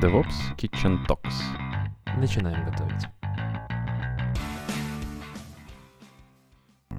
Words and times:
DevOps 0.00 0.56
Kitchen 0.56 1.04
Talks. 1.08 1.34
Начинаем 2.16 2.64
готовить. 2.64 3.08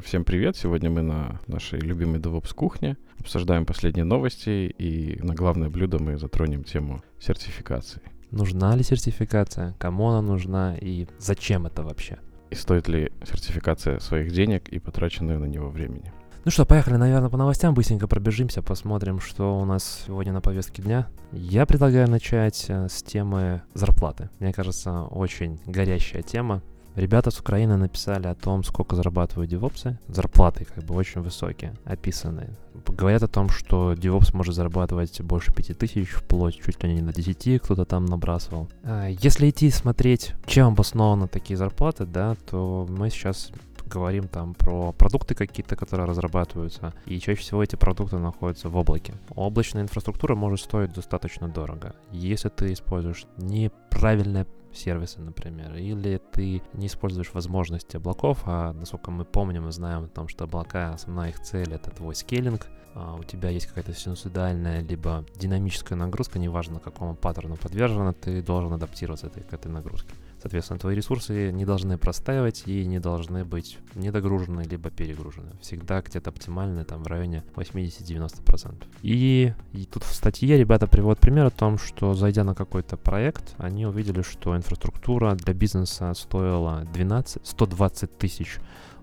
Всем 0.04 0.26
привет! 0.26 0.58
Сегодня 0.58 0.90
мы 0.90 1.02
на 1.02 1.40
нашей 1.48 1.80
любимой 1.80 2.20
DevOps 2.20 2.54
кухне 2.54 2.98
обсуждаем 3.18 3.66
последние 3.66 4.04
новости 4.04 4.76
и 4.78 5.18
на 5.24 5.34
главное 5.34 5.70
блюдо 5.70 5.98
мы 5.98 6.18
затронем 6.18 6.66
тему 6.66 7.02
сертификации. 7.22 8.02
Нужна 8.32 8.76
ли 8.76 8.84
сертификация? 8.84 9.76
Кому 9.80 10.10
она 10.10 10.22
нужна 10.22 10.76
и 10.76 11.08
зачем 11.20 11.68
это 11.68 11.84
вообще? 11.84 12.20
И 12.50 12.56
стоит 12.56 12.90
ли 12.90 13.14
сертификация 13.24 14.00
своих 14.00 14.34
денег 14.34 14.68
и 14.68 14.78
потраченного 14.78 15.40
на 15.40 15.46
него 15.46 15.70
времени? 15.70 16.12
Ну 16.46 16.52
что, 16.52 16.66
поехали, 16.66 16.96
наверное, 16.96 17.30
по 17.30 17.36
новостям, 17.36 17.74
быстренько 17.74 18.08
пробежимся, 18.08 18.62
посмотрим, 18.62 19.20
что 19.20 19.60
у 19.60 19.66
нас 19.66 20.04
сегодня 20.06 20.32
на 20.32 20.40
повестке 20.40 20.82
дня. 20.82 21.10
Я 21.34 21.66
предлагаю 21.66 22.10
начать 22.10 22.66
э, 22.70 22.88
с 22.90 23.04
темы 23.04 23.62
зарплаты. 23.74 24.30
Мне 24.40 24.54
кажется, 24.54 25.04
очень 25.04 25.60
горящая 25.66 26.24
тема. 26.24 26.62
Ребята 26.96 27.30
с 27.30 27.40
Украины 27.40 27.76
написали 27.76 28.28
о 28.28 28.36
том, 28.36 28.64
сколько 28.64 28.96
зарабатывают 28.96 29.50
девопсы. 29.50 30.00
Зарплаты 30.08 30.66
как 30.66 30.86
бы 30.86 30.96
очень 30.96 31.22
высокие, 31.22 31.74
описанные. 31.84 32.58
Говорят 32.88 33.22
о 33.24 33.28
том, 33.28 33.50
что 33.50 33.94
девопс 33.94 34.34
может 34.34 34.56
зарабатывать 34.56 35.22
больше 35.22 35.54
5000, 35.54 36.08
вплоть 36.10 36.62
чуть 36.62 36.82
ли 36.84 36.94
не 36.94 37.02
на 37.02 37.14
10, 37.14 37.62
кто-то 37.62 37.84
там 37.84 38.06
набрасывал. 38.06 38.70
А, 38.84 39.08
если 39.08 39.50
идти 39.50 39.70
смотреть, 39.72 40.34
чем 40.46 40.68
обоснованы 40.68 41.28
такие 41.28 41.58
зарплаты, 41.58 42.06
да, 42.06 42.36
то 42.50 42.88
мы 42.90 43.10
сейчас 43.10 43.52
говорим 43.90 44.28
там 44.28 44.54
про 44.54 44.94
продукты 44.94 45.36
какие-то, 45.36 45.76
которые 45.76 46.08
разрабатываются, 46.08 46.94
и 47.06 47.20
чаще 47.20 47.42
всего 47.42 47.64
эти 47.64 47.76
продукты 47.76 48.18
находятся 48.18 48.70
в 48.70 48.78
облаке. 48.78 49.16
Облачная 49.36 49.84
инфраструктура 49.84 50.36
может 50.36 50.62
стоить 50.62 50.94
достаточно 50.94 51.50
дорого. 51.50 51.96
Если 52.12 52.50
ты 52.50 52.72
используешь 52.74 53.26
неправильное 53.38 54.48
сервисы, 54.74 55.20
например, 55.20 55.74
или 55.76 56.22
ты 56.32 56.62
не 56.74 56.88
используешь 56.88 57.34
возможности 57.34 57.98
облаков, 57.98 58.44
а 58.46 58.74
насколько 58.74 59.12
мы 59.12 59.26
помним 59.26 59.68
и 59.68 59.72
знаем 59.72 60.04
о 60.04 60.08
том, 60.08 60.28
что 60.28 60.44
облака, 60.46 60.94
основная 60.94 61.30
их 61.30 61.40
цель— 61.40 61.74
это 61.74 61.90
твой 61.90 62.16
скейлинг, 62.16 62.68
а 62.96 63.16
у 63.16 63.24
тебя 63.24 63.50
есть 63.50 63.68
какая-то 63.68 63.94
синусоидальная 63.94 64.82
либо 64.82 65.26
динамическая 65.36 65.98
нагрузка, 65.98 66.40
неважно 66.40 66.80
какому 66.80 67.16
паттерну 67.16 67.56
подвержена, 67.56 68.14
ты 68.14 68.42
должен 68.42 68.74
адаптироваться 68.74 69.30
к 69.30 69.54
этой 69.54 69.72
нагрузке. 69.72 70.14
Соответственно, 70.42 70.80
твои 70.80 70.96
ресурсы 70.96 71.52
не 71.52 71.66
должны 71.66 71.98
простаивать 71.98 72.64
и 72.66 72.86
не 72.86 73.00
должны 73.00 73.44
быть 73.44 73.78
недогружены 73.96 74.62
либо 74.62 74.90
перегружены. 74.90 75.52
Всегда 75.62 76.02
где-то 76.02 76.30
оптимальны, 76.30 76.86
там 76.86 77.04
в 77.04 77.08
районе 77.08 77.44
80-90%. 77.56 78.86
И, 79.02 79.54
и 79.74 79.86
тут 79.86 80.04
в 80.04 80.14
статье 80.14 80.58
ребята 80.58 80.88
приводят 80.88 81.20
пример 81.20 81.48
о 81.48 81.50
том, 81.50 81.78
что 81.78 82.14
зайдя 82.14 82.46
на 82.46 82.56
какой-то 82.56 82.96
проект, 82.96 83.54
они 83.58 83.86
увидели, 83.86 84.22
что 84.22 84.56
инфраструктура 84.56 85.36
для 85.36 85.54
бизнеса 85.54 86.14
стоила 86.14 86.86
12, 86.94 87.46
120 87.46 88.18
тысяч 88.18 88.60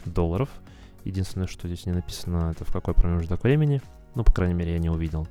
долларов. 0.06 0.48
Единственное, 1.04 1.46
что 1.46 1.68
здесь 1.68 1.84
не 1.84 1.92
написано, 1.92 2.52
это 2.52 2.64
в 2.64 2.72
какой 2.72 2.94
промежуток 2.94 3.42
времени. 3.42 3.82
Ну, 4.14 4.24
по 4.24 4.32
крайней 4.32 4.54
мере, 4.54 4.72
я 4.72 4.78
не 4.78 4.88
увидел. 4.88 5.28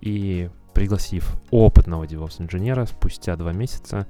И 0.00 0.50
пригласив 0.74 1.32
опытного 1.50 2.04
DevOps-инженера 2.04 2.86
спустя 2.86 3.36
два 3.36 3.52
месяца, 3.52 4.06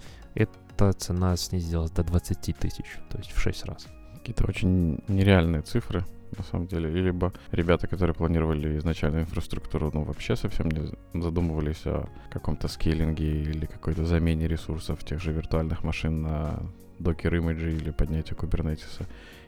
эта 0.78 0.92
цена 0.92 1.36
снизилась 1.36 1.90
до 1.90 2.04
20 2.04 2.56
тысяч, 2.56 2.98
то 3.10 3.18
есть 3.18 3.32
в 3.32 3.40
6 3.40 3.64
раз. 3.64 3.86
Какие-то 4.14 4.46
очень 4.46 5.02
нереальные 5.08 5.62
цифры, 5.62 6.04
на 6.36 6.44
самом 6.44 6.66
деле. 6.68 6.90
И 6.90 7.02
либо 7.02 7.32
ребята, 7.50 7.88
которые 7.88 8.14
планировали 8.14 8.78
изначально 8.78 9.20
инфраструктуру, 9.20 9.90
ну, 9.92 10.04
вообще 10.04 10.36
совсем 10.36 10.68
не 10.68 11.20
задумывались 11.20 11.84
о 11.86 12.08
каком-то 12.30 12.68
скейлинге 12.68 13.42
или 13.42 13.66
какой-то 13.66 14.04
замене 14.04 14.46
ресурсов 14.46 15.04
тех 15.04 15.20
же 15.20 15.32
виртуальных 15.32 15.82
машин 15.82 16.22
на 16.22 16.62
Docker 16.98 17.34
image 17.34 17.66
и 17.66 17.72
или 17.72 17.90
поднятие 17.90 18.36
Kubernetes 18.36 19.00
а 19.00 19.06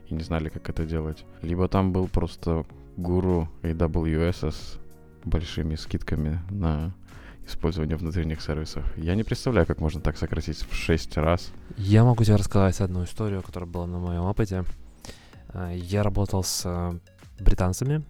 и 0.09 0.13
не 0.13 0.23
знали, 0.23 0.49
как 0.49 0.69
это 0.69 0.85
делать. 0.85 1.25
Либо 1.41 1.67
там 1.67 1.93
был 1.93 2.07
просто 2.07 2.65
гуру 2.97 3.49
AWS 3.61 4.51
с 4.51 4.79
большими 5.23 5.75
скидками 5.75 6.39
на 6.49 6.93
использования 7.51 7.95
внутренних 7.95 8.41
сервисов. 8.41 8.85
Я 8.97 9.15
не 9.15 9.23
представляю, 9.23 9.67
как 9.67 9.79
можно 9.79 10.01
так 10.01 10.17
сократить 10.17 10.65
в 10.69 10.73
6 10.73 11.17
раз. 11.17 11.51
Я 11.77 12.03
могу 12.03 12.23
тебе 12.23 12.35
рассказать 12.35 12.81
одну 12.81 13.03
историю, 13.03 13.41
которая 13.41 13.69
была 13.69 13.87
на 13.87 13.99
моем 13.99 14.23
опыте. 14.23 14.65
А, 15.49 15.71
я 15.71 16.03
работал 16.03 16.43
с 16.43 16.63
э, 16.65 16.99
британцами, 17.39 18.03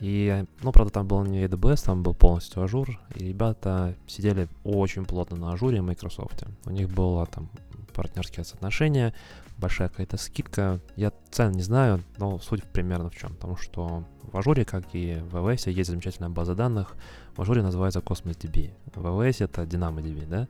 и, 0.00 0.44
ну, 0.62 0.70
правда, 0.72 0.92
там 0.92 1.08
был 1.08 1.24
не 1.24 1.44
AWS, 1.44 1.84
там 1.84 2.02
был 2.02 2.14
полностью 2.14 2.62
Azure, 2.62 2.88
и 3.16 3.28
ребята 3.28 3.96
сидели 4.06 4.48
очень 4.62 5.04
плотно 5.04 5.36
на 5.36 5.52
Azure 5.52 5.74
е 5.74 5.78
и 5.78 5.80
Microsoft. 5.80 6.44
У 6.64 6.70
них 6.70 6.88
было 6.88 7.26
там 7.26 7.50
партнерские 7.94 8.44
соотношения, 8.44 9.12
большая 9.56 9.88
какая-то 9.88 10.16
скидка. 10.16 10.80
Я 10.94 11.12
цен 11.30 11.50
не 11.52 11.62
знаю, 11.62 12.04
но 12.16 12.38
суть 12.38 12.62
примерно 12.62 13.10
в 13.10 13.16
чем. 13.16 13.34
Потому 13.34 13.56
что 13.56 14.04
в 14.22 14.38
ажуре, 14.38 14.64
как 14.64 14.84
и 14.92 15.20
в 15.30 15.36
AWS, 15.36 15.70
есть 15.72 15.90
замечательная 15.90 16.30
база 16.30 16.54
данных. 16.54 16.94
В 17.38 17.42
Azure 17.42 17.59
е 17.59 17.62
называется 17.62 18.00
Cosmos 18.00 18.36
DB. 18.36 18.72
В 18.92 18.98
AWS 18.98 19.44
это 19.44 19.62
DynamoDB, 19.62 20.26
да? 20.26 20.48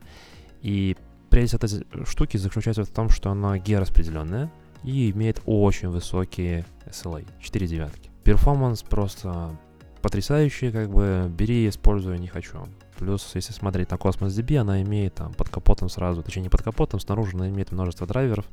И 0.63 0.97
прелесть 1.29 1.53
этой 1.53 1.69
штуки 2.07 2.39
заключается 2.39 2.83
в 2.83 2.89
том, 2.89 3.11
что 3.11 3.31
она 3.31 3.59
геораспределенная 3.59 4.51
и 4.85 5.11
имеет 5.11 5.43
очень 5.45 5.91
высокие 5.91 6.65
SLA, 6.87 7.27
4 7.41 7.67
девятки. 7.67 8.11
Performance 8.25 8.83
просто 8.83 9.55
потрясающий, 10.01 10.71
как 10.71 10.89
бы 10.89 11.31
бери, 11.31 11.69
используй, 11.69 12.19
не 12.19 12.27
хочу. 12.27 12.57
Плюс, 12.99 13.33
если 13.35 13.53
смотреть 13.53 13.91
на 13.91 13.97
Cosmos 13.97 14.29
DB, 14.29 14.57
она 14.57 14.81
имеет 14.81 15.15
там 15.15 15.35
под 15.35 15.51
капотом 15.51 15.91
сразу, 15.91 16.23
точнее 16.23 16.45
не 16.45 16.49
под 16.49 16.63
капотом, 16.63 17.01
снаружи 17.01 17.37
она 17.37 17.51
имеет 17.51 17.71
множество 17.71 18.07
драйверов, 18.07 18.47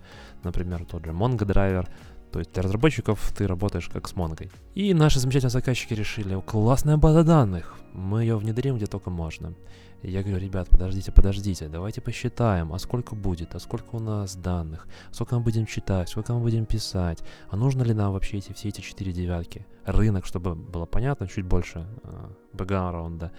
например, 0.43 0.83
тот 0.83 1.05
же 1.05 1.11
Mongo 1.11 1.45
драйвер, 1.45 1.87
то 2.35 2.39
есть 2.39 2.51
для 2.51 2.63
разработчиков 2.63 3.31
ты 3.33 3.47
работаешь 3.47 3.87
как 3.87 4.09
с 4.09 4.13
Mongo. 4.13 4.51
И 4.73 4.93
наши 4.93 5.21
замечательные 5.21 5.51
заказчики 5.51 5.93
решили, 5.93 6.37
классная 6.41 6.97
база 6.97 7.23
данных, 7.23 7.75
мы 7.93 8.23
ее 8.23 8.35
внедрим 8.35 8.75
где 8.75 8.87
только 8.87 9.09
можно. 9.09 9.53
И 10.01 10.11
я 10.11 10.21
говорю, 10.21 10.39
ребят, 10.39 10.67
подождите, 10.69 11.13
подождите, 11.13 11.69
давайте 11.69 12.01
посчитаем, 12.01 12.73
а 12.73 12.79
сколько 12.79 13.15
будет, 13.15 13.55
а 13.55 13.59
сколько 13.59 13.95
у 13.95 13.99
нас 13.99 14.35
данных, 14.35 14.85
сколько 15.13 15.37
мы 15.37 15.43
будем 15.43 15.65
читать, 15.65 16.09
сколько 16.09 16.33
мы 16.33 16.41
будем 16.41 16.65
писать, 16.65 17.23
а 17.47 17.55
нужно 17.55 17.83
ли 17.83 17.93
нам 17.93 18.11
вообще 18.11 18.39
эти, 18.39 18.51
все 18.51 18.67
эти 18.67 18.81
четыре 18.81 19.13
девятки. 19.13 19.65
Рынок, 19.85 20.25
чтобы 20.25 20.55
было 20.55 20.85
понятно, 20.85 21.29
чуть 21.29 21.45
больше 21.45 21.87
э, 22.03 22.27
бэкграунда. 22.51 23.31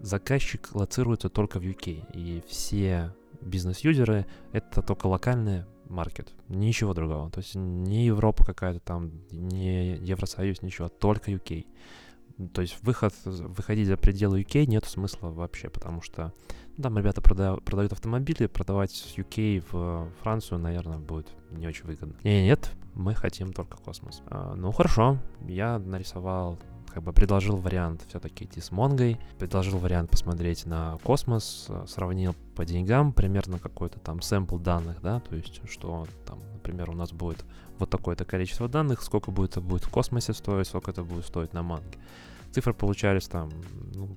Заказчик 0.00 0.70
лоцируется 0.72 1.28
только 1.28 1.60
в 1.60 1.64
UK, 1.64 2.06
и 2.14 2.42
все 2.48 3.12
бизнес-юзеры— 3.42 4.24
это 4.52 4.80
только 4.80 5.06
локальные 5.06 5.66
маркет, 5.92 6.32
ничего 6.48 6.94
другого. 6.94 7.30
То 7.30 7.38
есть 7.38 7.54
не 7.54 8.06
Европа 8.06 8.44
какая-то 8.44 8.80
там, 8.80 9.12
не 9.30 9.96
Евросоюз, 9.96 10.62
ничего, 10.62 10.88
только 10.88 11.30
UK. 11.30 11.66
То 12.54 12.62
есть 12.62 12.78
выход, 12.82 13.14
выходить 13.24 13.86
за 13.86 13.96
пределы 13.96 14.42
UK 14.42 14.66
нет 14.66 14.84
смысла 14.84 15.28
вообще, 15.28 15.68
потому 15.68 16.02
что 16.02 16.32
ну, 16.76 16.82
там 16.82 16.98
ребята 16.98 17.20
продают, 17.20 17.64
продают 17.64 17.92
автомобили, 17.92 18.46
продавать 18.46 18.90
с 18.90 19.16
UK 19.16 19.64
в 19.70 20.08
Францию, 20.22 20.58
наверное, 20.58 20.98
будет 20.98 21.28
не 21.50 21.66
очень 21.68 21.84
выгодно. 21.84 22.16
Не, 22.24 22.42
нет, 22.44 22.72
мы 22.94 23.14
хотим 23.14 23.52
только 23.52 23.76
космос. 23.76 24.22
А, 24.26 24.54
ну 24.54 24.72
хорошо, 24.72 25.18
я 25.46 25.78
нарисовал 25.78 26.58
как 26.92 27.02
бы 27.02 27.12
предложил 27.12 27.56
вариант 27.56 28.04
все-таки 28.08 28.44
идти 28.44 28.60
с 28.60 28.70
Монгой, 28.70 29.18
предложил 29.38 29.78
вариант 29.78 30.10
посмотреть 30.10 30.66
на 30.66 30.98
космос, 31.02 31.68
сравнил 31.86 32.34
по 32.54 32.64
деньгам 32.64 33.12
примерно 33.12 33.58
какой-то 33.58 33.98
там 33.98 34.20
сэмпл 34.20 34.58
данных, 34.58 35.00
да, 35.02 35.20
то 35.20 35.34
есть 35.34 35.60
что 35.68 36.06
там, 36.26 36.40
например, 36.52 36.90
у 36.90 36.94
нас 36.94 37.12
будет 37.12 37.44
вот 37.78 37.90
такое-то 37.90 38.24
количество 38.24 38.68
данных, 38.68 39.02
сколько 39.02 39.30
будет 39.30 39.52
это 39.52 39.60
будет 39.60 39.84
в 39.84 39.88
космосе 39.88 40.32
стоить, 40.34 40.66
сколько 40.66 40.90
это 40.90 41.02
будет 41.02 41.26
стоить 41.26 41.52
на 41.52 41.62
Манге. 41.62 41.98
Цифры 42.52 42.74
получались 42.74 43.26
там 43.28 43.50
ну, 43.94 44.16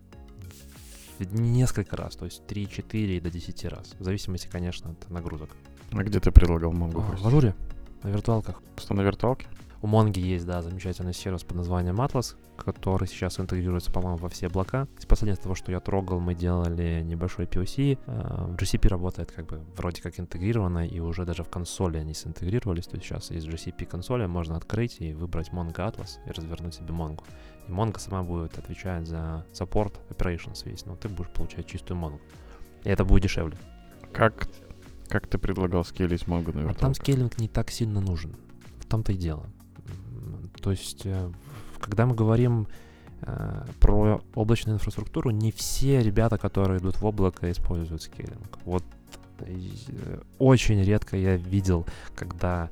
несколько 1.20 1.96
раз, 1.96 2.16
то 2.16 2.26
есть 2.26 2.46
3, 2.46 2.70
4 2.70 3.18
и 3.18 3.20
до 3.20 3.32
10 3.32 3.66
раз, 3.66 3.96
в 3.98 4.04
зависимости, 4.04 4.48
конечно, 4.48 4.92
от 4.92 5.10
нагрузок. 5.10 5.50
А 5.92 6.04
где 6.04 6.20
ты 6.20 6.32
предлагал 6.32 6.74
Монгу? 6.74 7.00
А, 7.00 7.16
в 7.16 7.26
ажуре, 7.26 7.56
на 8.04 8.10
виртуалках. 8.10 8.62
Просто 8.76 8.94
на 8.94 9.02
виртуалке? 9.02 9.48
У 9.86 9.88
Монги 9.88 10.20
есть, 10.20 10.48
да, 10.48 10.64
замечательный 10.64 11.14
сервис 11.14 11.44
под 11.44 11.58
названием 11.58 12.02
Atlas, 12.02 12.36
который 12.58 13.08
сейчас 13.08 13.40
интегрируется, 13.40 13.92
по-моему, 13.92 14.18
во 14.18 14.30
все 14.30 14.48
облака. 14.48 14.88
Из 14.98 15.06
последнего 15.06 15.38
того, 15.38 15.54
что 15.54 15.72
я 15.72 15.80
трогал, 15.80 16.20
мы 16.20 16.34
делали 16.34 17.04
небольшой 17.04 17.46
POC. 17.46 18.00
В 18.08 18.56
GCP 18.56 18.88
работает 18.88 19.32
как 19.32 19.46
бы 19.46 19.62
вроде 19.78 20.02
как 20.02 20.20
интегрировано, 20.20 20.88
и 20.88 21.00
уже 21.00 21.24
даже 21.24 21.44
в 21.44 21.50
консоли 21.50 22.00
они 22.00 22.16
синтегрировались. 22.16 22.88
То 22.88 22.96
есть 22.96 23.06
сейчас 23.06 23.30
из 23.30 23.46
GCP 23.46 23.86
консоли 23.86 24.26
можно 24.26 24.58
открыть 24.58 25.02
и 25.02 25.14
выбрать 25.14 25.50
Mongo 25.50 25.76
Atlas 25.76 26.18
и 26.26 26.32
развернуть 26.32 26.74
себе 26.74 26.88
Mongo. 26.88 27.22
И 27.68 27.72
Mongo 27.72 28.00
сама 28.00 28.24
будет 28.24 28.58
отвечать 28.58 29.06
за 29.06 29.46
support 29.54 30.00
operations 30.10 30.68
весь, 30.68 30.88
но 30.88 30.96
ты 30.96 31.10
будешь 31.10 31.30
получать 31.30 31.68
чистую 31.68 32.00
Mongo. 32.00 32.22
И 32.86 32.90
это 32.90 33.06
будет 33.06 33.22
дешевле. 33.22 33.56
Как, 34.12 34.48
как 35.10 35.28
ты 35.28 35.38
предлагал 35.38 35.86
скейлить 35.86 36.24
Mongo 36.24 36.58
на 36.58 36.72
а 36.72 36.74
Там 36.74 36.96
скейлинг 36.96 37.38
не 37.38 37.48
так 37.48 37.70
сильно 37.70 38.02
нужен. 38.02 38.36
В 38.80 38.88
том-то 38.88 39.12
и 39.12 39.16
дело. 39.16 39.46
То 40.62 40.72
есть, 40.72 41.06
э, 41.06 41.32
когда 41.80 42.06
мы 42.06 42.16
говорим 42.16 42.68
э, 43.22 43.66
про 43.80 44.22
облачную 44.34 44.76
инфраструктуру 44.76 45.32
не 45.32 45.52
все 45.52 46.02
ребята, 46.02 46.38
которые 46.38 46.80
идут 46.80 47.02
в 47.02 47.06
облако, 47.06 47.52
используют 47.52 48.02
скейлинг. 48.02 48.60
Вот 48.66 48.84
э, 49.40 50.22
очень 50.40 50.82
редко 50.84 51.18
я 51.18 51.36
видел, 51.36 51.86
когда 52.16 52.70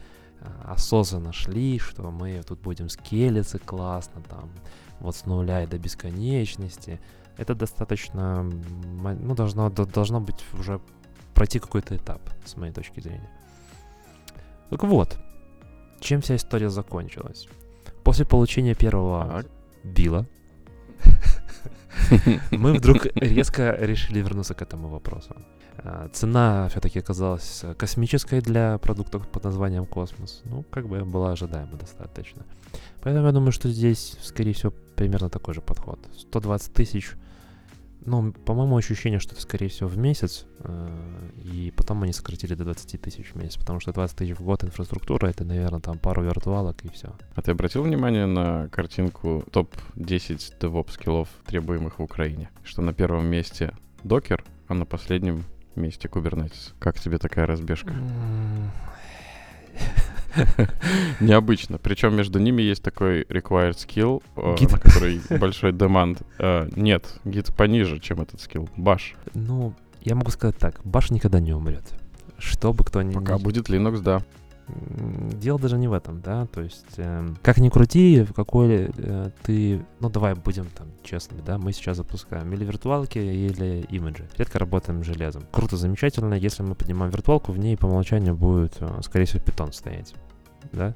осознанно 0.66 1.32
шли, 1.32 1.80
что 1.80 2.12
мы 2.12 2.44
тут 2.44 2.60
будем 2.60 2.90
скелиться 2.90 3.60
классно, 3.60 4.22
там, 4.30 4.50
вот 5.00 5.16
с 5.16 5.26
нуля 5.26 5.64
и 5.64 5.68
до 5.68 5.78
бесконечности. 5.78 7.00
Это 7.38 7.56
достаточно, 7.56 8.44
ну, 8.44 9.36
должно, 9.36 9.70
должно 9.70 10.20
быть 10.20 10.44
уже 10.60 10.82
пройти 11.34 11.60
какой-то 11.60 11.96
этап, 11.96 12.22
с 12.46 12.58
моей 12.58 12.74
точки 12.74 13.00
зрения. 13.00 13.30
Так 14.70 14.84
вот, 14.84 15.18
чем 16.04 16.22
вся 16.22 16.36
история 16.36 16.70
закончилась? 16.70 17.48
После 18.04 18.26
получения 18.26 18.76
первого 18.76 19.44
била, 19.84 20.26
мы 22.52 22.74
вдруг 22.74 23.06
резко 23.16 23.76
решили 23.80 24.20
вернуться 24.20 24.54
к 24.54 24.62
этому 24.62 24.90
вопросу. 24.90 25.36
А, 25.78 26.10
цена 26.14 26.68
все-таки 26.70 27.00
оказалась 27.00 27.64
космической 27.78 28.42
для 28.42 28.78
продуктов 28.78 29.28
под 29.28 29.44
названием 29.44 29.86
Космос. 29.86 30.42
Ну, 30.46 30.64
как 30.70 30.88
бы 30.88 31.04
была 31.06 31.32
ожидаема 31.32 31.78
достаточно. 31.78 32.44
Поэтому 33.02 33.28
я 33.28 33.32
думаю, 33.32 33.52
что 33.52 33.70
здесь, 33.70 34.18
скорее 34.22 34.54
всего, 34.54 34.74
примерно 34.96 35.30
такой 35.30 35.54
же 35.54 35.62
подход. 35.62 36.00
120 36.18 36.74
тысяч 36.74 37.14
ну, 38.06 38.32
по-моему, 38.32 38.78
ощущение, 38.78 39.20
что 39.20 39.34
это, 39.34 39.42
скорее 39.42 39.68
всего, 39.68 39.90
в 39.90 39.98
месяц, 39.98 40.46
э, 40.60 41.30
и 41.44 41.74
потом 41.76 42.04
они 42.04 42.14
сократили 42.14 42.56
до 42.56 42.64
20 42.66 43.02
тысяч 43.02 43.32
в 43.34 43.36
месяц, 43.36 43.58
потому 43.58 43.80
что 43.80 43.94
20 43.94 44.18
тысяч 44.18 44.36
в 44.36 44.44
год 44.44 44.64
инфраструктура, 44.64 45.28
это, 45.28 45.44
наверное, 45.46 45.80
там 45.80 45.98
пару 45.98 46.24
виртуалок 46.24 46.84
и 46.84 46.90
все. 46.90 47.16
А 47.36 47.42
ты 47.42 47.52
обратил 47.52 47.84
внимание 47.84 48.26
на 48.26 48.68
картинку 48.70 49.44
топ-10 49.52 50.60
DevOps 50.60 50.92
скиллов, 50.92 51.30
требуемых 51.46 52.00
в 52.00 52.04
Украине? 52.04 52.50
Что 52.64 52.82
на 52.82 52.94
первом 52.94 53.28
месте 53.28 53.74
докер, 54.04 54.44
а 54.68 54.74
на 54.74 54.86
последнем 54.86 55.46
месте 55.76 56.08
Kubernetes. 56.08 56.74
Как 56.80 57.00
тебе 57.00 57.18
такая 57.18 57.46
разбежка? 57.46 57.94
Необычно. 61.20 61.78
Причем 61.78 62.16
между 62.16 62.40
ними 62.40 62.62
есть 62.62 62.84
такой 62.84 63.22
required 63.24 63.76
skill, 63.76 64.24
э, 64.36 64.56
на 64.62 64.78
который 64.80 65.22
большой 65.40 65.72
demand. 65.72 66.24
Э, 66.40 66.70
нет, 66.76 67.06
гид 67.26 67.54
пониже, 67.56 68.00
чем 68.00 68.22
этот 68.22 68.42
скилл. 68.42 68.70
Баш. 68.78 69.16
Ну, 69.34 69.74
я 70.02 70.16
могу 70.16 70.32
сказать 70.32 70.58
так. 70.58 70.82
Баш 70.84 71.12
никогда 71.12 71.40
не 71.40 71.54
умрет. 71.54 71.86
Что 72.38 72.74
бы 72.74 72.84
кто 72.84 73.02
ни... 73.02 73.14
Пока 73.14 73.38
будет 73.38 73.70
Linux, 73.70 74.02
да 74.02 74.24
дело 74.68 75.60
даже 75.60 75.78
не 75.78 75.88
в 75.88 75.94
этом, 75.94 76.22
да, 76.22 76.46
то 76.48 76.62
есть 76.62 76.86
э, 76.98 77.28
как 77.42 77.58
ни 77.58 77.70
крути, 77.70 78.24
в 78.24 78.34
какой 78.34 78.92
э, 78.96 79.30
ты, 79.44 79.86
ну 80.00 80.10
давай 80.10 80.36
будем 80.36 80.68
там 80.68 80.88
честными, 81.04 81.42
да, 81.42 81.58
мы 81.58 81.74
сейчас 81.74 81.98
запускаем 81.98 82.52
или 82.54 82.64
виртуалки, 82.64 83.18
или 83.18 83.86
имиджи, 83.90 84.28
редко 84.38 84.60
работаем 84.60 85.04
железом. 85.04 85.44
Круто, 85.52 85.76
замечательно, 85.76 86.34
если 86.34 86.64
мы 86.64 86.76
поднимаем 86.76 87.12
виртуалку, 87.12 87.52
в 87.52 87.58
ней 87.58 87.76
по 87.76 87.88
умолчанию 87.88 88.36
будет, 88.36 88.78
э, 88.80 89.02
скорее 89.04 89.26
всего, 89.26 89.44
питон 89.44 89.74
стоять, 89.74 90.14
да, 90.72 90.96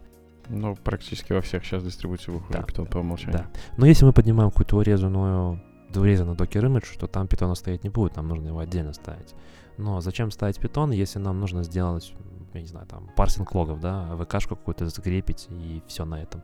ну, 0.50 0.76
практически 0.76 1.34
во 1.34 1.42
всех 1.42 1.66
сейчас 1.66 1.84
дистрибуциях 1.84 2.38
выходит 2.38 2.62
да. 2.62 2.68
Python 2.68 2.90
по 2.90 3.00
умолчанию. 3.00 3.40
Да. 3.40 3.48
Но 3.76 3.86
если 3.86 4.06
мы 4.06 4.14
поднимаем 4.14 4.50
какую-то 4.50 4.78
урезанную, 4.78 5.62
урезанный 5.94 6.36
докер 6.36 6.66
имидж, 6.66 6.98
то 6.98 7.08
там 7.08 7.28
питона 7.28 7.56
стоять 7.56 7.84
не 7.84 7.90
будет, 7.90 8.16
нам 8.16 8.28
нужно 8.28 8.48
его 8.48 8.60
отдельно 8.60 8.94
ставить. 8.94 9.36
Но 9.78 10.00
зачем 10.00 10.32
ставить 10.32 10.58
питон, 10.58 10.92
если 10.92 11.20
нам 11.20 11.40
нужно 11.40 11.64
сделать 11.64 12.14
я 12.58 12.62
не 12.62 12.68
знаю, 12.68 12.88
там, 12.88 13.10
парсинг 13.16 13.54
логов, 13.56 13.80
да, 13.80 14.16
ВКшку 14.18 14.56
какую-то 14.56 14.88
закрепить 14.88 15.48
и 15.50 15.82
все 15.88 16.06
на 16.06 16.22
этом. 16.22 16.44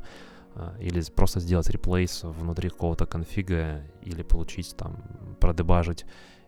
А, 0.55 0.75
или 0.79 1.01
просто 1.15 1.39
сделать 1.39 1.69
реплейс 1.69 2.23
внутри 2.23 2.69
какого-то 2.69 3.05
конфига, 3.05 3.81
или 4.01 4.23
получить 4.23 4.75
там, 4.77 4.97
продебажить, 5.39 6.05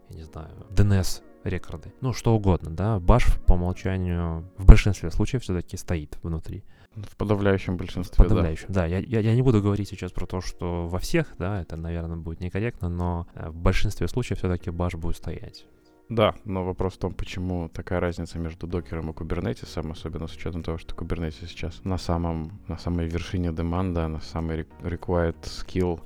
я 0.09 0.17
не 0.17 0.23
знаю, 0.23 0.50
DNS 0.69 1.23
рекорды. 1.44 1.94
Ну, 2.01 2.13
что 2.13 2.35
угодно, 2.35 2.71
да. 2.71 3.00
Баш 3.00 3.25
по 3.45 3.53
умолчанию 3.53 4.50
в 4.57 4.65
большинстве 4.65 5.12
случаев 5.12 5.44
все-таки 5.44 5.77
стоит 5.77 6.18
внутри. 6.23 6.63
В 6.95 7.18
подавляющем 7.18 7.77
большинстве, 7.77 8.13
В 8.13 8.18
подавляющем, 8.18 8.68
да. 8.69 8.81
да. 8.81 8.85
Я, 8.85 9.00
я, 9.00 9.19
я 9.19 9.35
не 9.35 9.41
буду 9.41 9.61
говорить 9.61 9.89
сейчас 9.89 10.11
про 10.11 10.25
то, 10.25 10.41
что 10.41 10.88
во 10.88 11.00
всех, 11.00 11.33
да, 11.38 11.61
это, 11.61 11.75
наверное, 11.75 12.15
будет 12.15 12.39
некорректно, 12.39 12.89
но 12.89 13.27
э, 13.35 13.50
в 13.50 13.56
большинстве 13.56 14.07
случаев 14.07 14.39
все-таки 14.39 14.69
баш 14.69 14.95
будет 14.95 15.18
стоять. 15.18 15.65
Да, 16.07 16.36
но 16.46 16.63
вопрос 16.63 16.94
в 16.94 16.98
том, 16.98 17.13
почему 17.13 17.68
такая 17.69 18.00
разница 18.00 18.38
между 18.38 18.68
докером 18.68 19.10
и 19.10 19.13
кубернетисом, 19.13 19.92
особенно 19.92 20.28
с 20.28 20.36
учетом 20.36 20.62
того, 20.62 20.78
что 20.78 20.94
Kubernetes 20.94 21.48
сейчас 21.48 21.84
на 21.84 21.98
самом, 21.98 22.60
на 22.68 22.78
самой 22.78 23.07
вершине 23.07 23.52
деманда, 23.52 24.07
на 24.07 24.22
самый 24.22 24.68
required 24.81 25.42
skill, 25.42 26.00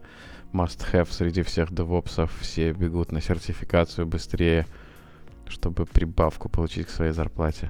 must 0.53 0.89
have 0.93 1.11
среди 1.11 1.41
всех 1.41 1.73
девопсов, 1.73 2.31
все 2.39 2.71
бегут 2.71 3.11
на 3.11 3.19
сертификацию 3.19 4.07
быстрее, 4.07 4.65
чтобы 5.47 5.85
прибавку 5.85 6.47
получить 6.47 6.87
к 6.87 6.91
своей 6.91 7.11
зарплате. 7.11 7.69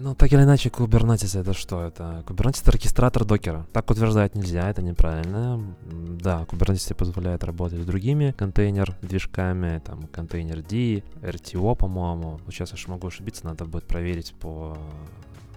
Ну, 0.00 0.14
так 0.14 0.32
или 0.32 0.44
иначе, 0.44 0.68
Kubernetes 0.68 1.40
это 1.40 1.52
что? 1.54 1.82
Это 1.82 2.22
Kubernetes 2.24 2.62
это 2.62 2.70
регистратор 2.70 3.24
докера. 3.24 3.66
Так 3.72 3.90
утверждать 3.90 4.36
нельзя, 4.36 4.70
это 4.70 4.80
неправильно. 4.80 5.60
Да, 5.82 6.46
Kubernetes 6.48 6.94
позволяет 6.94 7.42
работать 7.42 7.80
с 7.80 7.84
другими 7.84 8.32
контейнер-движками, 8.38 9.80
там, 9.80 10.06
контейнер 10.06 10.62
D, 10.62 11.02
RTO, 11.20 11.74
по-моему. 11.74 12.38
Сейчас 12.46 12.72
я 12.72 12.78
могу 12.86 13.08
ошибиться, 13.08 13.44
надо 13.44 13.64
будет 13.64 13.88
проверить 13.88 14.34
по 14.34 14.78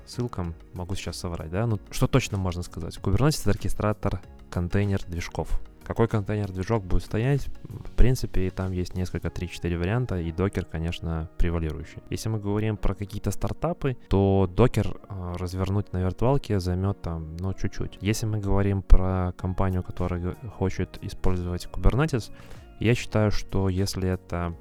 ссылкам. 0.08 0.56
Могу 0.74 0.96
сейчас 0.96 1.18
соврать, 1.18 1.52
да? 1.52 1.68
Ну, 1.68 1.80
что 1.92 2.08
точно 2.08 2.40
можно 2.40 2.64
сказать? 2.64 2.98
Kubernetes 2.98 3.42
это 3.42 3.52
регистратор 3.52 4.22
контейнер-движков 4.50 5.62
какой 5.92 6.08
контейнер-движок 6.08 6.86
будет 6.86 7.04
стоять, 7.04 7.50
в 7.64 7.92
принципе, 7.92 8.50
там 8.50 8.72
есть 8.72 8.96
несколько, 8.96 9.28
3-4 9.28 9.78
варианта, 9.78 10.20
и 10.20 10.32
докер, 10.32 10.64
конечно, 10.64 11.30
превалирующий. 11.38 12.02
Если 12.10 12.30
мы 12.30 12.40
говорим 12.40 12.78
про 12.78 12.96
какие-то 12.96 13.32
стартапы, 13.32 13.98
то 14.08 14.50
докер 14.56 14.88
э, 14.88 15.34
развернуть 15.38 15.92
на 15.92 15.98
виртуалке 15.98 16.62
займет 16.62 17.02
там, 17.02 17.36
ну, 17.38 17.54
чуть-чуть. 17.54 17.98
Если 18.00 18.26
мы 18.26 18.40
говорим 18.40 18.84
про 18.84 19.34
компанию, 19.36 19.84
которая 19.84 20.36
хочет 20.58 20.98
использовать 21.02 21.68
Kubernetes, 21.68 22.32
я 22.80 22.96
считаю, 22.96 23.30
что 23.32 23.68
если 23.68 24.08
это 24.08 24.56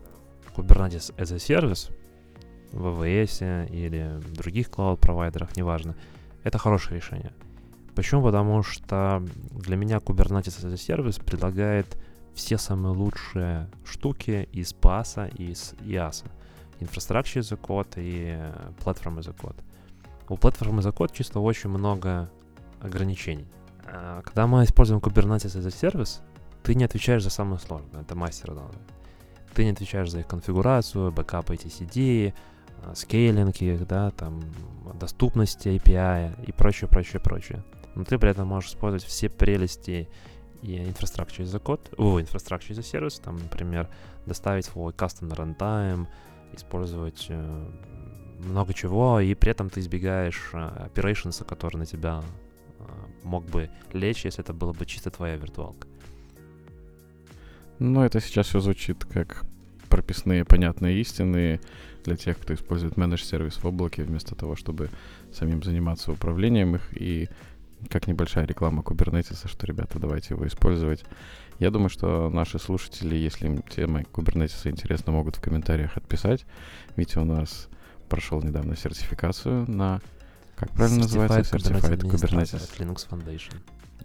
Kubernetes 0.57 1.15
as 1.17 1.33
a 1.33 1.37
service, 1.37 1.93
в 2.73 3.03
AWS 3.03 3.71
или 3.71 4.21
других 4.35 4.69
клауд-провайдерах, 4.71 5.57
неважно, 5.57 5.95
это 6.43 6.59
хорошее 6.59 6.97
решение. 6.97 7.33
Почему? 8.01 8.23
Потому 8.23 8.63
что 8.63 9.23
для 9.51 9.77
меня 9.77 9.99
Kubernetes 9.99 10.65
as 10.65 10.73
a 10.73 10.77
service 10.79 11.19
предлагает 11.19 11.99
все 12.33 12.57
самые 12.57 12.95
лучшие 12.95 13.69
штуки 13.85 14.49
из 14.53 14.73
PaaS 14.73 15.31
из 15.37 15.75
IaaS. 15.81 16.25
Infrastructure 16.81 17.41
as 17.41 17.53
a 17.53 17.57
Code 17.57 17.93
и 17.99 18.39
Platform 18.83 19.19
as 19.19 19.29
a 19.29 19.35
Code. 19.35 19.63
У 20.31 20.37
Platform 20.37 20.79
as 20.79 20.89
a 20.89 20.93
Code 20.93 21.13
чисто 21.13 21.41
очень 21.41 21.69
много 21.69 22.31
ограничений. 22.81 23.45
А 23.85 24.23
когда 24.23 24.47
мы 24.47 24.65
используем 24.65 25.01
Kubernetes 25.03 25.55
as 25.55 25.67
a 25.67 25.71
service, 25.71 26.23
ты 26.63 26.75
не 26.75 26.85
отвечаешь 26.85 27.23
за 27.23 27.29
самое 27.29 27.61
сложное, 27.61 28.01
это 28.01 28.15
мастер 28.15 28.55
надо. 28.55 28.79
Ты 29.53 29.65
не 29.65 29.73
отвечаешь 29.73 30.11
за 30.11 30.21
их 30.21 30.27
конфигурацию, 30.27 31.13
бэкап 31.13 31.51
etcd, 31.51 32.33
скейлинг 32.95 33.57
их, 33.57 33.87
да, 33.87 34.11
там, 34.13 34.41
доступность 34.95 35.67
API 35.67 36.47
и 36.47 36.53
прочее, 36.53 36.89
прочее, 36.89 37.21
прочее 37.21 37.63
но 37.95 38.05
ты 38.05 38.19
при 38.19 38.31
этом 38.31 38.49
можешь 38.49 38.71
использовать 38.71 39.05
все 39.05 39.29
прелести 39.29 40.09
и 40.63 40.77
инфраструктуры 40.79 41.47
за 41.47 41.59
код, 41.59 41.93
о, 41.97 42.21
инфраструктуры 42.21 42.75
за 42.75 42.83
сервис, 42.83 43.19
там, 43.19 43.39
например, 43.39 43.89
доставить 44.27 44.67
свой 44.67 44.93
custom 44.93 45.31
runtime, 45.35 46.07
использовать 46.53 47.27
э, 47.29 47.69
много 48.41 48.75
чего, 48.75 49.21
и 49.21 49.35
при 49.35 49.51
этом 49.51 49.71
ты 49.71 49.81
избегаешь 49.81 50.51
э, 50.53 50.89
который 51.47 51.77
на 51.77 51.87
тебя 51.87 52.23
э, 52.79 52.83
мог 53.23 53.45
бы 53.47 53.71
лечь, 53.93 54.25
если 54.25 54.43
это 54.43 54.53
было 54.53 54.73
бы 54.73 54.85
чисто 54.87 55.11
твоя 55.11 55.37
виртуалка. 55.37 55.89
Ну, 57.79 58.03
это 58.03 58.21
сейчас 58.21 58.49
все 58.49 58.61
звучит 58.61 59.05
как 59.07 59.47
прописные 59.89 60.45
понятные 60.45 61.01
истины 61.01 61.61
для 62.05 62.17
тех, 62.17 62.39
кто 62.39 62.55
использует 62.55 62.97
менедж 62.97 63.23
сервис 63.23 63.57
в 63.57 63.65
облаке, 63.67 64.03
вместо 64.03 64.35
того, 64.35 64.55
чтобы 64.55 64.91
самим 65.33 65.63
заниматься 65.63 66.13
управлением 66.13 66.77
их 66.77 66.83
и 66.95 67.29
как 67.89 68.07
небольшая 68.07 68.47
реклама 68.47 68.83
Kubernetes, 68.83 69.49
что, 69.49 69.67
ребята, 69.67 69.99
давайте 69.99 70.35
его 70.35 70.47
использовать. 70.47 71.05
Я 71.59 71.71
думаю, 71.71 71.89
что 71.89 72.31
наши 72.31 72.59
слушатели, 72.59 73.15
если 73.17 73.47
им 73.47 73.63
тема 73.63 74.01
Kubernetes 74.01 74.69
интересна, 74.69 75.13
могут 75.13 75.37
в 75.37 75.41
комментариях 75.41 75.97
отписать. 75.97 76.47
Витя 76.97 77.19
у 77.19 77.25
нас 77.25 77.69
прошел 78.09 78.43
недавно 78.43 78.77
сертификацию 78.77 79.71
на 79.71 80.01
Как 80.57 80.71
правильно 80.71 81.03
называется? 81.03 81.57
Certified 81.57 81.81
Certified 81.81 82.01
Kubernetes 82.03 82.79
Linux 82.79 83.09
Foundation. 83.09 83.55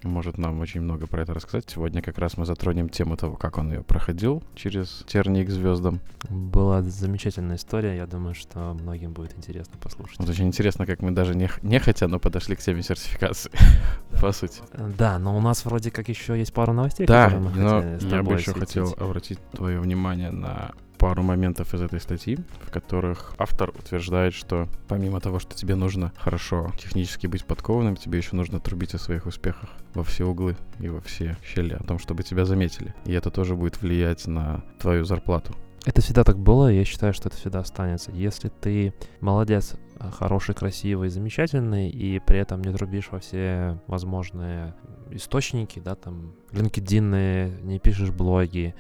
Может 0.04 0.38
нам 0.38 0.60
очень 0.60 0.82
много 0.82 1.08
про 1.08 1.22
это 1.24 1.34
рассказать. 1.34 1.66
Сегодня 1.70 2.02
как 2.02 2.18
раз 2.18 2.38
мы 2.38 2.46
затронем 2.46 2.90
тему 2.90 3.18
того, 3.18 3.36
как 3.36 3.58
он 3.58 3.72
ее 3.72 3.82
проходил 3.84 4.44
через 4.56 5.04
тернии 5.08 5.44
к 5.44 5.50
звездам. 5.50 6.00
Была 6.30 6.82
замечательная 6.82 7.56
история, 7.56 7.96
я 7.96 8.06
думаю, 8.06 8.36
что 8.36 8.74
многим 8.74 9.14
будет 9.14 9.36
интересно 9.38 9.74
послушать. 9.82 10.20
Вот 10.20 10.30
очень 10.30 10.48
интересно, 10.48 10.86
как 10.86 11.02
мы 11.02 11.12
даже 11.12 11.36
не, 11.36 11.50
не 11.62 11.80
хотя, 11.80 12.08
но 12.08 12.20
подошли 12.20 12.56
к 12.56 12.60
теме 12.60 12.84
сертификации, 12.84 13.52
по 14.22 14.32
сути. 14.32 14.62
Да, 14.98 15.18
но 15.20 15.36
у 15.38 15.42
нас 15.42 15.66
вроде 15.66 15.92
как 15.92 16.10
еще 16.10 16.38
есть 16.38 16.54
пару 16.54 16.74
новостей, 16.74 17.08
Да, 17.08 17.26
которые 17.26 17.50
мы 17.50 17.52
но 17.62 17.70
хотели 17.82 17.98
с 18.00 18.04
я 18.04 18.10
бы 18.10 18.16
тобой 18.18 18.38
еще 18.38 18.52
осветить. 18.52 18.68
хотел 18.70 18.96
обратить 19.00 19.40
твое 19.52 19.80
внимание 19.80 20.32
на 20.32 20.72
пару 20.98 21.24
моментов 21.24 21.74
из 21.74 21.82
этой 21.82 22.00
статьи, 22.00 22.38
в 22.62 22.72
которых 22.72 23.34
автор 23.38 23.70
утверждает, 23.70 24.34
что 24.34 24.68
помимо 24.88 25.20
того, 25.20 25.40
что 25.40 25.56
тебе 25.56 25.76
нужно 25.76 26.12
хорошо 26.18 26.72
технически 26.78 27.28
быть 27.28 27.46
подкованным, 27.46 27.96
тебе 27.96 28.18
еще 28.18 28.36
нужно 28.36 28.60
трубить 28.60 28.94
о 28.94 29.00
своих 29.00 29.26
успехах 29.26 29.70
во 29.94 30.04
все 30.04 30.26
углы 30.26 30.56
и 30.80 30.90
во 30.90 31.02
все 31.02 31.38
щели, 31.44 31.74
о 31.74 31.84
том, 31.84 32.00
чтобы 32.00 32.24
тебя 32.24 32.46
заметили. 32.46 32.94
И 33.06 33.14
это 33.14 33.32
тоже 33.32 33.56
будет 33.56 33.82
влиять 33.82 34.28
на 34.28 34.64
твою 34.80 35.06
зарплату. 35.06 35.56
Это 35.86 36.02
всегда 36.02 36.24
так 36.24 36.40
было, 36.40 36.72
я 36.72 36.84
считаю, 36.84 37.14
что 37.14 37.30
это 37.30 37.38
всегда 37.38 37.60
останется. 37.60 38.12
Если 38.12 38.50
ты 38.50 38.94
молодец, 39.22 39.76
э, 40.00 40.10
хороший, 40.12 40.56
красивый, 40.56 41.10
замечательный, 41.10 41.92
и 41.92 42.20
при 42.20 42.40
этом 42.40 42.64
не 42.64 42.74
трубишь 42.74 43.12
во 43.12 43.20
все 43.20 43.80
возможные 43.86 44.74
источники, 45.12 45.80
да, 45.80 45.94
там, 45.94 46.34
LinkedIn, 46.52 47.62
не 47.62 47.80
пишешь 47.80 48.10
блоги, 48.10 48.74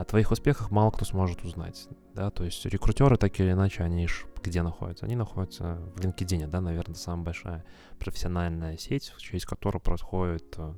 о 0.00 0.04
твоих 0.04 0.30
успехах 0.30 0.70
мало 0.70 0.90
кто 0.90 1.04
сможет 1.04 1.42
узнать, 1.44 1.88
да, 2.14 2.30
то 2.30 2.44
есть 2.44 2.64
рекрутеры 2.66 3.16
так 3.16 3.38
или 3.40 3.52
иначе, 3.52 3.82
они 3.82 4.06
ж 4.06 4.26
где 4.42 4.62
находятся? 4.62 5.06
Они 5.06 5.16
находятся 5.16 5.78
в 5.96 6.00
LinkedIn, 6.00 6.48
да, 6.48 6.60
наверное, 6.60 6.94
самая 6.94 7.24
большая 7.24 7.64
профессиональная 7.98 8.76
сеть, 8.76 9.12
через 9.18 9.46
которую 9.46 9.80
происходит 9.80 10.54
э, 10.58 10.74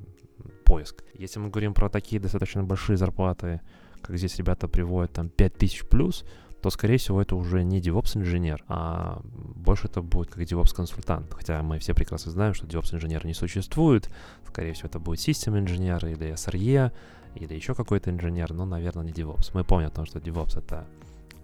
поиск. 0.65 1.03
Если 1.15 1.41
мы 1.41 1.51
говорим 1.51 1.75
про 1.75 1.89
такие 1.89 2.21
достаточно 2.21 2.63
большие 2.63 2.97
зарплаты, 2.97 3.61
как 4.03 4.17
здесь 4.17 4.37
ребята 4.37 4.69
приводят, 4.69 5.13
там, 5.13 5.29
5000 5.29 5.89
плюс, 5.89 6.25
то, 6.63 6.71
скорее 6.71 6.97
всего, 6.99 7.21
это 7.21 7.37
уже 7.37 7.65
не 7.65 7.81
DevOps-инженер, 7.81 8.65
а 8.69 9.21
больше 9.25 9.89
это 9.89 10.01
будет 10.01 10.31
как 10.31 10.43
DevOps-консультант. 10.43 11.33
Хотя 11.35 11.63
мы 11.63 11.79
все 11.79 11.95
прекрасно 11.95 12.33
знаем, 12.33 12.55
что 12.55 12.67
DevOps-инженера 12.67 13.27
не 13.27 13.35
существует. 13.35 14.11
Скорее 14.47 14.73
всего, 14.73 14.89
это 14.89 14.99
будет 14.99 15.21
System-инженер 15.21 16.07
или 16.07 16.33
SRE, 16.33 16.93
или 17.37 17.55
еще 17.55 17.75
какой-то 17.75 18.11
инженер, 18.11 18.53
но, 18.53 18.65
наверное, 18.65 19.05
не 19.05 19.13
DevOps. 19.13 19.51
Мы 19.55 19.65
помним 19.65 19.89
о 19.89 19.91
том, 19.91 20.07
что 20.07 20.19
DevOps— 20.19 20.59
это 20.59 20.87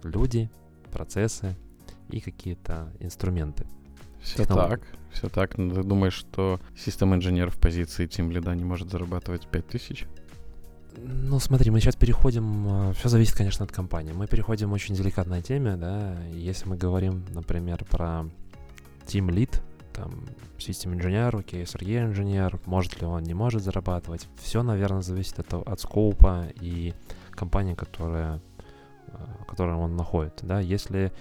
люди, 0.03 0.49
процессы 0.91 1.55
и 2.09 2.19
какие-то 2.19 2.91
инструменты. 2.99 3.65
Все 4.21 4.37
Технологии. 4.37 4.69
так, 4.69 4.81
все 5.11 5.29
так. 5.29 5.57
Но 5.57 5.75
ты 5.75 5.83
думаешь, 5.83 6.13
что 6.13 6.59
систем-инженер 6.77 7.49
в 7.49 7.57
позиции 7.57 8.07
тим 8.07 8.31
лида 8.31 8.55
не 8.55 8.63
может 8.63 8.89
зарабатывать 8.89 9.47
5000? 9.47 10.05
Ну, 10.97 11.39
смотри, 11.39 11.71
мы 11.71 11.79
сейчас 11.79 11.95
переходим, 11.95 12.93
все 12.93 13.09
зависит, 13.09 13.35
конечно, 13.35 13.65
от 13.65 13.71
компании. 13.71 14.13
Мы 14.13 14.27
переходим 14.27 14.69
к 14.69 14.73
очень 14.73 14.95
деликатной 14.95 15.41
теме, 15.41 15.75
да, 15.75 16.15
если 16.31 16.69
мы 16.69 16.77
говорим, 16.77 17.25
например, 17.33 17.83
про 17.85 18.25
Team 19.07 19.27
Lead, 19.29 19.59
там, 19.93 20.25
систем 20.57 20.93
инженер, 20.93 21.35
окей, 21.35 21.63
SRE 21.63 22.05
инженер, 22.05 22.59
может 22.65 22.99
ли 22.99 23.07
он, 23.07 23.23
не 23.23 23.33
может 23.33 23.63
зарабатывать. 23.63 24.27
Все, 24.41 24.63
наверное, 24.63 25.01
зависит 25.01 25.39
от, 25.39 25.53
от 25.53 25.79
скопа 25.79 26.47
и 26.59 26.93
компании, 27.31 27.75
которая, 27.75 28.41
э, 29.07 29.13
которой 29.47 29.75
он 29.75 29.95
находит, 29.95 30.39
да. 30.41 30.59
Если 30.59 31.11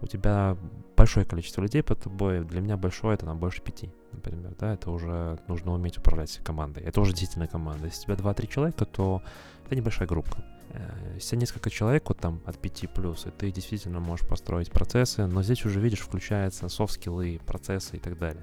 у 0.00 0.06
тебя 0.06 0.56
большое 0.96 1.24
количество 1.24 1.62
людей 1.62 1.82
под 1.82 2.00
тобой, 2.00 2.44
для 2.44 2.60
меня 2.60 2.76
большое 2.76 3.14
это 3.14 3.26
там 3.26 3.38
больше 3.38 3.62
пяти, 3.62 3.90
например, 4.12 4.54
да, 4.58 4.74
это 4.74 4.90
уже 4.90 5.38
нужно 5.48 5.72
уметь 5.72 5.98
управлять 5.98 6.40
командой. 6.44 6.82
Это 6.82 7.00
уже 7.00 7.12
действительно 7.12 7.46
команда. 7.46 7.86
Если 7.86 8.10
у 8.10 8.16
тебя 8.16 8.30
2-3 8.30 8.46
человека, 8.48 8.84
то 8.84 9.22
это 9.66 9.76
небольшая 9.76 10.08
группа. 10.08 10.44
Э, 10.72 11.12
Если 11.14 11.36
несколько 11.36 11.70
человек, 11.70 12.08
вот 12.08 12.18
там 12.18 12.40
от 12.44 12.58
5 12.58 12.90
плюс, 12.94 13.26
и 13.26 13.30
ты 13.30 13.50
действительно 13.52 14.00
можешь 14.00 14.26
построить 14.26 14.70
процессы, 14.70 15.26
но 15.26 15.42
здесь 15.42 15.64
уже, 15.64 15.80
видишь, 15.80 16.00
включаются 16.00 16.68
софт-скиллы, 16.68 17.40
процессы 17.46 17.96
и 17.96 18.00
так 18.00 18.18
далее. 18.18 18.42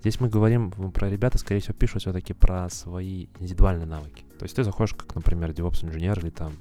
Здесь 0.00 0.20
мы 0.20 0.28
говорим 0.28 0.70
про 0.92 1.08
ребята, 1.08 1.38
скорее 1.38 1.60
всего, 1.60 1.74
пишут 1.74 2.02
все-таки 2.02 2.32
про 2.32 2.68
свои 2.70 3.26
индивидуальные 3.40 3.86
навыки. 3.86 4.24
То 4.38 4.44
есть 4.44 4.54
ты 4.54 4.62
заходишь, 4.62 4.94
как, 4.94 5.14
например, 5.14 5.50
DevOps-инженер 5.50 6.20
или 6.20 6.30
там 6.30 6.52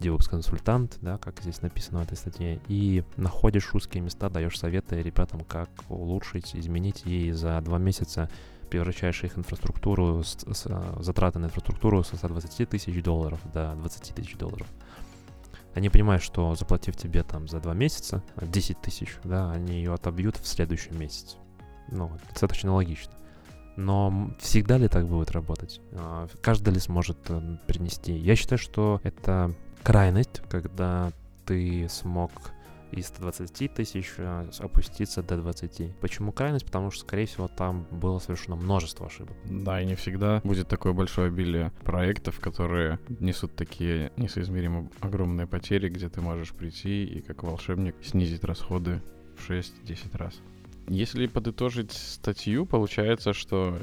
DevOps-консультант, 0.00 0.98
да, 1.02 1.18
как 1.18 1.40
здесь 1.42 1.60
написано 1.62 2.00
в 2.00 2.02
этой 2.04 2.16
статье, 2.16 2.60
и 2.68 3.04
находишь 3.16 3.74
узкие 3.74 4.02
места, 4.02 4.30
даешь 4.30 4.58
советы 4.58 5.02
ребятам, 5.02 5.40
как 5.40 5.68
улучшить, 5.88 6.54
изменить, 6.54 7.02
и 7.04 7.32
за 7.32 7.60
два 7.60 7.78
месяца 7.78 8.30
превращаешь 8.76 9.24
их 9.24 9.38
инфраструктуру, 9.38 10.22
с, 10.22 10.36
с, 10.52 10.66
а, 10.66 10.96
затраты 11.00 11.38
на 11.38 11.46
инфраструктуру 11.46 12.04
со 12.04 12.16
120 12.16 12.68
тысяч 12.68 13.02
долларов 13.02 13.40
до 13.52 13.74
20 13.74 14.14
тысяч 14.14 14.36
долларов. 14.36 14.66
Они 15.74 15.88
понимают, 15.88 16.22
что 16.22 16.54
заплатив 16.54 16.96
тебе 16.96 17.22
там 17.22 17.48
за 17.48 17.60
два 17.60 17.74
месяца 17.74 18.22
10 18.40 18.80
тысяч, 18.80 19.16
да, 19.24 19.50
они 19.50 19.76
ее 19.76 19.94
отобьют 19.94 20.36
в 20.36 20.46
следующем 20.46 20.98
месяце. 20.98 21.36
Ну, 21.90 22.10
достаточно 22.28 22.74
логично. 22.74 23.12
Но 23.76 24.30
всегда 24.38 24.76
ли 24.78 24.88
так 24.88 25.06
будет 25.06 25.30
работать? 25.30 25.80
А, 25.92 26.28
Каждый 26.42 26.74
ли 26.74 26.80
сможет 26.80 27.18
э, 27.28 27.58
принести? 27.66 28.12
Я 28.12 28.36
считаю, 28.36 28.58
что 28.58 29.00
это 29.04 29.52
крайность, 29.82 30.42
когда 30.50 31.12
ты 31.46 31.88
смог 31.88 32.30
из 32.92 33.06
120 33.08 33.74
тысяч 33.74 34.14
э, 34.18 34.50
опуститься 34.58 35.22
до 35.22 35.36
20. 35.36 35.96
Почему 36.00 36.32
крайность? 36.32 36.66
Потому 36.66 36.90
что, 36.90 37.02
скорее 37.02 37.26
всего, 37.26 37.48
там 37.48 37.86
было 37.90 38.18
совершено 38.18 38.56
множество 38.56 39.06
ошибок. 39.06 39.36
Да, 39.44 39.80
и 39.80 39.86
не 39.86 39.94
всегда 39.94 40.40
будет 40.44 40.68
такое 40.68 40.92
большое 40.92 41.28
обилие 41.28 41.72
проектов, 41.84 42.40
которые 42.40 42.98
несут 43.08 43.56
такие 43.56 44.12
несоизмеримо 44.16 44.90
огромные 45.00 45.46
потери, 45.46 45.88
где 45.88 46.08
ты 46.08 46.20
можешь 46.20 46.52
прийти 46.52 47.04
и 47.04 47.20
как 47.20 47.42
волшебник 47.42 47.96
снизить 48.02 48.44
расходы 48.44 49.02
в 49.36 49.50
6-10 49.50 50.16
раз. 50.16 50.40
Если 50.88 51.26
подытожить 51.26 51.92
статью, 51.92 52.64
получается, 52.64 53.32
что 53.32 53.80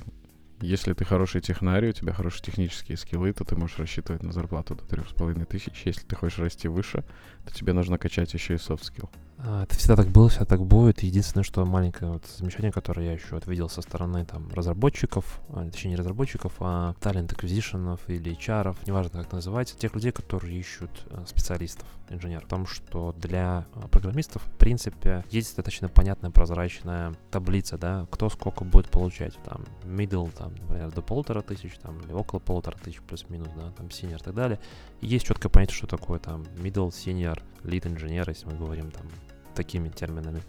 если 0.62 0.94
ты 0.94 1.06
хороший 1.06 1.42
технарий, 1.42 1.90
у 1.90 1.94
тебя 1.94 2.14
хорошие 2.14 2.44
технические 2.44 2.98
скиллы, 2.98 3.34
то 3.34 3.44
ты 3.44 3.56
можешь 3.56 3.80
рассчитывать 3.80 4.24
на 4.24 4.32
зарплату 4.32 4.76
до 4.76 4.84
3,5 4.84 5.46
тысяч. 5.46 5.84
Если 5.86 6.02
ты 6.02 6.16
хочешь 6.16 6.40
расти 6.40 6.68
выше, 6.68 7.04
то 7.46 7.54
тебе 7.54 7.74
нужно 7.74 7.98
качать 7.98 8.34
еще 8.34 8.54
и 8.54 8.58
soft 8.58 8.82
skill. 8.82 9.10
А, 9.38 9.64
Это 9.64 9.76
всегда 9.76 9.96
так 9.96 10.08
было, 10.08 10.30
всегда 10.30 10.46
так 10.46 10.66
будет. 10.66 11.04
Единственное, 11.04 11.44
что 11.44 11.66
маленькое 11.66 12.12
вот 12.12 12.26
замечание, 12.26 12.72
которое 12.72 13.08
я 13.08 13.14
еще 13.14 13.28
вот 13.32 13.48
видел 13.48 13.68
со 13.68 13.82
стороны 13.82 14.26
там 14.26 14.50
разработчиков, 14.54 15.42
а, 15.50 15.70
точнее 15.70 15.92
не 15.92 15.98
разработчиков, 15.98 16.54
а 16.60 16.96
talent 17.02 17.36
acquisition 17.36 18.00
или 18.08 18.38
HR, 18.38 18.78
неважно 18.86 19.22
как 19.22 19.32
называть, 19.32 19.76
тех 19.78 19.94
людей, 19.96 20.12
которые 20.12 20.58
ищут 20.58 20.92
а, 21.10 21.26
специалистов, 21.26 21.88
инженеров. 22.14 22.46
В 22.46 22.48
том, 22.48 22.66
что 22.66 23.14
для 23.18 23.66
а, 23.74 23.88
программистов, 23.88 24.44
в 24.44 24.52
принципе, 24.58 25.24
есть 25.30 25.48
достаточно 25.48 25.90
понятная 25.90 26.32
прозрачная 26.32 27.14
таблица, 27.32 27.78
да, 27.78 28.08
кто 28.12 28.30
сколько 28.30 28.64
будет 28.64 28.90
получать. 28.90 29.36
Там 29.44 29.66
middle, 29.84 30.32
там, 30.38 30.54
например, 30.56 30.92
до 30.92 31.02
полутора 31.02 31.42
тысяч, 31.42 31.78
там, 31.80 32.00
или 32.02 32.14
около 32.14 32.40
полутора 32.40 32.78
тысяч 32.78 33.02
плюс-минус, 33.02 33.50
да, 33.56 33.72
там 33.72 33.88
senior 33.88 34.20
и 34.20 34.24
так 34.24 34.34
далее. 34.34 34.60
И 35.02 35.08
есть 35.08 35.26
четкое 35.26 35.50
понятие, 35.50 35.76
что 35.76 35.88
такое 35.88 36.20
там 36.20 36.44
middle, 36.56 36.90
senior, 36.90 37.42
lead 37.64 37.88
инженер, 37.88 38.30
если 38.30 38.46
мы 38.46 38.58
говорим 38.58 38.92
там 38.92 39.08
такими 39.56 39.90
терминами. 39.90 40.42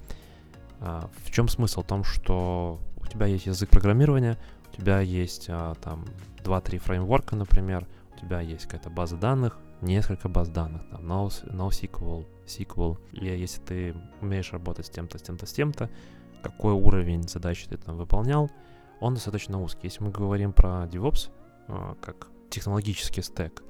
А, 0.80 1.08
в 1.24 1.30
чем 1.30 1.48
смысл? 1.48 1.82
В 1.82 1.86
том, 1.86 2.04
что 2.04 2.80
у 3.00 3.06
тебя 3.06 3.26
есть 3.26 3.46
язык 3.46 3.70
программирования, 3.70 4.38
у 4.72 4.76
тебя 4.76 5.00
есть 5.00 5.46
а, 5.48 5.74
там 5.76 6.04
2-3 6.42 6.78
фреймворка, 6.78 7.36
например, 7.36 7.86
у 8.14 8.20
тебя 8.20 8.40
есть 8.40 8.64
какая-то 8.64 8.90
база 8.90 9.16
данных, 9.16 9.58
несколько 9.80 10.28
баз 10.28 10.48
данных, 10.48 10.82
там 10.90 11.00
NoS- 11.10 11.50
NoSQL, 11.50 12.26
SQL. 12.46 12.98
И 13.12 13.24
если 13.26 13.60
ты 13.62 13.96
умеешь 14.20 14.52
работать 14.52 14.86
с 14.86 14.90
тем-то, 14.90 15.18
с 15.18 15.22
тем-то, 15.22 15.46
с 15.46 15.52
тем-то, 15.52 15.90
какой 16.42 16.72
уровень 16.72 17.22
задач 17.22 17.64
ты 17.64 17.76
там 17.76 17.96
выполнял, 17.96 18.50
он 19.00 19.14
достаточно 19.14 19.60
узкий. 19.60 19.86
Если 19.88 20.02
мы 20.02 20.10
говорим 20.10 20.52
про 20.52 20.86
DevOps, 20.86 21.30
а, 21.68 21.94
как 22.00 22.28
технологический 22.50 23.22
стек, 23.22 23.62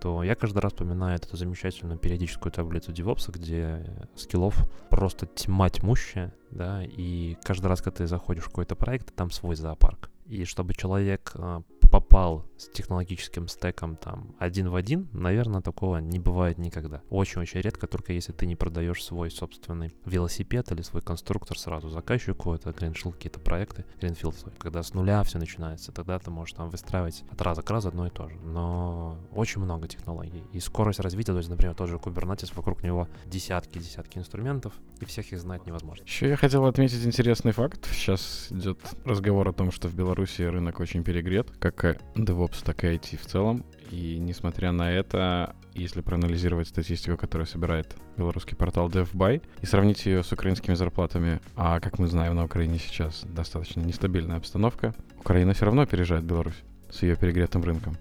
то 0.00 0.22
я 0.22 0.34
каждый 0.34 0.58
раз 0.58 0.72
вспоминаю 0.72 1.16
эту 1.16 1.36
замечательную 1.36 1.98
периодическую 1.98 2.52
таблицу 2.52 2.92
DevOps, 2.92 3.32
где 3.32 3.84
скиллов 4.14 4.56
просто 4.90 5.26
тьма 5.26 5.70
тьмущая, 5.70 6.34
да, 6.50 6.82
и 6.84 7.36
каждый 7.42 7.66
раз, 7.66 7.80
когда 7.80 7.98
ты 7.98 8.06
заходишь 8.06 8.44
в 8.44 8.48
какой-то 8.48 8.76
проект, 8.76 9.14
там 9.14 9.30
свой 9.30 9.56
зоопарк. 9.56 10.10
И 10.26 10.44
чтобы 10.44 10.74
человек 10.74 11.32
а, 11.34 11.62
попал 11.88 12.46
с 12.56 12.68
технологическим 12.68 13.48
стеком 13.48 13.96
там 13.96 14.34
один 14.38 14.70
в 14.70 14.76
один, 14.76 15.08
наверное, 15.12 15.60
такого 15.60 15.98
не 15.98 16.18
бывает 16.18 16.58
никогда. 16.58 17.02
Очень-очень 17.10 17.60
редко, 17.60 17.86
только 17.86 18.12
если 18.12 18.32
ты 18.32 18.46
не 18.46 18.56
продаешь 18.56 19.04
свой 19.04 19.30
собственный 19.30 19.94
велосипед 20.04 20.70
или 20.72 20.82
свой 20.82 21.02
конструктор 21.02 21.58
сразу 21.58 21.88
заказчику, 21.88 22.54
это 22.54 22.70
Greenfield 22.70 23.12
какие-то 23.12 23.40
проекты, 23.40 23.84
Greenfield. 24.00 24.52
Когда 24.58 24.82
с 24.82 24.94
нуля 24.94 25.22
все 25.22 25.38
начинается, 25.38 25.92
тогда 25.92 26.18
ты 26.18 26.30
можешь 26.30 26.54
там 26.54 26.70
выстраивать 26.70 27.24
от 27.30 27.40
раза 27.42 27.62
к 27.62 27.70
разу 27.70 27.88
одно 27.88 28.06
и 28.06 28.10
то 28.10 28.28
же. 28.28 28.36
Но 28.40 29.18
очень 29.32 29.60
много 29.60 29.88
технологий. 29.88 30.44
И 30.52 30.60
скорость 30.60 31.00
развития, 31.00 31.32
то 31.32 31.38
есть, 31.38 31.50
например, 31.50 31.74
тот 31.74 31.88
же 31.88 31.96
Kubernetes, 31.96 32.52
вокруг 32.54 32.82
него 32.82 33.08
десятки-десятки 33.26 34.18
инструментов, 34.18 34.74
и 35.00 35.04
всех 35.04 35.32
их 35.32 35.40
знать 35.40 35.66
невозможно. 35.66 36.04
Еще 36.04 36.28
я 36.28 36.36
хотел 36.36 36.64
отметить 36.66 37.04
интересный 37.04 37.52
факт. 37.52 37.86
Сейчас 37.92 38.48
идет 38.50 38.78
разговор 39.04 39.48
о 39.48 39.52
том, 39.52 39.70
что 39.70 39.88
в 39.88 39.94
Беларуси 39.94 40.42
рынок 40.42 40.80
очень 40.80 41.04
перегрет, 41.04 41.50
как 41.58 42.00
DevOps, 42.14 42.64
так 42.64 42.84
и 42.84 42.88
IT 42.88 43.18
в 43.18 43.26
целом. 43.26 43.64
И 43.90 44.18
несмотря 44.18 44.72
на 44.72 44.90
это, 44.90 45.54
если 45.74 46.00
проанализировать 46.00 46.68
статистику, 46.68 47.16
которую 47.16 47.46
собирает 47.46 47.94
белорусский 48.16 48.56
портал 48.56 48.88
DevBuy, 48.88 49.42
и 49.60 49.66
сравнить 49.66 50.04
ее 50.06 50.22
с 50.22 50.32
украинскими 50.32 50.74
зарплатами, 50.74 51.40
а 51.54 51.80
как 51.80 51.98
мы 51.98 52.08
знаем, 52.08 52.34
на 52.34 52.44
Украине 52.44 52.78
сейчас 52.78 53.22
достаточно 53.24 53.80
нестабильная 53.80 54.38
обстановка, 54.38 54.94
Украина 55.18 55.52
все 55.52 55.66
равно 55.66 55.82
опережает 55.82 56.24
Беларусь 56.24 56.62
с 56.90 57.02
ее 57.02 57.16
перегретым 57.16 57.62
рынком. 57.62 57.96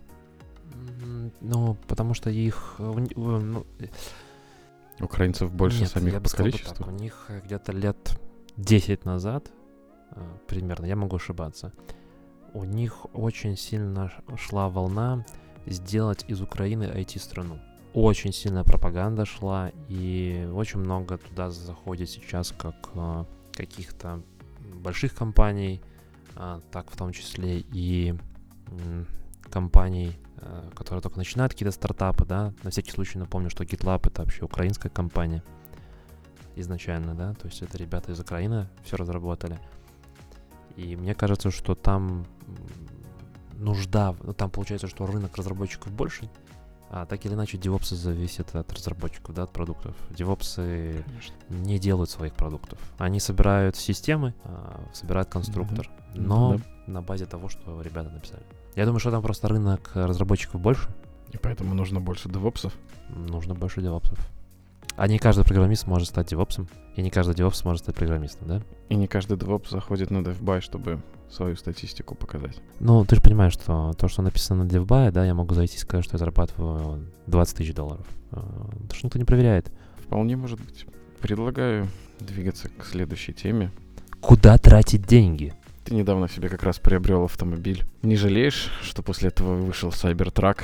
Ну, 1.42 1.78
потому 1.88 2.14
что 2.14 2.30
их... 2.30 2.75
Э, 2.80 2.94
ну, 3.16 3.66
Украинцев 5.00 5.52
больше 5.52 5.82
Нет, 5.82 5.90
самих 5.90 6.14
я 6.14 6.20
по 6.22 6.30
количеству? 6.30 6.75
Так, 6.75 6.88
у 6.88 6.92
них 6.92 7.30
где-то 7.44 7.72
лет 7.72 8.20
10 8.58 9.06
назад, 9.06 9.52
э, 10.12 10.22
примерно, 10.48 10.86
я 10.86 10.96
могу 10.96 11.18
ошибаться, 11.18 11.74
у 12.54 12.64
них 12.64 13.06
очень 13.14 13.58
сильно 13.58 14.12
шла 14.38 14.70
волна 14.70 15.25
сделать 15.66 16.24
из 16.28 16.42
Украины 16.42 16.84
IT-страну. 16.84 17.60
Очень 17.94 18.34
сильная 18.34 18.64
пропаганда 18.64 19.25
шла, 19.25 19.72
и 19.90 20.50
очень 20.54 20.80
много 20.80 21.18
туда 21.18 21.50
заходит 21.50 22.10
сейчас 22.10 22.54
как 22.58 22.75
э, 22.94 23.25
каких-то 23.54 24.22
больших 24.74 25.16
компаний, 25.16 25.82
э, 26.36 26.60
так 26.72 26.92
в 26.92 26.98
том 26.98 27.12
числе 27.12 27.60
и 27.60 28.16
э, 28.68 29.04
компаний, 29.50 30.12
э, 30.12 30.25
которые 30.75 31.01
только 31.01 31.18
начинают 31.18 31.54
какие-то 31.54 31.72
стартапы, 31.72 32.25
да. 32.25 32.54
На 32.63 32.70
всякий 32.72 32.92
случай 32.92 33.18
напомню, 33.18 33.50
что 33.50 33.63
GitLab 33.63 34.08
это 34.08 34.24
вообще 34.24 34.44
украинская 34.44 34.92
компания 34.92 35.44
изначально, 36.56 37.15
да, 37.15 37.34
то 37.34 37.48
есть 37.48 37.62
это 37.62 37.77
ребята 37.77 38.12
из 38.12 38.20
Украины 38.20 38.68
все 38.84 38.96
разработали. 38.98 39.60
И 40.75 40.96
мне 40.96 41.15
кажется, 41.15 41.51
что 41.51 41.75
там 41.75 42.25
нужда, 43.58 44.15
ну, 44.24 44.34
там 44.34 44.50
получается, 44.50 44.88
что 44.88 45.06
рынок 45.06 45.38
разработчиков 45.38 45.92
больше, 45.92 46.30
а 46.89 47.06
так 47.06 47.25
или 47.25 47.34
иначе 47.34 47.58
девопсы 47.58 47.96
зависят 47.96 48.56
от 48.56 48.72
разработчиков, 48.72 49.36
да, 49.36 49.44
от 49.44 49.51
продуктов. 49.51 49.96
Девопсы 50.12 51.04
не 51.50 51.80
делают 51.80 52.10
своих 52.10 52.34
продуктов. 52.34 52.80
Они 52.98 53.20
собирают 53.20 53.75
системы, 53.75 54.34
а, 54.44 54.82
собирают 54.94 55.30
конструктор, 55.30 55.88
mm-hmm. 55.88 56.22
но 56.22 56.56
mm-hmm. 56.56 56.63
на 56.88 57.01
базе 57.01 57.25
того, 57.25 57.50
что 57.50 57.82
ребята 57.82 58.10
написали. 58.10 58.44
Я 58.75 58.86
думаю, 58.86 59.00
что 59.00 59.12
там 59.12 59.22
просто 59.22 59.48
рынок 59.48 59.91
разработчиков 59.94 60.60
больше. 60.60 60.89
И 61.32 61.38
поэтому 61.38 61.74
нужно 61.74 62.00
больше 62.00 62.29
девопсов? 62.29 62.74
Нужно 63.10 63.55
больше 63.55 63.82
девопсов. 63.82 64.20
А 64.98 65.08
не 65.08 65.20
каждый 65.20 65.44
программист 65.44 65.88
может 65.88 66.08
стать 66.08 66.27
девопсом, 66.27 66.70
и 66.96 67.01
не 67.01 67.10
каждый 67.10 67.36
девопс 67.36 67.65
может 67.65 67.84
стать 67.84 67.96
программистом, 67.96 68.48
да? 68.48 68.62
И 68.88 68.96
не 68.96 69.08
каждый 69.08 69.38
девопс 69.38 69.70
заходит 69.70 70.10
на 70.10 70.20
DevBuy, 70.20 70.62
чтобы 70.62 71.01
свою 71.29 71.58
статистику 71.58 72.15
показать. 72.15 72.62
Ну, 72.79 73.03
ты 73.03 73.15
же 73.15 73.22
понимаешь, 73.22 73.53
что 73.53 73.94
то, 73.98 74.08
что 74.08 74.22
написано 74.22 74.63
на 74.63 74.67
DevBuy, 74.67 75.12
да, 75.12 75.25
я 75.25 75.34
могу 75.34 75.53
зайти 75.53 75.75
и 75.75 75.79
сказать, 75.79 76.05
что 76.05 76.15
я 76.15 76.20
зарабатываю 76.20 77.12
20 77.27 77.58
тысяч 77.58 77.74
долларов. 77.74 78.05
А, 78.32 78.39
потому 78.39 78.94
что 78.94 79.08
никто 79.08 79.20
не 79.20 79.25
проверяет. 79.25 79.72
Вполне 79.98 80.38
может 80.38 80.60
быть. 80.62 80.86
Предлагаю 81.20 81.89
двигаться 82.20 82.70
к 82.70 82.86
следующей 82.86 83.34
теме. 83.34 83.72
Куда 84.22 84.58
тратить 84.58 85.05
деньги? 85.05 85.53
Ты 85.86 85.94
недавно 85.94 86.27
себе 86.27 86.50
как 86.50 86.63
раз 86.63 86.80
приобрел 86.80 87.25
автомобиль. 87.25 87.86
Не 88.01 88.15
жалеешь, 88.15 88.72
что 88.82 89.04
после 89.04 89.30
этого 89.30 89.54
вышел 89.56 89.89
Cybertruck, 89.89 90.63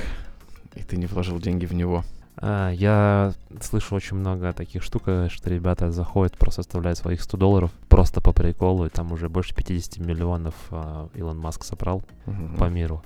и 0.74 0.82
ты 0.82 0.96
не 0.96 1.06
вложил 1.06 1.38
деньги 1.38 1.64
в 1.64 1.72
него? 1.72 2.04
А, 2.36 2.70
я 2.70 3.32
слышу 3.60 3.94
очень 3.94 4.16
много 4.16 4.52
таких 4.52 4.82
штук, 4.82 5.04
э, 5.06 5.28
что 5.30 5.48
ребята 5.48 5.92
заходят, 5.92 6.36
просто 6.36 6.62
оставляют 6.62 6.98
своих 6.98 7.22
100 7.22 7.36
долларов 7.36 7.70
просто 7.88 8.20
по 8.20 8.32
приколу, 8.32 8.86
и 8.86 8.88
там 8.88 9.12
уже 9.12 9.28
больше 9.28 9.54
50 9.54 10.04
миллионов 10.04 10.54
а, 10.70 11.08
Илон 11.14 11.38
Маск 11.38 11.62
собрал 11.62 12.02
угу. 12.26 12.56
по 12.58 12.64
миру. 12.64 13.02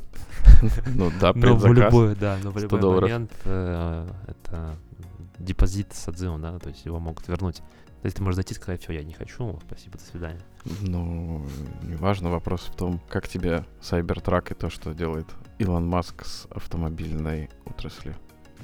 Ну 0.86 1.12
да, 1.20 1.32
но 1.34 1.54
в 1.54 1.70
любой, 1.70 2.14
да, 2.14 2.38
но 2.42 2.50
в 2.50 2.56
любой 2.56 2.80
момент 3.00 3.30
э, 3.44 4.08
это 4.26 4.74
депозит 5.38 5.92
с 5.92 6.08
отзывом, 6.08 6.40
да, 6.40 6.58
то 6.58 6.70
есть 6.70 6.86
его 6.86 6.98
могут 6.98 7.28
вернуть. 7.28 7.60
То 8.02 8.06
есть 8.06 8.16
ты 8.16 8.22
можешь 8.22 8.36
зайти 8.36 8.54
и 8.54 8.56
сказать, 8.56 8.82
все, 8.82 8.92
я 8.92 9.02
не 9.02 9.14
хочу, 9.14 9.58
спасибо, 9.66 9.98
до 9.98 10.04
свидания. 10.04 10.40
Ну, 10.82 11.44
неважно, 11.82 12.30
вопрос 12.30 12.62
в 12.62 12.76
том, 12.76 13.00
как 13.08 13.26
тебе 13.26 13.64
Cybertruck 13.80 14.52
и 14.52 14.54
то, 14.54 14.70
что 14.70 14.92
делает 14.92 15.26
Илон 15.58 15.86
Маск 15.86 16.24
с 16.24 16.46
автомобильной 16.50 17.50
отраслью. 17.64 18.14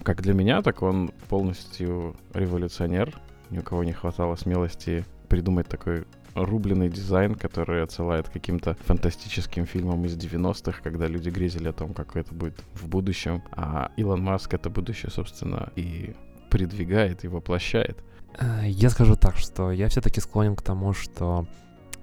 Как 0.03 0.23
для 0.23 0.35
меня, 0.35 0.63
так 0.63 0.83
он 0.83 1.13
полностью 1.29 2.17
революционер. 2.35 3.19
Ни 3.51 3.59
у 3.59 3.63
кого 3.63 3.85
не 3.85 3.93
хватало 3.93 4.37
смелости 4.37 5.05
придумать 5.29 5.69
такой 5.69 6.07
рубленый 6.35 6.89
дизайн, 6.89 7.35
который 7.35 7.83
отсылает 7.83 8.29
к 8.29 8.33
каким-то 8.33 8.75
фантастическим 8.87 9.67
фильмам 9.67 10.05
из 10.05 10.17
90-х, 10.17 10.81
когда 10.83 11.07
люди 11.07 11.31
грезили 11.31 11.69
о 11.69 11.73
том, 11.73 11.95
как 11.95 12.17
это 12.17 12.35
будет 12.35 12.63
в 12.75 12.89
будущем. 12.89 13.43
А 13.53 13.93
Илон 13.97 14.23
Маск 14.23 14.55
это 14.55 14.71
будущее, 14.71 15.11
собственно, 15.11 15.71
и 15.77 16.15
придвигает, 16.51 17.25
и 17.25 17.29
воплощает. 17.29 17.99
Э, 18.39 18.63
я 18.67 18.91
скажу 18.91 19.17
так, 19.17 19.37
что 19.37 19.73
я 19.73 19.89
все-таки 19.89 20.21
склонен 20.21 20.57
к 20.57 20.63
тому, 20.63 20.93
что 20.93 21.47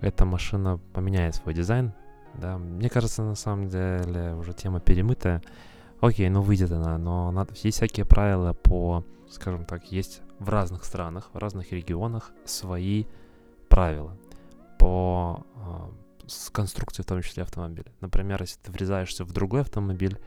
эта 0.02 0.26
машина 0.26 0.80
поменяет 0.94 1.36
свой 1.36 1.54
дизайн. 1.54 1.94
Да, 2.36 2.58
мне 2.58 2.89
кажется, 2.89 3.24
на 3.24 3.36
самом 3.36 3.70
деле 3.70 4.36
уже 4.36 4.54
тема 4.54 4.80
перемытая. 4.80 5.42
Окей, 6.00 6.30
ну 6.30 6.42
выйдет 6.42 6.72
она, 6.72 6.98
но 6.98 7.32
надо, 7.32 7.54
есть 7.62 7.78
всякие 7.78 8.06
правила 8.06 8.54
по, 8.54 9.04
скажем 9.30 9.65
так, 9.65 9.92
есть 9.92 10.22
в 10.39 10.50
разных 10.50 10.86
странах, 10.86 11.30
в 11.34 11.38
разных 11.38 11.74
регионах 11.74 12.32
свои 12.46 13.06
правила 13.68 14.18
по 14.78 15.46
э, 15.56 16.28
с 16.28 16.50
конструкции, 16.50 17.04
в 17.04 17.06
том 17.06 17.22
числе 17.22 17.44
автомобиля. 17.44 17.92
Например, 18.00 18.42
если 18.42 18.60
ты 18.62 18.72
врезаешься 18.72 19.26
в 19.26 19.34
другой 19.34 19.62
автомобиль, 19.62 20.18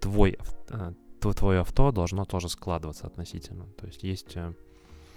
твой, 0.00 0.38
э, 0.68 0.92
твое 1.20 1.60
авто 1.60 1.90
должно 1.90 2.24
тоже 2.24 2.48
складываться 2.48 3.06
относительно. 3.06 3.66
То 3.78 3.86
есть 3.86 4.04
есть 4.04 4.36
э, 4.36 4.52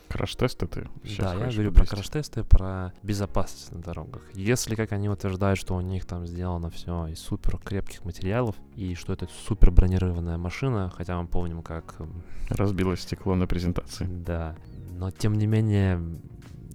Краш-тесты 0.10 0.68
ты 0.68 0.88
Да, 1.18 1.34
я 1.36 1.52
говорю 1.52 1.72
про 1.72 1.86
краш-тесты, 1.86 2.44
про 2.44 2.94
безопасность 3.04 3.72
на 3.72 3.82
дорогах. 3.82 4.24
Если, 4.34 4.76
как 4.76 4.92
они 4.92 5.08
утверждают, 5.08 5.60
что 5.60 5.76
у 5.76 5.82
них 5.82 6.06
там 6.06 6.26
сделано 6.26 6.70
все 6.70 7.08
из 7.08 7.20
супер 7.20 7.58
крепких 7.60 8.04
материалов, 8.06 8.56
и 8.76 8.96
что 8.96 9.14
это 9.14 9.28
супер 9.48 9.72
бронированная 9.72 10.38
машина, 10.38 10.92
хотя 10.96 11.22
мы 11.22 11.28
помним, 11.28 11.62
как... 11.62 11.96
Разбилось 12.50 13.02
стекло 13.02 13.36
на 13.36 13.46
презентации. 13.46 14.06
Да, 14.06 14.56
но 14.98 15.12
тем 15.12 15.36
не 15.36 15.46
менее 15.46 16.02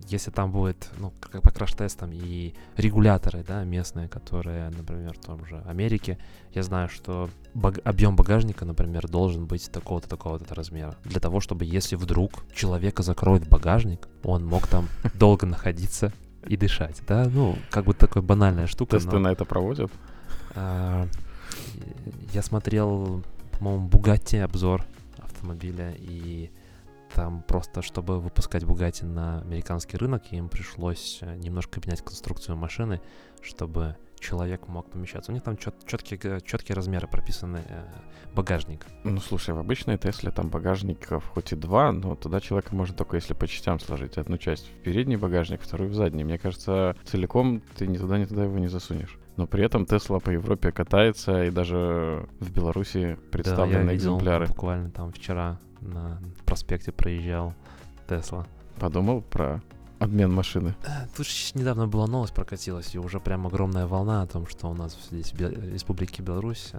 если 0.06 0.30
там 0.30 0.52
будет, 0.52 0.90
ну, 0.98 1.12
как 1.20 1.42
по 1.42 1.50
краш-тестам 1.50 2.10
и 2.12 2.54
регуляторы, 2.76 3.44
да, 3.46 3.64
местные, 3.64 4.08
которые, 4.08 4.70
например, 4.70 5.14
в 5.14 5.24
том 5.24 5.44
же 5.46 5.62
Америке, 5.66 6.18
я 6.52 6.62
знаю, 6.62 6.88
что 6.88 7.30
баг- 7.54 7.80
объем 7.84 8.16
багажника, 8.16 8.64
например, 8.64 9.08
должен 9.08 9.46
быть 9.46 9.70
такого-то, 9.70 10.08
такого-то 10.08 10.54
размера. 10.54 10.96
Для 11.04 11.20
того, 11.20 11.40
чтобы 11.40 11.64
если 11.64 11.96
вдруг 11.96 12.44
человека 12.54 13.02
закроет 13.02 13.48
багажник, 13.48 14.08
он 14.22 14.44
мог 14.46 14.66
там 14.66 14.88
долго 15.14 15.46
находиться 15.46 16.12
и 16.46 16.56
дышать, 16.56 17.00
да, 17.08 17.28
ну, 17.32 17.56
как 17.70 17.86
бы 17.86 17.94
такая 17.94 18.22
банальная 18.22 18.66
штука. 18.66 18.98
Тесты 18.98 19.18
на 19.18 19.28
это 19.28 19.44
проводят? 19.44 19.90
А, 20.54 21.08
я 22.32 22.42
смотрел, 22.42 23.22
по-моему, 23.58 23.88
Бугатти 23.88 24.36
обзор 24.36 24.84
автомобиля, 25.18 25.94
и 25.98 26.50
там 27.14 27.42
просто, 27.42 27.80
чтобы 27.82 28.20
выпускать 28.20 28.64
Bugatti 28.64 29.04
на 29.04 29.40
американский 29.40 29.96
рынок, 29.96 30.32
им 30.32 30.48
пришлось 30.48 31.18
э, 31.22 31.36
немножко 31.36 31.80
менять 31.84 32.02
конструкцию 32.02 32.56
машины, 32.56 33.00
чтобы 33.40 33.96
человек 34.18 34.66
мог 34.68 34.90
помещаться. 34.90 35.30
У 35.30 35.34
них 35.34 35.44
там 35.44 35.56
чет, 35.56 35.74
четкие, 35.86 36.40
четкие 36.40 36.74
размеры 36.74 37.06
прописаны 37.06 37.64
э, 37.68 37.84
багажник. 38.34 38.86
Ну, 39.04 39.20
слушай, 39.20 39.54
в 39.54 39.58
обычной 39.58 39.96
Тесле 39.98 40.32
там 40.32 40.48
багажников 40.48 41.26
хоть 41.26 41.52
и 41.52 41.56
два, 41.56 41.92
но 41.92 42.16
туда 42.16 42.40
человек 42.40 42.72
может 42.72 42.96
только 42.96 43.16
если 43.16 43.34
по 43.34 43.46
частям 43.46 43.78
сложить. 43.78 44.18
Одну 44.18 44.36
часть 44.38 44.66
в 44.66 44.82
передний 44.82 45.16
багажник, 45.16 45.60
вторую 45.60 45.90
в 45.90 45.94
задний. 45.94 46.24
Мне 46.24 46.38
кажется, 46.38 46.96
целиком 47.04 47.62
ты 47.76 47.86
ни 47.86 47.96
туда, 47.96 48.18
ни 48.18 48.24
туда 48.24 48.44
его 48.44 48.58
не 48.58 48.68
засунешь. 48.68 49.18
Но 49.36 49.46
при 49.46 49.64
этом 49.64 49.84
Тесла 49.84 50.20
по 50.20 50.30
Европе 50.30 50.70
катается, 50.70 51.44
и 51.44 51.50
даже 51.50 52.26
в 52.38 52.50
Беларуси 52.52 53.18
представлены 53.32 53.84
да, 53.84 53.90
я 53.90 53.92
видел 53.92 54.16
экземпляры. 54.16 54.46
буквально 54.46 54.90
там 54.90 55.12
вчера 55.12 55.58
на 55.80 56.20
проспекте 56.44 56.92
проезжал 56.92 57.52
Тесла. 58.08 58.46
Подумал 58.78 59.22
про 59.22 59.60
обмен 59.98 60.32
машины? 60.32 60.74
Тут 61.16 61.26
же 61.26 61.32
недавно 61.54 61.88
была 61.88 62.06
новость 62.06 62.34
прокатилась, 62.34 62.94
и 62.94 62.98
уже 62.98 63.18
прям 63.18 63.46
огромная 63.46 63.86
волна 63.86 64.22
о 64.22 64.26
том, 64.26 64.46
что 64.46 64.68
у 64.68 64.74
нас 64.74 64.96
здесь 65.10 65.32
в 65.32 65.72
Республике 65.72 66.22
Беларусь 66.22 66.72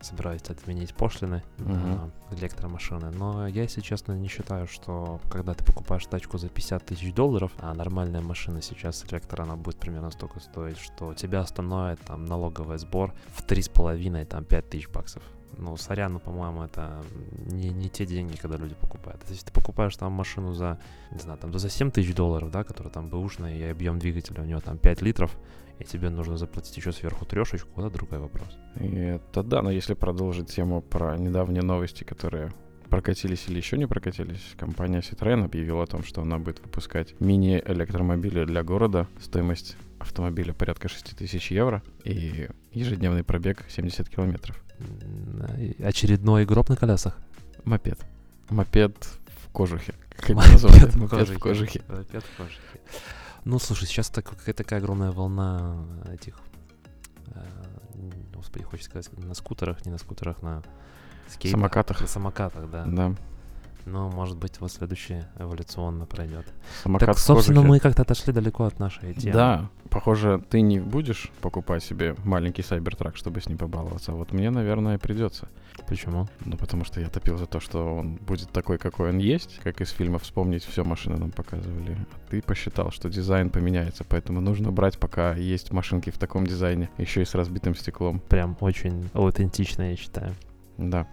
собираются 0.00 0.52
отменить 0.52 0.94
пошлины 0.94 1.42
на 1.58 2.10
электромашины. 2.32 3.10
Но 3.10 3.46
я, 3.46 3.62
если 3.62 3.80
честно, 3.80 4.12
не 4.12 4.28
считаю, 4.28 4.66
что 4.66 5.20
когда 5.30 5.54
ты 5.54 5.64
покупаешь 5.64 6.06
тачку 6.06 6.38
за 6.38 6.48
50 6.48 6.86
тысяч 6.86 7.12
долларов, 7.14 7.52
а 7.58 7.74
нормальная 7.74 8.20
машина 8.20 8.62
сейчас 8.62 9.04
электро, 9.10 9.42
она 9.42 9.56
будет 9.56 9.76
примерно 9.76 10.10
столько 10.10 10.40
стоить, 10.40 10.78
что 10.78 11.14
тебя 11.14 11.40
остановит 11.40 12.00
там 12.00 12.24
налоговый 12.24 12.78
сбор 12.78 13.14
в 13.34 13.44
3,5, 13.44 14.24
там 14.26 14.44
5 14.44 14.70
тысяч 14.70 14.88
баксов. 14.88 15.22
Ну, 15.58 15.76
сорян, 15.76 16.12
ну, 16.12 16.20
по-моему, 16.20 16.62
это 16.62 17.02
не, 17.46 17.70
не 17.70 17.88
те 17.88 18.04
деньги, 18.04 18.36
когда 18.36 18.56
люди 18.56 18.74
покупают. 18.74 19.20
То 19.20 19.28
есть, 19.28 19.42
если 19.42 19.46
ты 19.46 19.52
покупаешь 19.52 19.96
там 19.96 20.12
машину 20.12 20.52
за, 20.52 20.78
не 21.12 21.18
знаю, 21.18 21.38
там 21.38 21.56
за 21.58 21.70
7 21.70 21.90
тысяч 21.90 22.14
долларов, 22.14 22.50
да, 22.50 22.62
которая 22.64 22.92
там 22.92 23.08
бэушная, 23.08 23.56
и 23.56 23.62
объем 23.62 23.98
двигателя 23.98 24.42
у 24.42 24.44
нее 24.44 24.60
там 24.60 24.78
5 24.78 25.02
литров, 25.02 25.36
и 25.78 25.84
тебе 25.84 26.10
нужно 26.10 26.36
заплатить 26.36 26.76
еще 26.76 26.92
сверху 26.92 27.24
трешечку, 27.24 27.80
это 27.80 27.90
другой 27.90 28.18
вопрос. 28.18 28.48
И 28.80 28.86
это 28.86 29.42
да, 29.42 29.62
но 29.62 29.70
если 29.70 29.94
продолжить 29.94 30.54
тему 30.54 30.82
про 30.82 31.16
недавние 31.16 31.62
новости, 31.62 32.04
которые 32.04 32.52
прокатились 32.88 33.46
или 33.48 33.56
еще 33.56 33.76
не 33.76 33.86
прокатились, 33.86 34.54
компания 34.56 35.00
Citroёn 35.00 35.44
объявила 35.44 35.82
о 35.82 35.86
том, 35.86 36.02
что 36.02 36.22
она 36.22 36.38
будет 36.38 36.60
выпускать 36.62 37.18
мини-электромобили 37.20 38.44
для 38.44 38.62
города. 38.62 39.06
Стоимость 39.20 39.76
автомобиля 40.06 40.52
порядка 40.52 40.88
6 40.88 41.16
тысяч 41.16 41.50
евро 41.50 41.82
и 42.04 42.48
ежедневный 42.72 43.24
пробег 43.24 43.64
70 43.68 44.08
километров. 44.08 44.56
И 45.58 45.82
Очередной 45.82 46.44
гроб 46.44 46.68
на 46.68 46.76
колесах. 46.76 47.16
Мопед. 47.64 47.98
Мопед 48.50 48.96
в 49.44 49.52
кожухе. 49.52 49.94
Мопед 50.28 50.60
в 50.60 50.96
Мопед 50.96 51.28
в 51.28 51.38
кожухе. 51.38 51.82
Мопед 51.88 52.24
в 52.24 52.36
кожухе. 52.36 52.60
Ну, 53.44 53.58
слушай, 53.58 53.86
сейчас 53.86 54.08
так, 54.10 54.28
какая 54.28 54.54
такая 54.54 54.80
огромная 54.80 55.12
волна 55.12 55.86
этих, 56.12 56.36
э, 57.28 57.40
господи, 58.34 58.64
хочется 58.64 58.90
сказать, 58.90 59.16
на 59.18 59.34
скутерах, 59.34 59.86
не 59.86 59.92
на 59.92 59.98
скутерах, 59.98 60.42
на 60.42 60.64
скейтах. 61.28 61.52
Самокатах. 61.52 62.00
На 62.00 62.06
самокатах, 62.08 62.68
да. 62.68 62.84
Да. 62.86 63.14
Но, 63.86 64.10
может 64.10 64.36
быть, 64.36 64.60
вот 64.60 64.72
следующее 64.72 65.28
эволюционно 65.38 66.06
пройдет. 66.06 66.44
Самокат 66.82 67.06
так, 67.08 67.18
собственно, 67.18 67.62
мы 67.62 67.78
как-то 67.78 68.02
отошли 68.02 68.32
далеко 68.32 68.64
от 68.64 68.80
нашей 68.80 69.14
темы. 69.14 69.32
Да, 69.32 69.70
похоже, 69.90 70.42
ты 70.50 70.60
не 70.60 70.80
будешь 70.80 71.30
покупать 71.40 71.84
себе 71.84 72.16
маленький 72.24 72.62
Сайбертрак, 72.62 73.16
чтобы 73.16 73.40
с 73.40 73.48
ним 73.48 73.58
побаловаться. 73.58 74.10
А 74.10 74.14
вот 74.16 74.32
мне, 74.32 74.50
наверное, 74.50 74.98
придется. 74.98 75.48
Почему? 75.86 76.26
Ну, 76.44 76.56
потому 76.56 76.84
что 76.84 77.00
я 77.00 77.08
топил 77.08 77.38
за 77.38 77.46
то, 77.46 77.60
что 77.60 77.98
он 77.98 78.16
будет 78.16 78.50
такой, 78.50 78.78
какой 78.78 79.10
он 79.10 79.18
есть, 79.18 79.60
как 79.62 79.80
из 79.80 79.90
фильмов 79.90 80.24
вспомнить, 80.24 80.64
все 80.64 80.82
машины 80.82 81.16
нам 81.16 81.30
показывали. 81.30 81.92
А 81.92 82.30
ты 82.30 82.42
посчитал, 82.42 82.90
что 82.90 83.08
дизайн 83.08 83.50
поменяется, 83.50 84.02
поэтому 84.02 84.40
нужно 84.40 84.72
брать, 84.72 84.98
пока 84.98 85.34
есть 85.34 85.70
машинки 85.70 86.10
в 86.10 86.18
таком 86.18 86.44
дизайне, 86.44 86.90
еще 86.98 87.22
и 87.22 87.24
с 87.24 87.36
разбитым 87.36 87.76
стеклом. 87.76 88.18
Прям 88.18 88.56
очень 88.58 89.08
аутентично, 89.12 89.90
я 89.90 89.96
считаю. 89.96 90.34
Да, 90.76 91.06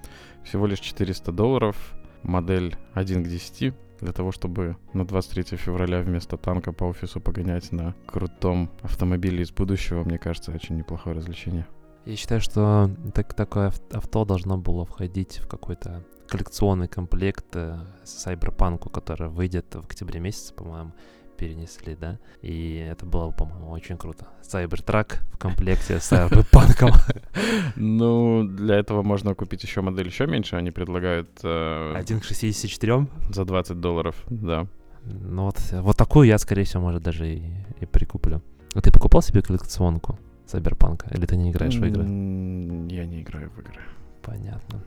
всего 0.44 0.66
лишь 0.66 0.80
400 0.80 1.32
долларов, 1.32 1.94
модель 2.24 2.76
1 2.94 3.24
к 3.24 3.28
10, 3.28 3.74
для 4.00 4.12
того, 4.12 4.32
чтобы 4.32 4.78
на 4.94 5.06
23 5.06 5.58
февраля 5.58 6.02
вместо 6.02 6.38
танка 6.38 6.72
по 6.74 6.86
офису 6.86 7.22
погонять 7.22 7.72
на 7.72 7.96
крутом 8.06 8.70
автомобиле 8.82 9.44
из 9.44 9.52
будущего, 9.52 10.04
мне 10.04 10.18
кажется, 10.18 10.52
очень 10.52 10.76
неплохое 10.76 11.16
развлечение. 11.16 11.66
Я 12.06 12.16
считаю, 12.18 12.42
что 12.42 12.90
так, 13.14 13.34
такое 13.34 13.68
ав- 13.68 13.82
авто 13.94 14.26
должно 14.26 14.58
было 14.58 14.86
входить 14.86 15.38
в 15.38 15.48
какой-то 15.48 16.04
коллекционный 16.28 16.90
комплект 16.90 17.46
э, 17.56 17.78
Cyberpunk, 18.04 18.90
который 18.92 19.30
выйдет 19.30 19.74
в 19.74 19.86
октябре 19.86 20.20
месяце, 20.20 20.54
по-моему, 20.54 20.92
перенесли, 21.38 21.96
да? 21.96 22.18
И 22.42 22.76
это 22.78 23.06
было, 23.06 23.28
бы, 23.28 23.34
по-моему, 23.34 23.72
очень 23.72 23.98
круто. 23.98 24.28
Cybertruck 24.42 25.18
в 25.32 25.38
комплекте 25.38 26.00
с 26.00 26.12
Cyberpunk. 26.12 26.94
Ну, 27.76 28.44
для 28.44 28.76
этого 28.76 29.04
можно 29.04 29.36
купить 29.36 29.64
еще 29.64 29.82
модель 29.82 30.08
еще 30.08 30.28
меньше. 30.28 30.56
Они 30.56 30.72
предлагают 30.72 31.30
э, 31.44 31.94
1 31.96 32.20
к 32.20 32.24
64. 32.24 33.08
за 33.30 33.46
20 33.46 33.80
долларов, 33.80 34.16
да. 34.30 34.68
Ну 35.06 35.46
вот, 35.46 35.58
вот 35.72 35.98
такую 35.98 36.28
я, 36.28 36.38
скорее 36.38 36.64
всего, 36.64 36.84
может, 36.84 37.04
даже 37.04 37.28
и, 37.28 37.44
и 37.82 37.86
прикуплю. 37.86 38.42
А 38.76 38.82
ты 38.82 38.92
покупал 38.92 39.22
себе 39.22 39.42
коллекционку 39.42 40.18
Cyberpunk? 40.48 41.14
Или 41.16 41.26
ты 41.26 41.36
не 41.36 41.52
играешь 41.52 41.76
в 41.76 41.86
игры? 41.86 42.04
Я 42.04 43.06
не 43.06 43.22
играю 43.22 43.50
в 43.50 43.60
игры. 43.60 43.82
Понятно. 44.22 44.82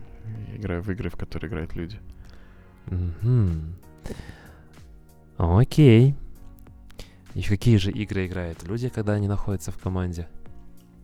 Я 0.48 0.56
играю 0.56 0.82
в 0.82 0.90
игры, 0.90 1.10
в 1.10 1.16
которые 1.16 1.48
играют 1.48 1.74
люди. 1.76 1.98
Окей. 5.36 6.14
И 7.36 7.42
в 7.42 7.48
какие 7.50 7.76
же 7.76 7.90
игры 7.90 8.26
играют 8.26 8.62
люди, 8.66 8.88
когда 8.88 9.12
они 9.12 9.28
находятся 9.28 9.70
в 9.70 9.76
команде? 9.76 10.26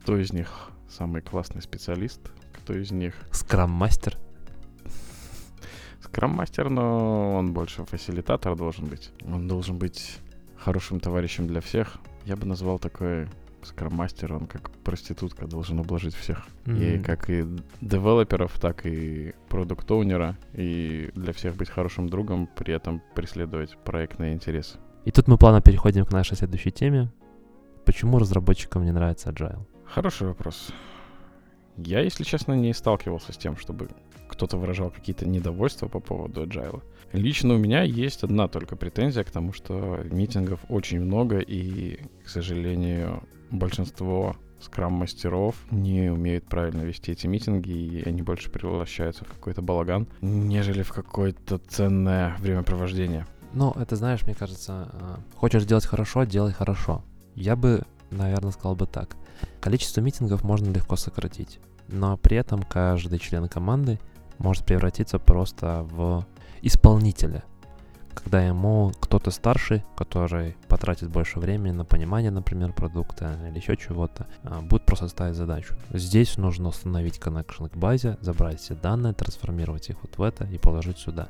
Кто 0.01 0.17
из 0.17 0.33
них 0.33 0.71
самый 0.89 1.21
классный 1.21 1.61
специалист? 1.61 2.23
Кто 2.55 2.73
из 2.75 2.91
них 2.91 3.15
Скрам-мастер? 3.33 4.17
скрам-мастер, 6.01 6.71
но 6.71 7.35
он 7.35 7.53
больше 7.53 7.85
фасилитатор 7.85 8.57
должен 8.57 8.87
быть. 8.87 9.11
Он 9.27 9.47
должен 9.47 9.79
быть 9.79 10.17
хорошим 10.57 11.01
товарищем 11.01 11.47
для 11.47 11.61
всех. 11.61 11.99
Я 12.25 12.37
бы 12.37 12.47
назвал 12.47 12.79
такой 12.79 13.29
скрам-мастер, 13.63 14.33
он 14.33 14.47
как 14.47 14.71
проститутка 14.71 15.47
должен 15.47 15.81
ублажить 15.81 16.15
всех. 16.15 16.47
И 16.65 16.97
М. 16.97 17.05
как 17.05 17.29
и 17.29 17.47
девелоперов, 17.83 18.59
так 18.59 18.87
и 18.87 19.35
продукт-оунера. 19.51 20.39
И 20.55 21.11
для 21.15 21.35
всех 21.35 21.57
быть 21.57 21.69
хорошим 21.69 22.09
другом, 22.09 22.49
при 22.57 22.73
этом 22.73 23.03
преследовать 23.15 23.77
проектные 23.85 24.33
интересы. 24.33 24.79
И 25.05 25.11
тут 25.11 25.29
мы 25.29 25.37
плавно 25.37 25.61
переходим 25.61 26.05
к 26.05 26.13
нашей 26.13 26.37
следующей 26.37 26.71
теме. 26.71 27.11
Почему 27.85 28.19
разработчикам 28.19 28.85
не 28.85 28.93
нравится 28.93 29.31
Agile? 29.31 29.67
Хороший 29.85 30.29
вопрос. 30.29 30.73
Я, 31.77 32.01
если 32.01 32.23
честно, 32.25 32.53
не 32.53 32.73
сталкивался 32.73 33.33
с 33.33 33.37
тем, 33.37 33.57
чтобы 33.57 33.89
кто-то 34.29 34.57
выражал 34.57 34.91
какие-то 34.91 35.29
недовольства 35.29 35.89
по 35.89 36.01
поводу 36.01 36.45
agile. 36.45 36.83
Лично 37.13 37.55
у 37.55 37.59
меня 37.59 37.83
есть 37.83 38.25
одна 38.25 38.49
только 38.49 38.77
претензия 38.77 39.25
к 39.25 39.31
тому, 39.31 39.53
что 39.53 40.01
митингов 40.11 40.61
очень 40.69 41.01
много, 41.01 41.39
и, 41.39 42.01
к 42.25 42.29
сожалению, 42.29 43.23
большинство 43.51 44.37
скрам-мастеров 44.61 45.57
не 45.71 46.11
умеют 46.11 46.45
правильно 46.45 46.83
вести 46.83 47.13
эти 47.13 47.27
митинги, 47.27 47.71
и 47.71 48.09
они 48.09 48.23
больше 48.23 48.51
превращаются 48.51 49.25
в 49.25 49.29
какой-то 49.29 49.61
балаган, 49.61 50.07
нежели 50.21 50.83
в 50.83 50.93
какое-то 50.93 51.59
ценное 51.59 52.37
времяпровождение. 52.39 53.27
Ну, 53.55 53.73
это, 53.73 53.97
знаешь, 53.97 54.23
мне 54.25 54.35
кажется, 54.35 54.89
а, 54.93 55.21
хочешь 55.37 55.65
делать 55.65 55.85
хорошо, 55.85 56.25
делай 56.25 56.53
хорошо. 56.53 57.03
Я 57.35 57.55
бы, 57.55 57.83
наверное, 58.11 58.53
сказал 58.53 58.75
бы 58.75 58.87
так. 58.87 59.17
Количество 59.61 60.01
митингов 60.01 60.43
можно 60.43 60.71
легко 60.71 60.97
сократить, 60.97 61.61
но 61.89 62.17
при 62.17 62.37
этом 62.37 62.63
каждый 62.63 63.19
член 63.19 63.49
команды 63.49 64.01
может 64.39 64.65
превратиться 64.65 65.19
просто 65.19 65.87
в 65.91 66.27
исполнителя. 66.63 67.45
Когда 68.15 68.43
ему 68.43 68.93
кто-то 69.01 69.31
старший, 69.31 69.85
который 69.97 70.57
потратит 70.69 71.09
больше 71.09 71.39
времени 71.39 71.73
на 71.73 71.85
понимание, 71.85 72.31
например, 72.31 72.73
продукта 72.73 73.39
или 73.49 73.59
еще 73.59 73.77
чего-то, 73.77 74.27
а, 74.45 74.61
будет 74.61 74.87
просто 74.87 75.09
ставить 75.09 75.35
задачу. 75.35 75.75
Здесь 75.91 76.37
нужно 76.37 76.69
установить 76.69 77.19
connection 77.19 77.69
к 77.69 77.77
базе, 77.77 78.19
забрать 78.21 78.61
все 78.61 78.75
данные, 78.75 79.15
трансформировать 79.15 79.91
их 79.91 79.97
вот 80.03 80.17
в 80.19 80.23
это 80.23 80.45
и 80.45 80.59
положить 80.59 80.99
сюда. 80.99 81.29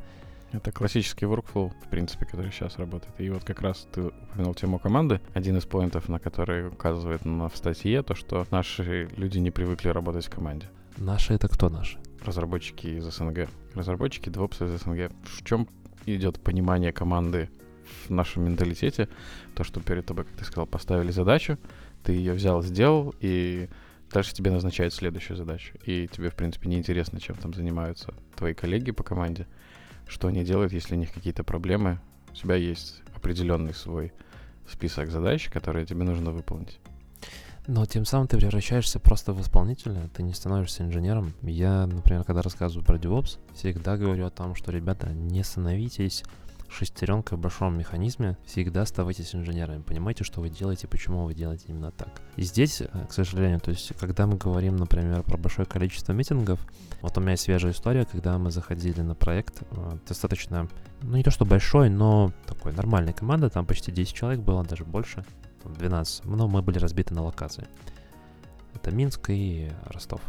Это 0.53 0.71
классический 0.71 1.25
workflow, 1.25 1.73
в 1.83 1.89
принципе, 1.89 2.27
который 2.27 2.53
сейчас 2.53 2.77
работает. 2.77 3.15
И 3.19 3.31
вот 3.31 3.43
как 3.43 3.63
раз 3.63 3.89
ты 3.91 4.03
упомянул 4.03 4.55
тему 4.55 4.79
команды. 4.79 5.21
Один 5.33 5.57
из 5.57 5.65
поинтов, 5.65 6.11
на 6.11 6.19
который 6.19 6.69
указывает 6.69 7.25
на, 7.25 7.49
в 7.49 7.57
статье, 7.57 8.03
то, 8.03 8.15
что 8.15 8.47
наши 8.51 9.09
люди 9.17 9.39
не 9.39 9.51
привыкли 9.51 9.89
работать 9.89 10.27
в 10.27 10.31
команде. 10.31 10.69
Наши 10.99 11.33
это 11.33 11.49
кто 11.49 11.71
наши? 11.71 11.99
Разработчики 12.23 12.87
из 12.87 13.05
СНГ. 13.05 13.49
Разработчики 13.75 14.29
DevOps 14.29 14.67
из 14.67 14.83
СНГ. 14.83 15.11
В 15.25 15.43
чем 15.43 15.69
идет 16.05 16.39
понимание 16.39 16.93
команды 16.93 17.49
в 18.07 18.11
нашем 18.11 18.45
менталитете? 18.45 19.09
То, 19.55 19.65
что 19.65 19.81
перед 19.81 20.05
тобой, 20.05 20.25
как 20.25 20.35
ты 20.35 20.45
сказал, 20.45 20.67
поставили 20.67 21.13
задачу, 21.13 21.59
ты 22.03 22.13
ее 22.13 22.35
взял, 22.35 22.63
сделал, 22.63 23.15
и 23.21 23.71
дальше 24.13 24.35
тебе 24.35 24.51
назначают 24.51 24.93
следующую 24.93 25.39
задачу. 25.39 25.73
И 25.87 26.09
тебе, 26.09 26.29
в 26.29 26.35
принципе, 26.35 26.69
неинтересно, 26.69 27.21
чем 27.21 27.37
там 27.37 27.55
занимаются 27.55 28.13
твои 28.37 28.53
коллеги 28.53 28.91
по 28.91 29.03
команде 29.03 29.47
что 30.13 30.29
они 30.29 30.45
делают, 30.45 30.73
если 30.73 30.95
у 30.95 30.99
них 30.99 31.13
какие-то 31.13 31.43
проблемы. 31.43 31.99
У 32.31 32.35
тебя 32.35 32.55
есть 32.55 33.01
определенный 33.17 33.75
свой 33.75 34.13
список 34.71 35.11
задач, 35.11 35.49
которые 35.49 35.87
тебе 35.87 36.05
нужно 36.05 36.31
выполнить. 36.31 36.79
Но 37.67 37.87
тем 37.87 38.05
самым 38.05 38.27
ты 38.27 38.37
превращаешься 38.37 38.99
просто 38.99 39.33
в 39.33 39.41
исполнителя, 39.41 40.11
ты 40.15 40.23
не 40.23 40.35
становишься 40.35 40.83
инженером. 40.83 41.33
Я, 41.43 41.87
например, 41.87 42.25
когда 42.25 42.43
рассказываю 42.43 42.85
про 42.85 42.99
DevOps, 42.99 43.39
всегда 43.55 43.97
говорю 43.97 44.27
о 44.27 44.31
том, 44.31 44.57
что, 44.57 44.73
ребята, 44.73 45.11
не 45.11 45.45
становитесь 45.45 46.25
шестеренкой 46.73 47.39
в 47.39 47.41
большом 47.41 47.77
механизме, 47.79 48.37
всегда 48.45 48.83
оставайтесь 48.83 49.35
инженерами. 49.35 49.83
Понимаете, 49.83 50.25
что 50.25 50.41
вы 50.41 50.49
делаете, 50.49 50.89
почему 50.89 51.25
вы 51.25 51.35
делаете 51.35 51.67
именно 51.69 51.91
так. 51.91 52.23
И 52.37 52.43
здесь, 52.43 52.81
э, 52.81 52.87
к 53.09 53.13
сожалению, 53.13 53.61
то 53.61 53.71
есть, 53.71 53.93
когда 53.99 54.27
мы 54.27 54.37
говорим, 54.37 54.77
например, 54.77 55.23
про 55.23 55.37
большое 55.37 55.67
количество 55.67 56.13
митингов, 56.13 56.61
вот 57.01 57.17
у 57.17 57.21
меня 57.21 57.33
есть 57.33 57.45
свежая 57.45 57.73
история, 57.73 58.05
когда 58.05 58.39
мы 58.39 58.51
заходили 58.51 59.01
на 59.01 59.15
проект, 59.15 59.63
э, 59.71 59.99
достаточно, 60.09 60.69
ну 61.03 61.17
не 61.17 61.23
то 61.23 61.31
что 61.31 61.45
большой, 61.45 61.91
но 61.91 62.33
такой 62.47 62.73
нормальной 62.73 63.13
команда, 63.13 63.51
там 63.51 63.67
почти 63.67 63.93
10 63.93 64.15
человек 64.15 64.41
было, 64.41 64.65
даже 64.65 64.85
больше, 64.85 65.25
12, 65.65 66.25
но 66.25 66.49
мы 66.49 66.63
были 66.63 66.79
разбиты 66.79 67.15
на 67.15 67.23
локации. 67.23 67.67
Это 68.75 68.91
Минск 68.91 69.31
и 69.31 69.71
Ростов. 69.87 70.21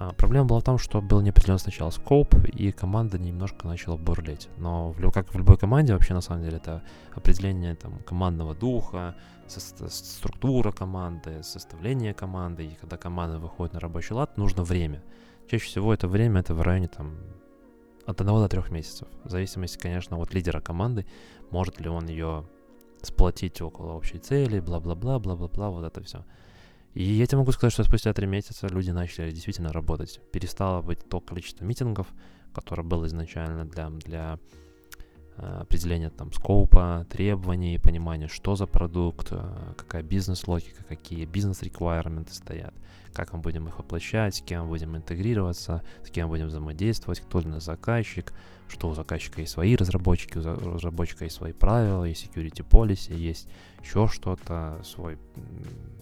А, 0.00 0.12
проблема 0.12 0.46
была 0.46 0.60
в 0.60 0.62
том, 0.62 0.78
что 0.78 1.02
был 1.02 1.20
неопределен 1.20 1.58
сначала 1.58 1.90
скоп, 1.90 2.32
и 2.34 2.70
команда 2.70 3.18
немножко 3.18 3.66
начала 3.66 3.96
бурлить. 3.96 4.48
Но 4.56 4.92
в, 4.92 5.10
как 5.10 5.34
в 5.34 5.36
любой 5.36 5.58
команде, 5.58 5.92
вообще 5.92 6.14
на 6.14 6.20
самом 6.20 6.44
деле, 6.44 6.58
это 6.58 6.82
определение 7.14 7.74
там, 7.74 7.98
командного 8.06 8.54
духа, 8.54 9.16
со- 9.48 9.88
структура 9.88 10.70
команды, 10.70 11.42
составление 11.42 12.14
команды. 12.14 12.66
И 12.66 12.74
когда 12.76 12.96
команда 12.96 13.40
выходит 13.40 13.74
на 13.74 13.80
рабочий 13.80 14.14
лад, 14.14 14.36
нужно 14.36 14.62
время. 14.62 15.02
Чаще 15.50 15.64
всего 15.64 15.92
это 15.92 16.06
время 16.06 16.40
это 16.40 16.54
в 16.54 16.62
районе 16.62 16.86
там, 16.86 17.18
от 18.06 18.20
1 18.20 18.32
до 18.32 18.48
3 18.48 18.70
месяцев. 18.70 19.08
В 19.24 19.30
зависимости, 19.30 19.78
конечно, 19.78 20.16
от 20.16 20.32
лидера 20.32 20.60
команды, 20.60 21.06
может 21.50 21.80
ли 21.80 21.88
он 21.88 22.06
ее 22.06 22.44
сплотить 23.02 23.60
около 23.60 23.94
общей 23.94 24.18
цели, 24.18 24.60
бла-бла-бла, 24.60 25.18
бла-бла-бла, 25.18 25.70
вот 25.70 25.84
это 25.84 26.04
все. 26.04 26.24
И 26.98 27.04
я 27.04 27.26
тебе 27.26 27.38
могу 27.38 27.52
сказать, 27.52 27.72
что 27.72 27.84
спустя 27.84 28.12
три 28.12 28.26
месяца 28.26 28.66
люди 28.66 28.90
начали 28.90 29.30
действительно 29.30 29.72
работать. 29.72 30.20
Перестало 30.32 30.82
быть 30.82 30.98
то 31.08 31.20
количество 31.20 31.64
митингов, 31.64 32.08
которое 32.52 32.82
было 32.82 33.06
изначально 33.06 33.64
для, 33.64 33.88
для 33.90 34.40
э, 35.36 35.58
определения 35.60 36.10
там 36.10 36.32
скопа, 36.32 37.06
требований, 37.08 37.78
понимания, 37.78 38.26
что 38.26 38.56
за 38.56 38.66
продукт, 38.66 39.28
э, 39.30 39.74
какая 39.76 40.02
бизнес-логика, 40.02 40.82
какие 40.88 41.24
бизнес-реквайрменты 41.24 42.34
стоят, 42.34 42.74
как 43.12 43.32
мы 43.32 43.38
будем 43.38 43.68
их 43.68 43.78
воплощать, 43.78 44.34
с 44.34 44.40
кем 44.40 44.66
будем 44.66 44.96
интегрироваться, 44.96 45.84
с 46.04 46.10
кем 46.10 46.28
будем 46.28 46.48
взаимодействовать, 46.48 47.20
кто 47.20 47.40
для 47.42 47.52
нас 47.52 47.64
заказчик, 47.64 48.32
что 48.66 48.88
у 48.88 48.94
заказчика 48.94 49.40
есть 49.40 49.52
свои 49.52 49.76
разработчики, 49.76 50.38
у 50.38 50.74
разработчика 50.74 51.26
есть 51.26 51.36
свои 51.36 51.52
правила, 51.52 52.02
есть 52.02 52.26
security 52.26 52.68
policy, 52.68 53.14
есть 53.14 53.48
еще 53.84 54.08
что-то, 54.08 54.82
свой, 54.84 55.16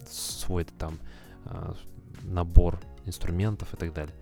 свой 0.09 0.65
там 0.65 0.99
а, 1.45 1.75
набор 2.23 2.81
инструментов 3.05 3.73
и 3.75 3.77
так 3.77 3.93
далее. 3.93 4.15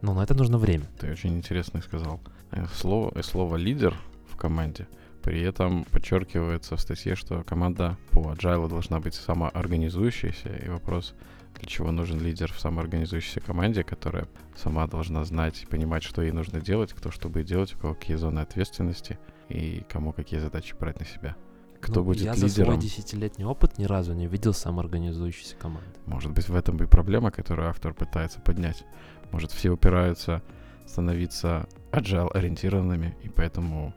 Но 0.00 0.14
на 0.14 0.22
это 0.22 0.34
нужно 0.34 0.58
время. 0.58 0.86
Ты 0.98 1.10
очень 1.10 1.36
интересно 1.36 1.82
сказал. 1.82 2.20
Э, 2.52 2.66
слово, 2.74 3.12
э, 3.14 3.22
слово 3.22 3.56
лидер 3.56 3.94
в 4.28 4.36
команде 4.36 4.88
при 5.22 5.42
этом 5.42 5.84
подчеркивается 5.84 6.76
в 6.76 6.80
статье, 6.80 7.14
что 7.14 7.42
команда 7.42 7.98
по 8.10 8.32
agile 8.32 8.68
должна 8.68 9.00
быть 9.00 9.14
самоорганизующейся, 9.14 10.56
и 10.56 10.68
вопрос, 10.68 11.14
для 11.58 11.68
чего 11.68 11.90
нужен 11.92 12.18
лидер 12.20 12.50
в 12.52 12.58
самоорганизующейся 12.58 13.40
команде, 13.40 13.84
которая 13.84 14.26
сама 14.56 14.86
должна 14.86 15.24
знать 15.24 15.62
и 15.62 15.66
понимать, 15.66 16.02
что 16.02 16.22
ей 16.22 16.32
нужно 16.32 16.60
делать, 16.60 16.94
кто 16.94 17.10
что 17.10 17.28
будет 17.28 17.46
делать, 17.46 17.74
у 17.74 17.78
кого 17.78 17.94
какие 17.94 18.16
зоны 18.16 18.40
ответственности 18.40 19.18
и 19.50 19.84
кому 19.90 20.12
какие 20.12 20.40
задачи 20.40 20.74
брать 20.74 21.00
на 21.00 21.06
себя. 21.06 21.36
Кто 21.80 22.00
ну, 22.00 22.06
будет 22.06 22.22
я 22.22 22.34
лидером? 22.34 22.42
Я 22.42 22.48
за 22.48 22.64
свой 22.64 22.78
десятилетний 22.78 23.44
опыт 23.44 23.78
ни 23.78 23.84
разу 23.84 24.12
не 24.12 24.26
видел 24.26 24.52
самоорганизующейся 24.52 25.56
команды. 25.56 25.88
Может 26.06 26.32
быть, 26.32 26.48
в 26.48 26.54
этом 26.54 26.76
и 26.76 26.86
проблема, 26.86 27.30
которую 27.30 27.68
автор 27.68 27.94
пытается 27.94 28.40
поднять. 28.40 28.84
Может, 29.32 29.52
все 29.52 29.70
упираются 29.70 30.42
становиться 30.86 31.68
agile-ориентированными, 31.92 33.16
и 33.22 33.28
поэтому 33.28 33.94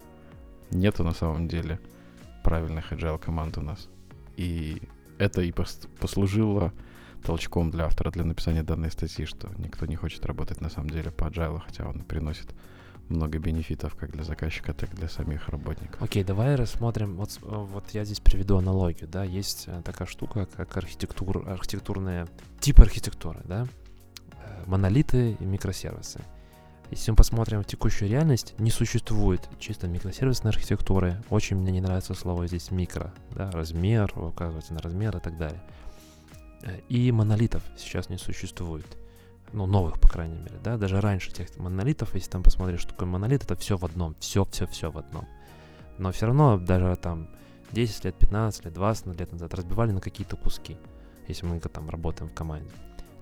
нету 0.71 1.03
на 1.03 1.13
самом 1.13 1.47
деле 1.47 1.79
правильных 2.43 2.91
agile 2.93 3.19
команд 3.19 3.57
у 3.57 3.61
нас. 3.61 3.89
И 4.37 4.81
это 5.17 5.41
и 5.41 5.51
послужило 5.51 6.73
толчком 7.23 7.71
для 7.71 7.85
автора 7.85 8.11
для 8.11 8.23
написания 8.23 8.63
данной 8.63 8.91
статьи, 8.91 9.25
что 9.25 9.49
никто 9.57 9.85
не 9.85 9.95
хочет 9.95 10.25
работать 10.25 10.61
на 10.61 10.69
самом 10.69 10.89
деле 10.89 11.11
по 11.11 11.25
agile, 11.25 11.61
хотя 11.65 11.87
он 11.87 12.03
приносит 12.03 12.53
много 13.09 13.39
бенефитов 13.39 13.95
как 13.95 14.11
для 14.11 14.23
заказчика, 14.23 14.73
так 14.73 14.93
и 14.93 14.95
для 14.95 15.09
самих 15.09 15.49
работников. 15.49 16.01
Окей, 16.01 16.23
okay, 16.23 16.25
давай 16.25 16.55
рассмотрим. 16.55 17.15
Вот, 17.17 17.37
вот 17.41 17.89
я 17.91 18.05
здесь 18.05 18.19
приведу 18.19 18.57
аналогию, 18.57 19.07
да, 19.07 19.23
есть 19.23 19.65
э, 19.67 19.81
такая 19.83 20.07
штука, 20.07 20.47
как 20.55 20.75
архитектура, 20.77 21.53
архитектурная 21.53 22.27
тип 22.59 22.79
архитектуры, 22.79 23.41
да, 23.45 23.67
э, 24.31 24.63
монолиты 24.65 25.37
и 25.39 25.45
микросервисы. 25.45 26.21
Если 26.91 27.11
мы 27.11 27.17
посмотрим 27.17 27.63
в 27.63 27.65
текущую 27.65 28.09
реальность, 28.09 28.53
не 28.59 28.69
существует 28.69 29.49
чисто 29.59 29.87
микросервисной 29.87 30.51
архитектуры. 30.51 31.23
Очень 31.29 31.57
мне 31.57 31.71
не 31.71 31.81
нравится 31.81 32.13
слово 32.13 32.45
здесь 32.45 32.69
микро, 32.69 33.13
да, 33.31 33.49
размер, 33.51 34.13
указывается 34.15 34.73
на 34.73 34.79
размер 34.79 35.17
и 35.17 35.19
так 35.19 35.37
далее. 35.37 35.61
Э, 36.63 36.79
и 36.89 37.11
монолитов 37.11 37.63
сейчас 37.77 38.09
не 38.09 38.17
существует. 38.17 38.85
Ну, 39.53 39.67
новых, 39.67 39.99
по 39.99 40.07
крайней 40.07 40.39
мере, 40.39 40.57
да. 40.63 40.77
Даже 40.77 40.99
раньше 40.99 41.31
тех 41.31 41.55
монолитов, 41.57 42.15
если 42.15 42.29
там 42.29 42.43
посмотреть, 42.43 42.79
что 42.79 42.89
такое 42.89 43.07
монолит, 43.07 43.43
это 43.43 43.55
все 43.55 43.77
в 43.77 43.85
одном. 43.85 44.15
Все-все-все 44.19 44.91
в 44.91 44.97
одном. 44.97 45.27
Но 45.99 46.11
все 46.11 46.25
равно 46.25 46.57
даже 46.57 46.95
там 46.95 47.29
10 47.71 48.05
лет, 48.05 48.15
15 48.17 48.65
лет, 48.65 48.73
20 48.73 49.19
лет 49.19 49.31
назад 49.31 49.53
разбивали 49.53 49.91
на 49.91 50.01
какие-то 50.01 50.37
куски, 50.37 50.77
если 51.27 51.45
мы 51.45 51.59
там 51.59 51.89
работаем 51.89 52.29
в 52.29 52.33
команде. 52.33 52.71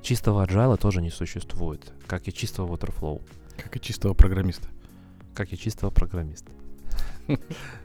Чистого 0.01 0.45
agile 0.45 0.77
тоже 0.77 1.01
не 1.01 1.09
существует, 1.09 1.91
как 2.07 2.27
и 2.27 2.33
чистого 2.33 2.75
waterflow. 2.75 3.21
Как 3.61 3.75
и 3.75 3.81
чистого 3.81 4.13
программиста. 4.13 4.67
Как 5.35 5.51
и 5.53 5.57
чистого 5.57 5.91
программиста. 5.91 6.51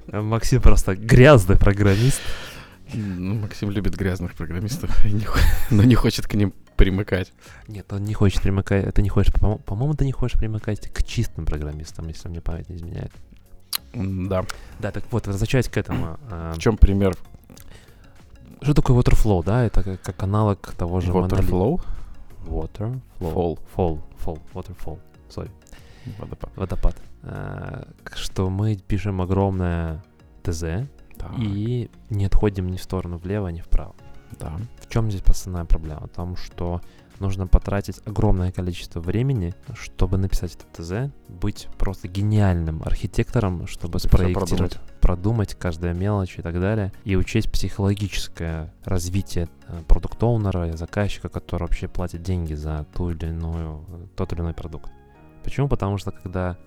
Максим 0.06 0.62
просто 0.62 0.96
грязный 0.96 1.58
программист. 1.58 2.20
Ну, 2.94 3.34
Максим 3.34 3.70
любит 3.70 3.96
грязных 3.96 4.34
программистов, 4.34 4.90
но 5.70 5.82
не 5.82 5.94
хочет 5.94 6.26
к 6.26 6.34
ним 6.34 6.52
примыкать. 6.76 7.32
Нет, 7.68 7.92
он 7.92 8.04
не 8.04 8.14
хочет 8.14 8.42
примыкать. 8.42 8.84
Это 8.84 9.02
не 9.02 9.08
хочешь, 9.08 9.32
по-моему, 9.32 9.94
ты 9.94 10.04
не 10.04 10.12
хочешь 10.12 10.38
примыкать 10.38 10.92
к 10.92 11.02
чистым 11.02 11.46
программистам, 11.46 12.06
если 12.08 12.28
мне 12.28 12.40
память 12.40 12.68
не 12.68 12.76
изменяет. 12.76 13.12
Да. 13.94 14.44
Да, 14.78 14.92
так 14.92 15.04
вот, 15.10 15.26
возвращаясь 15.26 15.68
к 15.68 15.76
этому. 15.76 16.18
А, 16.30 16.52
В 16.54 16.58
чем 16.58 16.76
пример? 16.76 17.16
Что 18.62 18.74
такое 18.74 18.96
waterflow, 18.96 19.44
да? 19.44 19.64
Это 19.64 19.82
как, 19.82 20.02
как 20.02 20.22
аналог 20.22 20.72
того 20.76 21.00
же 21.00 21.10
Waterflow? 21.12 21.80
Water, 22.46 23.00
flow. 23.18 23.32
Fall. 23.40 23.58
Fall, 23.76 24.00
fall, 24.24 24.40
waterfall. 24.54 24.98
Sorry. 25.28 25.50
Водопад. 26.18 26.50
Водопад. 26.56 26.96
А, 27.22 27.86
что 28.14 28.48
мы 28.48 28.76
пишем 28.76 29.20
огромное 29.20 30.02
ТЗ, 30.42 30.64
да. 31.18 31.30
И 31.38 31.90
не 32.10 32.26
отходим 32.26 32.68
ни 32.68 32.76
в 32.76 32.82
сторону 32.82 33.18
влево, 33.18 33.48
ни 33.48 33.60
вправо. 33.60 33.94
Да. 34.38 34.52
В 34.80 34.88
чем 34.88 35.10
здесь 35.10 35.22
основная 35.26 35.64
проблема? 35.64 36.06
В 36.06 36.08
том, 36.08 36.36
что 36.36 36.80
нужно 37.20 37.46
потратить 37.46 38.00
огромное 38.04 38.52
количество 38.52 39.00
времени, 39.00 39.54
чтобы 39.74 40.18
написать 40.18 40.56
это 40.56 40.82
ТЗ, 40.82 41.12
быть 41.28 41.68
просто 41.78 42.08
гениальным 42.08 42.82
архитектором, 42.84 43.66
чтобы 43.66 43.98
спроектировать, 43.98 44.50
продумать. 44.50 45.00
продумать 45.00 45.54
каждая 45.54 45.94
мелочь 45.94 46.38
и 46.38 46.42
так 46.42 46.60
далее, 46.60 46.92
и 47.04 47.16
учесть 47.16 47.50
психологическое 47.50 48.72
развитие 48.84 49.48
э, 49.68 49.80
продукт-оунера 49.88 50.70
и 50.70 50.76
заказчика, 50.76 51.28
который 51.28 51.62
вообще 51.62 51.88
платит 51.88 52.22
деньги 52.22 52.54
за 52.54 52.86
ту 52.94 53.10
или 53.10 53.28
иную, 53.28 53.84
тот 54.16 54.32
или 54.32 54.40
иной 54.40 54.54
продукт. 54.54 54.90
Почему? 55.42 55.68
Потому 55.68 55.98
что 55.98 56.10
когда... 56.10 56.58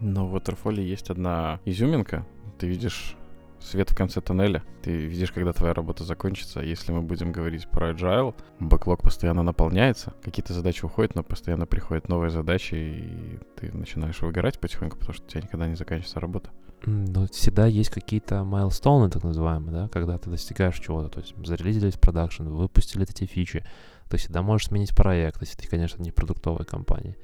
Но 0.00 0.26
в 0.26 0.34
Waterfall 0.34 0.82
есть 0.82 1.08
одна 1.08 1.60
изюминка. 1.64 2.26
Ты 2.58 2.66
видишь 2.66 3.16
свет 3.64 3.90
в 3.90 3.96
конце 3.96 4.20
тоннеля. 4.20 4.62
Ты 4.82 4.90
видишь, 4.90 5.32
когда 5.32 5.52
твоя 5.52 5.74
работа 5.74 6.04
закончится. 6.04 6.60
Если 6.60 6.92
мы 6.92 7.02
будем 7.02 7.32
говорить 7.32 7.68
про 7.68 7.90
agile, 7.90 8.34
бэклог 8.60 9.02
постоянно 9.02 9.42
наполняется. 9.42 10.14
Какие-то 10.22 10.52
задачи 10.52 10.84
уходят, 10.84 11.14
но 11.14 11.22
постоянно 11.22 11.66
приходят 11.66 12.08
новые 12.08 12.30
задачи, 12.30 12.74
и 12.74 13.38
ты 13.56 13.72
начинаешь 13.76 14.20
выгорать 14.20 14.60
потихоньку, 14.60 14.98
потому 14.98 15.14
что 15.14 15.24
у 15.24 15.28
тебя 15.28 15.42
никогда 15.42 15.66
не 15.66 15.74
заканчивается 15.74 16.20
работа. 16.20 16.50
Но 16.86 17.26
всегда 17.28 17.66
есть 17.66 17.90
какие-то 17.90 18.44
майлстоуны, 18.44 19.08
так 19.08 19.24
называемые, 19.24 19.72
да, 19.72 19.88
когда 19.88 20.18
ты 20.18 20.28
достигаешь 20.28 20.78
чего-то. 20.78 21.08
То 21.08 21.20
есть 21.20 21.34
зарелизились 21.44 21.96
продакшн, 21.96 22.44
выпустили 22.44 23.04
эти 23.08 23.24
фичи. 23.24 23.64
Ты 24.10 24.18
всегда 24.18 24.42
можешь 24.42 24.68
сменить 24.68 24.94
проект, 24.94 25.40
если 25.40 25.56
ты, 25.56 25.66
конечно, 25.66 26.02
не 26.02 26.10
в 26.10 26.14
продуктовой 26.14 26.66
компании. 26.66 27.16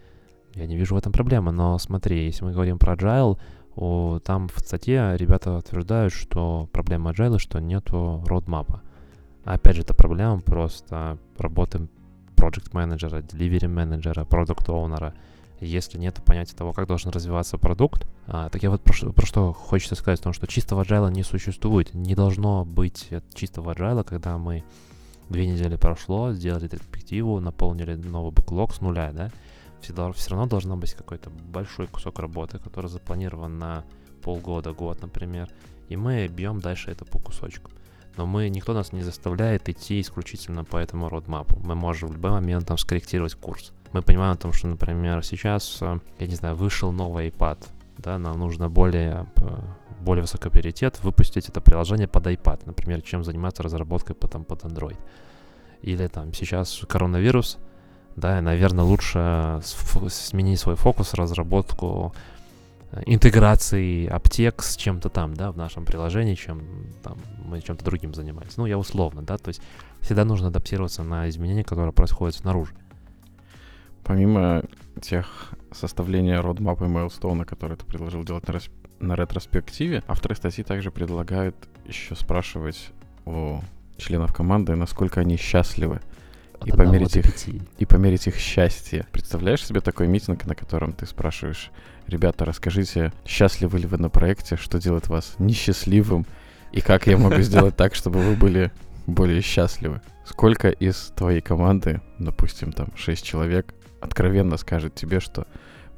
Я 0.55 0.67
не 0.67 0.77
вижу 0.77 0.95
в 0.95 0.99
этом 0.99 1.13
проблемы, 1.13 1.53
но 1.53 1.79
смотри, 1.79 2.25
если 2.25 2.45
мы 2.45 2.53
говорим 2.53 2.79
про 2.79 2.95
agile, 2.95 3.39
о, 3.77 4.19
там 4.19 4.49
в 4.49 4.59
статье 4.59 5.17
ребята 5.17 5.57
утверждают, 5.57 6.13
что 6.13 6.69
проблема 6.73 7.11
agile, 7.11 7.39
что 7.39 7.61
нету 7.61 8.23
родмапа. 8.27 8.83
Опять 9.45 9.77
же, 9.77 9.83
это 9.83 9.95
проблема 9.95 10.41
просто 10.41 11.19
работы 11.39 11.89
project 12.37 12.71
менеджера, 12.73 13.19
delivery 13.19 13.69
менеджера, 13.69 14.25
продукт 14.25 14.69
оунера 14.69 15.15
если 15.61 15.99
нет 15.99 16.21
понятия 16.25 16.57
того, 16.57 16.73
как 16.73 16.87
должен 16.87 17.11
развиваться 17.11 17.59
продукт. 17.59 18.07
А, 18.27 18.49
так 18.49 18.63
я 18.63 18.71
вот 18.71 18.83
про, 18.83 19.13
про 19.13 19.27
что 19.27 19.53
хочется 19.53 19.95
сказать, 19.95 20.19
потому 20.19 20.33
что 20.33 20.47
чистого 20.47 20.83
agile 20.83 21.11
не 21.11 21.23
существует. 21.23 21.95
Не 21.95 22.15
должно 22.15 22.65
быть 22.65 23.09
чистого 23.35 23.73
agile, 23.73 24.05
когда 24.05 24.39
мы 24.39 24.65
две 25.29 25.47
недели 25.47 25.77
прошло, 25.77 26.33
сделали 26.33 26.69
перспективу, 26.69 27.41
наполнили 27.41 27.95
новый 27.95 28.33
бэклог 28.33 28.75
с 28.75 28.81
нуля, 28.81 29.13
да, 29.13 29.31
всегда, 29.81 30.11
все 30.13 30.31
равно 30.31 30.47
должно 30.47 30.77
быть 30.77 30.95
какой-то 30.95 31.31
большой 31.31 31.87
кусок 31.87 32.19
работы, 32.19 32.59
который 32.59 32.89
запланирован 32.89 33.59
на 33.59 33.85
полгода, 34.23 34.73
год, 34.73 35.01
например, 35.03 35.51
и 35.89 35.97
мы 35.97 36.29
бьем 36.29 36.61
дальше 36.61 36.91
это 36.91 37.05
по 37.05 37.19
кусочку. 37.19 37.71
Но 38.17 38.27
мы, 38.27 38.49
никто 38.49 38.75
нас 38.75 38.93
не 38.93 39.03
заставляет 39.03 39.69
идти 39.69 40.01
исключительно 40.01 40.65
по 40.65 40.77
этому 40.77 41.09
родмапу. 41.09 41.59
Мы 41.61 41.75
можем 41.75 42.09
в 42.11 42.13
любой 42.13 42.33
момент 42.33 42.67
там 42.67 42.77
скорректировать 42.77 43.35
курс. 43.35 43.73
Мы 43.93 44.03
понимаем 44.03 44.33
о 44.33 44.37
том, 44.37 44.53
что, 44.53 44.69
например, 44.69 45.25
сейчас, 45.25 45.79
э, 45.81 45.99
я 46.19 46.27
не 46.27 46.35
знаю, 46.35 46.55
вышел 46.55 46.93
новый 46.93 47.29
iPad, 47.29 47.67
да, 47.99 48.19
нам 48.19 48.39
нужно 48.39 48.69
более, 48.69 49.27
э, 49.37 49.59
более 50.01 50.23
высокий 50.23 50.49
приоритет 50.49 51.03
выпустить 51.03 51.49
это 51.49 51.61
приложение 51.61 52.09
под 52.09 52.27
iPad, 52.27 52.63
например, 52.67 53.03
чем 53.03 53.25
заниматься 53.25 53.63
разработкой 53.63 54.15
потом 54.15 54.45
под 54.45 54.65
Android. 54.65 54.99
Или 55.83 56.07
там 56.07 56.33
сейчас 56.33 56.83
коронавирус, 56.89 57.59
да, 58.17 58.41
наверное, 58.41 58.85
лучше 58.85 59.61
сменить 59.63 60.61
свой 60.61 60.77
фокус, 60.77 61.15
разработку 61.15 62.15
э, 62.93 63.03
интеграции 63.07 64.07
аптек 64.07 64.63
с 64.63 64.77
чем-то 64.77 65.09
там, 65.09 65.35
да, 65.35 65.53
в 65.53 65.57
нашем 65.57 65.85
приложении, 65.85 66.35
чем 66.35 66.63
там 67.03 67.19
мы 67.45 67.61
чем-то 67.61 67.85
другим 67.85 68.15
занимались. 68.15 68.57
Ну, 68.57 68.67
я 68.67 68.79
условно, 68.79 69.23
да, 69.23 69.39
то 69.39 69.49
есть 69.49 69.63
всегда 70.01 70.25
нужно 70.25 70.49
адаптироваться 70.49 71.03
на 71.03 71.29
изменения, 71.29 71.65
которые 71.65 71.93
происходят 71.93 72.35
снаружи. 72.35 72.75
Помимо 74.05 74.63
тех 75.01 75.53
составления 75.73 76.41
родмапа 76.41 76.85
и 76.85 76.89
мейлстоуна, 76.89 77.45
который 77.45 77.77
ты 77.77 77.85
предложил 77.85 78.25
делать 78.25 78.47
на, 78.49 78.59
на 78.99 79.15
ретроспективе, 79.15 80.03
авторы 80.09 80.35
статьи 80.35 80.65
также 80.65 80.91
предлагают 80.91 81.57
еще 81.87 82.17
спрашивать 82.17 82.91
у 83.25 83.61
членов 83.97 84.35
команды, 84.35 84.75
насколько 84.75 85.21
они 85.21 85.37
счастливы 85.37 86.01
и 86.65 86.71
померить, 86.71 87.17
их, 87.17 87.27
и 87.79 87.87
померить 87.87 88.27
их 88.27 88.37
счастье. 88.37 89.07
Представляешь 89.13 89.65
себе 89.65 89.81
такой 89.81 90.07
митинг, 90.07 90.45
на 90.47 90.55
котором 90.55 90.93
ты 90.93 91.07
спрашиваешь, 91.07 91.71
ребята, 92.07 92.45
расскажите, 92.45 93.13
счастливы 93.27 93.79
ли 93.79 93.87
вы 93.87 93.99
на 93.99 94.11
проекте, 94.11 94.57
что 94.57 94.79
делает 94.79 95.09
вас 95.09 95.35
несчастливым, 95.39 96.27
и 96.73 96.81
как 96.81 97.07
я 97.07 97.17
могу 97.17 97.41
сделать 97.43 97.77
так, 97.77 97.95
чтобы 97.95 98.21
вы 98.21 98.37
были 98.37 98.71
более 99.07 99.41
счастливы? 99.41 100.01
Сколько 100.25 100.69
из 100.69 101.13
твоей 101.17 101.41
команды, 101.41 102.01
допустим, 102.19 102.73
там 102.73 102.89
6 102.97 103.25
человек, 103.25 103.75
откровенно 104.01 104.57
скажет 104.57 104.95
тебе, 104.95 105.21
что 105.21 105.47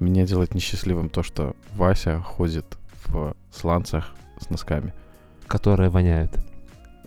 меня 0.01 0.25
делает 0.25 0.55
несчастливым 0.55 1.11
то, 1.11 1.23
что 1.23 1.55
Вася 1.75 2.21
ходит 2.21 2.79
в 3.05 3.35
сланцах 3.53 4.15
с 4.41 4.49
носками. 4.49 4.95
Которые 5.47 5.91
воняют. 5.91 6.33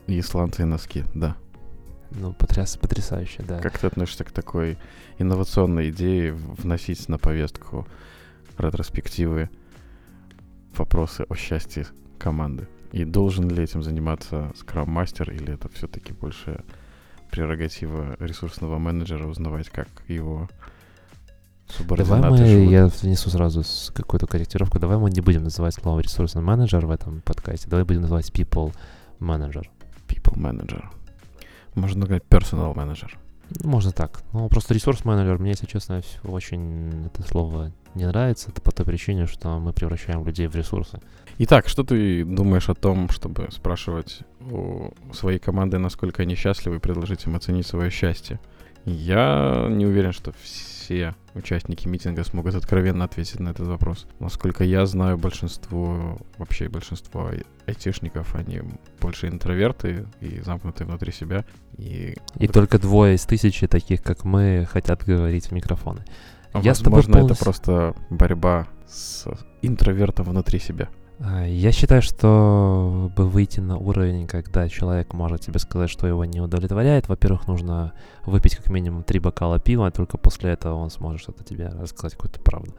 И 0.08 0.22
сланцы 0.22 0.62
и 0.62 0.66
носки, 0.66 1.04
да. 1.16 1.36
Ну, 2.20 2.34
потряс, 2.34 2.78
потрясающе, 2.78 3.44
да. 3.44 3.60
Как 3.60 3.78
ты 3.78 3.88
относишься 3.88 4.24
к 4.24 4.32
такой 4.32 4.78
инновационной 5.20 5.90
идее 5.90 6.34
вносить 6.34 7.08
на 7.10 7.18
повестку 7.18 7.88
ретроспективы 8.58 9.50
вопросы 10.76 11.26
о 11.30 11.36
счастье 11.36 11.88
команды? 12.18 12.68
И 12.92 13.04
должен 13.04 13.50
ли 13.50 13.64
этим 13.64 13.84
заниматься 13.84 14.54
скрам-мастер, 14.56 15.32
или 15.32 15.54
это 15.54 15.68
все-таки 15.70 16.14
больше 16.14 16.64
прерогатива 17.30 18.16
ресурсного 18.20 18.78
менеджера 18.78 19.28
узнавать, 19.28 19.70
как 19.70 19.90
его 20.08 20.48
Давай 21.80 22.30
мы, 22.30 22.38
живут. 22.38 22.72
я 22.72 22.88
внесу 22.88 23.30
сразу 23.30 23.64
какую-то 23.94 24.28
корректировку. 24.28 24.80
Давай 24.80 24.98
мы 24.98 25.10
не 25.10 25.20
будем 25.22 25.44
называть 25.44 25.74
слово 25.74 26.00
ресурсный 26.00 26.42
менеджер 26.42 26.86
в 26.86 26.92
этом 26.92 27.22
подкасте. 27.22 27.70
Давай 27.70 27.84
будем 27.84 28.02
называть 28.02 28.30
people 28.30 28.74
manager. 29.20 29.66
People 30.08 30.38
manager. 30.38 30.86
Можно 31.76 32.06
говорить 32.06 32.26
personal 32.30 32.74
manager. 32.74 33.12
Можно 33.64 33.92
так. 33.92 34.24
Ну, 34.34 34.50
просто 34.50 34.74
ресурс 34.74 35.06
менеджер, 35.06 35.38
мне, 35.38 35.52
если 35.52 35.68
честно, 35.68 36.02
очень 36.24 37.06
это 37.06 37.22
слово 37.24 37.72
не 37.94 38.06
нравится. 38.06 38.50
Это 38.50 38.62
по 38.62 38.72
той 38.72 38.86
причине, 38.86 39.28
что 39.28 39.60
мы 39.60 39.72
превращаем 39.72 40.26
людей 40.26 40.48
в 40.48 40.56
ресурсы. 40.56 41.00
Итак, 41.38 41.68
что 41.68 41.84
ты 41.84 42.26
думаешь 42.26 42.70
о 42.70 42.76
том, 42.76 43.10
чтобы 43.10 43.50
спрашивать 43.52 44.22
у 44.40 44.92
своей 45.14 45.40
команды, 45.40 45.78
насколько 45.78 46.24
они 46.24 46.36
счастливы, 46.36 46.78
и 46.78 46.80
предложить 46.80 47.26
им 47.26 47.36
оценить 47.36 47.68
свое 47.68 47.90
счастье? 47.92 48.40
Я 48.86 49.68
не 49.70 49.86
уверен, 49.86 50.12
что 50.12 50.34
все 50.42 50.75
участники 51.34 51.88
митинга 51.88 52.24
смогут 52.24 52.56
откровенно 52.56 53.06
ответить 53.06 53.40
на 53.40 53.50
этот 53.50 53.68
вопрос. 53.68 54.08
Насколько 54.20 54.64
я 54.64 54.86
знаю, 54.86 55.18
большинство, 55.18 56.18
вообще 56.38 56.70
большинство 56.70 57.32
айтишников, 57.66 58.36
они 58.36 58.62
больше 59.00 59.28
интроверты 59.28 60.06
и 60.22 60.42
замкнутые 60.42 60.88
внутри 60.88 61.12
себя. 61.12 61.46
И, 61.78 62.16
и 62.38 62.48
только 62.48 62.80
двое 62.80 63.16
из 63.16 63.26
тысячи 63.26 63.68
таких, 63.68 64.02
как 64.04 64.24
мы, 64.24 64.68
хотят 64.70 65.04
говорить 65.04 65.48
в 65.48 65.52
микрофоны. 65.52 66.06
А 66.54 66.60
я 66.60 66.72
возможно, 66.72 67.14
полностью... 67.14 67.36
это 67.36 67.44
просто 67.44 67.96
борьба 68.10 68.68
с 68.88 69.28
интровертом 69.62 70.26
внутри 70.26 70.60
себя. 70.60 70.90
А, 71.20 71.46
я 71.46 71.72
считаю, 71.72 72.02
что 72.02 73.12
бы 73.16 73.28
выйти 73.28 73.60
на 73.60 73.78
уровень, 73.78 74.28
когда 74.28 74.68
человек 74.68 75.14
может 75.14 75.42
тебе 75.42 75.60
сказать, 75.60 75.90
что 75.90 76.08
его 76.08 76.26
не 76.26 76.42
удовлетворяет, 76.42 77.08
во-первых, 77.08 77.48
нужно 77.48 77.94
выпить 78.26 78.56
как 78.56 78.70
минимум 78.70 79.04
три 79.04 79.20
бокала 79.20 79.60
пива, 79.60 79.92
только 79.92 80.18
после 80.18 80.52
этого 80.52 80.76
он 80.76 80.90
сможет 80.90 81.22
что-то 81.22 81.44
тебе 81.44 81.70
рассказать, 81.70 82.14
какую-то 82.14 82.40
правду. 82.42 82.74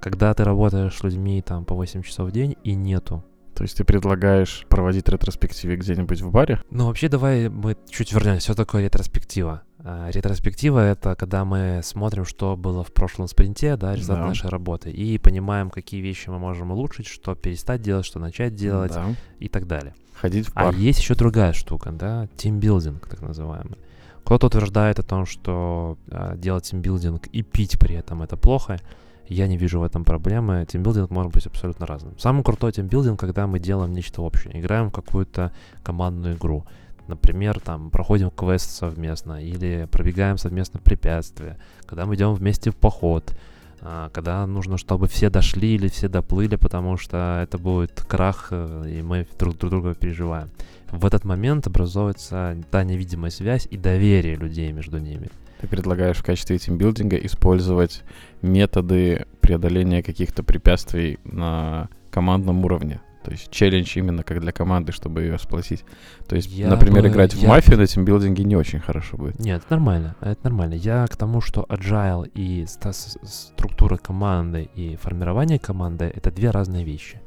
Когда 0.00 0.34
ты 0.34 0.44
работаешь 0.44 0.96
с 0.96 1.02
людьми 1.02 1.42
там 1.42 1.64
по 1.64 1.74
8 1.74 2.02
часов 2.02 2.28
в 2.28 2.32
день 2.32 2.56
и 2.64 2.74
нету 2.74 3.24
то 3.56 3.62
есть 3.62 3.78
ты 3.78 3.84
предлагаешь 3.84 4.66
проводить 4.68 5.08
ретроспективы 5.08 5.76
где-нибудь 5.76 6.20
в 6.20 6.30
баре? 6.30 6.62
Ну, 6.70 6.86
вообще, 6.86 7.08
давай 7.08 7.48
мы 7.48 7.74
чуть 7.88 8.12
вернемся. 8.12 8.52
Что 8.52 8.54
такое 8.54 8.82
ретроспектива? 8.82 9.62
А, 9.78 10.10
ретроспектива— 10.10 10.78
это 10.90 11.16
когда 11.16 11.46
мы 11.46 11.80
смотрим, 11.82 12.26
что 12.26 12.54
было 12.54 12.84
в 12.84 12.92
прошлом 12.92 13.28
спринте, 13.28 13.76
да, 13.76 13.94
результат 13.94 14.18
да. 14.18 14.26
нашей 14.26 14.50
работы, 14.50 14.90
и 14.90 15.16
понимаем, 15.16 15.70
какие 15.70 16.02
вещи 16.02 16.28
мы 16.28 16.38
можем 16.38 16.70
улучшить, 16.70 17.06
что 17.06 17.34
перестать 17.34 17.80
делать, 17.80 18.04
что 18.04 18.18
начать 18.18 18.54
делать 18.54 18.92
да. 18.92 19.14
и 19.38 19.48
так 19.48 19.66
далее. 19.66 19.94
Ходить 20.20 20.48
в 20.48 20.52
бар. 20.52 20.74
А 20.74 20.78
есть 20.78 21.00
еще 21.00 21.14
другая 21.14 21.54
штука, 21.54 21.92
да, 21.92 22.28
тимбилдинг, 22.36 23.08
так 23.08 23.22
называемый. 23.22 23.78
Кто-то 24.24 24.48
утверждает 24.48 24.98
о 24.98 25.02
том, 25.02 25.24
что 25.24 25.96
а, 26.10 26.36
делать 26.36 26.64
тимбилдинг 26.64 27.28
и 27.28 27.42
пить 27.42 27.78
при 27.78 27.94
этом 27.94 28.22
это 28.22 28.36
плохо. 28.36 28.80
Я 29.28 29.46
не 29.48 29.56
вижу 29.56 29.80
в 29.80 29.82
этом 29.82 30.04
проблемы. 30.04 30.66
Тимбилдинг 30.68 31.10
может 31.10 31.32
быть 31.32 31.46
абсолютно 31.46 31.86
разным. 31.86 32.18
Самый 32.18 32.44
крутой 32.44 32.72
тимбилдинг, 32.72 33.18
когда 33.18 33.46
мы 33.46 33.58
делаем 33.58 33.92
нечто 33.92 34.22
общее, 34.22 34.58
играем 34.58 34.90
в 34.90 34.92
какую-то 34.92 35.52
командную 35.82 36.36
игру. 36.36 36.64
Например, 37.08 37.60
там 37.60 37.90
проходим 37.90 38.30
квест 38.30 38.70
совместно 38.70 39.42
или 39.42 39.86
пробегаем 39.90 40.38
совместно 40.38 40.80
препятствия, 40.80 41.56
когда 41.86 42.04
мы 42.04 42.16
идем 42.16 42.34
вместе 42.34 42.70
в 42.70 42.76
поход, 42.76 43.32
а, 43.80 44.10
когда 44.10 44.44
нужно, 44.46 44.76
чтобы 44.76 45.06
все 45.06 45.30
дошли 45.30 45.76
или 45.76 45.88
все 45.88 46.08
доплыли, 46.08 46.56
потому 46.56 46.96
что 46.96 47.40
это 47.42 47.58
будет 47.58 48.00
крах, 48.00 48.48
э, 48.50 48.84
и 48.88 49.02
мы 49.02 49.26
друг, 49.38 49.56
друг 49.56 49.70
друга 49.70 49.94
переживаем. 49.94 50.50
В 50.90 51.04
этот 51.06 51.24
момент 51.24 51.66
образуется 51.66 52.56
та 52.70 52.82
невидимая 52.82 53.30
связь 53.30 53.68
и 53.70 53.76
доверие 53.76 54.34
людей 54.34 54.72
между 54.72 54.98
ними. 54.98 55.30
Ты 55.60 55.66
предлагаешь 55.66 56.18
в 56.18 56.24
качестве 56.24 56.58
тимбилдинга 56.58 57.16
использовать 57.16 58.02
методы 58.42 59.26
преодоления 59.40 60.02
каких-то 60.02 60.42
препятствий 60.42 61.18
на 61.24 61.88
командном 62.10 62.64
уровне. 62.64 63.00
То 63.24 63.32
есть 63.32 63.50
челлендж 63.50 63.98
именно 63.98 64.22
как 64.22 64.40
для 64.40 64.52
команды, 64.52 64.92
чтобы 64.92 65.22
ее 65.22 65.36
сплотить. 65.38 65.84
То 66.28 66.36
есть, 66.36 66.48
я 66.52 66.68
например, 66.68 67.02
бы, 67.02 67.08
играть 67.08 67.34
в 67.34 67.44
мафию 67.44 67.76
на 67.76 67.86
тимбилдинге 67.86 68.44
не 68.44 68.54
очень 68.54 68.78
хорошо 68.78 69.16
будет. 69.16 69.40
Нет, 69.40 69.62
это 69.64 69.74
нормально, 69.74 70.14
это 70.20 70.38
нормально. 70.44 70.74
Я 70.74 71.04
к 71.08 71.16
тому, 71.16 71.40
что 71.40 71.66
agile 71.68 72.30
и 72.34 72.64
структура 72.68 73.96
команды 73.96 74.70
и 74.76 74.94
формирование 74.94 75.58
команды— 75.58 76.04
это 76.14 76.30
две 76.30 76.50
разные 76.50 76.84
вещи. 76.84 77.20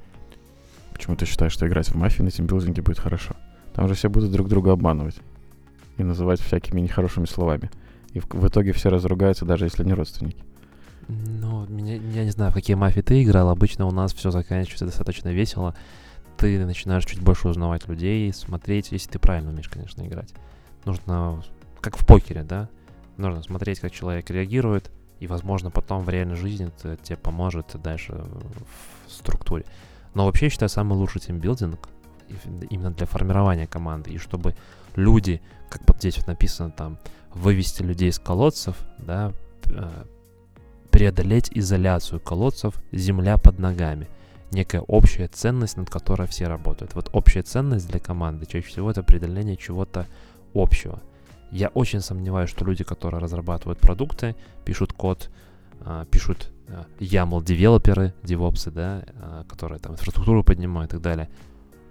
Почему 0.94 1.18
ты 1.18 1.26
считаешь, 1.26 1.52
что 1.52 1.68
играть 1.68 1.90
в 1.90 1.96
мафию 1.96 2.24
на 2.24 2.32
тимбилдинге 2.32 2.82
будет 2.82 3.00
хорошо? 3.00 3.36
Там 3.74 3.90
же 3.90 3.94
все 3.94 4.10
будут 4.10 4.32
друг 4.32 4.48
друга 4.48 4.72
обманывать 4.72 5.18
и 5.98 6.04
называть 6.04 6.40
всякими 6.40 6.80
нехорошими 6.80 7.26
словами. 7.26 7.70
И 8.14 8.20
в, 8.20 8.28
в 8.30 8.48
итоге 8.48 8.72
все 8.72 8.90
разругаются, 8.90 9.46
даже 9.46 9.66
если 9.66 9.84
не 9.84 9.94
родственники. 9.94 10.44
Ну, 11.08 11.66
меня, 11.68 11.96
я 11.96 12.24
не 12.24 12.32
знаю, 12.32 12.52
в 12.52 12.54
какие 12.54 12.76
мафии 12.76 13.02
ты 13.02 13.24
играл. 13.24 13.50
Обычно 13.50 13.86
у 13.88 13.92
нас 13.92 14.14
все 14.14 14.32
заканчивается 14.32 14.86
достаточно 14.86 15.30
весело. 15.30 15.76
Ты 16.38 16.64
начинаешь 16.66 17.06
чуть 17.06 17.22
больше 17.22 17.50
узнавать 17.50 17.88
людей, 17.88 18.32
смотреть, 18.32 18.92
если 18.92 19.10
ты 19.10 19.20
правильно 19.20 19.50
умеешь, 19.50 19.70
конечно, 19.70 20.06
играть. 20.06 20.34
Нужно, 20.86 21.44
как 21.82 21.98
в 21.98 22.06
покере, 22.06 22.44
да? 22.44 22.70
Нужно 23.18 23.44
смотреть, 23.44 23.80
как 23.80 23.92
человек 23.92 24.30
реагирует, 24.30 24.92
и, 25.20 25.28
возможно, 25.28 25.70
потом 25.72 26.04
в 26.04 26.10
реальной 26.10 26.36
жизни 26.36 26.68
это 26.68 26.96
тебе 26.96 27.18
поможет 27.18 27.76
дальше 27.82 28.14
в 28.14 29.12
структуре. 29.12 29.66
Но 30.14 30.26
вообще, 30.26 30.46
я 30.46 30.50
считаю, 30.50 30.70
самый 30.70 30.94
лучший 30.94 31.22
тимбилдинг 31.22 31.90
именно 32.70 32.92
для 32.92 33.06
формирования 33.06 33.68
команды, 33.68 34.12
и 34.12 34.18
чтобы 34.18 34.56
люди, 34.96 35.42
как 35.70 35.82
вот 35.88 35.98
здесь 35.98 36.18
вот 36.18 36.28
написано 36.28 36.72
там, 36.72 36.98
вывести 37.34 37.84
людей 37.84 38.10
из 38.10 38.20
колодцев, 38.20 38.78
да, 38.98 39.34
э, 39.70 40.06
преодолеть 40.92 41.50
изоляцию 41.54 42.20
колодцев, 42.20 42.76
земля 42.92 43.38
под 43.38 43.60
ногами. 43.60 44.08
Некая 44.52 44.82
общая 44.82 45.28
ценность, 45.28 45.78
над 45.78 45.90
которой 45.90 46.28
все 46.28 46.48
работают. 46.48 46.96
Вот 46.96 47.10
общая 47.14 47.44
ценность 47.44 47.88
для 47.88 48.00
команды 48.00 48.46
чаще 48.48 48.68
всего 48.68 48.90
это 48.90 49.04
преодоление 49.04 49.56
чего-то 49.56 50.08
общего. 50.56 51.02
Я 51.52 51.70
очень 51.70 52.02
сомневаюсь, 52.02 52.50
что 52.50 52.66
люди, 52.66 52.84
которые 52.84 53.22
разрабатывают 53.22 53.80
продукты, 53.80 54.36
пишут 54.66 54.94
код, 54.94 55.30
а, 55.82 56.06
пишут 56.06 56.52
а, 56.68 56.86
YAML 57.00 57.44
девелоперы, 57.44 58.14
девопсы, 58.24 58.72
да, 58.72 59.04
которые 59.48 59.80
там 59.80 59.94
инфраструктуру 59.94 60.44
поднимают 60.44 60.92
и 60.92 60.96
так 60.96 61.02
далее. 61.02 61.30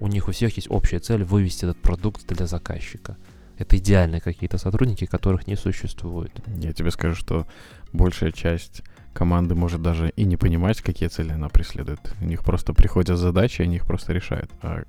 У 0.01 0.07
них 0.07 0.29
у 0.29 0.33
всех 0.33 0.57
есть 0.57 0.71
общая 0.71 1.01
цель 1.01 1.25
вывести 1.25 1.65
этот 1.65 1.81
продукт 1.81 2.27
для 2.27 2.47
заказчика. 2.47 3.17
Это 3.59 3.77
идеальные 3.77 4.21
какие-то 4.21 4.57
сотрудники, 4.57 5.05
которых 5.05 5.47
не 5.47 5.57
существует. 5.57 6.33
Я 6.47 6.73
тебе 6.73 6.91
скажу, 6.91 7.17
что 7.17 7.47
большая 7.93 8.31
часть 8.31 8.83
команды 9.13 9.57
может 9.57 9.83
даже 9.83 10.11
и 10.11 10.25
не 10.25 10.37
понимать, 10.37 10.81
какие 10.81 11.09
цели 11.09 11.33
она 11.33 11.49
преследует. 11.49 12.15
У 12.21 12.25
них 12.25 12.45
просто 12.45 12.73
приходят 12.73 13.19
задачи, 13.19 13.63
они 13.63 13.77
их 13.77 13.85
просто 13.85 14.13
решают. 14.13 14.51
А 14.63 14.85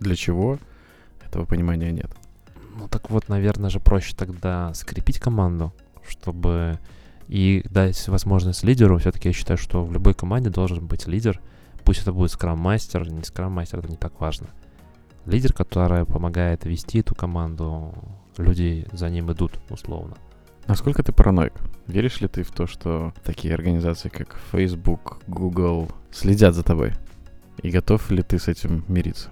для 0.00 0.16
чего, 0.16 0.58
этого 1.26 1.44
понимания 1.44 1.92
нет. 1.92 2.10
Ну 2.76 2.88
так 2.88 3.10
вот, 3.10 3.28
наверное 3.28 3.68
же 3.68 3.78
проще 3.78 4.14
тогда 4.16 4.72
скрепить 4.72 5.20
команду, 5.20 5.74
чтобы 6.08 6.78
и 7.28 7.62
дать 7.70 8.08
возможность 8.08 8.64
лидеру. 8.64 8.98
Все-таки 8.98 9.28
я 9.28 9.34
считаю, 9.34 9.58
что 9.58 9.84
в 9.84 9.92
любой 9.92 10.14
команде 10.14 10.50
должен 10.50 10.86
быть 10.86 11.06
лидер. 11.06 11.40
Пусть 11.84 12.02
это 12.02 12.12
будет 12.12 12.30
скрам-мастер, 12.30 13.06
не 13.10 13.22
скрам-мастер, 13.22 13.80
это 13.80 13.88
не 13.88 13.96
так 13.96 14.18
важно. 14.18 14.48
Лидер, 15.26 15.52
который 15.52 16.04
помогает 16.04 16.64
вести 16.64 17.00
эту 17.00 17.14
команду, 17.14 17.94
люди 18.36 18.86
за 18.92 19.08
ним 19.08 19.32
идут, 19.32 19.58
условно. 19.70 20.16
Насколько 20.66 21.02
ты 21.02 21.12
параноик? 21.12 21.52
Веришь 21.86 22.20
ли 22.20 22.28
ты 22.28 22.42
в 22.42 22.50
то, 22.50 22.66
что 22.66 23.12
такие 23.22 23.54
организации, 23.54 24.08
как 24.08 24.38
Facebook, 24.52 25.18
Google, 25.26 25.88
следят 26.10 26.54
за 26.54 26.62
тобой? 26.62 26.92
И 27.62 27.70
готов 27.70 28.10
ли 28.10 28.22
ты 28.22 28.38
с 28.38 28.48
этим 28.48 28.84
мириться? 28.88 29.30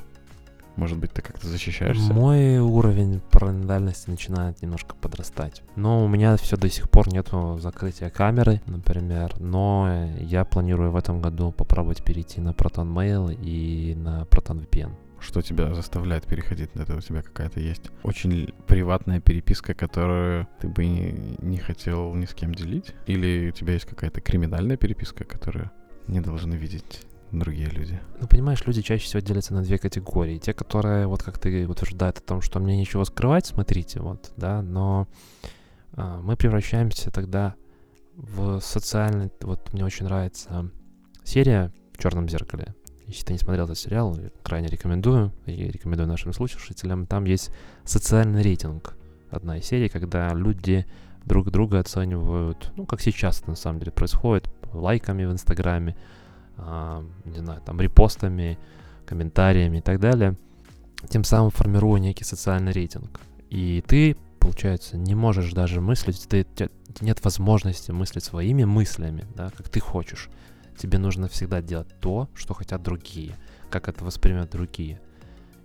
Может 0.76 0.99
быть, 0.99 1.12
ты 1.12 1.20
как-то 1.20 1.47
защищаешься? 1.47 2.12
Мой 2.12 2.59
уровень 2.59 3.20
параноидальности 3.30 4.09
начинает 4.09 4.62
немножко 4.62 4.95
подрастать. 4.95 5.62
Но 5.76 6.03
у 6.05 6.09
меня 6.09 6.36
все 6.38 6.57
до 6.57 6.70
сих 6.70 6.88
пор 6.88 7.09
нету 7.09 7.59
закрытия 7.61 8.09
камеры, 8.09 8.62
например. 8.66 9.34
Но 9.38 10.09
я 10.18 10.45
планирую 10.45 10.90
в 10.90 10.97
этом 10.97 11.20
году 11.20 11.53
попробовать 11.53 12.03
перейти 12.03 12.40
на 12.40 12.51
Proton 12.51 12.90
Mail 12.90 13.34
и 13.43 13.95
на 13.95 14.22
Proton 14.22 14.66
VPN 14.66 14.93
что 15.22 15.42
тебя 15.42 15.74
заставляет 15.74 16.26
переходить 16.26 16.74
на 16.74 16.82
это? 16.82 16.96
У 16.96 17.00
тебя 17.00 17.22
какая-то 17.22 17.60
есть 17.60 17.90
очень 18.02 18.52
приватная 18.66 19.20
переписка, 19.20 19.74
которую 19.74 20.48
ты 20.60 20.68
бы 20.68 20.84
не, 20.84 21.58
хотел 21.58 22.14
ни 22.14 22.26
с 22.26 22.34
кем 22.34 22.54
делить? 22.54 22.94
Или 23.06 23.48
у 23.48 23.52
тебя 23.52 23.74
есть 23.74 23.86
какая-то 23.86 24.20
криминальная 24.20 24.76
переписка, 24.76 25.24
которую 25.24 25.70
не 26.08 26.20
должны 26.20 26.54
видеть 26.54 27.02
другие 27.30 27.68
люди? 27.68 28.00
Ну, 28.20 28.26
понимаешь, 28.26 28.64
люди 28.66 28.82
чаще 28.82 29.04
всего 29.04 29.20
делятся 29.20 29.54
на 29.54 29.62
две 29.62 29.78
категории. 29.78 30.38
Те, 30.38 30.52
которые, 30.52 31.06
вот 31.06 31.22
как 31.22 31.38
ты 31.38 31.66
утверждают 31.66 32.18
о 32.18 32.22
том, 32.22 32.42
что 32.42 32.60
мне 32.60 32.76
ничего 32.76 33.04
скрывать, 33.04 33.46
смотрите, 33.46 34.00
вот, 34.00 34.32
да, 34.36 34.62
но 34.62 35.08
а, 35.94 36.20
мы 36.20 36.36
превращаемся 36.36 37.10
тогда 37.10 37.54
в 38.14 38.60
социальный... 38.60 39.30
Вот 39.40 39.72
мне 39.72 39.84
очень 39.84 40.04
нравится 40.04 40.70
серия 41.24 41.72
в 41.92 41.98
черном 42.02 42.28
зеркале. 42.28 42.74
Если 43.12 43.26
ты 43.26 43.34
не 43.34 43.38
смотрел 43.38 43.66
этот 43.66 43.76
сериал, 43.76 44.16
крайне 44.42 44.68
рекомендую, 44.68 45.32
и 45.44 45.52
рекомендую 45.52 46.08
нашим 46.08 46.32
слушателям. 46.32 47.06
Там 47.06 47.26
есть 47.26 47.50
социальный 47.84 48.42
рейтинг. 48.42 48.96
Одна 49.30 49.58
из 49.58 49.66
серий, 49.66 49.90
когда 49.90 50.32
люди 50.32 50.86
друг 51.26 51.50
друга 51.50 51.78
оценивают, 51.78 52.72
ну, 52.74 52.86
как 52.86 53.02
сейчас 53.02 53.40
это 53.40 53.50
на 53.50 53.56
самом 53.56 53.80
деле 53.80 53.92
происходит, 53.92 54.48
лайками 54.72 55.26
в 55.26 55.32
Инстаграме, 55.32 55.94
а, 56.56 57.04
не 57.26 57.38
знаю, 57.38 57.60
там, 57.60 57.78
репостами, 57.82 58.58
комментариями 59.04 59.78
и 59.78 59.82
так 59.82 60.00
далее, 60.00 60.38
тем 61.10 61.22
самым 61.22 61.50
формируя 61.50 62.00
некий 62.00 62.24
социальный 62.24 62.72
рейтинг. 62.72 63.20
И 63.50 63.84
ты, 63.86 64.16
получается, 64.38 64.96
не 64.96 65.14
можешь 65.14 65.52
даже 65.52 65.82
мыслить, 65.82 66.26
ты, 66.30 66.46
нет 67.02 67.22
возможности 67.22 67.90
мыслить 67.90 68.24
своими 68.24 68.64
мыслями, 68.64 69.26
да, 69.36 69.50
как 69.50 69.68
ты 69.68 69.80
хочешь 69.80 70.30
тебе 70.76 70.98
нужно 70.98 71.28
всегда 71.28 71.62
делать 71.62 71.88
то, 72.00 72.28
что 72.34 72.54
хотят 72.54 72.82
другие, 72.82 73.36
как 73.70 73.88
это 73.88 74.04
воспримут 74.04 74.50
другие. 74.50 75.00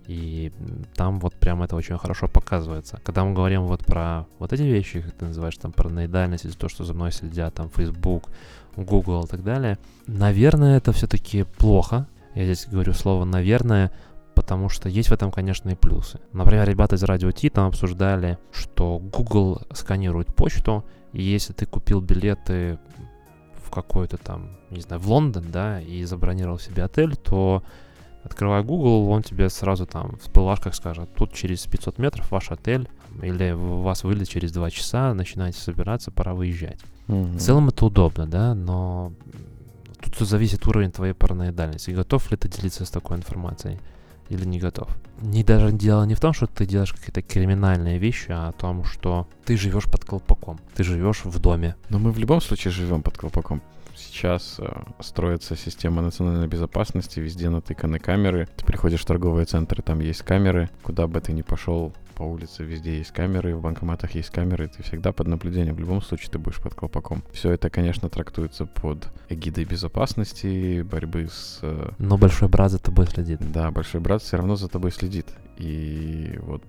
И 0.06 0.52
там 0.94 1.20
вот 1.20 1.34
прям 1.34 1.62
это 1.62 1.76
очень 1.76 1.98
хорошо 1.98 2.28
показывается. 2.28 2.98
Когда 3.04 3.24
мы 3.24 3.34
говорим 3.34 3.64
вот 3.66 3.84
про 3.84 4.26
вот 4.38 4.54
эти 4.54 4.62
вещи, 4.62 5.02
как 5.02 5.12
ты 5.12 5.26
называешь, 5.26 5.58
там, 5.58 5.72
параноидальность, 5.72 6.46
или 6.46 6.52
то, 6.52 6.68
что 6.70 6.84
за 6.84 6.94
мной 6.94 7.12
следят, 7.12 7.54
там, 7.54 7.68
Facebook, 7.68 8.30
Google 8.74 9.24
и 9.24 9.28
так 9.28 9.44
далее, 9.44 9.78
наверное, 10.06 10.78
это 10.78 10.92
все-таки 10.92 11.42
плохо. 11.42 12.06
Я 12.34 12.44
здесь 12.44 12.66
говорю 12.66 12.94
слово 12.94 13.24
«наверное», 13.24 13.92
потому 14.34 14.68
что 14.70 14.88
есть 14.88 15.10
в 15.10 15.12
этом, 15.12 15.30
конечно, 15.30 15.68
и 15.68 15.74
плюсы. 15.74 16.20
Например, 16.32 16.66
ребята 16.66 16.94
из 16.94 17.02
Радио 17.02 17.30
Ти 17.30 17.50
там 17.50 17.66
обсуждали, 17.66 18.38
что 18.50 18.98
Google 18.98 19.60
сканирует 19.72 20.34
почту, 20.34 20.86
и 21.12 21.22
если 21.22 21.52
ты 21.52 21.66
купил 21.66 22.00
билеты 22.00 22.78
в 23.68 23.70
какой-то 23.70 24.16
там, 24.16 24.56
не 24.70 24.80
знаю, 24.80 25.00
в 25.00 25.08
Лондон, 25.08 25.44
да, 25.52 25.80
и 25.80 26.04
забронировал 26.04 26.58
себе 26.58 26.84
отель, 26.84 27.16
то 27.16 27.62
открывая 28.24 28.62
Google, 28.62 29.08
он 29.10 29.22
тебе 29.22 29.48
сразу 29.50 29.86
там 29.86 30.16
в 30.16 30.22
всплывашках 30.22 30.74
скажет, 30.74 31.14
тут 31.14 31.32
через 31.34 31.66
500 31.66 31.98
метров 31.98 32.30
ваш 32.30 32.50
отель, 32.50 32.88
или 33.22 33.52
у 33.52 33.82
вас 33.82 34.04
вылет 34.04 34.28
через 34.28 34.52
2 34.52 34.70
часа, 34.70 35.14
начинаете 35.14 35.60
собираться, 35.60 36.10
пора 36.10 36.34
выезжать. 36.34 36.80
Mm-hmm. 37.08 37.36
В 37.36 37.40
целом 37.40 37.68
это 37.68 37.86
удобно, 37.86 38.26
да, 38.26 38.54
но 38.54 39.12
тут 40.00 40.28
зависит 40.28 40.66
уровень 40.66 40.90
твоей 40.90 41.12
параноидальности. 41.12 41.90
Готов 41.90 42.30
ли 42.30 42.36
ты 42.36 42.48
делиться 42.48 42.84
с 42.84 42.90
такой 42.90 43.18
информацией? 43.18 43.78
Или 44.28 44.44
не 44.44 44.58
готов. 44.58 44.88
Не 45.20 45.42
даже 45.42 45.72
дело 45.72 46.04
не 46.04 46.14
в 46.14 46.20
том, 46.20 46.32
что 46.32 46.46
ты 46.46 46.66
делаешь 46.66 46.92
какие-то 46.92 47.22
криминальные 47.22 47.98
вещи, 47.98 48.30
а 48.30 48.48
о 48.48 48.52
том, 48.52 48.84
что 48.84 49.28
ты 49.44 49.56
живешь 49.56 49.84
под 49.84 50.04
колпаком, 50.04 50.60
ты 50.74 50.84
живешь 50.84 51.24
в 51.24 51.38
доме. 51.38 51.76
Но 51.88 51.98
мы 51.98 52.12
в 52.12 52.18
любом 52.18 52.40
случае 52.40 52.72
живем 52.72 53.02
под 53.02 53.18
колпаком. 53.18 53.62
Сейчас 53.96 54.56
э, 54.60 54.68
строится 55.00 55.56
система 55.56 56.02
национальной 56.02 56.46
безопасности, 56.46 57.18
везде 57.18 57.50
натыканы 57.50 57.98
камеры. 57.98 58.48
Ты 58.56 58.64
приходишь 58.64 59.00
в 59.00 59.06
торговые 59.06 59.44
центры, 59.44 59.82
там 59.82 59.98
есть 59.98 60.22
камеры. 60.22 60.70
Куда 60.84 61.08
бы 61.08 61.20
ты 61.20 61.32
ни 61.32 61.42
пошел, 61.42 61.92
по 62.18 62.24
улице 62.24 62.64
везде 62.64 62.98
есть 62.98 63.12
камеры, 63.12 63.54
в 63.54 63.62
банкоматах 63.62 64.16
есть 64.16 64.30
камеры, 64.30 64.66
ты 64.66 64.82
всегда 64.82 65.12
под 65.12 65.28
наблюдением. 65.28 65.76
В 65.76 65.78
любом 65.78 66.02
случае 66.02 66.30
ты 66.32 66.38
будешь 66.40 66.60
под 66.60 66.74
колпаком. 66.74 67.22
Все 67.32 67.52
это, 67.52 67.70
конечно, 67.70 68.10
трактуется 68.10 68.66
под 68.66 69.08
эгидой 69.28 69.64
безопасности, 69.64 70.82
борьбы 70.82 71.28
с... 71.30 71.60
Э, 71.62 71.92
Но 71.98 72.18
большой 72.18 72.48
брат 72.48 72.72
за 72.72 72.80
тобой 72.80 73.06
следит. 73.06 73.40
Да, 73.52 73.70
большой 73.70 74.00
брат 74.00 74.20
все 74.20 74.36
равно 74.36 74.56
за 74.56 74.68
тобой 74.68 74.90
следит. 74.90 75.26
И 75.58 76.36
вот 76.42 76.64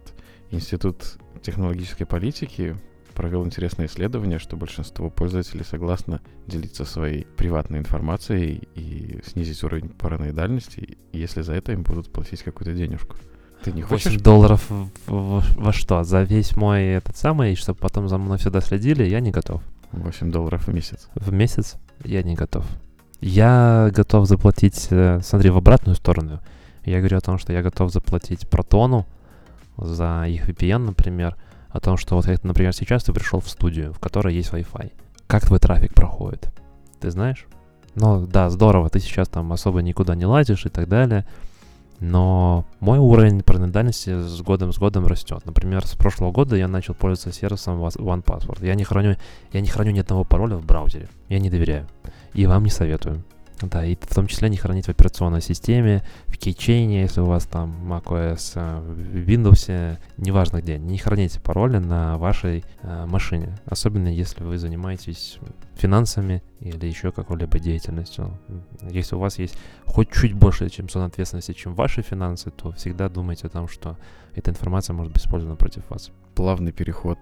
Институт 0.51 1.17
технологической 1.41 2.05
политики 2.05 2.77
провел 3.15 3.43
интересное 3.43 3.87
исследование, 3.87 4.37
что 4.37 4.55
большинство 4.55 5.09
пользователей 5.09 5.63
согласно 5.63 6.21
делиться 6.45 6.85
своей 6.85 7.25
приватной 7.25 7.79
информацией 7.79 8.69
и 8.75 9.19
снизить 9.25 9.63
уровень 9.63 9.89
параноидальности, 9.89 10.99
если 11.11 11.41
за 11.41 11.53
это 11.53 11.71
им 11.71 11.81
будут 11.81 12.11
платить 12.11 12.43
какую-то 12.43 12.73
денежку. 12.73 13.17
Ты 13.63 13.71
не 13.71 13.81
хочешь? 13.81 14.13
8 14.13 14.19
долларов 14.21 14.69
в, 14.69 14.89
в, 15.07 15.43
во 15.57 15.73
что? 15.73 16.03
За 16.03 16.23
весь 16.23 16.55
мой 16.55 16.83
этот 16.85 17.17
самый, 17.17 17.55
чтобы 17.55 17.79
потом 17.79 18.07
за 18.07 18.17
мной 18.17 18.37
всегда 18.37 18.61
следили, 18.61 19.03
я 19.03 19.19
не 19.19 19.31
готов. 19.31 19.61
8 19.91 20.31
долларов 20.31 20.67
в 20.67 20.73
месяц. 20.73 21.09
В 21.15 21.33
месяц? 21.33 21.77
Я 22.03 22.23
не 22.23 22.35
готов. 22.35 22.65
Я 23.21 23.91
готов 23.93 24.27
заплатить, 24.27 24.87
э, 24.91 25.19
смотри, 25.23 25.49
в 25.49 25.57
обратную 25.57 25.95
сторону. 25.95 26.39
Я 26.85 26.99
говорю 26.99 27.17
о 27.17 27.21
том, 27.21 27.37
что 27.37 27.51
я 27.51 27.61
готов 27.61 27.91
заплатить 27.91 28.49
Протону 28.49 29.05
за 29.77 30.25
их 30.27 30.47
VPN, 30.47 30.77
например, 30.79 31.35
о 31.69 31.79
том, 31.79 31.97
что 31.97 32.15
вот, 32.15 32.25
например, 32.43 32.73
сейчас 32.73 33.03
ты 33.03 33.13
пришел 33.13 33.41
в 33.41 33.49
студию, 33.49 33.93
в 33.93 33.99
которой 33.99 34.33
есть 34.33 34.51
Wi-Fi. 34.51 34.91
Как 35.27 35.45
твой 35.45 35.59
трафик 35.59 35.93
проходит? 35.93 36.49
Ты 36.99 37.11
знаешь? 37.11 37.45
Ну 37.95 38.25
да, 38.25 38.49
здорово, 38.49 38.89
ты 38.89 38.99
сейчас 38.99 39.27
там 39.27 39.51
особо 39.51 39.81
никуда 39.81 40.15
не 40.15 40.25
лазишь 40.25 40.65
и 40.65 40.69
так 40.69 40.87
далее. 40.87 41.27
Но 41.99 42.65
мой 42.79 42.97
уровень 42.97 43.41
параноидальности 43.41 44.21
с 44.21 44.41
годом 44.41 44.71
с 44.71 44.77
годом 44.77 45.05
растет. 45.05 45.41
Например, 45.45 45.85
с 45.85 45.95
прошлого 45.95 46.31
года 46.31 46.55
я 46.55 46.67
начал 46.67 46.93
пользоваться 46.93 47.37
сервисом 47.37 47.79
OnePassword. 47.81 48.65
Я 48.65 48.75
не 48.75 48.85
храню, 48.85 49.17
я 49.51 49.61
не 49.61 49.67
храню 49.67 49.91
ни 49.91 49.99
одного 49.99 50.23
пароля 50.23 50.55
в 50.55 50.65
браузере. 50.65 51.09
Я 51.27 51.39
не 51.39 51.49
доверяю. 51.49 51.87
И 52.33 52.45
вам 52.45 52.63
не 52.63 52.69
советую. 52.69 53.23
Да, 53.61 53.83
и 53.85 53.95
в 53.95 54.13
том 54.13 54.27
числе 54.27 54.49
не 54.49 54.57
хранить 54.57 54.85
в 54.85 54.89
операционной 54.89 55.41
системе, 55.41 56.03
в 56.27 56.37
кейчейне, 56.37 57.01
если 57.01 57.19
у 57.19 57.25
вас 57.25 57.45
там 57.45 57.91
macOS, 57.91 58.53
э, 58.55 58.79
в 58.79 59.27
Windows, 59.27 59.97
неважно 60.17 60.61
где. 60.61 60.77
Не 60.77 60.97
храните 60.97 61.41
пароли 61.41 61.77
на 61.77 62.17
вашей 62.17 62.63
э, 62.83 63.05
машине, 63.05 63.57
особенно 63.65 64.07
если 64.07 64.43
вы 64.43 64.57
занимаетесь 64.57 65.39
финансами 65.75 66.41
или 66.61 66.85
еще 66.85 67.11
какой-либо 67.11 67.59
деятельностью. 67.59 68.37
Если 68.89 69.15
у 69.15 69.19
вас 69.19 69.39
есть 69.39 69.57
хоть 69.85 70.11
чуть 70.11 70.33
больше, 70.33 70.69
чем 70.69 70.87
сон 70.87 71.03
ответственности, 71.03 71.53
чем 71.53 71.75
ваши 71.75 72.01
финансы, 72.01 72.51
то 72.51 72.71
всегда 72.71 73.09
думайте 73.09 73.47
о 73.47 73.49
том, 73.49 73.67
что 73.67 73.97
эта 74.35 74.51
информация 74.51 74.93
может 74.93 75.11
быть 75.11 75.21
использована 75.21 75.57
против 75.57 75.89
вас. 75.89 76.11
Плавный 76.35 76.71
переход 76.71 77.17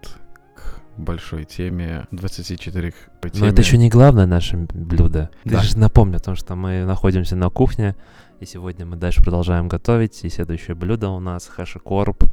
большой 0.97 1.45
теме 1.45 2.07
24 2.11 2.93
по 3.21 3.29
теме. 3.29 3.41
Но 3.41 3.47
это 3.47 3.61
еще 3.61 3.77
не 3.77 3.89
главное 3.89 4.25
наше 4.25 4.57
блюдо. 4.57 5.29
Да. 5.45 5.59
Ты 5.59 5.65
же 5.67 5.77
напомни 5.77 6.15
о 6.15 6.19
том, 6.19 6.35
что 6.35 6.55
мы 6.55 6.85
находимся 6.85 7.35
на 7.35 7.49
кухне, 7.49 7.95
и 8.39 8.45
сегодня 8.45 8.85
мы 8.85 8.97
дальше 8.97 9.23
продолжаем 9.23 9.67
готовить, 9.67 10.23
и 10.23 10.29
следующее 10.29 10.75
блюдо 10.75 11.09
у 11.09 11.19
нас 11.19 11.47
хэшикорп 11.47 12.25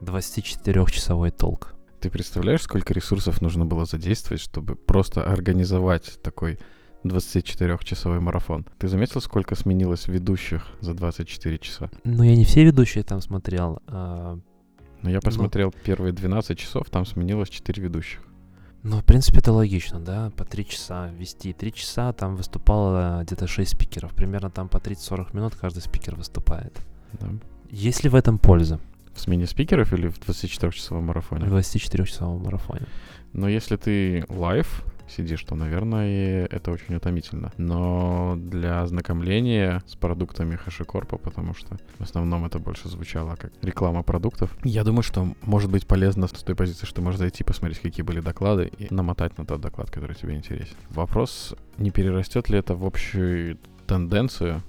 24-часовой 0.00 1.30
толк. 1.30 1.74
Ты 2.00 2.10
представляешь, 2.10 2.62
сколько 2.62 2.92
ресурсов 2.92 3.40
нужно 3.40 3.64
было 3.64 3.84
задействовать, 3.84 4.42
чтобы 4.42 4.74
просто 4.74 5.22
организовать 5.22 6.20
такой 6.22 6.58
24-часовой 7.04 8.20
марафон. 8.20 8.66
Ты 8.78 8.88
заметил, 8.88 9.20
сколько 9.20 9.54
сменилось 9.54 10.08
ведущих 10.08 10.66
за 10.80 10.94
24 10.94 11.58
часа? 11.58 11.90
Ну, 12.04 12.22
я 12.22 12.36
не 12.36 12.44
все 12.44 12.64
ведущие 12.64 13.04
там 13.04 13.20
смотрел. 13.20 13.80
А... 13.86 14.38
Но 15.02 15.10
я 15.10 15.20
посмотрел 15.20 15.72
ну... 15.74 15.80
первые 15.84 16.12
12 16.12 16.58
часов, 16.58 16.88
там 16.90 17.04
сменилось 17.04 17.48
4 17.48 17.82
ведущих. 17.82 18.20
Ну, 18.84 18.98
в 18.98 19.04
принципе, 19.04 19.38
это 19.38 19.52
логично, 19.52 20.00
да, 20.00 20.32
по 20.36 20.44
3 20.44 20.66
часа 20.66 21.08
вести. 21.10 21.52
3 21.52 21.72
часа 21.72 22.12
там 22.12 22.34
выступало 22.34 23.22
где-то 23.22 23.46
6 23.46 23.70
спикеров. 23.70 24.12
Примерно 24.12 24.50
там 24.50 24.68
по 24.68 24.78
30-40 24.78 25.36
минут 25.36 25.54
каждый 25.54 25.80
спикер 25.80 26.16
выступает. 26.16 26.80
Да. 27.12 27.28
Есть 27.70 28.02
ли 28.02 28.10
в 28.10 28.14
этом 28.16 28.38
польза? 28.38 28.80
В 29.14 29.20
смене 29.20 29.46
спикеров 29.46 29.92
или 29.92 30.08
в 30.08 30.18
24-часовом 30.18 31.04
марафоне? 31.04 31.46
В 31.46 31.54
24-часовом 31.54 32.42
марафоне. 32.42 32.86
Но 33.32 33.48
если 33.48 33.76
ты 33.76 34.24
live 34.28 34.84
сидишь, 35.12 35.42
то, 35.44 35.54
наверное, 35.54 36.46
это 36.46 36.70
очень 36.70 36.94
утомительно. 36.94 37.52
Но 37.56 38.34
для 38.36 38.82
ознакомления 38.82 39.82
с 39.86 39.94
продуктами 39.94 40.58
HashiCorp, 40.66 41.18
потому 41.18 41.54
что 41.54 41.76
в 41.98 42.02
основном 42.02 42.44
это 42.44 42.58
больше 42.58 42.88
звучало 42.88 43.36
как 43.36 43.52
реклама 43.62 44.02
продуктов, 44.02 44.56
я 44.64 44.84
думаю, 44.84 45.02
что 45.02 45.28
может 45.42 45.70
быть 45.70 45.86
полезно 45.86 46.26
с 46.26 46.30
той 46.30 46.54
позиции, 46.54 46.86
что 46.86 46.96
ты 46.96 47.02
можешь 47.02 47.18
зайти, 47.18 47.44
посмотреть, 47.44 47.80
какие 47.80 48.04
были 48.04 48.20
доклады, 48.20 48.70
и 48.78 48.92
намотать 48.92 49.38
на 49.38 49.44
тот 49.44 49.60
доклад, 49.60 49.90
который 49.90 50.16
тебе 50.16 50.34
интересен. 50.34 50.76
Вопрос, 50.90 51.54
не 51.78 51.90
перерастет 51.90 52.48
ли 52.48 52.58
это 52.58 52.74
в 52.74 52.84
общую 52.84 53.58
тенденцию 53.86 54.62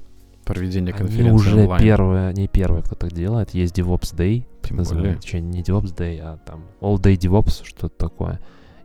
проведения 0.43 0.91
конференции 0.91 1.29
Они 1.29 1.31
уже 1.31 1.61
онлайн. 1.61 1.81
первые, 1.81 2.33
не 2.33 2.47
первые, 2.47 2.83
кто 2.83 2.95
так 2.95 3.13
делает. 3.13 3.51
Есть 3.51 3.77
DevOps 3.79 4.15
Day, 4.15 4.45
Тем 4.61 4.77
называют, 4.77 5.21
более. 5.23 5.41
не 5.41 5.61
DevOps 5.61 5.95
Day, 5.95 6.19
а 6.21 6.37
там 6.37 6.65
All 6.81 6.95
Day 6.97 7.15
DevOps, 7.15 7.63
что-то 7.63 7.89
такое. 7.89 8.39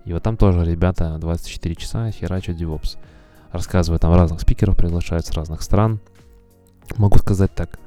И 0.09 0.13
вот 0.15 0.23
там 0.23 0.39
тоже 0.39 0.65
ребята 0.65 1.19
24 1.19 1.75
часа 1.75 2.11
херачат 2.11 2.57
DevOps. 2.57 2.97
Рассказывают 3.53 4.01
там 4.01 4.15
разных 4.15 4.41
спикеров, 4.41 4.75
приглашают 4.75 5.27
с 5.27 5.33
разных 5.33 5.61
стран. 5.61 6.01
Могу 6.97 7.19
сказать 7.19 7.55
так, 7.55 7.79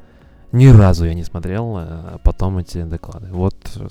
ни 0.51 0.67
разу 0.67 1.05
я 1.05 1.15
не 1.15 1.23
смотрел 1.23 1.77
а 1.77 2.19
потом 2.23 2.59
эти 2.59 2.83
доклады. 2.83 3.29
Вот 3.31 3.55
э, 3.75 3.87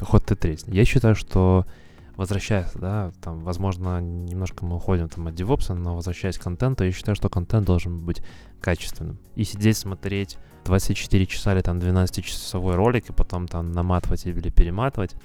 хоть 0.00 0.26
ты 0.26 0.36
тресни. 0.36 0.76
Я 0.76 0.84
считаю, 0.84 1.16
что 1.16 1.66
возвращаясь, 2.14 2.70
да, 2.74 3.10
там, 3.20 3.40
возможно, 3.40 4.00
немножко 4.00 4.64
мы 4.64 4.76
уходим 4.76 5.08
там 5.08 5.26
от 5.26 5.34
DevOps, 5.34 5.74
но 5.74 5.96
возвращаясь 5.96 6.38
к 6.38 6.42
контенту, 6.44 6.84
я 6.84 6.92
считаю, 6.92 7.16
что 7.16 7.28
контент 7.28 7.66
должен 7.66 7.98
быть 7.98 8.22
качественным. 8.60 9.18
И 9.34 9.42
сидеть, 9.42 9.76
смотреть 9.76 10.38
24 10.66 11.26
часа 11.26 11.52
или 11.52 11.62
там 11.62 11.78
12-часовой 11.78 12.76
ролик, 12.76 13.10
и 13.10 13.12
потом 13.12 13.48
там 13.48 13.72
наматывать 13.72 14.24
или 14.24 14.50
перематывать, 14.50 15.16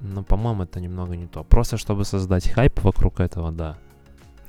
но, 0.00 0.22
по-моему, 0.22 0.64
это 0.64 0.80
немного 0.80 1.16
не 1.16 1.26
то. 1.26 1.44
Просто 1.44 1.76
чтобы 1.76 2.04
создать 2.04 2.48
хайп 2.48 2.82
вокруг 2.82 3.20
этого, 3.20 3.52
да. 3.52 3.76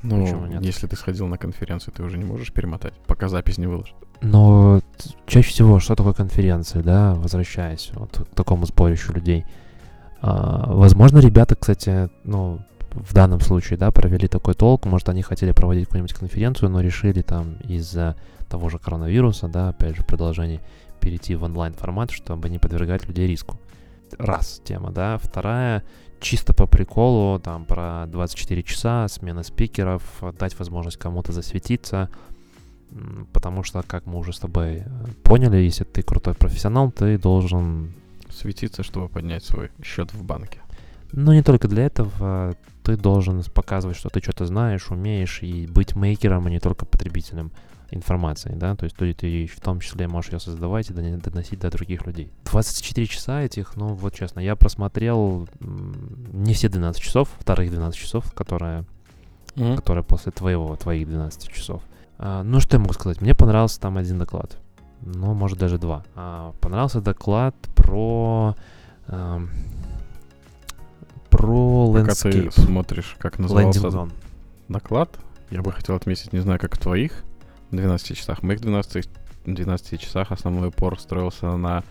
Ну, 0.02 0.48
если 0.62 0.88
ты 0.88 0.96
сходил 0.96 1.28
на 1.28 1.38
конференцию, 1.38 1.94
ты 1.94 2.04
уже 2.04 2.18
не 2.18 2.24
можешь 2.24 2.54
перемотать, 2.54 2.94
пока 3.06 3.28
запись 3.28 3.58
не 3.58 3.68
выложит. 3.68 3.96
Но 4.22 4.82
чаще 5.26 5.50
всего, 5.50 5.80
что 5.80 5.96
такое 5.96 6.14
конференция, 6.14 6.84
да, 6.84 7.16
возвращаясь 7.16 7.92
вот 7.94 8.28
к 8.32 8.36
такому 8.36 8.66
сборищу 8.66 9.14
людей. 9.14 9.46
А, 10.22 10.74
возможно, 10.74 11.20
ребята, 11.20 11.56
кстати, 11.56 12.10
ну, 12.24 12.60
в 12.92 13.14
данном 13.14 13.42
случае, 13.42 13.78
да, 13.78 13.92
провели 13.92 14.28
такой 14.28 14.54
толк, 14.54 14.86
может, 14.86 15.10
они 15.10 15.22
хотели 15.22 15.52
проводить 15.52 15.86
какую-нибудь 15.86 16.14
конференцию, 16.14 16.70
но 16.70 16.82
решили 16.82 17.22
там 17.22 17.56
из-за 17.64 18.16
того 18.50 18.70
же 18.70 18.78
коронавируса, 18.78 19.48
да, 19.48 19.70
опять 19.70 19.98
же, 19.98 20.04
продолжение 20.04 20.62
перейти 21.00 21.36
в 21.36 21.44
онлайн-формат, 21.44 22.12
чтобы 22.12 22.50
не 22.50 22.58
подвергать 22.58 23.06
людей 23.06 23.28
риску 23.28 23.58
раз 24.18 24.62
тема, 24.64 24.92
да. 24.92 25.18
Вторая, 25.18 25.84
чисто 26.20 26.54
по 26.54 26.68
приколу, 26.68 27.40
там, 27.40 27.66
про 27.66 28.06
24 28.08 28.64
часа, 28.64 29.08
смена 29.08 29.44
спикеров, 29.44 30.04
дать 30.38 30.58
возможность 30.58 30.98
кому-то 30.98 31.32
засветиться, 31.32 32.10
потому 33.34 33.64
что, 33.64 33.84
как 33.84 34.06
мы 34.06 34.18
уже 34.18 34.34
с 34.34 34.40
тобой 34.40 34.78
э, 34.78 34.84
поняли, 35.24 35.58
если 35.58 35.84
ты 35.84 36.02
крутой 36.02 36.34
профессионал, 36.34 36.92
ты 36.92 37.18
должен... 37.18 37.94
Светиться, 38.32 38.84
чтобы 38.84 39.10
поднять 39.10 39.44
свой 39.44 39.72
счет 39.84 40.14
в 40.14 40.24
банке. 40.24 40.60
Но 41.12 41.34
не 41.34 41.42
только 41.42 41.68
для 41.68 41.86
этого, 41.86 42.56
ты 42.84 42.96
должен 42.96 43.44
показывать, 43.54 43.98
что 43.98 44.10
ты 44.10 44.22
что-то 44.22 44.46
знаешь, 44.46 44.92
умеешь, 44.92 45.42
и 45.42 45.68
быть 45.68 45.96
мейкером, 45.96 46.46
а 46.46 46.50
не 46.50 46.60
только 46.60 46.86
потребителем 46.86 47.52
информации, 47.92 48.54
да, 48.56 48.76
то 48.76 48.86
есть 48.86 48.96
ты, 48.96 49.14
ты 49.14 49.48
в 49.48 49.60
том 49.60 49.80
числе 49.80 50.08
можешь 50.08 50.32
ее 50.32 50.40
создавать 50.40 50.90
и 50.90 50.94
доносить 50.94 51.60
до 51.60 51.70
других 51.70 52.06
людей. 52.06 52.32
24 52.46 53.08
часа 53.08 53.42
этих, 53.42 53.76
ну 53.76 53.94
вот 53.94 54.14
честно, 54.14 54.40
я 54.40 54.56
просмотрел 54.56 55.48
не 55.60 56.54
все 56.54 56.70
12 56.70 57.02
часов, 57.02 57.30
вторых 57.40 57.70
12 57.70 58.00
часов, 58.00 58.32
которые, 58.34 58.86
mm-hmm. 59.56 59.76
которые 59.76 60.04
после 60.04 60.32
твоего, 60.32 60.76
твоих 60.76 61.08
12 61.08 61.50
часов. 61.50 61.82
А, 62.18 62.44
ну 62.44 62.60
что 62.60 62.78
я 62.78 62.80
могу 62.80 62.94
сказать, 62.94 63.22
мне 63.22 63.34
понравился 63.34 63.80
там 63.80 63.98
один 63.98 64.20
доклад, 64.20 64.58
ну 65.02 65.34
может 65.34 65.58
даже 65.58 65.78
два. 65.78 66.04
А, 66.16 66.54
понравился 66.60 67.02
доклад 67.02 67.56
про... 67.76 68.56
А, 69.08 69.42
про 71.30 71.94
Пока 71.94 72.16
ты 72.16 72.52
смотришь, 72.52 73.16
как 73.20 73.38
назывался 73.40 74.10
доклад, 74.68 75.20
я 75.52 75.62
бы 75.62 75.72
хотел 75.72 75.96
отметить, 75.96 76.34
не 76.34 76.40
знаю, 76.40 76.60
как 76.60 76.76
в 76.76 76.80
твоих, 76.80 77.24
12 77.72 78.18
часах. 78.18 78.40
В 78.40 78.44
моих 78.44 78.60
12, 78.62 79.10
12 79.46 80.00
часах 80.00 80.32
основной 80.32 80.70
упор 80.70 81.00
строился 81.00 81.56
на 81.56 81.84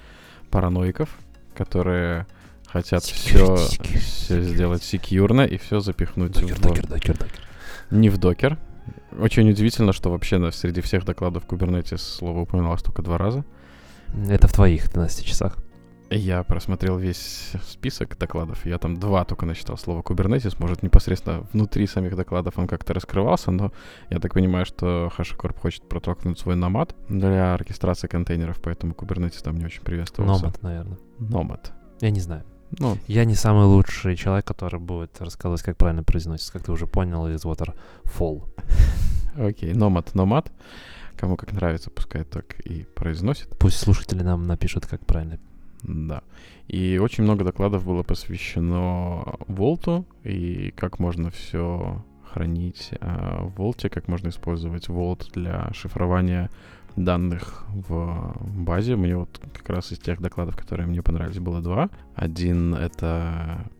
параноиков, 0.51 1.09
которые 1.55 2.27
хотят 2.67 3.03
все, 3.05 3.57
все 3.57 4.43
сделать 4.43 4.83
секьюрно 4.83 5.43
и 5.43 5.57
все 5.57 5.81
запихнуть 5.81 6.33
докер, 6.33 6.57
в... 6.57 6.61
Докер, 6.61 6.87
докер, 6.87 7.19
докер. 7.19 7.41
Не 7.91 8.09
в 8.09 8.19
докер. 8.19 8.59
Очень 9.19 9.51
удивительно, 9.51 9.93
что 9.93 10.11
вообще 10.11 10.51
среди 10.53 10.81
всех 10.81 11.05
докладов 11.05 11.45
Kubernetes 11.47 11.99
слово 11.99 12.41
упоминалось 12.41 12.83
только 12.83 13.03
два 13.03 13.19
раза. 13.19 13.45
Это 14.29 14.49
в 14.49 14.53
твоих 14.53 14.91
12 14.91 15.25
часах. 15.25 15.59
Я 16.11 16.43
просмотрел 16.43 16.97
весь 16.97 17.53
список 17.67 18.17
докладов. 18.17 18.65
Я 18.65 18.79
там 18.79 18.99
два 18.99 19.25
только 19.25 19.45
насчитал 19.45 19.77
слова 19.77 20.01
Kubernetes. 20.01 20.57
Может, 20.59 20.83
непосредственно 20.83 21.47
внутри 21.53 21.87
самих 21.87 22.17
докладов 22.17 22.59
он 22.59 22.67
как-то 22.67 22.95
раскрывался, 22.95 23.51
но 23.51 23.73
я 24.09 24.19
так 24.19 24.33
понимаю, 24.33 24.65
что 24.65 25.13
HashiCorp 25.17 25.59
хочет 25.59 25.87
протолкнуть 25.87 26.39
свой 26.39 26.57
Nomad 26.57 26.95
для 27.09 27.53
оркестрации 27.53 28.09
контейнеров, 28.09 28.61
поэтому 28.63 28.95
Kubernetes 28.95 29.43
там 29.43 29.59
не 29.59 29.67
очень 29.67 29.83
приветствовался. 29.83 30.47
Nomad, 30.47 30.59
наверное. 30.63 30.99
Nomad. 31.19 31.71
Я 32.01 32.11
не 32.11 32.21
знаю. 32.21 32.45
Ну. 32.79 32.97
Я 33.07 33.25
не 33.25 33.35
самый 33.35 33.65
лучший 33.65 34.17
человек, 34.17 34.47
который 34.47 34.81
будет 34.81 35.21
рассказывать, 35.21 35.63
как 35.63 35.77
правильно 35.77 36.05
произносится, 36.05 36.53
как 36.53 36.65
ты 36.65 36.73
уже 36.73 36.87
понял 36.87 37.27
из 37.29 37.45
Waterfall. 37.45 38.45
Окей, 39.37 39.73
okay. 39.73 39.75
Nomad, 39.75 40.13
Nomad. 40.15 40.51
Кому 41.17 41.37
как 41.37 41.53
нравится, 41.53 41.91
пускай 41.91 42.25
так 42.25 42.61
и 42.61 42.85
произносит. 42.95 43.49
Пусть 43.59 43.79
слушатели 43.79 44.23
нам 44.23 44.47
напишут, 44.47 44.87
как 44.87 45.05
правильно 45.05 45.39
да. 45.83 46.23
И 46.67 46.99
очень 46.99 47.25
много 47.25 47.45
докладов 47.45 47.85
было 47.85 48.03
посвящено 48.03 49.37
Волту 49.47 50.07
и 50.25 50.73
как 50.77 50.99
можно 50.99 51.31
все 51.31 52.05
хранить 52.25 52.91
э, 52.93 53.39
в 53.43 53.55
Волте, 53.57 53.89
как 53.89 54.09
можно 54.09 54.29
использовать 54.29 54.89
Волт 54.89 55.31
для 55.33 55.73
шифрования 55.73 56.51
данных 56.97 57.65
в 57.69 58.37
базе. 58.41 58.97
Мне 58.97 59.17
вот 59.17 59.41
как 59.55 59.69
раз 59.71 59.93
из 59.93 59.99
тех 59.99 60.21
докладов, 60.21 60.57
которые 60.57 60.87
мне 60.87 61.03
понравились, 61.03 61.39
было 61.39 61.61
два. 61.61 61.91
Один— 62.15 62.75
это 62.77 63.71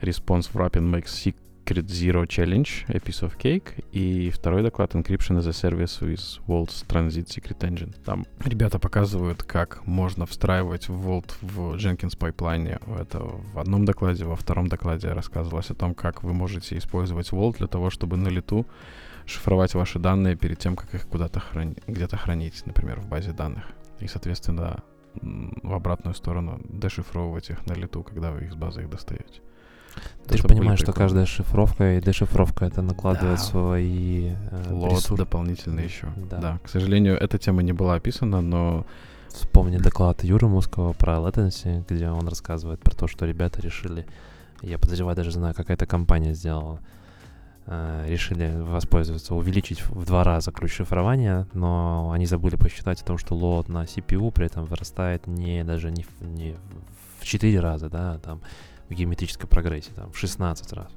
Response 0.00 0.50
Wrapping 0.52 0.90
Makes 0.90 1.34
Secret 1.68 1.86
Zero 1.86 2.26
Challenge, 2.26 2.86
A 2.88 2.98
Piece 2.98 3.22
of 3.22 3.36
Cake, 3.36 3.84
и 3.92 4.30
второй 4.30 4.62
доклад 4.62 4.94
Encryption 4.94 5.38
as 5.38 5.46
a 5.46 5.50
Service 5.50 6.00
with 6.00 6.40
Vault's 6.46 6.86
Transit 6.86 7.26
Secret 7.26 7.58
Engine. 7.58 7.94
Там 8.04 8.24
ребята 8.42 8.78
показывают, 8.78 9.42
как 9.42 9.86
можно 9.86 10.24
встраивать 10.24 10.88
Vault 10.88 11.34
в 11.42 11.74
Jenkins 11.74 12.16
пайплайне. 12.16 12.78
Это 12.98 13.18
в 13.20 13.58
одном 13.58 13.84
докладе, 13.84 14.24
во 14.24 14.34
втором 14.34 14.68
докладе 14.68 15.08
рассказывалось 15.08 15.70
о 15.70 15.74
том, 15.74 15.94
как 15.94 16.22
вы 16.22 16.32
можете 16.32 16.78
использовать 16.78 17.32
Vault 17.32 17.58
для 17.58 17.66
того, 17.66 17.90
чтобы 17.90 18.16
на 18.16 18.28
лету 18.28 18.66
шифровать 19.26 19.74
ваши 19.74 19.98
данные 19.98 20.36
перед 20.36 20.58
тем, 20.58 20.74
как 20.74 20.94
их 20.94 21.06
куда-то 21.06 21.38
храни- 21.38 21.82
где-то 21.86 22.16
хранить, 22.16 22.64
например, 22.64 23.00
в 23.00 23.08
базе 23.08 23.32
данных. 23.32 23.64
И, 24.00 24.06
соответственно, 24.06 24.82
в 25.20 25.74
обратную 25.74 26.14
сторону 26.14 26.62
дешифровывать 26.64 27.50
их 27.50 27.66
на 27.66 27.74
лету, 27.74 28.02
когда 28.02 28.30
вы 28.30 28.44
их 28.44 28.52
с 28.52 28.56
базы 28.56 28.82
их 28.82 28.88
достаете. 28.88 29.42
Ты 30.26 30.38
же 30.38 30.44
понимаешь, 30.44 30.80
что 30.80 30.92
каждая 30.92 31.26
шифровка 31.26 31.96
и 31.96 32.00
дешифровка 32.00 32.66
это 32.66 32.82
накладывает 32.82 33.38
да. 33.38 33.44
свои 33.44 34.32
э, 34.50 34.72
Лот 34.72 34.92
ресурсы. 34.92 35.16
дополнительно 35.16 35.80
еще. 35.80 36.08
Да. 36.16 36.38
да. 36.38 36.58
К 36.64 36.68
сожалению, 36.68 37.16
эта 37.16 37.38
тема 37.38 37.62
не 37.62 37.72
была 37.72 37.94
описана, 37.94 38.40
но 38.40 38.86
Вспомни 39.28 39.76
доклад 39.76 40.24
Юры 40.24 40.48
Мускова 40.48 40.92
про 40.94 41.14
latency, 41.16 41.84
где 41.88 42.08
он 42.08 42.26
рассказывает 42.28 42.80
про 42.80 42.94
то, 42.94 43.06
что 43.06 43.26
ребята 43.26 43.60
решили, 43.60 44.06
я 44.62 44.78
подозреваю, 44.78 45.16
даже 45.16 45.30
знаю, 45.30 45.54
какая-то 45.54 45.86
компания 45.86 46.32
сделала, 46.32 46.80
э, 47.66 48.06
решили 48.08 48.52
воспользоваться, 48.56 49.34
увеличить 49.34 49.86
в 49.86 50.04
два 50.06 50.24
раза 50.24 50.50
ключ 50.50 50.76
шифрования, 50.76 51.46
но 51.52 52.10
они 52.12 52.26
забыли 52.26 52.56
посчитать 52.56 53.02
о 53.02 53.04
том, 53.04 53.18
что 53.18 53.34
лот 53.34 53.68
на 53.68 53.84
CPU 53.84 54.32
при 54.32 54.46
этом 54.46 54.64
вырастает 54.64 55.26
не 55.26 55.62
даже 55.62 55.90
не 55.90 56.04
в, 56.04 56.22
не 56.22 56.56
в 57.20 57.24
4 57.24 57.60
раза, 57.60 57.90
да, 57.90 58.14
а 58.14 58.18
там 58.18 58.40
в 58.88 58.94
геометрической 58.94 59.48
прогрессии, 59.48 59.90
там, 59.94 60.10
в 60.12 60.18
16 60.18 60.72
раз. 60.72 60.88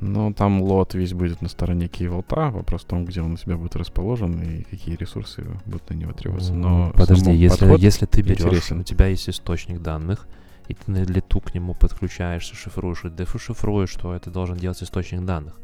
Ну, 0.00 0.32
там 0.32 0.62
лот 0.62 0.94
весь 0.94 1.12
будет 1.12 1.42
на 1.42 1.48
стороне 1.48 1.86
Key 1.86 2.08
Вопрос 2.08 2.82
в 2.82 2.86
том, 2.86 3.04
где 3.04 3.20
он 3.20 3.32
у 3.32 3.36
тебя 3.36 3.56
будет 3.56 3.74
расположен 3.74 4.40
и 4.40 4.62
какие 4.62 4.94
ресурсы 4.94 5.44
будут 5.66 5.90
на 5.90 5.94
него 5.94 6.12
требоваться. 6.12 6.54
Но 6.54 6.92
Подожди, 6.94 7.32
если, 7.32 7.66
если 7.80 8.06
ты 8.06 8.22
берешь, 8.22 8.40
интересен. 8.40 8.80
у 8.80 8.82
тебя 8.84 9.06
есть 9.08 9.28
источник 9.28 9.82
данных, 9.82 10.28
и 10.68 10.74
ты 10.74 10.90
на 10.90 11.02
лету 11.02 11.40
к 11.40 11.52
нему 11.54 11.74
подключаешься, 11.74 12.54
шифруешь 12.54 13.04
и 13.04 13.10
дешифруешь, 13.10 13.90
что 13.90 14.14
это 14.14 14.30
должен 14.30 14.56
делать 14.56 14.80
источник 14.82 15.24
данных. 15.24 15.58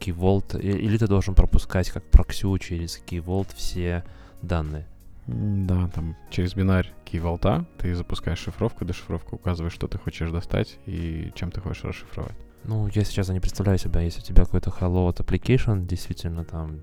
Vault, 0.00 0.58
и- 0.60 0.68
или 0.68 0.96
ты 0.98 1.06
должен 1.06 1.34
пропускать 1.34 1.90
как 1.90 2.04
проксю 2.04 2.56
через 2.58 3.02
Vault 3.10 3.48
все 3.54 4.04
данные. 4.40 4.86
Да, 5.26 5.88
там 5.88 6.16
через 6.30 6.54
бинарь 6.54 6.92
Key 7.04 7.66
ты 7.78 7.94
запускаешь 7.94 8.38
шифровку, 8.38 8.84
дешифровку, 8.84 9.36
указываешь, 9.36 9.72
что 9.72 9.88
ты 9.88 9.98
хочешь 9.98 10.30
достать 10.30 10.78
и 10.86 11.32
чем 11.34 11.50
ты 11.50 11.60
хочешь 11.60 11.84
расшифровать. 11.84 12.36
Ну, 12.64 12.88
я 12.88 13.04
сейчас 13.04 13.28
не 13.28 13.40
представляю 13.40 13.78
себя, 13.78 14.00
если 14.00 14.20
у 14.20 14.24
тебя 14.24 14.44
какой-то 14.44 14.70
hello 14.70 15.08
от 15.08 15.20
application, 15.20 15.86
действительно 15.86 16.44
там 16.44 16.80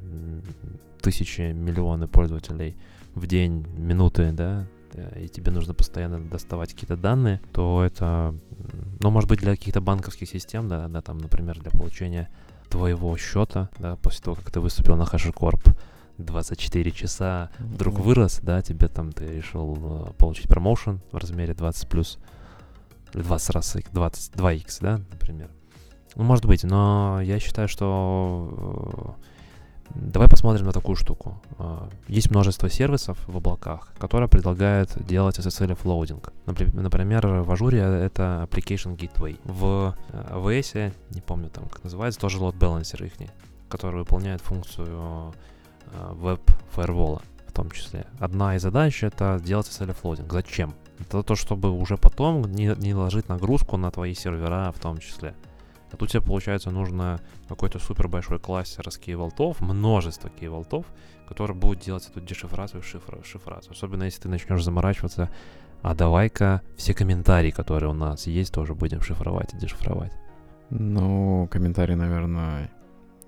тысячи, 1.02 1.54
миллионы 1.54 2.08
пользователей 2.08 2.78
в 3.16 3.28
день, 3.28 3.66
минуты, 3.78 4.32
да, 4.32 4.66
э, 4.94 5.24
и 5.26 5.28
тебе 5.28 5.52
нужно 5.52 5.74
постоянно 5.74 6.20
доставать 6.20 6.74
какие-то 6.74 6.96
данные, 6.96 7.42
то 7.52 7.84
это, 7.84 8.34
ну, 9.02 9.10
может 9.10 9.30
быть, 9.30 9.40
для 9.40 9.52
каких-то 9.52 9.82
банковских 9.82 10.30
систем, 10.30 10.68
да, 10.70 10.88
да, 10.88 11.02
там, 11.02 11.18
например, 11.18 11.60
для 11.60 11.72
получения 11.72 12.30
твоего 12.70 13.16
счета, 13.18 13.70
да, 13.78 13.98
после 13.98 14.24
того, 14.24 14.36
как 14.36 14.52
ты 14.52 14.60
выступил 14.62 14.96
на 14.96 15.04
HashiCorp, 15.04 15.76
24 16.18 16.92
часа 16.92 17.50
вдруг 17.60 18.00
вырос, 18.00 18.40
да, 18.44 18.62
тебе 18.62 18.88
там 18.88 19.12
ты 19.12 19.26
решил 19.26 19.78
э, 20.08 20.14
получить 20.18 20.48
промоушен 20.48 21.02
в 21.12 21.18
размере 21.18 21.54
20 21.54 21.88
плюс, 21.90 22.20
или 23.14 23.22
20 23.24 23.50
раз, 23.52 23.74
х- 23.74 23.80
22x, 23.92 24.78
да, 24.82 25.00
например. 25.12 25.50
Ну, 26.16 26.24
может 26.24 26.46
быть, 26.46 26.64
но 26.64 27.20
я 27.22 27.40
считаю, 27.40 27.68
что 27.68 29.16
э, 29.16 29.94
давай 29.96 30.30
посмотрим 30.30 30.66
на 30.68 30.72
такую 30.72 30.96
штуку. 30.96 31.42
Э, 31.58 31.88
Есть 32.08 32.30
множество 32.30 32.70
сервисов 32.70 33.18
в 33.28 33.36
облаках, 33.38 33.92
которые 33.98 34.30
предлагают 34.30 34.92
делать 35.06 35.40
SSL 35.40 35.74
offloading. 35.76 36.32
Напри- 36.46 36.72
Например, 36.80 37.26
в 37.42 37.52
Azure 37.52 37.75
е 37.75 37.80
это 37.80 38.48
Application 38.50 38.96
Gateway. 38.96 39.40
В 39.46 39.96
AWS, 40.12 40.94
не 41.10 41.22
помню 41.22 41.50
там, 41.50 41.68
как 41.70 41.84
называется, 41.84 42.20
тоже 42.20 42.38
load 42.38 42.58
balancer 42.60 43.04
их, 43.06 43.14
который 43.68 44.00
выполняет 44.02 44.42
функцию 44.42 45.34
веб-фаервола 46.12 47.22
в 47.48 47.52
том 47.52 47.70
числе. 47.72 48.08
Одна 48.20 48.56
из 48.56 48.62
задач 48.62 49.04
это 49.04 49.38
сделать 49.40 49.68
SSL 49.68 49.94
offloading. 49.94 50.32
Зачем? 50.32 50.74
Это 51.00 51.24
то, 51.24 51.36
чтобы 51.36 51.72
уже 51.72 51.98
потом 51.98 52.44
не, 52.44 52.76
не 52.78 52.94
ложить 52.94 53.30
нагрузку 53.30 53.78
на 53.78 53.92
твои 53.92 54.14
сервера 54.14 54.72
в 54.76 54.80
том 54.80 54.98
числе. 54.98 55.36
А 55.92 55.96
тут 55.96 56.10
тебе, 56.10 56.22
получается, 56.22 56.72
нужно 56.72 57.20
какой-то 57.48 57.78
супер 57.78 58.08
большой 58.08 58.40
кластер 58.40 58.88
из 58.88 58.98
Key 58.98 59.15
Vault 59.15 59.44
ов, 59.44 59.62
множество 59.62 60.30
Key 60.30 60.46
Vault 60.46 60.72
ов, 60.72 60.88
которые 61.28 61.56
будут 61.56 61.82
делать 61.82 62.10
эту 62.10 62.20
дешифрацию, 62.20 62.82
шифра, 62.82 63.24
шифрацию. 63.24 63.74
Особенно 63.74 64.04
если 64.04 64.22
ты 64.22 64.30
начнешь 64.30 64.64
заморачиваться, 64.64 65.30
а 65.84 65.94
давай-ка 65.94 66.62
все 66.78 66.96
комментарии, 66.96 67.52
которые 67.52 67.92
у 67.92 67.94
нас 67.94 68.26
есть, 68.26 68.52
тоже 68.52 68.74
будем 68.74 69.02
шифровать 69.02 69.54
и 69.54 69.58
дешифровать. 69.58 70.14
Ну, 70.72 71.48
комментарии, 71.52 71.94
наверное, 71.94 72.72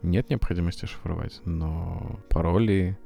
нет 0.06 0.30
необходимости 0.30 0.86
шифровать, 0.86 1.42
но 1.46 2.20
пароли, 2.30 2.98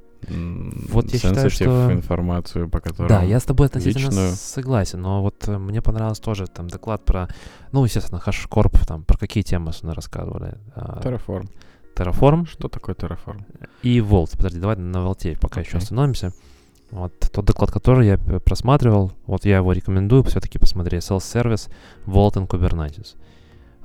Вот 0.89 1.11
я 1.13 1.19
считаю, 1.19 1.49
что- 1.49 1.93
информацию, 1.93 2.69
по 2.69 2.79
которой... 2.81 3.07
Да, 3.07 3.23
я 3.23 3.39
с 3.39 3.43
тобой 3.45 3.67
относительно 3.67 4.07
личную. 4.07 4.31
согласен, 4.33 5.01
но 5.01 5.21
вот 5.21 5.47
э, 5.47 5.57
мне 5.57 5.81
понравилось 5.81 6.19
тоже 6.19 6.47
там 6.47 6.67
доклад 6.67 7.05
про, 7.05 7.27
ну, 7.71 7.85
естественно, 7.85 8.21
HashiCorp, 8.25 8.85
там, 8.85 9.03
про 9.05 9.17
какие 9.17 9.43
темы 9.43 9.71
мы 9.83 9.93
рассказывали? 9.93 10.57
А, 10.75 10.99
Terraform. 11.01 11.49
Terraform 11.95 12.45
Что 12.45 12.67
такое 12.67 12.95
Terraform? 12.95 13.43
и 13.81 13.99
Vault. 13.99 14.35
Подожди, 14.37 14.59
давай 14.59 14.75
на 14.77 14.97
Vault 14.97 15.37
пока 15.39 15.61
еще 15.61 15.71
Окей. 15.71 15.81
остановимся. 15.83 16.33
Вот 16.91 17.13
тот 17.31 17.45
доклад, 17.45 17.71
который 17.71 18.07
я 18.07 18.17
п- 18.17 18.39
просматривал, 18.39 19.11
вот 19.27 19.45
я 19.45 19.57
его 19.57 19.71
рекомендую 19.73 20.23
все-таки 20.23 20.57
посмотреть. 20.59 21.03
Self-Service 21.03 21.69
Vault 22.07 22.33
in 22.33 22.47
Kubernetes. 22.47 23.15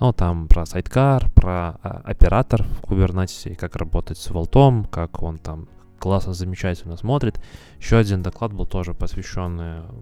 Ну, 0.00 0.12
там 0.12 0.48
про 0.48 0.66
сайткар, 0.66 1.30
про 1.30 1.78
а, 1.82 2.02
оператор 2.04 2.62
в 2.62 2.82
Kubernetes, 2.82 3.54
как 3.54 3.76
работать 3.76 4.18
с 4.18 4.28
Vault, 4.28 4.88
как 4.90 5.22
он 5.22 5.38
там 5.38 5.68
классно, 5.98 6.34
замечательно 6.34 6.96
смотрит. 6.96 7.40
Еще 7.78 7.96
один 7.96 8.22
доклад 8.22 8.52
был 8.52 8.66
тоже 8.66 8.92
посвящен 8.92 9.58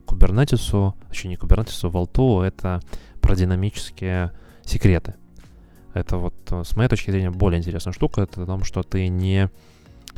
Kubernetes, 0.06 0.94
точнее 1.08 1.30
не 1.30 1.36
Kubernetes, 1.36 1.90
Vault, 1.90 2.44
это 2.44 2.80
про 3.20 3.36
динамические 3.36 4.32
секреты. 4.64 5.14
Это 5.94 6.16
вот, 6.16 6.34
э, 6.50 6.64
с 6.64 6.74
моей 6.76 6.88
точки 6.88 7.10
зрения, 7.10 7.30
более 7.30 7.58
интересная 7.58 7.92
штука. 7.92 8.22
Это 8.22 8.42
о 8.42 8.46
том, 8.46 8.64
что 8.64 8.82
ты 8.82 9.08
не 9.08 9.50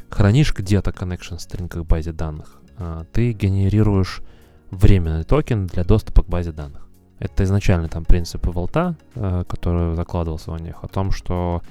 хранишь 0.09 0.55
где-то 0.55 0.91
connection 0.91 1.39
string 1.39 1.69
к 1.69 1.83
базе 1.85 2.13
данных, 2.13 2.61
а 2.79 3.05
ты 3.13 3.33
генерируешь 3.33 4.23
временный 4.71 5.25
токен 5.25 5.67
для 5.67 5.85
доступа 5.85 6.23
к 6.23 6.29
базе 6.29 6.53
данных. 6.53 6.84
Это 7.19 7.45
изначально 7.45 7.89
там 7.89 8.05
принципы 8.05 8.51
Vault 8.51 8.84
а, 8.84 8.97
э, 9.15 9.45
который 9.49 9.95
закладывался 9.95 10.51
в 10.51 10.61
них, 10.61 10.83
о 10.83 10.89
том, 10.89 11.11
что 11.11 11.63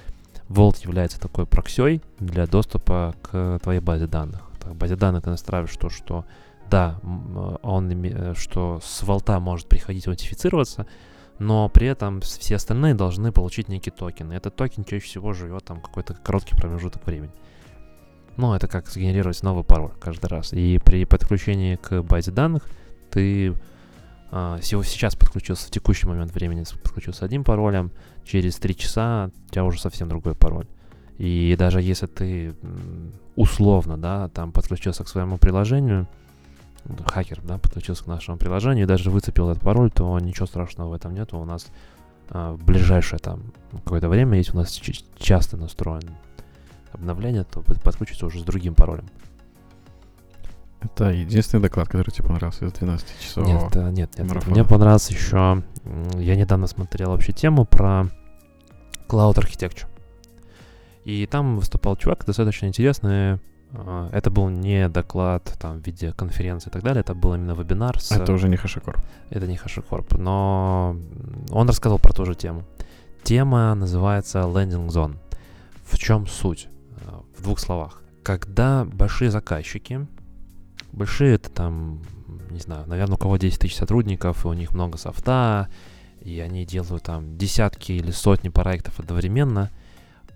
Vault 0.49 0.83
является 0.83 1.19
такой 1.19 1.45
проксей 1.45 2.01
для 2.19 2.47
доступа 2.47 3.15
к 3.21 3.59
твоей 3.61 3.79
базе 3.79 4.07
данных. 4.07 4.41
Так, 4.59 4.75
базе 4.75 4.95
данных 4.95 5.23
ты 5.23 5.29
настраиваешь 5.29 5.75
то, 5.75 5.89
что 5.89 6.25
да, 6.69 6.99
э, 7.03 7.55
он, 7.61 7.91
э, 7.91 8.33
что 8.35 8.79
с 8.83 9.03
Vault 9.03 9.33
а 9.33 9.39
может 9.39 9.67
приходить 9.67 10.07
аутентифицироваться, 10.07 10.87
но 11.39 11.67
при 11.69 11.87
этом 11.87 12.21
все 12.21 12.55
остальные 12.55 12.93
должны 12.93 13.31
получить 13.31 13.67
некий 13.67 13.91
токен. 13.91 14.31
И 14.31 14.35
этот 14.35 14.55
токен 14.55 14.83
чаще 14.83 15.05
всего 15.05 15.33
живет 15.33 15.65
там 15.65 15.81
какой-то 15.81 16.13
короткий 16.13 16.55
промежуток 16.55 17.05
времени. 17.05 17.31
Ну, 18.37 18.53
это 18.53 18.67
как 18.67 18.89
сгенерировать 18.89 19.43
новый 19.43 19.63
пароль 19.63 19.91
каждый 19.99 20.27
раз. 20.27 20.53
И 20.53 20.79
при 20.83 21.05
подключении 21.05 21.75
к 21.75 22.01
базе 22.01 22.31
данных 22.31 22.63
ты 23.11 23.53
а, 24.35 24.59
сего- 24.61 24.83
сейчас 24.83 25.15
подключился 25.15 25.67
в 25.67 25.69
текущий 25.69 26.07
момент 26.07 26.33
времени, 26.33 26.63
подключился 26.81 27.23
одним 27.23 27.43
паролем, 27.43 27.91
через 28.25 28.55
три 28.55 28.75
часа 28.75 29.29
у 29.47 29.51
тебя 29.51 29.63
уже 29.63 29.79
совсем 29.79 30.09
другой 30.09 30.33
пароль. 30.33 30.65
И 31.19 31.55
даже 31.55 31.83
если 31.83 32.07
ты 32.07 32.55
условно, 33.35 33.95
да, 33.95 34.29
там 34.29 34.51
подключился 34.51 35.03
к 35.03 35.07
своему 35.07 35.37
приложению, 35.37 36.07
хакер, 37.05 37.41
да, 37.43 37.59
подключился 37.59 38.05
к 38.05 38.07
нашему 38.07 38.37
приложению 38.37 38.85
и 38.85 38.87
даже 38.87 39.11
выцепил 39.11 39.51
этот 39.51 39.61
пароль, 39.61 39.91
то 39.91 40.19
ничего 40.19 40.47
страшного 40.47 40.89
в 40.89 40.93
этом 40.93 41.13
нету. 41.13 41.37
У 41.37 41.45
нас 41.45 41.67
а, 42.29 42.53
в 42.53 42.63
ближайшее 42.65 43.19
там 43.19 43.43
какое-то 43.71 44.09
время, 44.09 44.39
если 44.39 44.53
у 44.53 44.57
нас 44.57 44.81
часто 45.19 45.57
настроен 45.57 46.09
обновление, 46.91 47.43
то 47.43 47.61
под- 47.61 47.83
подключится 47.83 48.25
уже 48.25 48.39
с 48.39 48.43
другим 48.43 48.73
паролем. 48.73 49.05
Это 50.83 51.11
единственный 51.11 51.61
доклад, 51.61 51.87
который 51.87 52.11
тебе 52.11 52.27
понравился 52.27 52.65
из 52.65 52.73
12 52.73 53.19
часов. 53.19 53.47
Нет, 53.47 53.75
э, 53.75 53.89
нет, 53.91 54.17
нет. 54.17 54.27
марафона. 54.27 54.51
Мне 54.53 54.63
понравился 54.63 55.13
еще... 55.13 55.63
Я 56.17 56.35
недавно 56.35 56.67
смотрел 56.67 57.09
вообще 57.11 57.31
тему 57.33 57.65
про 57.65 58.07
Cloud 59.07 59.35
Architecture. 59.35 59.85
И 61.05 61.25
там 61.27 61.57
выступал 61.57 61.95
чувак 61.97 62.25
достаточно 62.25 62.65
интересный. 62.67 63.39
а, 63.73 64.09
Это 64.11 64.29
был 64.31 64.49
не 64.49 64.87
доклад 64.87 65.55
там, 65.59 65.81
в 65.81 65.85
виде 65.85 66.13
конференции 66.13 66.69
и 66.69 66.71
так 66.71 66.83
далее, 66.83 67.01
это 67.01 67.13
был 67.13 67.35
именно 67.35 67.51
вебинар 67.51 67.99
с... 67.99 68.11
Это 68.11 68.31
уже 68.31 68.47
не 68.47 68.55
HashiCorp. 68.55 68.99
Это 69.29 69.45
не 69.47 69.57
HashiCorp, 69.57 70.17
но 70.17 70.95
он 71.51 71.67
рассказывал 71.67 71.99
про 71.99 72.13
ту 72.13 72.25
же 72.25 72.35
тему. 72.35 72.63
Тема 73.23 73.73
называется 73.75 74.39
Landing 74.39 74.87
Zone. 74.87 75.15
В 75.85 75.97
чем 75.97 76.27
суть? 76.27 76.67
Э, 77.01 77.19
В 77.37 77.43
двух 77.43 77.59
словах. 77.59 78.01
Когда 78.23 78.85
большие 78.85 79.29
заказчики, 79.31 80.07
большие 80.93 81.35
это 81.35 81.49
там, 81.49 82.01
не 82.49 82.59
знаю, 82.59 82.87
наверное, 82.87 83.15
у 83.15 83.17
кого 83.17 83.37
10 83.37 83.59
тысяч 83.59 83.75
сотрудников, 83.75 84.45
и 84.45 84.47
у 84.47 84.53
них 84.53 84.73
много 84.73 84.97
софта, 84.97 85.67
и 86.21 86.39
они 86.39 86.65
делают 86.65 87.03
там 87.03 87.37
десятки 87.37 87.91
или 87.91 88.11
сотни 88.11 88.49
проектов 88.49 88.99
одновременно, 88.99 89.69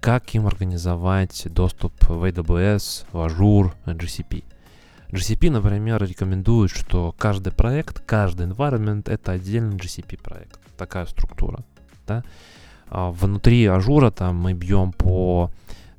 как 0.01 0.35
им 0.35 0.45
организовать 0.45 1.47
доступ 1.51 1.93
в 2.07 2.23
AWS, 2.23 3.05
в 3.11 3.25
Azure, 3.25 3.73
GCP. 3.85 4.43
GCP, 5.11 5.49
например, 5.49 6.03
рекомендует, 6.03 6.69
что 6.69 7.15
каждый 7.17 7.53
проект, 7.53 8.01
каждый 8.01 8.47
environment— 8.47 9.03
это 9.09 9.31
отдельный 9.31 9.77
GCP 9.77 10.21
проект. 10.21 10.59
Такая 10.77 11.05
структура. 11.05 11.63
Да? 12.05 12.23
А 12.89 13.11
внутри 13.11 13.65
Azure 13.65 14.04
а 14.04 14.11
там 14.11 14.35
мы 14.35 14.53
бьем 14.53 14.91
по 14.91 15.49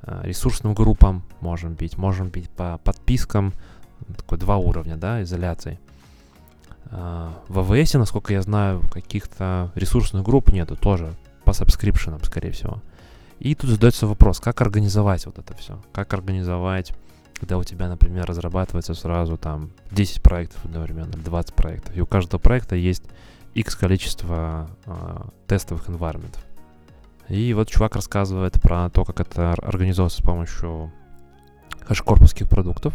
а, 0.03 0.23
ресурсным 0.25 0.75
группам, 0.75 1.23
можем 1.41 1.75
бить, 1.75 1.97
можем 1.97 2.29
бить 2.29 2.51
по 2.51 2.79
подпискам, 2.85 3.53
такой 4.17 4.39
два 4.39 4.57
уровня, 4.57 4.97
да, 4.97 5.23
изоляции. 5.23 5.79
А, 6.91 7.33
в 7.49 7.59
AWS, 7.59 7.99
насколько 7.99 8.33
я 8.33 8.43
знаю, 8.43 8.83
каких-то 8.93 9.73
ресурсных 9.75 10.23
групп 10.25 10.53
нету, 10.53 10.77
тоже 10.77 11.15
по 11.45 11.53
subscription 11.53 12.09
ам, 12.09 12.23
скорее 12.25 12.53
всего. 12.53 12.83
И 13.39 13.55
тут 13.55 13.71
задается 13.71 14.07
вопрос, 14.07 14.41
как 14.41 14.61
организовать 14.61 15.27
вот 15.27 15.39
это 15.39 15.55
все? 15.55 15.81
Как 15.93 16.13
организовать, 16.13 16.93
когда 17.39 17.57
у 17.57 17.65
тебя, 17.65 17.89
например, 17.89 18.27
разрабатывается 18.27 18.95
сразу 18.95 19.37
там 19.37 19.71
10 19.93 20.23
проектов 20.23 20.65
одновременно, 20.65 21.13
20 21.13 21.55
проектов, 21.55 21.97
и 21.97 22.01
у 22.01 22.07
каждого 22.07 22.41
проекта 22.41 22.75
есть 22.75 23.05
X 23.55 23.77
количество 23.77 24.71
а, 24.87 25.29
тестовых 25.47 25.89
environment. 25.89 26.37
И 27.29 27.53
вот 27.53 27.69
чувак 27.69 27.95
рассказывает 27.95 28.61
про 28.61 28.89
то, 28.91 29.05
как 29.05 29.21
это 29.21 29.53
организовывается 29.53 30.23
с 30.23 30.25
помощью 30.25 30.91
хэшкорповских 31.87 32.49
продуктов. 32.49 32.95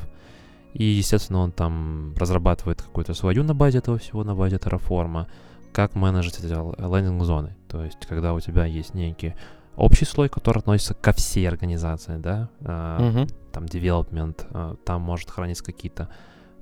И, 0.74 0.84
естественно, 0.84 1.40
он 1.40 1.52
там 1.52 2.16
разрабатывает 2.18 2.82
какую-то 2.82 3.14
свою 3.14 3.44
на 3.44 3.54
базе 3.54 3.78
этого 3.78 3.98
всего, 3.98 4.24
на 4.24 4.36
базе 4.36 4.58
Terraform, 4.58 5.28
как 5.72 5.96
менеджить 5.96 6.40
эти 6.40 6.48
лендинг-зоны. 6.48 7.56
То 7.68 7.84
есть, 7.84 8.06
когда 8.08 8.34
у 8.34 8.40
тебя 8.40 8.66
есть 8.66 8.94
некий 8.94 9.36
общий 9.76 10.06
слой, 10.06 10.30
который 10.30 10.60
относится 10.60 10.94
ко 10.94 11.14
всей 11.14 11.48
организации, 11.48 12.18
да, 12.18 12.50
uh, 12.62 13.32
там 13.52 13.66
development, 13.66 14.48
uh, 14.52 14.78
там 14.86 15.02
может 15.02 15.30
храниться 15.30 15.64
какие-то 15.64 16.10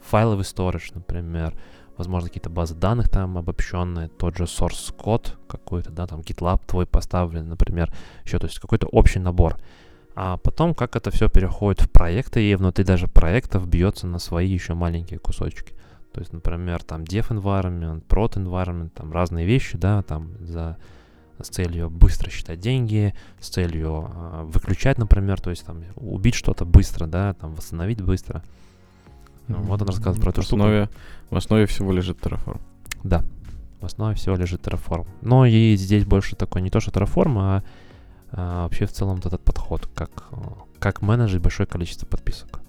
файловый 0.01 0.43
storage, 0.43 0.91
например, 0.93 1.53
возможно, 1.97 2.30
какие-то 2.30 2.49
базы 2.49 2.76
данных 2.76 3.09
там 3.09 3.38
обобщенные, 3.38 4.07
тот 4.07 4.38
же 4.38 4.45
source 4.45 4.93
код 4.95 5.38
какой-то, 5.47 5.91
да, 5.91 6.07
там 6.07 6.22
GitLab 6.22 6.62
твой 6.66 6.86
поставлен, 6.86 7.47
например, 7.47 7.93
еще, 8.26 8.39
то 8.39 8.47
есть 8.47 8.59
какой-то 8.59 8.88
общий 8.88 9.20
набор. 9.20 9.57
А 10.16 10.38
потом, 10.38 10.76
как 10.76 10.95
это 10.95 11.09
все 11.12 11.30
переходит 11.30 11.82
в 11.82 11.89
проекты, 11.89 12.43
и 12.43 12.55
внутри 12.55 12.84
даже 12.84 13.07
проектов 13.07 13.68
бьется 13.68 14.07
на 14.07 14.20
свои 14.20 14.49
еще 14.49 14.74
маленькие 14.74 15.20
кусочки. 15.20 15.74
То 16.14 16.20
есть, 16.20 16.34
например, 16.34 16.84
там 16.84 17.03
dev 17.03 17.30
environment, 17.30 18.03
prod 18.07 18.34
environment, 18.34 18.89
там 18.89 19.12
разные 19.14 19.45
вещи, 19.45 19.78
да, 19.78 20.01
там 20.03 20.34
за 20.45 20.78
с 21.43 21.49
целью 21.49 21.89
быстро 21.89 22.30
считать 22.30 22.59
деньги, 22.59 23.14
с 23.39 23.49
целью 23.49 24.12
э, 24.14 24.43
выключать, 24.43 24.97
например, 24.97 25.41
то 25.41 25.49
есть 25.49 25.66
там 25.66 25.84
убить 25.95 26.36
что-то 26.36 26.66
быстро, 26.66 27.07
да, 27.07 27.34
там 27.34 27.55
восстановить 27.55 28.01
быстро. 28.01 28.43
Mm-hmm. 29.47 29.62
Вот 29.64 29.82
он 29.82 29.88
рассказывает 29.88 30.22
про 30.22 30.30
эту 30.32 30.41
основе, 30.41 30.86
штуку. 30.86 30.99
В 31.32 31.38
основе 31.38 31.66
всего 31.66 31.91
лежит 31.91 32.20
Terraform. 32.20 32.62
Да, 33.03 33.24
в 33.80 33.86
основе 33.86 34.16
всего 34.16 34.36
лежит 34.36 34.62
Terraform. 34.62 35.07
Но 35.22 35.45
и 35.45 35.76
здесь 35.76 36.05
больше 36.05 36.36
такой 36.36 36.62
не 36.62 36.70
то, 36.70 36.80
что 36.80 36.91
Terraform, 36.91 37.36
а, 37.39 37.64
а 38.32 38.64
вообще 38.64 38.86
в 38.86 38.92
целом 38.92 39.18
вот 39.18 39.26
этот 39.26 39.44
подход, 39.44 39.88
как, 39.94 40.30
как 40.80 41.02
менеджить 41.02 41.42
большое 41.42 41.68
количество 41.68 42.06
подписок. 42.06 42.62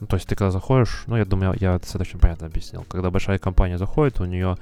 Ну, 0.00 0.06
то 0.06 0.16
есть 0.16 0.28
ты 0.28 0.34
когда 0.34 0.50
заходишь, 0.50 1.04
ну, 1.06 1.16
я 1.16 1.24
думаю, 1.24 1.54
я, 1.60 1.72
я 1.72 1.78
достаточно 1.78 2.18
понятно 2.18 2.46
объяснил. 2.46 2.84
Когда 2.88 3.10
большая 3.10 3.38
компания 3.38 3.78
заходит, 3.78 4.20
у 4.20 4.24
нее 4.24 4.56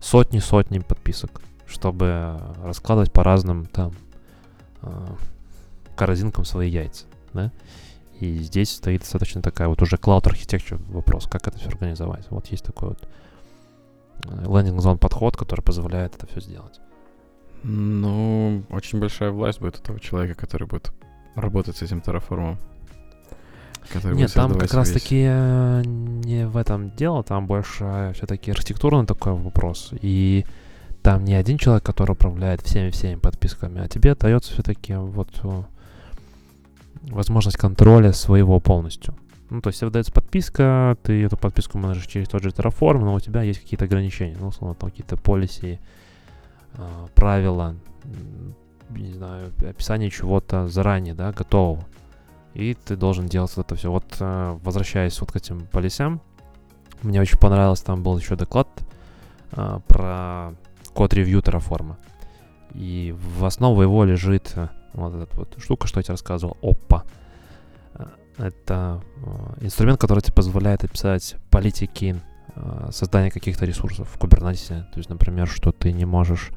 сотни-сотни 0.00 0.80
подписок, 0.80 1.40
чтобы 1.66 2.38
раскладывать 2.62 3.12
по 3.12 3.24
разным 3.24 3.66
там 3.66 3.92
э, 4.82 5.06
корзинкам 5.96 6.44
свои 6.44 6.70
яйца, 6.70 7.06
да. 7.32 7.50
И 8.20 8.38
здесь 8.38 8.70
стоит 8.70 9.00
достаточно 9.00 9.42
такая 9.42 9.68
вот 9.68 9.82
уже 9.82 9.96
cloud 9.96 10.24
architecture 10.24 10.80
вопрос, 10.92 11.26
как 11.26 11.48
это 11.48 11.58
все 11.58 11.68
организовать. 11.68 12.26
Вот 12.30 12.46
есть 12.46 12.64
такой 12.64 12.90
вот 12.90 13.08
landing 14.22 14.76
zone 14.76 14.98
подход, 14.98 15.36
который 15.36 15.62
позволяет 15.62 16.14
это 16.14 16.26
все 16.26 16.40
сделать. 16.40 16.80
Ну, 17.66 18.62
очень 18.68 19.00
большая 19.00 19.30
власть 19.30 19.58
будет 19.58 19.80
этого 19.80 19.98
человека, 19.98 20.38
который 20.38 20.68
будет 20.68 20.92
работать 21.34 21.78
с 21.78 21.82
этим 21.82 22.02
терраформом. 22.02 22.58
Нет, 24.04 24.32
там 24.34 24.54
как 24.58 24.72
раз 24.74 24.90
таки 24.90 25.24
э, 25.26 25.82
не 25.84 26.46
в 26.46 26.56
этом 26.56 26.90
дело, 26.94 27.22
там 27.22 27.46
больше 27.46 28.12
все-таки 28.14 28.50
архитектурный 28.50 29.06
такой 29.06 29.32
вопрос. 29.32 29.92
И 30.00 30.44
там 31.02 31.24
не 31.24 31.34
один 31.34 31.56
человек, 31.56 31.84
который 31.84 32.12
управляет 32.12 32.60
всеми-всеми 32.60 33.16
подписками, 33.16 33.80
а 33.80 33.88
тебе 33.88 34.14
дается 34.14 34.52
все-таки 34.52 34.94
вот 34.94 35.28
э, 35.42 35.62
возможность 37.04 37.56
контроля 37.56 38.12
своего 38.12 38.60
полностью. 38.60 39.14
Ну, 39.48 39.62
то 39.62 39.68
есть 39.68 39.80
тебе 39.80 39.88
выдается 39.88 40.12
подписка, 40.12 40.96
ты 41.02 41.24
эту 41.24 41.36
подписку 41.38 41.78
менеджешь 41.78 42.06
через 42.06 42.28
тот 42.28 42.42
же 42.42 42.50
Terraform, 42.50 43.00
но 43.00 43.14
у 43.14 43.20
тебя 43.20 43.42
есть 43.42 43.60
какие-то 43.60 43.86
ограничения, 43.86 44.36
ну, 44.38 44.48
условно, 44.48 44.74
там 44.74 44.90
какие-то 44.90 45.16
полиси, 45.16 45.78
э, 45.80 46.03
правила, 47.14 47.76
не 48.90 49.12
знаю, 49.12 49.52
описание 49.60 50.10
чего-то 50.10 50.68
заранее, 50.68 51.14
да, 51.14 51.32
готового. 51.32 51.84
И 52.54 52.74
ты 52.74 52.96
должен 52.96 53.26
делать 53.26 53.52
это 53.56 53.74
все. 53.74 53.90
Вот 53.90 54.04
э, 54.20 54.58
возвращаясь 54.62 55.20
вот 55.20 55.32
к 55.32 55.36
этим 55.36 55.66
полисям, 55.66 56.20
мне 57.02 57.20
очень 57.20 57.38
понравилось, 57.38 57.80
там 57.80 58.02
был 58.02 58.16
еще 58.16 58.36
доклад 58.36 58.68
э, 59.52 59.80
про 59.88 60.54
код-ревью 60.94 61.40
Terraform. 61.40 61.96
И 62.72 63.14
в 63.36 63.44
основу 63.44 63.82
его 63.82 64.04
лежит 64.04 64.54
вот 64.92 65.14
эта 65.14 65.36
вот 65.36 65.54
штука, 65.58 65.88
что 65.88 65.98
я 65.98 66.04
тебе 66.04 66.12
рассказывал. 66.12 66.56
Э, 66.62 68.04
это 68.38 69.02
инструмент, 69.60 70.00
который 70.00 70.20
тебе 70.20 70.34
позволяет 70.34 70.84
описать 70.84 71.36
политики 71.50 72.20
создания 72.90 73.30
каких-то 73.30 73.66
ресурсов 73.66 74.08
в 74.08 74.18
Kubernetes. 74.18 74.68
То 74.68 74.96
есть, 74.96 75.08
например, 75.08 75.48
что 75.48 75.72
ты 75.72 75.92
не 75.92 76.04
можешь 76.04 76.50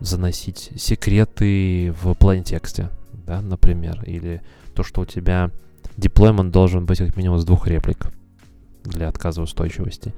заносить 0.00 0.70
секреты 0.76 1.92
в 2.00 2.12
plain 2.12 2.90
да, 3.26 3.40
например, 3.42 4.02
или 4.04 4.42
то, 4.74 4.82
что 4.82 5.02
у 5.02 5.04
тебя 5.04 5.50
деплоймент 5.96 6.52
должен 6.52 6.86
быть 6.86 6.98
как 6.98 7.16
минимум 7.16 7.38
с 7.38 7.44
двух 7.44 7.66
реплик 7.66 8.06
для 8.84 9.08
отказоустойчивости 9.08 10.14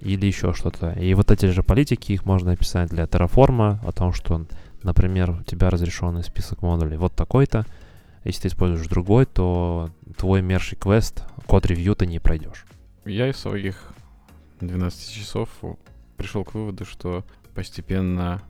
или 0.00 0.26
еще 0.26 0.52
что-то. 0.52 0.92
И 0.92 1.14
вот 1.14 1.30
эти 1.30 1.46
же 1.46 1.62
политики, 1.62 2.12
их 2.12 2.24
можно 2.24 2.52
описать 2.52 2.90
для 2.90 3.04
Terraform, 3.04 3.86
о 3.86 3.92
том, 3.92 4.12
что 4.12 4.46
Например, 4.82 5.30
у 5.30 5.42
тебя 5.44 5.70
разрешенный 5.70 6.24
список 6.24 6.62
модулей 6.62 6.96
вот 6.96 7.14
такой-то. 7.14 7.64
Если 8.24 8.42
ты 8.42 8.48
используешь 8.48 8.88
другой, 8.88 9.26
то 9.26 9.90
твой 10.16 10.40
merge 10.40 10.76
квест, 10.76 11.24
код 11.46 11.66
ревью 11.66 11.94
ты 11.94 12.06
не 12.06 12.18
пройдешь. 12.18 12.66
Я 13.04 13.28
из 13.28 13.36
своих 13.36 13.92
12 14.60 15.10
часов 15.12 15.48
пришел 16.16 16.44
к 16.44 16.54
выводу, 16.54 16.84
что 16.84 17.24
постепенно 17.54 18.40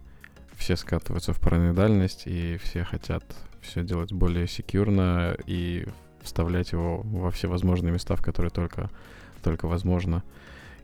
все 0.57 0.76
скатываются 0.76 1.32
в 1.32 1.40
параноидальность, 1.40 2.26
и 2.26 2.59
все 2.59 2.84
хотят 2.84 3.24
все 3.62 3.82
делать 3.82 4.12
более 4.12 4.46
секьюрно 4.46 5.36
и 5.46 5.86
вставлять 6.20 6.72
его 6.72 7.00
во 7.03 7.30
все 7.30 7.48
возможные 7.48 7.92
места, 7.92 8.14
в 8.14 8.22
которые 8.22 8.50
только, 8.50 8.90
только 9.42 9.66
возможно. 9.66 10.22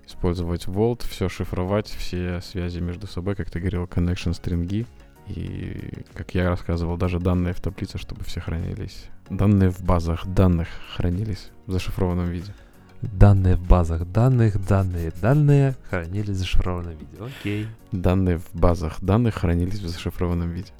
Использовать 0.06 0.66
Vault, 0.66 1.06
все 1.06 1.28
шифровать, 1.28 1.88
все 1.88 2.40
связи 2.40 2.80
между 2.80 3.06
собой, 3.06 3.36
как 3.36 3.50
ты 3.50 3.60
говорил, 3.60 3.84
connection 3.84 4.32
стринги. 4.32 4.86
И, 5.26 5.92
как 6.14 6.34
я 6.34 6.48
рассказывал, 6.48 6.96
даже 6.96 7.20
данные 7.20 7.52
в 7.52 7.60
таблице, 7.60 7.98
чтобы 7.98 8.24
все 8.24 8.40
хранились. 8.40 9.10
Данные 9.28 9.68
в 9.70 9.82
базах 9.82 10.26
данных 10.26 10.68
хранились 10.96 11.50
в 11.66 11.72
зашифрованном 11.72 12.30
виде. 12.30 12.54
Данные 13.02 13.56
в 13.56 13.66
базах 13.66 14.04
данных, 14.10 14.66
данные, 14.66 15.12
данные 15.22 15.76
хранились 15.88 16.36
в 16.36 16.38
зашифрованном 16.38 16.96
виде. 16.96 17.16
Окей. 17.20 17.68
Данные 17.92 18.38
в 18.38 18.54
базах 18.54 19.00
данных 19.00 19.36
хранились 19.36 19.78
в 19.78 19.88
зашифрованном 19.88 20.50
виде. 20.50 20.72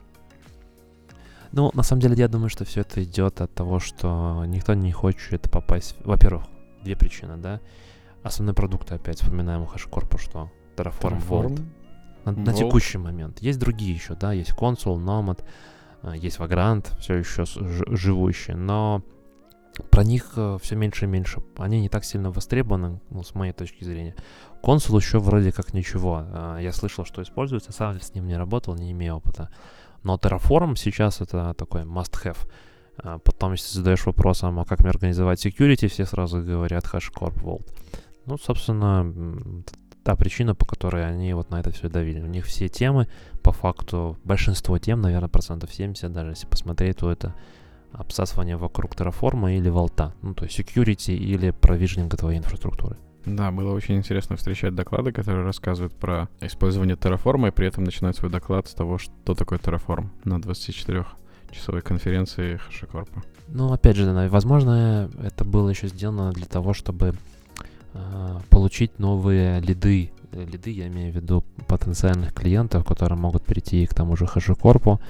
Ну, 1.53 1.71
на 1.75 1.83
самом 1.83 2.03
деле, 2.03 2.17
я 2.17 2.29
думаю, 2.29 2.51
что 2.51 2.65
все 2.65 2.81
это 2.81 3.03
идет 3.03 3.41
от 3.41 3.55
того, 3.55 3.79
что 3.79 4.45
никто 4.47 4.75
не 4.75 4.93
хочет 4.93 5.51
попасть... 5.51 5.97
Во-первых, 6.05 6.45
две 6.83 6.97
причины, 6.97 7.37
да. 7.37 7.61
Основной 8.23 8.55
продукт, 8.55 8.91
опять 8.93 9.21
вспоминаем 9.21 9.63
у 9.63 9.67
HashiCorp, 9.67 10.19
что 10.19 10.51
Terraform, 10.77 11.01
Terraform 11.01 11.29
Vault 11.29 11.63
на, 12.25 12.33
на 12.33 12.53
текущий 12.53 12.99
момент. 12.99 13.41
Есть 13.41 13.59
другие 13.59 13.95
еще, 13.95 14.15
да, 14.15 14.33
есть 14.33 14.51
Consul, 14.51 14.99
Nomad, 15.03 15.43
э, 16.03 16.15
есть 16.17 16.39
Vagrant, 16.39 16.87
все 16.99 17.15
еще 17.15 17.45
живущие, 17.47 18.57
но 18.57 19.03
про 19.91 20.05
них 20.05 20.33
э, 20.37 20.59
все 20.61 20.77
меньше 20.77 21.05
и 21.05 21.09
меньше. 21.09 21.43
Они 21.57 21.81
не 21.81 21.89
так 21.89 22.05
сильно 22.05 22.31
востребованы, 22.31 23.01
ну, 23.11 23.23
с 23.23 23.35
моей 23.35 23.53
точки 23.53 23.85
зрения. 23.85 24.15
Консул 24.63 24.99
еще 24.99 25.19
вроде 25.19 25.53
как 25.53 25.75
ничего. 25.75 26.25
Э, 26.27 26.59
я 26.61 26.73
слышал, 26.73 27.05
что 27.05 27.23
используется, 27.23 27.73
сам 27.73 28.01
с 28.01 28.15
ним 28.15 28.27
не 28.27 28.37
работал, 28.37 28.75
не 28.75 28.93
имею 28.93 29.17
опыта. 29.17 29.51
Но 30.03 30.17
Terraform 30.17 30.77
сейчас 30.77 31.21
это 31.21 31.55
такой 31.55 31.83
must-have. 31.83 32.39
Потом, 33.25 33.53
если 33.53 33.75
задаешь 33.75 34.07
вопросом, 34.07 34.59
а 34.59 34.65
как 34.65 34.81
мне 34.81 34.91
организовать 34.91 35.45
security, 35.45 35.87
все 35.87 36.05
сразу 36.05 36.43
говорят 36.43 36.85
HashiCorp 36.85 37.43
Vault. 37.43 37.73
Ну, 38.27 38.37
собственно, 38.39 39.15
та 40.03 40.17
причина, 40.17 40.55
по 40.55 40.65
которой 40.65 41.07
они 41.07 41.35
вот 41.35 41.51
на 41.51 41.61
это 41.61 41.71
все 41.71 41.89
давили. 41.89 42.21
У 42.21 42.27
них 42.27 42.47
все 42.47 42.69
темы, 42.69 43.09
по 43.43 43.53
факту, 43.53 44.17
большинство 44.25 44.79
тем, 44.79 45.01
наверное, 45.01 45.29
процентов 45.29 45.73
70, 45.73 46.13
даже 46.13 46.31
если 46.31 46.47
посмотреть, 46.47 46.97
то 46.97 47.11
это 47.13 47.35
обсасывание 47.93 48.57
вокруг 48.57 48.95
Terraform 48.95 49.57
или 49.57 49.69
Волта. 49.69 50.15
Ну, 50.23 50.35
то 50.35 50.45
есть 50.45 50.59
security 50.59 51.15
или 51.15 51.51
провижнинг 51.51 52.17
твоей 52.17 52.39
инфраструктуры. 52.39 52.97
Да, 53.27 53.51
было 53.51 53.75
очень 53.75 53.97
интересно 53.97 54.37
встречать 54.37 54.75
доклады, 54.75 55.13
которые 55.13 55.45
рассказывают 55.45 55.95
про 55.95 56.29
использование 56.41 56.97
Terraform, 56.97 57.49
и 57.49 57.51
при 57.51 57.67
этом 57.67 57.85
начинают 57.85 58.17
свой 58.17 58.31
доклад 58.31 58.69
с 58.69 58.75
того, 58.75 58.99
что 58.99 59.35
такое 59.35 59.59
Terraform 59.59 60.07
на 60.25 60.39
24-часовой 60.39 61.83
конференции 61.83 62.59
HashiCorp. 62.69 63.09
Ну, 63.49 63.73
опять 63.73 63.97
же, 63.97 64.29
возможно, 64.29 65.11
это 65.23 65.45
было 65.45 65.69
еще 65.69 65.89
сделано 65.89 66.33
для 66.33 66.47
того, 66.47 66.73
чтобы 66.73 67.15
а, 67.95 68.41
получить 68.51 68.99
новые 68.99 69.61
лиды. 69.61 70.13
Э, 70.33 70.45
лиды, 70.45 70.71
я 70.71 70.87
имею 70.89 71.13
в 71.13 71.17
виду 71.17 71.45
потенциальных 71.67 72.33
клиентов, 72.35 72.85
которые 72.85 73.19
могут 73.19 73.45
прийти 73.45 73.87
к 73.87 73.95
тому 73.95 74.17
же 74.17 74.25
HashiCorp 74.25 75.01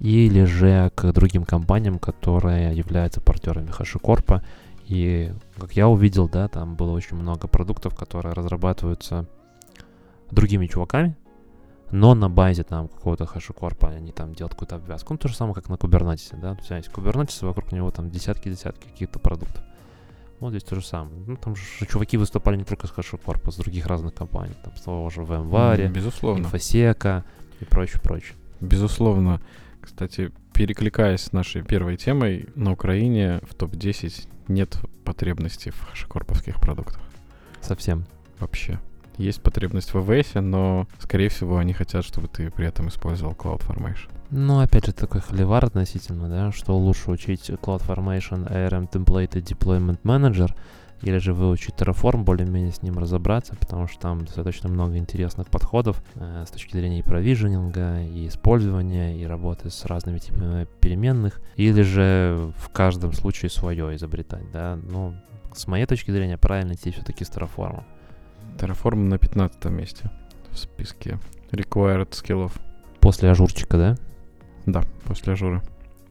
или 0.00 0.44
же 0.44 0.90
к 0.94 1.12
другим 1.12 1.44
компаниям, 1.44 1.98
которые 1.98 2.74
являются 2.74 3.20
партнерами 3.20 3.70
HashiCorp. 3.70 4.42
И, 4.86 5.32
как 5.58 5.72
я 5.72 5.88
увидел, 5.88 6.28
да, 6.28 6.48
там 6.48 6.76
было 6.76 6.92
очень 6.92 7.16
много 7.16 7.46
продуктов, 7.46 7.94
которые 7.94 8.32
разрабатываются 8.32 9.26
другими 10.30 10.66
чуваками, 10.66 11.16
но 11.90 12.14
на 12.14 12.30
базе 12.30 12.64
там 12.64 12.88
какого-то 12.88 13.24
HashiCorp 13.24 13.96
они 13.96 14.12
там 14.12 14.34
делают 14.34 14.54
какую-то 14.54 14.76
обвязку. 14.76 15.14
Ну, 15.14 15.18
то 15.18 15.28
же 15.28 15.36
самое, 15.36 15.54
как 15.54 15.68
на 15.68 15.74
Kubernetes, 15.74 16.38
да, 16.40 16.54
то 16.54 16.74
есть 16.74 16.88
Kubernetes, 16.88 17.46
вокруг 17.46 17.72
него 17.72 17.90
там 17.90 18.10
десятки-десятки 18.10 18.88
каких-то 18.88 19.18
продуктов. 19.18 19.62
Вот 20.40 20.50
здесь 20.50 20.62
то 20.62 20.76
же 20.76 20.86
самое. 20.86 21.16
Ну, 21.26 21.36
там 21.36 21.56
же 21.56 21.62
чуваки 21.90 22.16
выступали 22.16 22.56
не 22.56 22.64
только 22.64 22.86
с 22.86 22.92
HashiCorp, 22.92 23.40
а 23.44 23.50
с 23.50 23.56
других 23.56 23.86
разных 23.86 24.14
компаний. 24.14 24.54
Там 24.62 24.76
с 24.76 24.82
того 24.82 25.10
же 25.10 25.22
VMware, 25.22 25.88
Безусловно. 25.88 26.42
Инфосека 26.42 27.24
и 27.60 27.64
прочее, 27.64 28.00
прочее. 28.00 28.36
Безусловно. 28.60 29.40
Кстати, 29.88 30.30
перекликаясь 30.52 31.22
с 31.22 31.32
нашей 31.32 31.62
первой 31.62 31.96
темой, 31.96 32.46
на 32.54 32.72
Украине 32.72 33.40
в 33.48 33.54
топ-10 33.54 34.28
нет 34.46 34.78
потребности 35.02 35.70
в 35.70 35.80
хашикорповских 35.80 36.60
продуктах. 36.60 37.00
Совсем. 37.62 38.04
Вообще. 38.38 38.78
Есть 39.16 39.42
потребность 39.42 39.94
в 39.94 39.96
AWS, 39.96 40.42
но, 40.42 40.86
скорее 41.00 41.30
всего, 41.30 41.56
они 41.56 41.72
хотят, 41.72 42.04
чтобы 42.04 42.28
ты 42.28 42.50
при 42.50 42.66
этом 42.66 42.88
использовал 42.88 43.32
CloudFormation. 43.32 44.10
Ну, 44.30 44.60
опять 44.60 44.84
же, 44.84 44.92
такой 44.92 45.22
холивар 45.22 45.64
относительно, 45.64 46.28
да, 46.28 46.52
что 46.52 46.76
лучше 46.76 47.10
учить 47.10 47.48
CloudFormation 47.48 48.46
ARM 48.52 48.90
Template 48.90 49.42
Deployment 49.42 50.00
Manager, 50.02 50.54
или 51.02 51.18
же 51.18 51.32
выучить 51.32 51.74
Terraform, 51.74 52.24
более-менее 52.24 52.72
с 52.72 52.82
ним 52.82 52.98
разобраться, 52.98 53.54
потому 53.56 53.86
что 53.86 54.00
там 54.00 54.24
достаточно 54.24 54.68
много 54.68 54.96
интересных 54.96 55.48
подходов 55.48 56.02
э, 56.14 56.44
с 56.46 56.50
точки 56.50 56.72
зрения 56.72 57.00
и 57.00 57.02
провиженинга, 57.02 58.02
и 58.02 58.26
использования, 58.28 59.16
и 59.20 59.24
работы 59.24 59.70
с 59.70 59.84
разными 59.84 60.18
типами 60.18 60.66
переменных, 60.80 61.40
или 61.56 61.82
же 61.82 62.52
в 62.56 62.68
каждом 62.70 63.12
случае 63.12 63.50
свое 63.50 63.94
изобретать, 63.96 64.50
да. 64.52 64.78
Ну, 64.82 65.14
с 65.54 65.66
моей 65.66 65.86
точки 65.86 66.10
зрения, 66.10 66.38
правильно 66.38 66.72
идти 66.72 66.90
все-таки 66.90 67.24
с 67.24 67.30
Terraform. 67.30 67.84
Terraform 68.58 68.96
на 68.96 69.18
15 69.18 69.64
месте 69.66 70.10
в 70.50 70.58
списке 70.58 71.18
required 71.52 72.14
skill 72.14 72.38
ов. 72.38 72.52
После 73.00 73.30
ажурчика, 73.30 73.76
да? 73.76 73.96
Да, 74.66 74.82
после 75.04 75.32
Azure 75.34 75.54
а. 75.54 75.62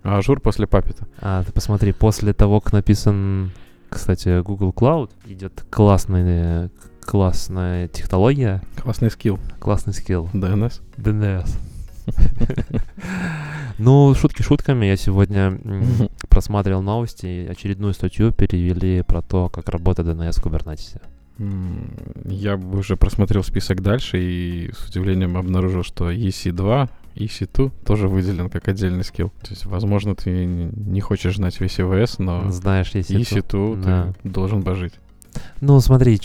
А 0.04 0.18
Azure 0.18 0.40
после 0.40 0.68
Puppet 0.68 0.96
а. 0.96 1.06
А, 1.20 1.44
ты 1.44 1.52
посмотри, 1.52 1.92
после 1.92 2.34
того, 2.34 2.62
как 2.62 2.74
написан, 2.74 3.52
кстати, 3.90 4.42
Google 4.42 4.72
Cloud, 4.72 5.12
идет 5.26 5.66
классная, 5.70 6.70
классная 7.02 7.88
технология, 7.88 8.62
Классный 8.82 9.10
skill. 9.12 9.40
классный 9.60 9.94
skill. 9.94 10.30
DNS. 10.34 10.82
DNS. 10.98 11.50
Ну, 13.80 14.14
шутки 14.16 14.42
шутками. 14.42 14.86
Я 14.88 14.96
сегодня 14.98 15.60
просматривал 16.30 16.82
новости, 16.82 17.48
очередную 17.50 17.94
статью 17.94 18.32
перевели 18.32 19.04
про 19.04 19.22
то, 19.22 19.50
как 19.50 19.70
работает 19.70 20.08
DNS 20.10 20.40
в 20.42 20.46
Kubernetes. 20.46 21.00
М, 21.40 21.92
Я 22.26 22.56
уже 22.56 22.96
просмотрел 22.98 23.44
список 23.44 23.82
дальше 23.82 24.18
и 24.20 24.72
с 24.74 24.90
удивлением 24.90 25.38
обнаружил, 25.38 25.84
что 25.84 26.10
EC2, 26.12 26.90
EC2 27.26 27.72
тоже 27.86 28.08
выделен 28.08 28.50
как 28.50 28.68
отдельный 28.68 29.04
skill. 29.04 29.30
То 29.42 29.50
есть, 29.52 29.66
возможно, 29.66 30.16
ты 30.16 30.46
не 30.46 31.02
хочешь 31.02 31.36
знать 31.38 31.60
весь 31.60 31.80
AWS, 31.80 32.16
но 32.20 32.50
Знаешь, 32.52 32.92
если... 32.94 33.20
EC2 33.20 33.42
тут- 33.42 33.82
да. 33.82 34.14
ты 34.22 34.30
должен 34.30 34.62
божить. 34.62 34.94
Ну, 35.62 35.80
смотри, 35.82 36.20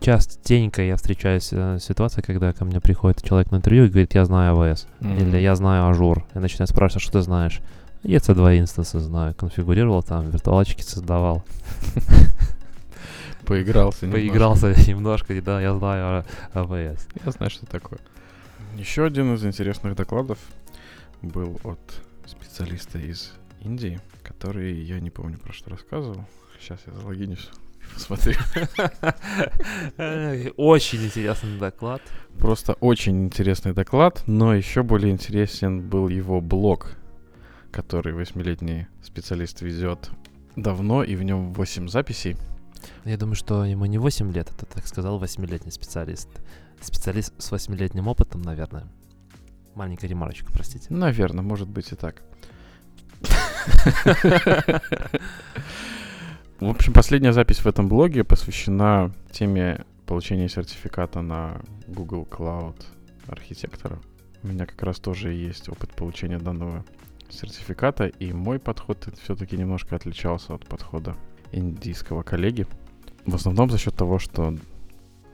частенько 0.00 0.82
я 0.82 0.96
встречаюсь 0.96 1.48
э, 1.52 1.78
с 1.78 1.84
ситуацией, 1.84 2.22
когда 2.22 2.52
ко 2.52 2.64
мне 2.66 2.80
приходит 2.80 3.22
человек 3.22 3.50
на 3.50 3.56
интервью 3.56 3.84
и 3.84 3.88
говорит, 3.88 4.14
я 4.14 4.24
знаю 4.26 4.54
AWS, 4.56 4.86
или 5.00 5.38
я 5.38 5.54
знаю 5.54 5.88
Azure. 5.88 6.24
И 6.34 6.38
начинает 6.38 6.68
спрашивать, 6.68 7.02
что 7.02 7.12
ты 7.12 7.22
знаешь. 7.22 7.60
Я 8.02 8.18
EC2 8.18 8.58
инстансы 8.58 9.00
знаю, 9.00 9.34
конфигурировал 9.34 10.02
там, 10.02 10.28
виртуалочки 10.30 10.82
создавал, 10.82 11.44
Поигрался 13.44 14.04
немножко. 14.06 14.26
поигрался 14.28 14.74
немножко, 14.90 15.32
и 15.34 15.40
да, 15.40 15.60
я 15.60 15.74
знаю 15.76 16.24
а- 16.52 16.58
AWS. 16.58 17.00
Я 17.24 17.30
знаю, 17.32 17.50
что 17.50 17.64
такое. 17.66 17.98
Еще 18.78 19.04
один 19.04 19.34
из 19.34 19.44
интересных 19.44 19.96
докладов 19.96 20.38
был 21.20 21.60
от 21.64 21.80
специалиста 22.26 23.00
из 23.00 23.32
Индии, 23.60 24.00
который, 24.22 24.80
я 24.80 25.00
не 25.00 25.10
помню, 25.10 25.36
про 25.36 25.52
что 25.52 25.70
рассказывал. 25.70 26.24
Сейчас 26.60 26.78
я 26.86 26.92
залогинюсь 26.92 27.50
и 27.82 27.94
посмотрю. 27.94 28.36
Очень 30.56 31.06
интересный 31.06 31.58
доклад. 31.58 32.02
Просто 32.38 32.74
очень 32.74 33.24
интересный 33.24 33.72
доклад, 33.72 34.22
но 34.28 34.54
еще 34.54 34.84
более 34.84 35.10
интересен 35.10 35.80
был 35.80 36.06
его 36.06 36.40
блог, 36.40 36.92
который 37.72 38.12
восьмилетний 38.12 38.86
специалист 39.02 39.60
ведет 39.60 40.08
давно, 40.54 41.02
и 41.02 41.16
в 41.16 41.24
нем 41.24 41.52
8 41.52 41.88
записей. 41.88 42.36
Я 43.04 43.16
думаю, 43.16 43.34
что 43.34 43.64
ему 43.64 43.86
не 43.86 43.98
8 43.98 44.32
лет, 44.32 44.52
это, 44.56 44.66
так 44.66 44.86
сказал, 44.86 45.20
8-летний 45.20 45.72
специалист. 45.72 46.28
Специалист 46.80 47.32
с 47.40 47.52
8-летним 47.52 48.08
опытом, 48.08 48.42
наверное. 48.42 48.86
Маленькая 49.74 50.08
ремарочка, 50.08 50.52
простите. 50.52 50.86
Наверное, 50.92 51.42
может 51.42 51.68
быть 51.68 51.92
и 51.92 51.94
так. 51.94 52.22
В 56.60 56.68
общем, 56.68 56.92
последняя 56.92 57.32
запись 57.32 57.58
в 57.60 57.66
этом 57.66 57.88
блоге 57.88 58.24
посвящена 58.24 59.12
теме 59.30 59.84
получения 60.06 60.48
сертификата 60.48 61.20
на 61.20 61.60
Google 61.86 62.26
Cloud 62.28 62.84
архитектора. 63.28 64.00
У 64.42 64.48
меня 64.48 64.66
как 64.66 64.82
раз 64.82 64.98
тоже 64.98 65.32
есть 65.32 65.68
опыт 65.68 65.94
получения 65.94 66.38
данного 66.38 66.84
сертификата, 67.28 68.06
и 68.06 68.32
мой 68.32 68.58
подход 68.58 69.08
все-таки 69.22 69.56
немножко 69.56 69.96
отличался 69.96 70.54
от 70.54 70.66
подхода 70.66 71.16
индийского 71.52 72.22
коллеги. 72.22 72.66
В 73.26 73.34
основном 73.34 73.70
за 73.70 73.78
счет 73.78 73.94
того, 73.94 74.18
что 74.18 74.56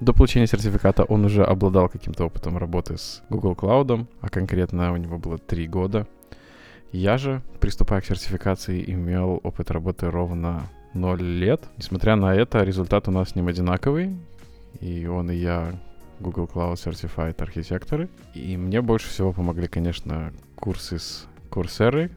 до 0.04 0.12
получения 0.12 0.46
сертификата 0.46 1.04
он 1.04 1.24
уже 1.24 1.44
обладал 1.44 1.88
каким-то 1.88 2.26
опытом 2.26 2.58
работы 2.58 2.98
с 2.98 3.22
Google 3.30 3.54
Cloud, 3.54 4.06
а 4.20 4.28
конкретно 4.28 4.92
у 4.92 4.96
него 4.96 5.18
было 5.18 5.38
три 5.38 5.66
года. 5.66 6.06
Я 6.92 7.16
же, 7.16 7.42
приступая 7.58 8.00
к 8.00 8.06
сертификации, 8.06 8.84
имел 8.86 9.40
опыт 9.42 9.70
работы 9.70 10.10
ровно 10.10 10.68
0 10.92 11.22
лет. 11.22 11.64
Несмотря 11.78 12.16
на 12.16 12.34
это, 12.34 12.62
результат 12.62 13.08
у 13.08 13.10
нас 13.10 13.30
с 13.30 13.34
ним 13.34 13.48
одинаковый. 13.48 14.16
И 14.80 15.06
он, 15.06 15.30
и 15.30 15.36
я 15.36 15.72
Google 16.20 16.44
Cloud 16.52 16.74
Certified 16.74 17.42
архитекторы. 17.42 18.08
И 18.34 18.56
мне 18.56 18.80
больше 18.82 19.08
всего 19.08 19.32
помогли, 19.32 19.66
конечно, 19.66 20.32
курсы 20.54 20.98
с 20.98 21.26
Coursera. 21.50 22.10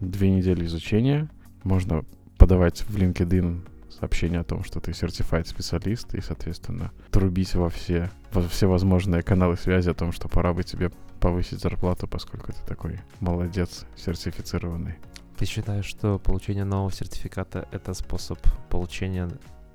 Две 0.00 0.30
недели 0.30 0.64
изучения. 0.64 1.28
Можно 1.62 2.04
подавать 2.38 2.80
в 2.88 2.96
LinkedIn 2.96 3.60
сообщение 3.98 4.40
о 4.40 4.44
том, 4.44 4.64
что 4.64 4.80
ты 4.80 4.92
сертифайт 4.92 5.48
специалист, 5.48 6.14
и, 6.14 6.20
соответственно, 6.20 6.92
трубить 7.10 7.54
во 7.54 7.68
все, 7.68 8.10
во 8.32 8.46
все 8.48 8.66
возможные 8.68 9.22
каналы 9.22 9.56
связи 9.56 9.90
о 9.90 9.94
том, 9.94 10.12
что 10.12 10.28
пора 10.28 10.52
бы 10.52 10.62
тебе 10.62 10.90
повысить 11.20 11.60
зарплату, 11.60 12.06
поскольку 12.06 12.52
ты 12.52 12.58
такой 12.66 13.00
молодец, 13.20 13.86
сертифицированный. 13.96 14.96
Ты 15.36 15.46
считаешь, 15.46 15.84
что 15.84 16.18
получение 16.18 16.64
нового 16.64 16.92
сертификата— 16.92 17.68
это 17.72 17.94
способ 17.94 18.38
получения 18.70 19.30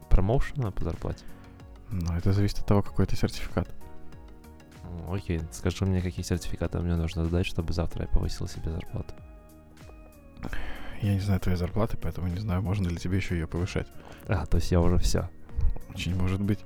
промоушена 0.09 0.71
по 0.71 0.83
зарплате? 0.83 1.23
Но 1.89 2.17
это 2.17 2.33
зависит 2.33 2.59
от 2.59 2.65
того, 2.65 2.81
какой 2.81 3.05
это 3.05 3.15
сертификат. 3.15 3.69
М, 4.83 5.13
Окей, 5.13 5.41
скажи 5.51 5.85
мне, 5.85 6.01
какие 6.01 6.25
сертификаты 6.25 6.79
мне 6.79 6.95
нужно 6.95 7.25
сдать, 7.25 7.45
чтобы 7.45 7.73
завтра 7.73 8.03
я 8.03 8.07
повысил 8.07 8.47
себе 8.47 8.71
зарплату. 8.71 9.13
Я 11.03 11.13
не 11.15 11.19
знаю 11.19 11.39
твоей 11.41 11.57
зарплаты, 11.57 11.97
поэтому 11.97 12.27
не 12.27 12.39
знаю, 12.39 12.61
можно 12.61 12.87
ли 12.87 12.95
тебе 12.95 13.17
еще 13.17 13.35
ее 13.35 13.45
повышать. 13.45 13.87
А, 14.25 14.45
то 14.45 14.57
есть 14.57 14.71
я 14.71 14.79
уже 14.79 14.97
все. 14.97 15.29
Очень 15.89 16.15
может 16.15 16.41
быть. 16.41 16.59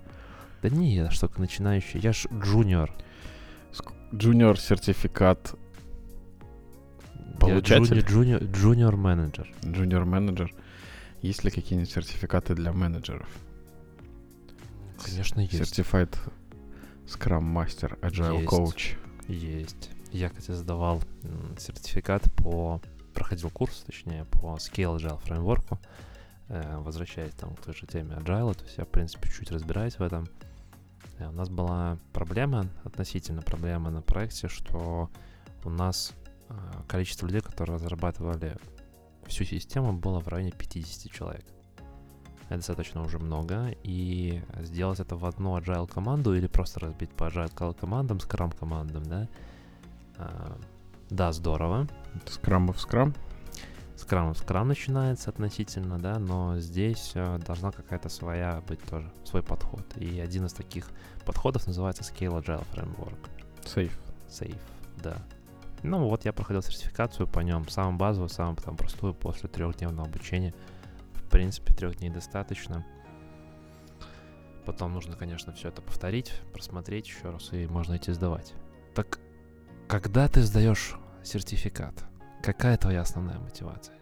Да 0.61 0.69
не, 0.69 0.95
я 0.95 1.09
только 1.09 1.41
начинающий, 1.41 1.99
я 1.99 2.13
ж 2.13 2.27
джуниор. 2.31 2.93
Джуниор 4.13 4.59
сертификат, 4.59 5.55
Получатель? 7.39 7.99
джуни- 7.99 8.07
джуниор, 8.07 8.43
джуниор 8.43 8.95
менеджер. 8.95 9.51
джуниор 9.65 10.05
менеджер. 10.05 10.53
Есть 11.21 11.43
ли 11.43 11.49
какие-нибудь 11.51 11.91
сертификаты 11.91 12.53
для 12.53 12.71
менеджеров? 12.73 13.27
Конечно, 15.03 15.41
есть. 15.41 15.55
Certified 15.55 16.15
Scrum 17.07 17.41
Master, 17.53 17.99
Agile 18.01 18.41
Есть. 18.41 18.47
Coach. 18.51 18.97
Есть. 19.27 19.89
Я, 20.11 20.29
кстати, 20.29 20.51
сдавал 20.51 21.01
сертификат 21.57 22.23
по... 22.35 22.81
Проходил 23.17 23.49
курс, 23.49 23.83
точнее, 23.83 24.25
по 24.25 24.57
Scale 24.57 24.97
Agile 24.97 25.19
фреймворку. 25.23 25.79
Э, 26.49 26.77
возвращаясь 26.77 27.33
там 27.33 27.55
к 27.55 27.61
той 27.61 27.73
же 27.73 27.87
теме 27.87 28.13
Agile, 28.15 28.53
то 28.53 28.63
есть 28.63 28.77
я, 28.77 28.85
в 28.85 28.89
принципе, 28.89 29.27
чуть 29.27 29.51
разбираюсь 29.51 29.97
в 29.97 30.03
этом. 30.03 30.27
Э, 31.17 31.27
у 31.27 31.31
нас 31.31 31.49
была 31.49 31.97
проблема, 32.13 32.67
относительно 32.83 33.41
проблема 33.41 33.89
на 33.89 34.03
проекте, 34.03 34.47
что 34.47 35.09
у 35.63 35.69
нас 35.71 36.13
э, 36.49 36.53
количество 36.87 37.25
людей, 37.25 37.41
которые 37.41 37.77
разрабатывали 37.77 38.55
всю 39.25 39.45
систему, 39.45 39.93
было 39.93 40.19
в 40.19 40.27
районе 40.27 40.51
50 40.51 41.11
человек. 41.11 41.45
Это 42.49 42.57
достаточно 42.57 43.01
уже 43.01 43.17
много, 43.17 43.75
и 43.81 44.43
сделать 44.61 44.99
это 44.99 45.15
в 45.15 45.25
одну 45.25 45.57
agile 45.57 45.91
команду 45.91 46.35
или 46.35 46.45
просто 46.45 46.81
разбить 46.81 47.09
по 47.13 47.23
agile 47.23 47.73
командам, 47.73 48.19
скрам 48.19 48.51
командам, 48.51 49.03
да, 49.05 49.27
да, 51.09 51.31
здорово. 51.31 51.87
Скрам 52.25 52.71
в 52.71 52.79
скрам. 52.79 53.13
Скрам 53.95 54.33
в 54.33 54.37
скрам 54.37 54.67
начинается 54.67 55.29
относительно, 55.29 55.97
да, 55.99 56.19
но 56.19 56.59
здесь 56.59 57.11
э, 57.15 57.39
должна 57.39 57.71
какая-то 57.71 58.09
своя 58.09 58.61
быть 58.67 58.81
тоже, 58.83 59.11
свой 59.25 59.41
подход. 59.43 59.85
И 59.97 60.19
один 60.19 60.45
из 60.45 60.53
таких 60.53 60.89
подходов 61.25 61.67
называется 61.67 62.03
Scale 62.03 62.41
Agile 62.41 62.65
Framework. 62.73 63.29
Safe. 63.63 63.91
Safe, 64.29 64.59
да. 65.01 65.17
Ну 65.83 66.07
вот 66.07 66.25
я 66.25 66.33
проходил 66.33 66.61
сертификацию 66.61 67.27
по 67.27 67.39
нем, 67.39 67.67
самую 67.69 67.97
базовую, 67.97 68.29
самую 68.29 68.57
там 68.57 68.75
простую, 68.77 69.13
после 69.13 69.49
трехдневного 69.49 70.07
обучения. 70.07 70.53
В 71.13 71.29
принципе, 71.29 71.73
трех 71.73 71.97
дней 71.97 72.09
достаточно. 72.09 72.85
Потом 74.65 74.93
нужно, 74.93 75.15
конечно, 75.15 75.53
все 75.53 75.69
это 75.69 75.81
повторить, 75.81 76.33
просмотреть 76.53 77.07
еще 77.07 77.29
раз, 77.29 77.53
и 77.53 77.67
можно 77.67 77.95
идти 77.97 78.11
сдавать. 78.11 78.53
Так, 78.93 79.19
когда 79.87 80.27
ты 80.27 80.41
сдаешь 80.41 80.95
сертификат, 81.27 82.05
какая 82.41 82.77
твоя 82.77 83.01
основная 83.01 83.39
мотивация? 83.39 83.97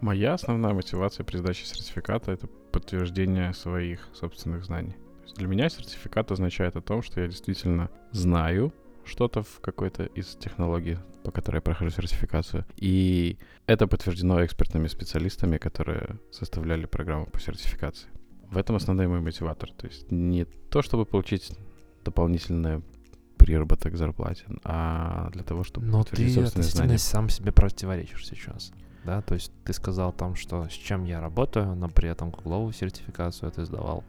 Моя 0.00 0.34
основная 0.34 0.72
мотивация 0.72 1.24
при 1.24 1.36
сдаче 1.36 1.64
сертификата— 1.64 2.32
это 2.32 2.46
подтверждение 2.46 3.52
своих 3.54 4.08
собственных 4.14 4.64
знаний. 4.64 4.96
Для 5.36 5.46
меня 5.46 5.68
сертификат 5.68 6.30
означает 6.30 6.76
о 6.76 6.80
том, 6.80 7.02
что 7.02 7.20
я 7.20 7.26
действительно 7.26 7.90
знаю 8.12 8.72
что-то 9.04 9.42
в 9.42 9.60
какой-то 9.60 10.04
из 10.04 10.36
технологий, 10.36 10.98
по 11.24 11.32
которой 11.32 11.56
я 11.56 11.60
прохожу 11.60 11.90
сертификацию. 11.90 12.66
И 12.76 13.38
это 13.66 13.86
подтверждено 13.86 14.44
экспертными 14.44 14.86
специалистами, 14.86 15.56
которые 15.56 16.18
составляли 16.30 16.86
программу 16.86 17.26
по 17.26 17.40
сертификации. 17.40 18.08
В 18.50 18.58
этом 18.58 18.76
основной 18.76 19.08
мой 19.08 19.20
мотиватор. 19.20 19.72
То 19.72 19.86
есть 19.86 20.10
не 20.12 20.44
то, 20.44 20.82
чтобы 20.82 21.04
получить 21.04 21.56
дополнительное 22.04 22.82
приработок 23.42 23.92
к 23.92 23.96
зарплате, 23.96 24.44
а 24.62 25.28
для 25.32 25.42
того, 25.42 25.64
чтобы 25.64 25.86
Но 25.86 26.04
ты 26.04 26.24
относительно 26.40 26.96
сам 26.98 27.28
себе 27.28 27.50
противоречишь 27.50 28.26
сейчас. 28.26 28.72
Да, 29.04 29.20
то 29.20 29.34
есть 29.34 29.50
ты 29.64 29.72
сказал 29.72 30.12
там, 30.12 30.36
что 30.36 30.68
с 30.68 30.72
чем 30.72 31.04
я 31.04 31.20
работаю, 31.20 31.74
но 31.74 31.88
при 31.88 32.08
этом 32.08 32.30
гугловую 32.30 32.72
сертификацию 32.72 33.50
ты 33.50 33.64
сдавал 33.64 34.04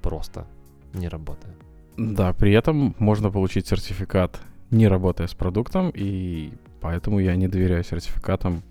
просто 0.00 0.46
не 0.94 1.08
работая. 1.08 1.54
Да, 1.98 2.32
при 2.32 2.52
этом 2.52 2.94
можно 2.98 3.30
получить 3.30 3.66
сертификат, 3.66 4.40
не 4.70 4.88
работая 4.88 5.26
с 5.26 5.34
продуктом, 5.34 5.90
и 5.94 6.54
поэтому 6.80 7.18
я 7.18 7.36
не 7.36 7.48
доверяю 7.48 7.84
сертификатам, 7.84 8.62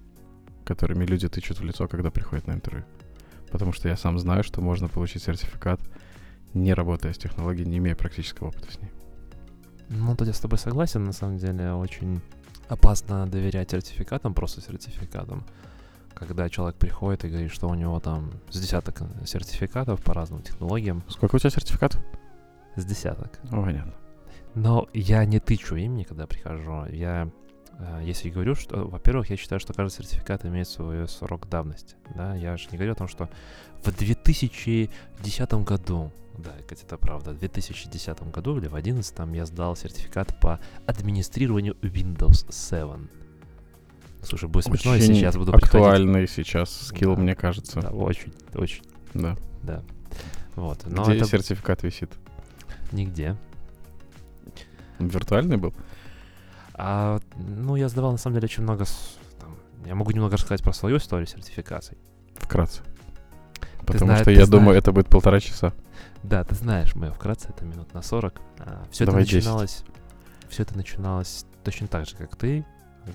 которыми 0.65 1.05
люди 1.05 1.27
тычут 1.29 1.59
в 1.59 1.63
лицо, 1.63 1.87
когда 1.87 2.09
приходят 2.09 2.47
на 2.47 2.53
интервью. 2.53 2.85
Потому 3.51 3.71
что 3.71 3.87
я 3.87 3.97
сам 3.97 4.17
знаю, 4.17 4.43
что 4.43 4.61
можно 4.61 4.87
получить 4.87 5.21
сертификат, 5.21 5.79
не 6.55 6.73
работая 6.73 7.13
с 7.13 7.19
технологией, 7.19 7.69
не 7.69 7.77
имея 7.77 7.95
практического 7.95 8.47
опыта 8.47 8.71
с 8.71 8.81
ней. 8.81 8.89
Ну, 9.93 10.15
тут 10.15 10.27
я 10.27 10.33
с 10.33 10.39
тобой 10.39 10.57
согласен, 10.57 11.03
на 11.03 11.11
самом 11.11 11.37
деле, 11.37 11.73
очень 11.73 12.21
опасно 12.69 13.27
доверять 13.27 13.71
сертификатам, 13.71 14.33
просто 14.33 14.61
сертификатам. 14.61 15.43
Когда 16.13 16.49
человек 16.49 16.77
приходит 16.77 17.25
и 17.25 17.29
говорит, 17.29 17.51
что 17.51 17.67
у 17.67 17.73
него 17.73 17.99
там 17.99 18.31
с 18.49 18.59
десяток 18.59 19.01
сертификатов 19.25 20.01
по 20.01 20.13
разным 20.13 20.43
технологиям. 20.43 21.03
Сколько 21.09 21.35
у 21.35 21.39
тебя 21.39 21.49
сертификатов? 21.49 22.01
С 22.77 22.85
десяток. 22.85 23.39
О, 23.51 23.63
понятно. 23.63 23.93
Но 24.55 24.87
я 24.93 25.25
не 25.25 25.39
тычу 25.39 25.75
ими, 25.75 26.03
когда 26.03 26.25
прихожу. 26.25 26.85
Я, 26.85 27.29
э, 27.81 28.01
если 28.03 28.29
говорю, 28.29 28.55
что, 28.55 28.87
во-первых, 28.87 29.29
я 29.29 29.37
считаю, 29.37 29.59
что 29.59 29.73
каждый 29.73 29.95
сертификат 29.95 30.45
имеет 30.45 30.67
свой 30.67 31.07
срок 31.07 31.49
давности. 31.49 31.95
Да, 32.15 32.35
я 32.35 32.57
же 32.57 32.67
не 32.71 32.77
говорю 32.77 32.93
о 32.93 32.95
том, 32.95 33.07
что 33.07 33.29
в 33.83 33.91
2010 33.91 35.53
году, 35.65 36.11
да, 36.37 36.51
Катя, 36.67 36.85
это 36.85 36.97
правда, 36.97 37.31
в 37.31 37.39
2010 37.39 38.31
году 38.31 38.57
или 38.57 38.67
в 38.67 38.71
2011 38.71 39.35
я 39.35 39.45
сдал 39.45 39.75
сертификат 39.75 40.39
по 40.39 40.59
администрированию 40.85 41.75
Windows 41.81 42.51
7. 42.51 43.07
Слушай, 44.23 44.49
будет 44.49 44.65
смешно, 44.65 44.91
очень 44.91 45.01
если 45.01 45.13
сейчас 45.15 45.35
буду 45.35 45.53
актуальный 45.53 46.25
приходить. 46.25 46.47
сейчас 46.47 46.87
скилл, 46.87 47.15
да, 47.15 47.21
мне 47.21 47.35
кажется. 47.35 47.81
Да, 47.81 47.89
очень, 47.89 48.31
очень. 48.53 48.83
Да. 49.13 49.35
Да. 49.63 49.83
Вот. 50.55 50.85
Но 50.85 51.03
Где 51.03 51.17
это... 51.17 51.25
сертификат 51.25 51.83
висит? 51.83 52.11
Нигде. 52.91 53.35
Виртуальный 54.99 55.57
был? 55.57 55.73
А, 56.73 57.19
ну, 57.35 57.75
я 57.75 57.89
сдавал, 57.89 58.11
на 58.11 58.17
самом 58.17 58.35
деле, 58.35 58.45
очень 58.45 58.63
много... 58.63 58.85
Там, 59.39 59.55
я 59.85 59.95
могу 59.95 60.11
немного 60.11 60.35
рассказать 60.35 60.63
про 60.63 60.73
свою 60.73 60.97
историю 60.97 61.27
сертификаций. 61.27 61.97
Вкратце. 62.35 62.81
Потому 63.79 64.05
знаешь, 64.05 64.21
что 64.21 64.31
я 64.31 64.45
знаешь. 64.45 64.49
думаю, 64.49 64.77
это 64.77 64.91
будет 64.91 65.07
полтора 65.07 65.39
часа. 65.39 65.73
Да, 66.23 66.43
ты 66.43 66.55
знаешь, 66.55 66.95
мы 66.95 67.11
вкратце, 67.11 67.49
это 67.49 67.65
минут 67.65 67.93
на 67.93 68.01
40. 68.01 68.41
А, 68.59 68.83
все 68.91 69.03
это 69.03 69.11
Давай 69.11 69.23
10. 69.25 69.35
начиналось... 69.35 69.83
Все 70.49 70.63
это 70.63 70.75
начиналось 70.75 71.45
точно 71.63 71.87
так 71.87 72.05
же, 72.05 72.15
как 72.15 72.35
ты 72.35 72.65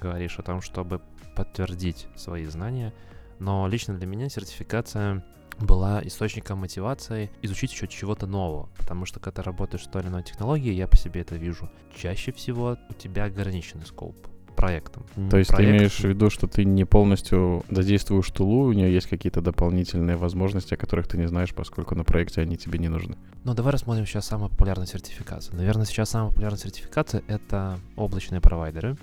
говоришь 0.01 0.39
о 0.39 0.43
том, 0.43 0.63
чтобы 0.63 1.03
подтвердить 1.35 2.09
свои 2.17 2.47
знания. 2.47 2.95
Но 3.39 3.69
лично 3.69 3.95
для 3.95 4.07
меня 4.07 4.29
сертификация 4.29 5.23
была 5.61 6.01
источником 6.07 6.59
мотивации 6.59 7.31
изучить 7.43 7.73
еще 7.73 7.87
чего-то 7.89 8.27
нового. 8.27 8.69
Потому 8.77 9.05
что 9.07 9.21
когда 9.21 9.43
работаешь 9.43 9.85
с 9.85 9.89
той 9.89 10.03
или 10.03 10.09
иной 10.09 10.23
технологией, 10.23 10.75
я 10.77 10.87
по 10.87 10.97
себе 10.97 11.23
это 11.23 11.37
вижу. 11.37 11.71
Чаще 11.97 12.33
всего 12.33 12.77
у 12.89 12.93
тебя 12.95 13.25
ограниченный 13.25 13.87
скоп 13.87 14.15
проектом. 14.55 15.05
То 15.31 15.37
есть 15.37 15.51
Проект- 15.51 15.71
ты 15.71 15.77
имеешь 15.77 15.97
в 16.01 16.05
виду, 16.05 16.31
что 16.31 16.47
ты 16.47 16.65
не 16.65 16.85
полностью 16.87 17.63
задействуешь 17.69 18.31
тулу, 18.31 18.69
у 18.69 18.73
нее 18.73 18.91
есть 18.93 19.07
какие-то 19.07 19.43
дополнительные 19.43 20.17
возможности, 20.17 20.73
о 20.73 20.77
которых 20.79 21.07
ты 21.09 21.19
не 21.19 21.29
знаешь, 21.29 21.55
поскольку 21.55 21.95
на 21.95 22.05
проекте 22.05 22.41
они 22.41 22.57
тебе 22.57 22.79
не 22.79 22.89
нужны. 22.89 23.17
Ну, 23.45 23.53
давай 23.53 23.73
рассмотрим 23.73 24.07
сейчас 24.07 24.27
самую 24.27 24.49
популярную 24.49 24.87
сертификацию. 24.87 25.57
Наверное, 25.57 25.85
сейчас 25.85 26.09
самая 26.09 26.31
популярная 26.31 26.59
сертификация— 26.59 27.23
это 27.29 27.79
облачные 27.97 28.41
провайдеры. 28.41 28.97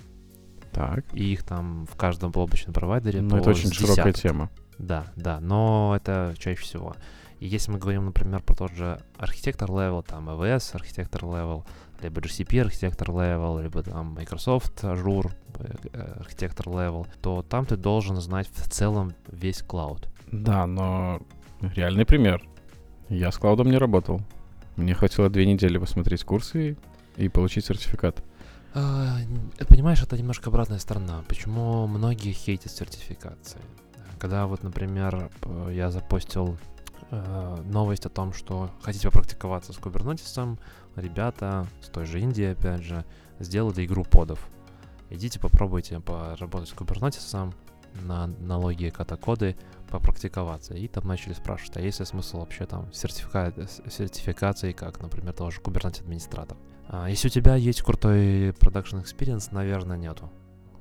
Так. 0.72 1.04
И 1.12 1.32
их 1.32 1.44
там 1.44 1.86
в 1.86 1.94
каждом 1.94 2.32
облачном 2.34 2.74
провайдере 2.74 3.20
Ну, 3.20 3.36
это 3.36 3.50
очень 3.50 3.68
с 3.68 3.74
широкая 3.74 4.12
десяток. 4.12 4.20
тема. 4.22 4.50
Да, 4.78 5.06
да, 5.16 5.40
но 5.40 5.94
это 5.96 6.34
чаще 6.38 6.62
всего. 6.62 6.96
И 7.40 7.46
если 7.46 7.72
мы 7.72 7.78
говорим, 7.78 8.06
например, 8.06 8.42
про 8.42 8.54
тот 8.54 8.72
же 8.72 9.00
архитектор 9.18 9.68
level, 9.68 10.04
там 10.06 10.28
AWS 10.30 10.74
архитектор 10.74 11.24
level, 11.24 11.64
либо 12.00 12.20
GCP 12.20 12.60
архитектор 12.60 13.10
level, 13.10 13.62
либо 13.62 13.82
там 13.82 14.14
Microsoft 14.14 14.82
Azure 14.84 15.30
э, 15.58 16.16
архитектор 16.20 16.68
level, 16.68 17.06
то 17.22 17.42
там 17.42 17.66
ты 17.66 17.76
должен 17.76 18.16
знать 18.16 18.48
в 18.48 18.68
целом 18.70 19.12
весь 19.28 19.62
клауд. 19.62 20.08
Да, 20.30 20.66
но 20.66 21.20
реальный 21.60 22.06
пример. 22.06 22.42
Я 23.08 23.30
с 23.30 23.38
клаудом 23.38 23.70
не 23.70 23.78
работал. 23.78 24.20
Мне 24.76 24.94
хватило 24.94 25.28
две 25.28 25.46
недели 25.46 25.78
посмотреть 25.78 26.24
курсы 26.24 26.78
и, 27.16 27.24
и 27.24 27.28
получить 27.28 27.66
сертификат. 27.66 28.22
А, 28.74 29.18
Понимаешь, 29.68 30.02
это 30.02 30.18
немножко 30.18 30.50
обратная 30.50 30.78
сторона. 30.78 31.22
Почему 31.28 31.86
многие 31.86 32.32
хейтят 32.32 32.72
сертификации? 32.72 33.60
Когда 34.24 34.46
вот, 34.46 34.62
например, 34.62 35.30
я 35.70 35.90
запостил 35.90 36.56
э, 37.10 37.56
новость 37.66 38.06
о 38.06 38.08
том, 38.08 38.32
что 38.32 38.70
хотите 38.80 39.08
попрактиковаться 39.08 39.74
с 39.74 39.76
кубернетисом, 39.76 40.58
ребята 40.96 41.66
с 41.82 41.88
той 41.88 42.06
же 42.06 42.20
Индии, 42.20 42.52
опять 42.52 42.82
же, 42.82 43.04
сделали 43.38 43.84
игру 43.84 44.02
подов. 44.02 44.48
Идите 45.10 45.38
попробуйте 45.38 46.00
поработать 46.00 46.70
с 46.70 46.72
кубернетисом 46.72 47.52
на 48.00 48.28
налоги 48.28 48.88
катакоды, 48.88 49.58
попрактиковаться. 49.90 50.72
И 50.72 50.88
там 50.88 51.06
начали 51.06 51.34
спрашивать, 51.34 51.76
а 51.76 51.82
есть 51.82 52.00
ли 52.00 52.06
смысл 52.06 52.38
вообще 52.38 52.64
там 52.64 52.90
сертифика... 52.94 53.52
сертификации, 53.90 54.72
как, 54.72 55.02
например, 55.02 55.34
того 55.34 55.50
же 55.50 55.60
Kubernetes 55.60 56.00
администратор. 56.00 56.56
А, 56.88 57.10
если 57.10 57.28
у 57.28 57.30
тебя 57.30 57.56
есть 57.56 57.82
крутой 57.82 58.54
продакшн 58.58 58.96
experience, 58.96 59.48
наверное, 59.50 59.98
нету. 59.98 60.32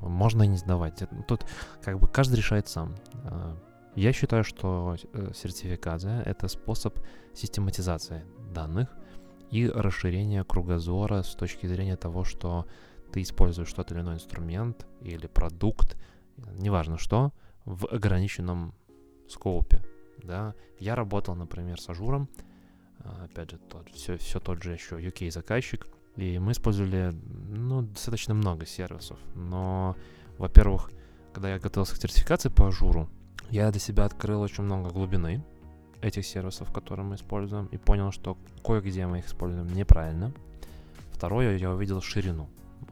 Можно 0.10 0.44
и 0.44 0.48
не 0.48 0.58
сдавать. 0.58 1.02
Это- 1.02 1.16
Тут 1.28 1.46
как 1.82 2.00
бы 2.00 2.08
каждый 2.08 2.36
решает 2.36 2.68
сам. 2.68 2.96
А, 3.26 3.56
Я 3.96 4.12
считаю, 4.12 4.44
что 4.44 4.96
э, 5.14 5.32
сертификация— 5.36 6.24
это 6.26 6.48
способ 6.48 6.98
систематизации 7.36 8.24
данных 8.52 8.90
и 9.52 9.68
расширения 9.70 10.44
кругозора 10.44 11.22
с 11.22 11.36
точки 11.36 11.68
зрения 11.68 11.96
того, 11.96 12.24
что 12.24 12.66
ты 13.12 13.22
используешь 13.22 13.72
тот 13.72 13.92
или 13.92 14.00
иной 14.00 14.16
инструмент 14.16 14.88
или 15.02 15.28
продукт, 15.28 15.96
неважно 16.60 16.98
что, 16.98 17.32
в 17.66 17.86
ограниченном 17.86 18.74
скопе. 19.30 19.84
Да? 20.24 20.56
Я 20.80 20.96
работал, 20.96 21.36
например, 21.36 21.80
с 21.80 21.88
Azure'ом, 21.88 22.28
опять 23.24 23.52
же, 23.52 23.58
тот, 23.60 23.90
все, 23.92 24.18
все 24.18 24.40
тот 24.40 24.64
же 24.64 24.74
еще 24.74 24.96
UK 24.96 25.30
заказчик, 25.30 25.88
и 26.16 26.40
мы 26.40 26.52
использовали 26.52 27.14
ну, 27.50 27.82
достаточно 27.82 28.34
много 28.34 28.66
сервисов. 28.66 29.18
Но, 29.36 29.96
во-первых, 30.38 30.92
когда 31.34 31.50
я 31.54 31.60
готовился 31.60 31.96
к 31.96 32.02
сертификации 32.02 32.50
по 32.50 32.68
Azure, 32.68 33.10
я 33.50 33.72
для 33.72 33.80
себя 33.80 34.06
открыл 34.06 34.42
очень 34.42 34.64
много 34.64 34.90
глубины 34.92 35.44
этих 36.02 36.26
сервисов, 36.26 36.72
которые 36.72 37.06
мы 37.06 37.16
используем, 37.16 37.66
и 37.68 37.78
понял, 37.78 38.12
что 38.12 38.38
кое-где 38.64 39.08
мы 39.08 39.20
их 39.20 39.28
используем 39.28 39.68
неправильно. 39.74 40.34
Второе, 41.12 41.58
я 41.58 41.72
увидел 41.72 42.02
ширину. 42.02 42.50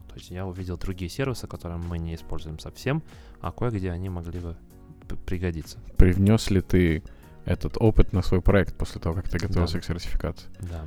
То 0.09 0.15
есть 0.15 0.29
я 0.31 0.45
увидел 0.45 0.77
другие 0.77 1.09
сервисы, 1.09 1.47
которые 1.47 1.77
мы 1.77 1.97
не 1.97 2.15
используем 2.15 2.59
совсем, 2.59 3.01
а 3.39 3.51
кое-где 3.51 3.91
они 3.91 4.09
могли 4.09 4.39
бы 4.39 4.55
пригодиться. 5.25 5.77
Привнес 5.97 6.49
ли 6.49 6.61
ты 6.61 7.03
этот 7.45 7.77
опыт 7.77 8.13
на 8.13 8.21
свой 8.21 8.41
проект 8.41 8.75
после 8.77 9.01
того, 9.01 9.15
как 9.15 9.29
ты 9.29 9.37
готовился 9.39 9.75
Да. 9.75 9.79
к 9.79 9.85
сертификации? 9.85 10.49
Да. 10.59 10.85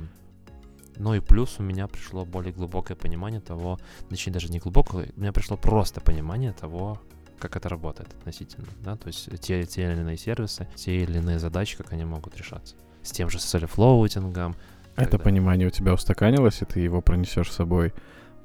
Ну 0.97 1.13
и 1.13 1.19
плюс 1.19 1.55
у 1.59 1.63
меня 1.63 1.87
пришло 1.87 2.25
более 2.25 2.53
глубокое 2.53 2.95
понимание 2.95 3.41
того, 3.41 3.79
точнее 4.09 4.33
даже 4.33 4.49
не 4.49 4.59
глубокое, 4.59 5.09
у 5.15 5.19
меня 5.19 5.31
пришло 5.33 5.57
просто 5.57 6.01
понимание 6.01 6.53
того, 6.53 7.01
как 7.39 7.55
это 7.55 7.69
работает 7.69 8.13
относительно, 8.13 8.67
да, 8.81 8.95
то 8.95 9.07
есть 9.07 9.29
те, 9.41 9.63
те 9.65 9.91
или 9.91 9.99
иные 9.99 10.17
сервисы, 10.17 10.67
те 10.75 10.95
или 11.03 11.17
иные 11.17 11.39
задачи, 11.39 11.77
как 11.77 11.91
они 11.93 12.05
могут 12.05 12.37
решаться. 12.37 12.75
С 13.03 13.11
тем 13.11 13.29
же 13.29 13.37
self-loading, 13.37 14.55
Это 14.95 15.11
Тогда. 15.11 15.23
понимание 15.25 15.67
у 15.67 15.71
тебя 15.71 15.93
устаканилось, 15.93 16.61
и 16.61 16.65
ты 16.65 16.79
его 16.79 17.01
пронесешь 17.01 17.51
с 17.51 17.55
собой 17.55 17.93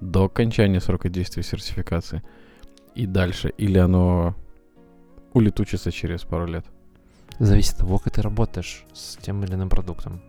до 0.01 0.24
окончания 0.24 0.80
срока 0.80 1.09
действия 1.09 1.42
сертификации 1.42 2.22
и 2.94 3.07
дальше, 3.07 3.53
или 3.57 3.78
оно 3.78 4.34
улетучится 5.32 5.92
через 5.92 6.22
пару 6.22 6.46
лет? 6.46 6.66
Зависит 7.38 7.74
от 7.74 7.78
того, 7.80 7.98
как 7.98 8.12
ты 8.12 8.22
работаешь 8.22 8.84
с 8.92 9.16
тем 9.16 9.44
или 9.44 9.55
иным 9.55 9.68
продуктом. 9.70 10.20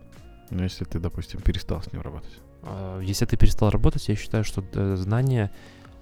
Ну, 0.52 0.62
если 0.64 0.84
ты, 0.84 0.98
допустим, 0.98 1.40
перестал 1.40 1.82
с 1.82 1.92
ним 1.92 2.02
работать. 2.02 2.38
А, 2.62 3.00
Если 3.00 3.24
ты 3.24 3.36
перестал 3.36 3.70
работать, 3.70 4.06
я 4.08 4.14
считаю, 4.16 4.44
что 4.44 4.62
э, 4.74 4.96
знания... 4.96 5.50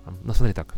а, 0.05 0.13
Ну, 0.25 0.33
смотри 0.35 0.53
так. 0.55 0.75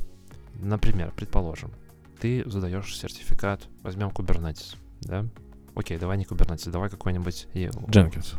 Например, 0.55 1.12
предположим, 1.16 1.73
ты 2.20 2.49
задаешь 2.49 2.95
сертификат, 2.97 3.68
возьмем 3.83 4.09
Kubernetes, 4.11 4.77
да? 5.01 5.25
Окей, 5.75 5.99
давай 5.99 6.18
не 6.18 6.25
Kubernetes, 6.25 6.70
давай 6.70 6.91
какой-нибудь... 6.91 7.49
Jenkins. 7.55 8.35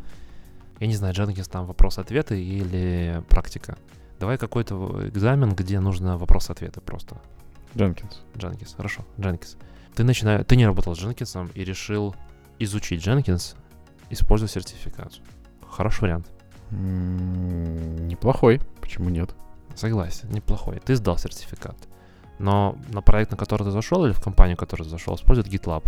Я 0.80 0.88
не 0.88 0.96
знаю, 0.96 1.14
Jenkins 1.14 1.50
там 1.50 1.66
вопрос-ответы 1.66 2.42
или 2.42 3.24
практика. 3.28 3.78
Давай 4.20 4.38
какой-то 4.38 5.08
экзамен, 5.08 5.54
где 5.56 5.80
нужно 5.80 6.18
вопрос-ответы 6.18 6.80
просто. 6.82 7.18
Jenkins. 7.74 8.18
Jenkins, 8.36 8.76
хорошо, 8.78 9.04
Jenkins. 9.18 9.58
Ты, 9.96 10.04
начинаешь, 10.04 10.46
ты 10.48 10.56
не 10.56 10.66
работал 10.66 10.96
с 10.96 11.00
Jenkins 11.04 11.52
и 11.56 11.64
решил 11.64 12.16
изучить 12.60 13.06
Jenkins, 13.06 13.56
используя 14.14 14.50
сертификацию. 14.50 15.24
Хороший 15.70 16.02
вариант. 16.02 16.28
Неплохой. 16.72 18.62
Почему 18.82 19.10
нет? 19.10 19.32
Согласен, 19.76 20.30
неплохой. 20.30 20.80
Ты 20.84 20.96
сдал 20.96 21.18
сертификат. 21.18 21.76
Но 22.40 22.78
на 22.92 23.02
проект, 23.02 23.32
на 23.32 23.38
который 23.38 23.64
ты 23.64 23.72
зашел, 23.72 24.06
или 24.06 24.12
в 24.12 24.22
компанию, 24.22 24.58
в 24.58 24.60
которую 24.60 24.86
ты 24.86 24.92
зашел, 24.92 25.16
используют 25.16 25.48
GitLab. 25.48 25.88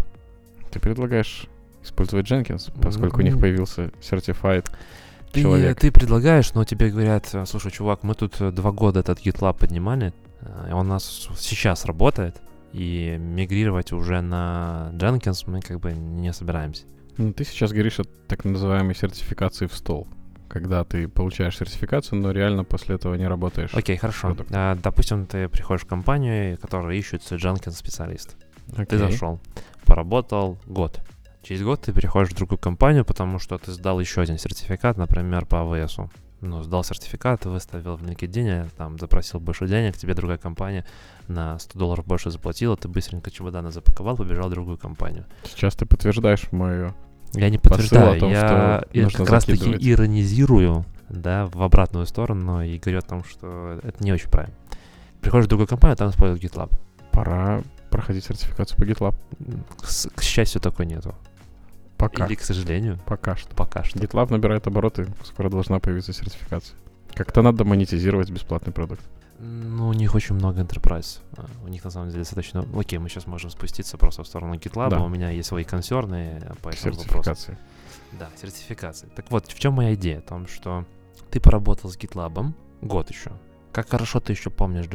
Ты 0.71 0.79
предлагаешь 0.79 1.47
использовать 1.83 2.29
Jenkins, 2.29 2.71
поскольку 2.81 3.19
у 3.19 3.23
них 3.23 3.39
появился 3.39 3.91
Certified 4.01 4.69
Ты, 5.31 5.41
человек. 5.41 5.79
ты 5.79 5.91
предлагаешь, 5.91 6.53
но 6.53 6.63
тебе 6.63 6.89
говорят, 6.89 7.29
«А, 7.33 7.45
слушай, 7.45 7.71
чувак, 7.71 8.03
мы 8.03 8.15
тут 8.15 8.41
э, 8.41 8.51
два 8.51 8.71
года 8.71 9.01
этот 9.01 9.19
GitLab 9.19 9.59
поднимали, 9.59 10.13
э, 10.41 10.73
он 10.73 10.87
у 10.87 10.89
нас 10.89 11.29
сейчас 11.37 11.85
работает, 11.85 12.41
и 12.73 13.17
мигрировать 13.19 13.91
уже 13.91 14.21
на 14.21 14.89
Jenkins 14.93 15.43
мы 15.49 15.61
как 15.61 15.79
бы 15.79 15.93
не 15.93 16.33
собираемся. 16.33 16.83
Ну, 17.17 17.33
ты 17.33 17.43
сейчас 17.45 17.71
говоришь 17.71 17.99
о 17.99 18.03
так 18.27 18.43
называемой 18.45 18.95
сертификации 18.95 19.67
в 19.67 19.73
стол. 19.73 20.07
Когда 20.47 20.83
ты 20.83 21.07
получаешь 21.07 21.57
сертификацию, 21.57 22.21
но 22.21 22.31
реально 22.31 22.63
после 22.63 22.95
этого 22.95 23.15
не 23.15 23.27
работаешь. 23.27 23.71
Окей, 23.73 23.97
хорошо. 23.97 24.35
А, 24.51 24.75
допустим, 24.75 25.25
ты 25.25 25.49
приходишь 25.49 25.83
в 25.83 25.87
компанию, 25.87 26.57
которая 26.57 26.95
ищет 26.95 27.21
Jenkins 27.21 27.71
специалист. 27.71 28.37
Ты 28.75 28.81
Окей. 28.83 28.99
зашел, 28.99 29.39
поработал 29.85 30.57
год. 30.65 31.01
Через 31.43 31.61
год 31.61 31.81
ты 31.81 31.93
переходишь 31.93 32.31
в 32.31 32.35
другую 32.35 32.57
компанию, 32.57 33.05
потому 33.05 33.39
что 33.39 33.57
ты 33.57 33.71
сдал 33.71 33.99
еще 33.99 34.21
один 34.21 34.37
сертификат, 34.37 34.97
например, 34.97 35.45
по 35.45 35.61
АВСу. 35.61 36.09
Ну, 36.41 36.63
сдал 36.63 36.83
сертификат, 36.83 37.45
выставил 37.45 37.95
в 37.97 38.03
LinkedIn, 38.03 38.69
там, 38.77 38.99
запросил 38.99 39.39
больше 39.39 39.67
денег, 39.67 39.97
тебе 39.97 40.13
другая 40.13 40.37
компания 40.37 40.85
на 41.27 41.57
100 41.59 41.79
долларов 41.79 42.05
больше 42.05 42.29
заплатила, 42.29 42.75
ты 42.75 42.87
быстренько 42.87 43.31
чемоданы 43.31 43.71
запаковал, 43.71 44.17
побежал 44.17 44.47
в 44.47 44.51
другую 44.51 44.77
компанию. 44.77 45.25
Сейчас 45.43 45.75
ты 45.75 45.85
подтверждаешь 45.85 46.51
мою... 46.51 46.93
Я 47.35 47.49
не 47.49 47.57
подтверждаю, 47.57 48.19
том, 48.19 48.31
я 48.31 48.83
нужно 48.93 49.19
как 49.19 49.29
раз 49.29 49.45
таки 49.45 49.57
закидывать. 49.57 49.85
иронизирую, 49.87 50.85
да, 51.09 51.47
в 51.47 51.61
обратную 51.61 52.05
сторону 52.05 52.61
и 52.61 52.77
говорю 52.77 52.99
о 52.99 53.01
том, 53.01 53.23
что 53.23 53.79
это 53.83 54.03
не 54.03 54.11
очень 54.11 54.29
правильно. 54.29 54.55
Приходишь 55.21 55.45
в 55.45 55.49
другую 55.49 55.67
компанию, 55.67 55.97
там 55.97 56.09
используют 56.09 56.43
GitLab. 56.43 56.71
Пора 57.11 57.61
проходить 57.89 58.25
сертификацию 58.25 58.77
по 58.77 58.83
GitLab. 58.83 59.15
К, 59.81 60.15
к 60.15 60.21
счастью, 60.21 60.61
такой 60.61 60.85
нету. 60.85 61.15
Пока. 61.97 62.25
Или, 62.25 62.35
к 62.35 62.41
сожалению, 62.41 62.99
Пока 63.05 63.35
что. 63.35 63.55
пока 63.55 63.83
что. 63.83 63.97
GitLab 63.99 64.31
набирает 64.31 64.67
обороты, 64.67 65.07
скоро 65.23 65.49
должна 65.49 65.79
появиться 65.79 66.13
сертификация. 66.13 66.75
Как-то 67.13 67.41
надо 67.41 67.63
монетизировать 67.63 68.29
бесплатный 68.29 68.73
продукт. 68.73 69.01
Ну, 69.39 69.89
у 69.89 69.93
них 69.93 70.15
очень 70.15 70.35
много 70.35 70.61
enterprise. 70.61 71.19
А, 71.37 71.45
У 71.63 71.67
них 71.67 71.83
на 71.83 71.89
самом 71.89 72.07
деле 72.09 72.19
достаточно... 72.21 72.65
Окей, 72.75 72.99
мы 72.99 73.09
сейчас 73.09 73.27
можем 73.27 73.49
спуститься 73.49 73.97
просто 73.97 74.23
в 74.23 74.27
сторону 74.27 74.55
GitLab. 74.55 74.89
Да. 74.89 74.99
У 75.01 75.09
меня 75.09 75.29
есть 75.29 75.49
свои 75.49 75.63
консерны 75.63 76.41
по 76.61 76.69
этому 76.69 76.95
вопросу. 76.95 77.01
сертификации. 77.03 77.57
Да, 78.19 78.29
сертификации. 78.39 79.09
Так 79.15 79.29
вот, 79.31 79.47
в 79.47 79.59
чем 79.59 79.73
моя 79.73 79.93
идея? 79.95 80.21
В 80.21 80.25
том, 80.25 80.47
что 80.47 80.85
ты 81.31 81.39
поработал 81.41 81.89
с 81.89 81.97
GitLab 81.97 82.53
год 82.81 83.09
еще. 83.09 83.31
Как 83.73 83.89
хорошо 83.89 84.21
ты 84.21 84.31
еще 84.31 84.49
помнишь? 84.49 84.85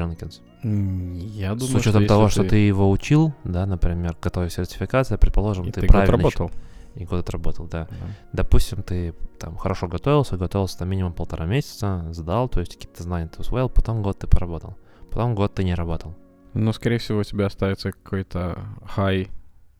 М, 0.63 1.13
Я 1.13 1.55
думаю, 1.55 1.73
С 1.73 1.75
учетом 1.75 2.03
если 2.03 2.09
того, 2.09 2.29
что 2.31 2.45
ты 2.45 2.57
его 2.57 2.91
учил, 2.91 3.35
да, 3.45 3.67
например, 3.67 4.17
готовя 4.23 4.49
сертификация, 4.49 5.19
предположим, 5.19 5.67
И 5.69 5.71
ты, 5.73 5.83
ты 5.83 5.87
правильно 5.87 6.17
работал. 6.17 6.49
щ- 6.49 6.55
И 6.95 7.05
год 7.05 7.21
отработал, 7.21 7.67
да. 7.67 7.87
Да. 7.89 7.97
Допустим, 8.33 8.83
ты 8.83 9.15
там 9.39 9.57
хорошо 9.57 9.89
готовился, 9.89 10.37
готовился 10.37 10.79
там 10.79 10.89
минимум 10.89 11.13
полтора 11.13 11.47
месяца, 11.47 12.07
сдал, 12.11 12.49
то 12.49 12.61
есть 12.61 12.75
какие-то 12.75 13.03
знания 13.03 13.29
ты 13.29 13.41
усвоил, 13.41 13.69
потом 13.69 14.03
год 14.03 14.19
ты 14.19 14.27
поработал. 14.27 14.77
Потом 15.11 15.35
год 15.35 15.55
ты 15.55 15.65
не 15.65 15.75
работал. 15.75 16.17
Но, 16.53 16.73
скорее 16.73 16.99
всего, 16.99 17.21
у 17.21 17.25
тебя 17.25 17.47
останется 17.47 17.93
какой-то 17.93 18.65
high, 18.97 19.29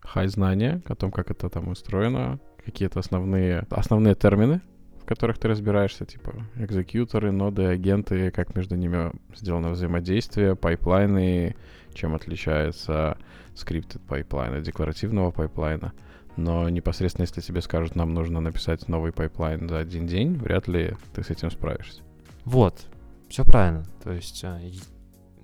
high 0.03 0.29
знание 0.29 0.83
о 0.87 0.95
том, 0.95 1.11
как 1.11 1.31
это 1.31 1.49
там 1.49 1.69
устроено, 1.69 2.39
какие-то 2.65 3.01
основные, 3.01 3.67
основные 3.71 4.15
термины, 4.15 4.61
в 5.03 5.05
которых 5.05 5.39
ты 5.39 5.49
разбираешься, 5.49 6.05
типа 6.05 6.35
executor'ы, 6.57 7.33
ноды, 7.33 7.65
агенты, 7.65 8.31
как 8.31 8.55
между 8.55 8.77
ними 8.77 9.11
сделано 9.35 9.71
взаимодействие, 9.71 10.55
пайплайны, 10.55 11.57
чем 11.93 12.15
отличается 12.15 13.19
scripted 13.55 14.01
pipeline 14.03 14.55
от 14.55 14.63
декларативного 14.63 15.33
пайплайна. 15.33 15.93
Но 16.41 16.69
непосредственно, 16.69 17.25
если 17.25 17.41
тебе 17.41 17.61
скажут, 17.61 17.97
нам 17.97 18.15
нужно 18.15 18.41
написать 18.41 18.89
новый 18.89 19.13
пайплайн 19.13 19.69
за 19.69 19.79
один 19.79 20.07
день, 20.07 20.37
вряд 20.37 20.69
ли 20.69 20.97
ты 21.15 21.23
с 21.23 21.31
этим 21.31 21.51
справишься. 21.51 22.03
Вот, 22.45 22.87
все 23.29 23.45
правильно. 23.45 23.85
То 24.03 24.13
есть, 24.13 24.43
и- 24.45 24.81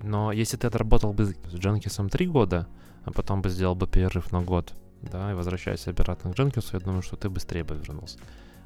но 0.02 0.32
если 0.32 0.56
ты 0.56 0.66
отработал 0.66 1.12
бы 1.12 1.26
с 1.26 1.34
Jenkins 1.54 2.08
3 2.08 2.26
года, 2.26 2.66
а 3.04 3.10
потом 3.12 3.42
бы 3.42 3.50
сделал 3.50 3.74
бы 3.74 3.86
перерыв 3.86 4.32
на 4.32 4.40
год, 4.40 4.74
да, 5.02 5.30
и 5.30 5.34
возвращаясь 5.34 5.86
обратно 5.86 6.32
к 6.32 6.38
Jenkins, 6.38 6.70
я 6.72 6.78
думаю, 6.80 7.02
что 7.02 7.16
ты 7.16 7.28
быстрее 7.28 7.64
бы 7.64 7.74
вернулся. 7.76 8.18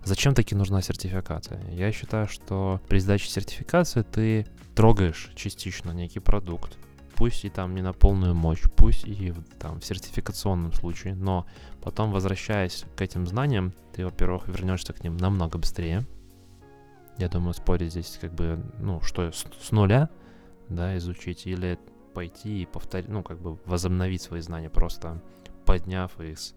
Зачем 0.04 0.34
таки 0.34 0.54
нужна 0.54 0.80
сертификация? 0.82 1.60
Я 1.70 1.92
считаю, 1.92 2.26
что 2.28 2.80
при 2.88 3.00
сдаче 3.00 3.28
сертификации 3.28 4.02
ты 4.02 4.46
трогаешь 4.74 5.30
частично 5.34 5.90
некий 5.90 6.20
продукт, 6.20 6.78
пусть 7.16 7.44
и 7.44 7.50
там 7.50 7.74
не 7.74 7.82
на 7.82 7.92
полную 7.92 8.34
мощь, 8.34 8.62
пусть 8.76 9.04
и 9.06 9.34
там 9.58 9.80
в 9.80 9.84
сертификационном 9.84 10.72
случае, 10.72 11.14
но 11.14 11.44
потом, 11.82 12.12
возвращаясь 12.12 12.84
к 12.96 13.02
этим 13.02 13.26
знаниям, 13.26 13.72
ты, 13.92 14.04
во-первых, 14.04 14.48
вернешься 14.48 14.92
к 14.92 15.02
ним 15.02 15.16
намного 15.16 15.58
быстрее, 15.58 16.06
я 17.18 17.28
думаю, 17.28 17.54
спорить 17.54 17.90
здесь 17.90 18.18
как 18.20 18.32
бы, 18.32 18.62
ну, 18.78 19.00
что 19.02 19.30
с, 19.30 19.44
с 19.60 19.70
нуля, 19.72 20.08
да, 20.68 20.96
изучить, 20.96 21.46
или 21.46 21.78
пойти 22.14 22.62
и 22.62 22.66
повторить, 22.66 23.08
ну, 23.08 23.22
как 23.22 23.40
бы 23.40 23.58
возобновить 23.66 24.22
свои 24.22 24.40
знания, 24.40 24.70
просто 24.70 25.20
подняв 25.66 26.18
из 26.20 26.54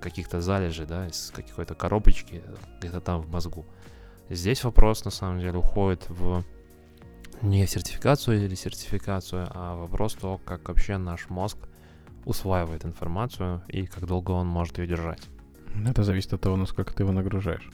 каких-то 0.00 0.40
залежей, 0.40 0.86
да, 0.86 1.06
из 1.06 1.30
какой-то 1.30 1.74
коробочки 1.74 2.42
где-то 2.78 3.00
там 3.00 3.20
в 3.20 3.30
мозгу. 3.30 3.66
Здесь 4.30 4.64
вопрос, 4.64 5.04
на 5.04 5.10
самом 5.10 5.40
деле, 5.40 5.58
уходит 5.58 6.08
в 6.08 6.42
не 7.42 7.66
сертификацию 7.66 8.44
или 8.44 8.54
сертификацию, 8.54 9.48
а 9.50 9.76
вопрос 9.76 10.14
того, 10.14 10.38
как 10.38 10.68
вообще 10.68 10.96
наш 10.96 11.28
мозг 11.28 11.58
усваивает 12.24 12.84
информацию 12.84 13.62
и 13.68 13.86
как 13.86 14.06
долго 14.06 14.30
он 14.32 14.46
может 14.46 14.78
ее 14.78 14.86
держать. 14.86 15.22
Это 15.86 16.02
зависит 16.02 16.32
от 16.32 16.40
того, 16.40 16.56
насколько 16.56 16.92
ты 16.92 17.02
его 17.02 17.12
нагружаешь. 17.12 17.68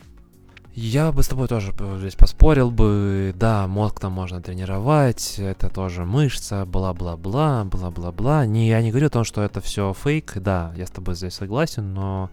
Я 0.81 1.11
бы 1.11 1.25
с 1.25 1.29
тобой 1.29 1.49
тоже 1.49 1.75
здесь 1.97 2.15
поспорил 2.15 2.71
бы. 2.71 3.35
Да, 3.37 3.67
мозг 3.67 3.99
там 3.99 4.13
можно 4.13 4.41
тренировать, 4.41 5.35
это 5.39 5.69
тоже 5.69 6.05
мышца, 6.05 6.65
бла-бла-бла, 6.65 7.65
бла-бла-бла. 7.65 8.47
Не, 8.47 8.69
я 8.69 8.81
не 8.81 8.91
говорю 8.91 9.09
о 9.09 9.11
том, 9.11 9.25
что 9.25 9.43
это 9.43 9.61
все 9.61 9.93
фейк, 9.93 10.35
да, 10.37 10.73
я 10.77 10.87
с 10.87 10.91
тобой 10.91 11.17
здесь 11.17 11.35
согласен, 11.35 11.95
но 11.95 12.31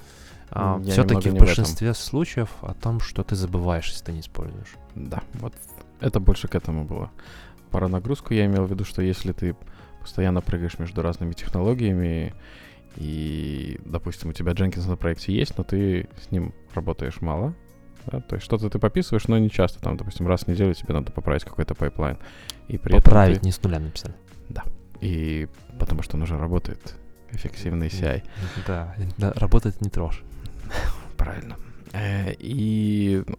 я 0.52 0.80
все-таки 0.84 1.30
в 1.30 1.34
не 1.34 1.40
в 1.40 1.42
большинстве 1.42 1.96
случаев 1.96 2.50
о 2.62 2.76
том, 2.76 3.00
что 3.00 3.24
ты 3.24 3.36
забываешь, 3.36 3.88
если 3.88 4.06
ты 4.06 4.12
не 4.12 4.20
используешь. 4.20 4.76
Да, 4.94 5.24
вот 5.34 5.54
это 6.00 6.20
больше 6.20 6.48
к 6.48 6.54
этому 6.54 6.86
было. 6.86 7.10
Про 7.72 7.88
нагрузку 7.88 8.36
я 8.36 8.46
имел 8.46 8.66
в 8.66 8.70
виду, 8.70 8.86
что 8.86 9.02
если 9.02 9.32
ты 9.32 9.56
постоянно 10.06 10.42
прыгаешь 10.42 10.78
между 10.78 11.02
разными 11.02 11.34
технологиями, 11.34 12.34
и, 12.96 13.80
допустим, 13.86 14.30
у 14.30 14.34
тебя 14.34 14.52
Jenkins 14.54 14.88
на 14.88 14.96
проекте 14.96 15.34
есть, 15.34 15.58
но 15.58 15.64
ты 15.64 16.08
с 16.24 16.30
ним 16.32 16.54
работаешь 16.76 17.22
мало, 17.22 17.56
да, 18.06 18.22
то 18.22 18.36
есть 18.36 18.46
что-то 18.46 18.70
ты 18.70 18.78
пописываешь, 18.78 19.28
но 19.28 19.40
не 19.40 19.50
часто, 19.50 19.82
там, 19.82 19.98
допустим, 19.98 20.28
раз 20.28 20.44
в 20.44 20.48
неделю 20.48 20.76
тебе 20.76 20.94
надо 20.94 21.12
поправить 21.12 21.44
какой-то 21.44 21.74
пайплайн. 21.74 22.18
И 22.68 22.78
при 22.78 22.94
Поправить, 22.94 23.38
этом 23.38 23.46
не 23.48 23.52
с 23.52 23.64
нуля 23.64 23.80
написали. 23.80 24.14
ты- 24.48 24.62
И 25.02 25.48
потому 25.80 26.04
что 26.04 26.18
он 26.18 26.24
уже 26.24 26.38
работает, 26.38 26.96
эффективный 27.32 27.88
CI. 27.88 28.24
Да, 28.68 28.96
да, 29.18 29.34
работает 29.34 29.82
не 29.82 29.90
трожь. 29.90 30.22
Правильно. 31.18 31.56
Э, 31.94 32.32
И 32.38 33.24
ну, 33.28 33.38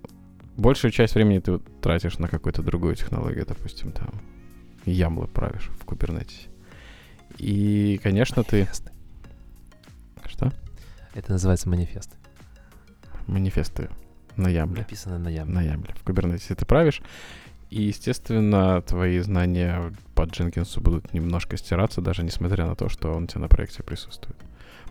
большую 0.56 0.90
часть 0.90 1.14
времени 1.14 1.38
ты 1.38 1.58
тратишь 1.80 2.18
на 2.18 2.26
какую-то 2.28 2.62
другую 2.62 2.96
технологию, 2.96 3.46
допустим, 3.46 3.92
там 3.92 4.08
ямлы 4.84 5.26
правишь 5.28 5.70
в 5.80 5.84
Kubernetes. 5.86 6.48
И, 7.38 8.00
конечно, 8.02 8.42
ты... 8.42 8.58
Манифесты. 8.58 8.92
Что? 10.26 10.52
Это 11.14 11.32
называется 11.32 11.68
манифест. 11.68 12.14
Манифесты 13.26 13.88
на 14.36 14.48
ямле. 14.48 14.82
Написано 14.82 15.18
на 15.18 15.28
ямле. 15.28 15.54
На 15.54 15.62
ямле 15.62 15.94
в 15.94 16.04
Kubernetes 16.04 16.54
ты 16.54 16.66
правишь. 16.66 17.00
И, 17.70 17.82
естественно, 17.82 18.80
твои 18.82 19.18
знания 19.20 19.92
по 20.14 20.22
Дженкинсу 20.22 20.80
будут 20.80 21.12
немножко 21.12 21.56
стираться, 21.56 22.00
даже 22.00 22.22
несмотря 22.22 22.66
на 22.66 22.76
то, 22.76 22.88
что 22.88 23.12
он 23.12 23.24
у 23.24 23.26
тебя 23.26 23.40
на 23.40 23.48
проекте 23.48 23.82
присутствует. 23.82 24.36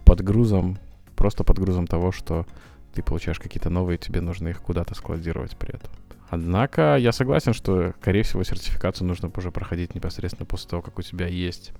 Под 0.03 0.21
грузом, 0.21 0.77
просто 1.15 1.43
под 1.43 1.57
грузом 1.59 1.87
того, 1.87 2.11
что 2.11 2.45
ты 2.93 3.01
получаешь 3.01 3.39
какие-то 3.39 3.69
новые, 3.69 3.97
тебе 3.97 4.21
нужно 4.21 4.49
их 4.49 4.61
куда-то 4.61 4.93
складировать 4.93 5.55
при 5.57 5.75
этом. 5.75 5.89
Однако 6.29 6.97
я 6.97 7.11
согласен, 7.11 7.53
что, 7.53 7.93
скорее 8.01 8.23
всего, 8.23 8.43
сертификацию 8.43 9.07
нужно 9.07 9.31
уже 9.35 9.51
проходить 9.51 9.95
непосредственно 9.95 10.45
после 10.45 10.69
того, 10.69 10.81
как 10.81 10.97
у 10.99 11.01
тебя 11.01 11.27
есть 11.27 11.71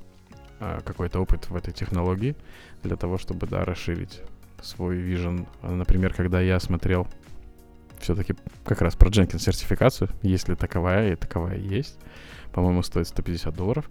какой-то 0.59 1.19
опыт 1.19 1.49
в 1.49 1.55
этой 1.55 1.73
технологии, 1.73 2.35
для 2.83 2.95
того, 2.95 3.17
чтобы, 3.17 3.47
да, 3.47 3.65
расширить 3.65 4.21
свой 4.61 4.97
вижен. 4.97 5.47
Например, 5.61 6.13
когда 6.13 6.41
я 6.41 6.59
смотрел 6.59 7.07
все-таки 7.99 8.35
как 8.63 8.81
раз 8.81 8.95
про 8.95 9.09
Jenkins 9.09 9.39
сертификацию, 9.39 10.09
если 10.21 10.55
таковая, 10.55 11.13
и 11.13 11.15
таковая 11.15 11.57
есть. 11.57 11.97
По-моему, 12.51 12.83
стоит 12.83 13.07
150 13.07 13.53
долларов. 13.55 13.89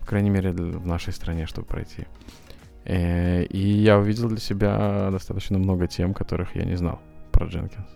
По 0.00 0.06
крайней 0.06 0.30
мере, 0.30 0.52
в 0.52 0.86
нашей 0.86 1.12
стране, 1.12 1.46
чтобы 1.46 1.66
пройти. 1.66 2.06
Э, 2.84 3.44
и 3.44 3.58
я 3.58 3.98
увидел 3.98 4.28
для 4.28 4.38
себя 4.38 5.10
достаточно 5.10 5.58
много 5.58 5.86
тем, 5.86 6.14
которых 6.14 6.56
я 6.56 6.64
не 6.64 6.76
знал 6.76 7.00
про 7.30 7.46
Jenkins. 7.46 7.88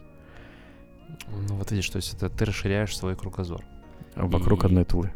Ну 1.49 1.57
вот 1.57 1.71
видишь, 1.71 1.89
то 1.91 1.97
есть 1.97 2.15
это 2.15 2.29
ты 2.29 2.45
расширяешь 2.45 2.97
свой 2.97 3.17
кругозор. 3.17 3.65
Вокруг 4.15 4.65
и 4.65 4.67
одной 4.67 4.85
тулы. 4.85 5.13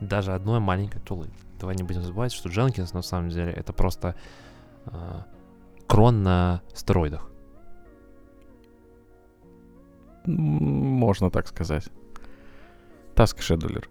Даже 0.00 0.32
одной 0.32 0.60
маленькой 0.60 1.00
тулы. 1.00 1.28
Давай 1.58 1.74
не 1.76 1.82
будем 1.82 2.02
забывать, 2.02 2.32
что 2.32 2.48
Jenkins 2.48 2.90
на 2.94 3.02
самом 3.02 3.30
деле 3.30 3.52
это 3.52 3.72
просто 3.72 4.14
э, 4.86 5.22
крон 5.86 6.22
на 6.22 6.62
стероидах. 6.74 7.30
Можно 10.26 11.30
так 11.30 11.46
сказать. 11.46 11.88
Task 13.14 13.38
Scheduler. 13.38 13.86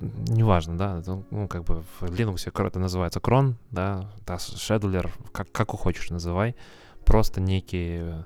Неважно, 0.00 0.76
да, 0.76 0.98
это, 0.98 1.22
ну, 1.30 1.48
как 1.48 1.64
бы 1.64 1.82
в 1.82 2.02
Linux 2.02 2.50
это 2.66 2.78
называется 2.78 3.20
крон, 3.20 3.56
да, 3.70 4.10
Task 4.26 4.56
Scheduler, 4.56 5.10
как, 5.32 5.50
как 5.52 5.70
хочешь 5.70 6.10
называй, 6.10 6.54
просто 7.04 7.40
некий 7.40 7.98
э, 8.00 8.24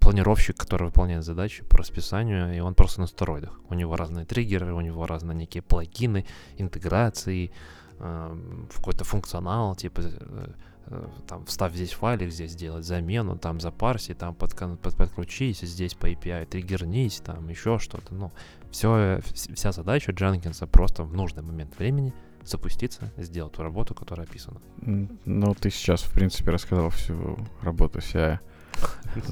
планировщик, 0.00 0.56
который 0.56 0.84
выполняет 0.84 1.24
задачи 1.24 1.64
по 1.64 1.78
расписанию, 1.78 2.54
и 2.56 2.60
он 2.60 2.74
просто 2.74 3.00
на 3.00 3.06
стероидах. 3.06 3.60
У 3.68 3.74
него 3.74 3.96
разные 3.96 4.24
триггеры, 4.24 4.72
у 4.72 4.80
него 4.80 5.06
разные 5.06 5.36
некие 5.36 5.62
плагины, 5.62 6.24
интеграции, 6.58 7.50
э, 7.98 8.36
какой-то 8.74 9.04
функционал, 9.04 9.74
типа 9.76 10.00
э, 10.04 10.52
Э, 10.88 11.06
там 11.26 11.44
вставь 11.46 11.74
здесь 11.74 11.92
файлик, 11.92 12.30
здесь 12.30 12.52
сделать 12.52 12.84
замену, 12.84 13.36
там 13.36 13.60
запарси, 13.60 14.14
там 14.14 14.34
под, 14.34 14.54
под, 14.54 14.96
подключись, 14.96 15.60
здесь 15.60 15.94
по 15.94 16.06
API 16.10 16.46
триггернись, 16.46 17.20
там 17.24 17.48
еще 17.48 17.78
что-то. 17.78 18.14
Ну, 18.14 18.32
все, 18.70 19.20
вся 19.32 19.72
задача 19.72 20.12
Дженкинса 20.12 20.66
просто 20.66 21.02
в 21.02 21.14
нужный 21.14 21.42
момент 21.42 21.76
времени 21.78 22.12
запуститься, 22.44 23.12
сделать 23.16 23.54
ту 23.54 23.62
работу, 23.62 23.94
которая 23.94 24.26
описана. 24.26 24.60
Ну, 24.76 25.54
ты 25.54 25.70
сейчас, 25.70 26.02
в 26.02 26.12
принципе, 26.12 26.52
рассказал 26.52 26.90
всю 26.90 27.36
работу 27.62 28.00
вся. 28.00 28.40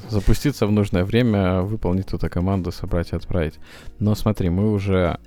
Запуститься 0.09 0.67
в 0.67 0.73
нужное 0.73 1.05
время, 1.05 1.61
выполнить 1.61 2.13
эту 2.13 2.31
команду, 2.31 2.73
собрать 2.73 3.13
и 3.13 3.17
отправить. 3.17 3.61
Но 4.01 4.15
смотри, 4.15 4.49
мы 4.49 4.73
уже 4.73 5.21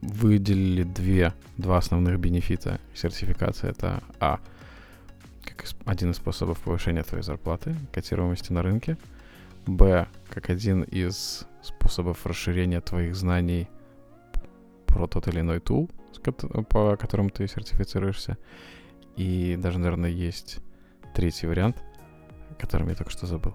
выделили 0.00 0.82
две, 0.82 1.32
два 1.56 1.78
основных 1.78 2.18
бенефита 2.18 2.80
сертификации. 2.94 3.70
Это 3.70 4.02
А— 4.20 4.40
как 5.58 5.66
один 5.84 6.10
из 6.10 6.16
способов 6.16 6.58
повышения 6.60 7.02
твоей 7.02 7.24
зарплаты, 7.24 7.74
котируемости 7.92 8.52
на 8.52 8.62
рынке. 8.62 8.96
Б, 9.66 10.06
как 10.30 10.50
один 10.50 10.82
из 10.82 11.46
способов 11.62 12.24
расширения 12.26 12.80
твоих 12.80 13.16
знаний 13.16 13.68
про 14.86 15.06
тот 15.06 15.28
или 15.28 15.40
иной 15.40 15.60
тул, 15.60 15.90
по 16.70 16.96
которому 16.96 17.30
ты 17.30 17.46
сертифицируешься. 17.46 18.38
И 19.16 19.56
даже, 19.58 19.78
наверное, 19.78 20.10
есть 20.10 20.58
третий 21.14 21.46
вариант, 21.46 21.82
которым 22.58 22.88
я 22.88 22.94
только 22.94 23.10
что 23.10 23.26
забыл. 23.26 23.54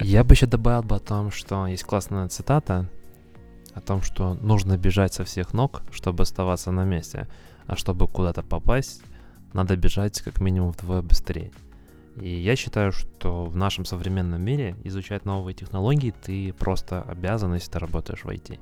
Я 0.00 0.24
бы 0.24 0.34
еще 0.34 0.46
добавил 0.46 0.82
бы 0.82 0.96
о 0.96 1.00
том, 1.00 1.30
что 1.30 1.66
есть 1.66 1.84
классная 1.84 2.26
цитата 2.28 2.88
о 3.74 3.80
том, 3.80 4.02
что 4.02 4.34
нужно 4.34 4.76
бежать 4.76 5.14
со 5.14 5.24
всех 5.24 5.54
ног, 5.54 5.82
чтобы 5.92 6.22
оставаться 6.22 6.70
на 6.70 6.84
месте, 6.84 7.28
а 7.66 7.76
чтобы 7.76 8.08
куда-то 8.08 8.42
попасть, 8.42 9.02
надо 9.52 9.76
бежать 9.76 10.20
как 10.20 10.40
минимум 10.40 10.72
вдвое 10.72 11.02
быстрее. 11.02 11.52
И 12.20 12.28
я 12.28 12.56
считаю, 12.56 12.92
что 12.92 13.46
в 13.46 13.56
нашем 13.56 13.84
современном 13.84 14.42
мире 14.42 14.76
изучать 14.84 15.24
новые 15.24 15.54
технологии 15.54 16.12
ты 16.22 16.52
просто 16.52 17.02
обязан, 17.02 17.54
если 17.54 17.70
ты 17.70 17.78
работаешь 17.78 18.24
в 18.24 18.28
IT. 18.28 18.58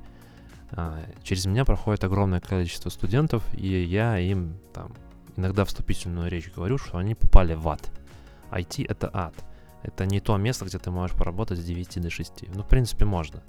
А, 0.71 0.99
через 1.23 1.45
меня 1.45 1.65
проходит 1.65 2.03
огромное 2.03 2.39
количество 2.39 2.89
студентов, 2.89 3.43
и 3.53 3.83
я 3.83 4.17
им 4.19 4.55
там 4.73 4.93
иногда 5.35 5.65
вступительную 5.65 6.29
речь 6.29 6.51
говорю, 6.53 6.77
что 6.77 6.97
они 6.97 7.15
попали 7.15 7.53
в 7.53 7.67
ад. 7.67 7.91
IT— 8.51 8.85
это 8.89 9.09
ад. 9.13 9.33
Это 9.83 10.05
не 10.05 10.19
то 10.19 10.37
место, 10.37 10.65
где 10.65 10.77
ты 10.77 10.91
можешь 10.91 11.15
поработать 11.15 11.59
с 11.59 11.63
9 11.63 12.01
до 12.01 12.09
6. 12.09 12.43
Ну, 12.53 12.63
в 12.63 12.67
принципе, 12.67 13.05
можно. 13.05 13.41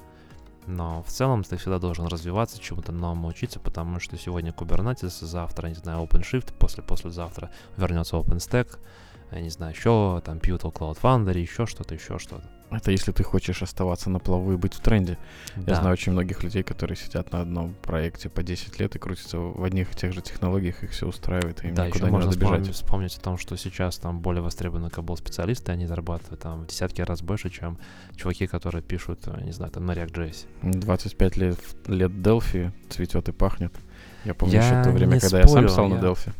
Но 0.66 1.02
в 1.02 1.08
целом 1.08 1.42
ты 1.42 1.56
всегда 1.56 1.78
должен 1.78 2.06
развиваться, 2.06 2.60
чему-то 2.60 2.92
новому 2.92 3.28
учиться, 3.28 3.58
потому 3.58 3.98
что 3.98 4.16
сегодня 4.16 4.52
Kubernetes, 4.52 5.24
завтра, 5.24 5.68
не 5.68 5.74
знаю, 5.74 6.04
OpenShift, 6.04 6.52
после-послезавтра 6.54 7.50
вернется 7.76 8.16
OpenStack, 8.16 8.78
я 9.32 9.40
не 9.40 9.50
знаю, 9.50 9.72
еще 9.72 10.22
там 10.24 10.38
Pivotal 10.38 10.72
Cloud 10.72 11.00
Foundry, 11.02 11.40
еще 11.40 11.66
что-то, 11.66 11.94
еще 11.94 12.18
что-то. 12.18 12.48
Это 12.72 12.90
если 12.90 13.12
ты 13.12 13.22
хочешь 13.22 13.62
оставаться 13.62 14.10
на 14.10 14.18
плаву 14.18 14.52
и 14.52 14.56
быть 14.56 14.74
в 14.74 14.80
тренде. 14.80 15.18
Да. 15.56 15.72
Я 15.72 15.80
знаю 15.80 15.92
очень 15.92 16.12
многих 16.12 16.42
людей, 16.42 16.62
которые 16.62 16.96
сидят 16.96 17.32
на 17.32 17.40
одном 17.40 17.74
проекте 17.82 18.28
по 18.28 18.42
10 18.42 18.78
лет 18.80 18.96
и 18.96 18.98
крутятся 18.98 19.38
в 19.38 19.62
одних 19.62 19.92
и 19.92 19.96
тех 19.96 20.12
же 20.12 20.22
технологиях, 20.22 20.82
их 20.82 20.90
все 20.90 21.06
устраивает, 21.06 21.64
и 21.64 21.68
им 21.68 21.74
да, 21.74 21.86
никуда 21.86 21.98
еще 21.98 22.04
не 22.06 22.10
можно 22.10 22.30
надо 22.30 22.38
бежать. 22.38 22.60
Вспомнить, 22.60 22.74
вспомнить 22.74 23.16
о 23.16 23.20
том, 23.20 23.38
что 23.38 23.56
сейчас 23.56 23.98
там 23.98 24.20
более 24.20 24.42
востребованы 24.42 24.90
кабл 24.90 25.16
специалисты, 25.16 25.72
они 25.72 25.86
зарабатывают 25.86 26.40
там 26.40 26.62
в 26.62 26.66
десятки 26.66 27.02
раз 27.02 27.22
больше, 27.22 27.50
чем 27.50 27.78
чуваки, 28.16 28.46
которые 28.46 28.82
пишут, 28.82 29.20
э, 29.26 29.42
не 29.44 29.52
знаю, 29.52 29.70
там 29.72 29.86
на 29.86 29.92
React.js. 29.92 30.46
25 30.62 31.36
лет, 31.36 31.58
лет 31.86 32.10
Delphi 32.10 32.72
цветет 32.88 33.28
и 33.28 33.32
пахнет. 33.32 33.72
Я 34.24 34.34
помню 34.34 34.54
я 34.54 34.66
еще 34.66 34.84
то 34.84 34.90
время, 34.90 35.20
когда 35.20 35.28
спорю, 35.28 35.42
я 35.42 35.48
сам 35.48 35.64
писал 35.64 35.88
я... 35.88 35.94
на 35.96 36.04
Delphi. 36.04 36.32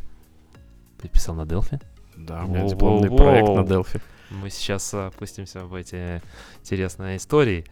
Ты 1.01 1.07
писал 1.09 1.35
на 1.35 1.41
Delphi? 1.41 1.81
Да, 2.15 2.45
у 2.45 2.47
меня 2.47 2.67
дипломный 2.67 3.09
проект 3.09 3.49
на 3.49 3.61
Delphi. 3.61 4.01
Мы 4.33 4.49
сейчас 4.49 4.93
опустимся 4.93 5.65
в 5.65 5.73
эти 5.73 6.21
интересные 6.61 7.17
истории. 7.17 7.65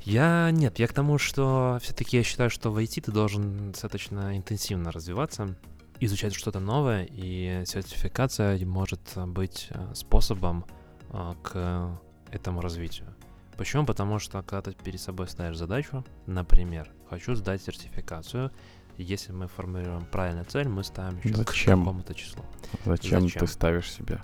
Я 0.00 0.50
нет, 0.50 0.78
я 0.78 0.86
к 0.86 0.92
тому, 0.92 1.18
что 1.18 1.78
все-таки 1.82 2.18
я 2.18 2.22
считаю, 2.22 2.50
что 2.50 2.70
в 2.70 2.78
IT 2.78 3.02
ты 3.02 3.12
должен 3.12 3.72
достаточно 3.72 4.36
интенсивно 4.36 4.92
развиваться, 4.92 5.56
изучать 6.00 6.34
что-то 6.34 6.60
новое, 6.60 7.08
и 7.10 7.62
сертификация 7.66 8.58
может 8.66 9.00
быть 9.26 9.68
э, 9.70 9.94
способом 9.94 10.66
э, 11.10 11.34
к 11.42 11.98
этому 12.30 12.60
развитию. 12.60 13.14
Почему? 13.56 13.86
Потому 13.86 14.18
что 14.18 14.42
когда 14.42 14.70
ты 14.70 14.72
перед 14.72 15.00
собой 15.00 15.28
ставишь 15.28 15.56
задачу, 15.56 16.04
например, 16.26 16.90
хочу 17.08 17.34
сдать 17.34 17.62
сертификацию, 17.62 18.50
если 18.98 19.32
мы 19.32 19.48
формулируем 19.48 20.04
правильную 20.06 20.44
цель, 20.44 20.68
мы 20.68 20.84
ставим 20.84 21.18
еще 21.18 21.34
Зачем? 21.34 21.80
к 21.80 21.84
какому-то 21.84 22.14
числу. 22.14 22.44
Зачем, 22.84 23.22
Зачем 23.22 23.40
ты 23.40 23.46
ставишь 23.46 23.90
себе? 23.90 24.20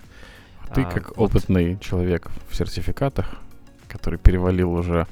Ты 0.73 0.83
а, 0.83 0.85
как 0.85 1.17
вот. 1.17 1.31
опытный 1.31 1.77
человек 1.79 2.29
в 2.49 2.55
сертификатах, 2.55 3.39
который 3.87 4.19
перевалил 4.19 4.71
уже 4.71 5.07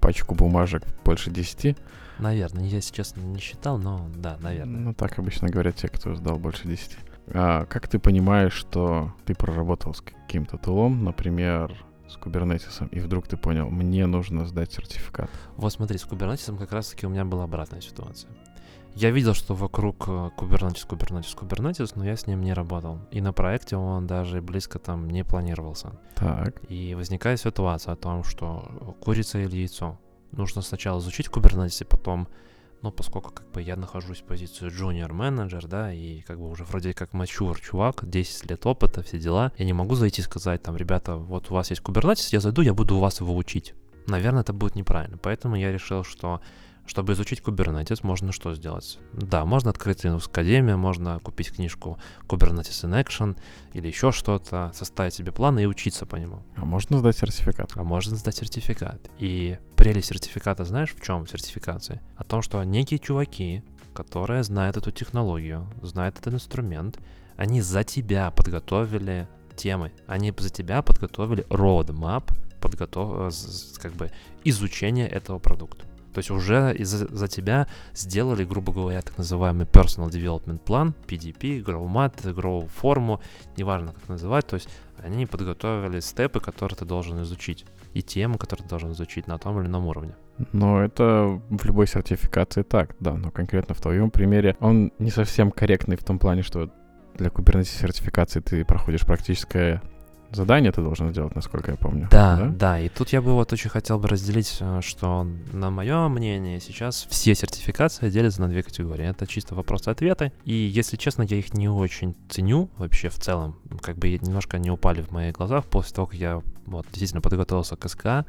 пачку 0.00 0.34
бумажек 0.34 0.84
больше 1.04 1.30
10. 1.30 1.76
Наверное, 2.18 2.64
я 2.64 2.80
сейчас 2.80 3.16
не 3.16 3.38
считал, 3.38 3.78
но 3.78 4.08
да, 4.14 4.36
наверное. 4.40 4.80
Ну, 4.80 4.94
так 4.94 5.18
обычно 5.18 5.48
говорят 5.48 5.76
те, 5.76 5.88
кто 5.88 6.14
сдал 6.14 6.38
больше 6.38 6.68
10. 6.68 6.98
А 7.34 7.64
как 7.66 7.88
ты 7.88 7.98
понимаешь, 7.98 8.52
что 8.52 9.14
ты 9.24 9.34
проработал 9.34 9.94
с 9.94 10.00
каким-то 10.00 10.58
тулом, 10.58 11.04
например, 11.04 11.72
с 12.08 12.16
кубернетисом, 12.16 12.88
и 12.88 13.00
вдруг 13.00 13.26
ты 13.26 13.36
понял, 13.36 13.70
мне 13.70 14.06
нужно 14.06 14.44
сдать 14.44 14.72
сертификат? 14.72 15.30
Вот 15.56 15.72
смотри, 15.72 15.98
с 15.98 16.04
кубернетисом 16.04 16.58
как 16.58 16.72
раз-таки 16.72 17.06
у 17.06 17.10
меня 17.10 17.24
была 17.24 17.44
обратная 17.44 17.80
ситуация. 17.80 18.30
Я 18.94 19.10
видел, 19.10 19.34
что 19.34 19.54
вокруг 19.54 20.04
э, 20.06 20.30
Kubernetes, 20.36 20.86
Kubernetes, 20.86 21.34
Kubernetes, 21.36 21.92
но 21.94 22.04
я 22.04 22.14
с 22.14 22.26
ним 22.26 22.42
не 22.42 22.52
работал. 22.52 22.98
И 23.10 23.20
на 23.20 23.32
проекте 23.32 23.76
он 23.76 24.06
даже 24.06 24.42
близко 24.42 24.78
там 24.78 25.08
не 25.08 25.24
планировался. 25.24 25.98
Так. 26.14 26.60
И 26.68 26.94
возникает 26.94 27.40
ситуация 27.40 27.94
о 27.94 27.96
том, 27.96 28.22
что 28.22 28.96
курица 29.00 29.38
или 29.38 29.56
яйцо. 29.56 29.98
Нужно 30.32 30.62
сначала 30.62 31.00
изучить 31.00 31.28
Kubernetes, 31.28 31.82
и 31.82 31.84
потом, 31.84 32.28
ну, 32.82 32.92
поскольку 32.92 33.30
как 33.32 33.50
бы 33.50 33.62
я 33.62 33.76
нахожусь 33.76 34.20
в 34.20 34.24
позиции 34.24 34.68
junior 34.68 35.12
менеджер, 35.12 35.66
да, 35.66 35.92
и 35.92 36.20
как 36.20 36.38
бы 36.38 36.50
уже 36.50 36.64
вроде 36.64 36.92
как 36.92 37.14
мачур 37.14 37.58
чувак, 37.60 38.08
10 38.08 38.50
лет 38.50 38.66
опыта, 38.66 39.02
все 39.02 39.18
дела, 39.18 39.52
я 39.56 39.64
не 39.64 39.72
могу 39.72 39.94
зайти 39.94 40.20
и 40.20 40.24
сказать 40.24 40.62
там, 40.62 40.76
ребята, 40.76 41.16
вот 41.16 41.50
у 41.50 41.54
вас 41.54 41.70
есть 41.70 41.82
Kubernetes, 41.82 42.28
я 42.32 42.40
зайду, 42.40 42.62
я 42.62 42.74
буду 42.74 42.96
у 42.96 43.00
вас 43.00 43.20
его 43.20 43.34
учить. 43.34 43.74
Наверное, 44.06 44.42
это 44.42 44.52
будет 44.52 44.74
неправильно. 44.74 45.16
Поэтому 45.16 45.56
я 45.56 45.72
решил, 45.72 46.04
что 46.04 46.40
Чтобы 46.86 47.12
изучить 47.12 47.40
Kubernetes, 47.40 48.00
можно 48.02 48.32
что 48.32 48.54
сделать? 48.54 48.98
Да, 49.12 49.44
можно 49.44 49.70
открыть 49.70 50.04
Linux 50.04 50.30
Academy, 50.30 50.76
можно 50.76 51.20
купить 51.20 51.52
книжку 51.52 51.98
Kubernetes 52.26 52.84
in 52.84 53.02
Action 53.02 53.36
или 53.72 53.86
еще 53.86 54.10
что-то, 54.10 54.72
составить 54.74 55.14
себе 55.14 55.32
план 55.32 55.58
и 55.58 55.66
учиться 55.66 56.06
по 56.06 56.16
нему. 56.16 56.42
А 56.56 56.64
можно 56.64 56.98
сдать 56.98 57.16
сертификат? 57.16 57.72
А 57.76 57.84
можно 57.84 58.16
сдать 58.16 58.36
сертификат. 58.36 59.10
И 59.18 59.58
прелесть 59.76 60.08
сертификата, 60.08 60.64
знаешь, 60.64 60.94
в 60.94 61.00
чем 61.00 61.26
сертификация? 61.26 62.02
О 62.16 62.24
том, 62.24 62.42
что 62.42 62.62
некие 62.64 62.98
чуваки, 62.98 63.62
которые 63.94 64.42
знают 64.42 64.76
эту 64.76 64.90
технологию, 64.90 65.68
знают 65.82 66.18
этот 66.18 66.34
инструмент, 66.34 66.98
они 67.36 67.60
за 67.60 67.84
тебя 67.84 68.30
подготовили 68.30 69.28
темы, 69.56 69.92
они 70.06 70.32
за 70.36 70.50
тебя 70.50 70.82
подготовили 70.82 71.46
roadmap, 71.48 72.32
подготов... 72.60 73.34
как 73.80 73.92
бы 73.94 74.10
изучение 74.44 75.08
этого 75.08 75.38
продукта. 75.38 75.84
То 76.12 76.18
есть 76.18 76.30
уже 76.30 76.76
за, 76.78 77.08
за 77.08 77.28
тебя 77.28 77.66
сделали, 77.94 78.44
грубо 78.44 78.72
говоря, 78.72 79.02
так 79.02 79.16
называемый 79.18 79.66
Personal 79.66 80.10
Development 80.10 80.58
план, 80.58 80.94
PDP, 81.06 81.64
GrowMat, 81.64 82.22
Grow 82.34 82.68
форму, 82.68 83.20
неважно 83.56 83.92
как 83.92 84.08
называть. 84.08 84.46
То 84.46 84.54
есть 84.54 84.68
они 85.02 85.26
подготовили 85.26 86.00
степы, 86.00 86.40
которые 86.40 86.76
ты 86.76 86.84
должен 86.84 87.22
изучить, 87.22 87.64
и 87.94 88.02
темы, 88.02 88.38
которые 88.38 88.64
ты 88.64 88.70
должен 88.70 88.92
изучить 88.92 89.26
на 89.26 89.38
том 89.38 89.60
или 89.60 89.66
ином 89.66 89.86
уровне. 89.86 90.14
Но 90.52 90.82
это 90.82 91.40
в 91.50 91.64
любой 91.64 91.86
сертификации 91.86 92.62
так, 92.62 92.96
да, 93.00 93.14
но 93.14 93.30
конкретно 93.30 93.74
в 93.74 93.80
твоем 93.80 94.10
примере 94.10 94.56
он 94.60 94.92
не 94.98 95.10
совсем 95.10 95.50
корректный 95.50 95.96
в 95.96 96.04
том 96.04 96.18
плане, 96.18 96.42
что 96.42 96.70
для 97.14 97.28
Kubernetes 97.28 97.80
сертификации 97.80 98.40
ты 98.40 98.64
проходишь 98.64 99.02
практическое 99.02 99.82
задание 100.32 100.72
ты 100.72 100.82
должен 100.82 101.10
сделать, 101.10 101.34
насколько 101.34 101.70
я 101.70 101.76
помню. 101.76 102.08
Да, 102.10 102.36
да, 102.36 102.46
да. 102.46 102.80
И 102.80 102.88
тут 102.88 103.10
я 103.10 103.22
бы 103.22 103.32
вот 103.32 103.52
очень 103.52 103.70
хотел 103.70 103.98
бы 103.98 104.08
разделить, 104.08 104.56
э, 104.60 104.80
что 104.82 105.26
на 105.52 105.70
мое 105.70 106.08
мнение 106.08 106.60
сейчас 106.60 107.06
все 107.10 107.34
сертификации 107.34 108.10
делятся 108.10 108.40
на 108.40 108.48
две 108.48 108.62
категории. 108.62 109.06
Это 109.06 109.26
чисто 109.26 109.54
вопросы-ответы. 109.54 110.32
И, 110.44 110.54
если 110.54 110.96
честно, 110.96 111.22
я 111.22 111.36
их 111.36 111.54
не 111.54 111.68
очень 111.68 112.16
ценю 112.28 112.70
вообще 112.76 113.08
в 113.08 113.18
целом. 113.18 113.56
Как 113.80 113.96
бы 113.96 114.10
немножко 114.10 114.58
не 114.58 114.70
упали 114.70 115.02
в 115.02 115.10
моих 115.10 115.34
глазах 115.34 115.64
после 115.66 115.94
того, 115.94 116.06
как 116.06 116.18
я 116.18 116.42
вот 116.66 116.86
действительно 116.86 117.20
подготовился 117.20 117.76
к 117.76 117.88
СКА 117.88 118.26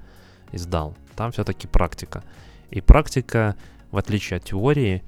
и 0.51 0.57
сдал. 0.57 0.95
Там 1.15 1.31
все-таки 1.31 1.67
практика. 1.67 2.23
И 2.69 2.81
практика, 2.81 3.55
в 3.91 3.97
отличие 3.97 4.37
от 4.37 4.45
теории, 4.45 5.03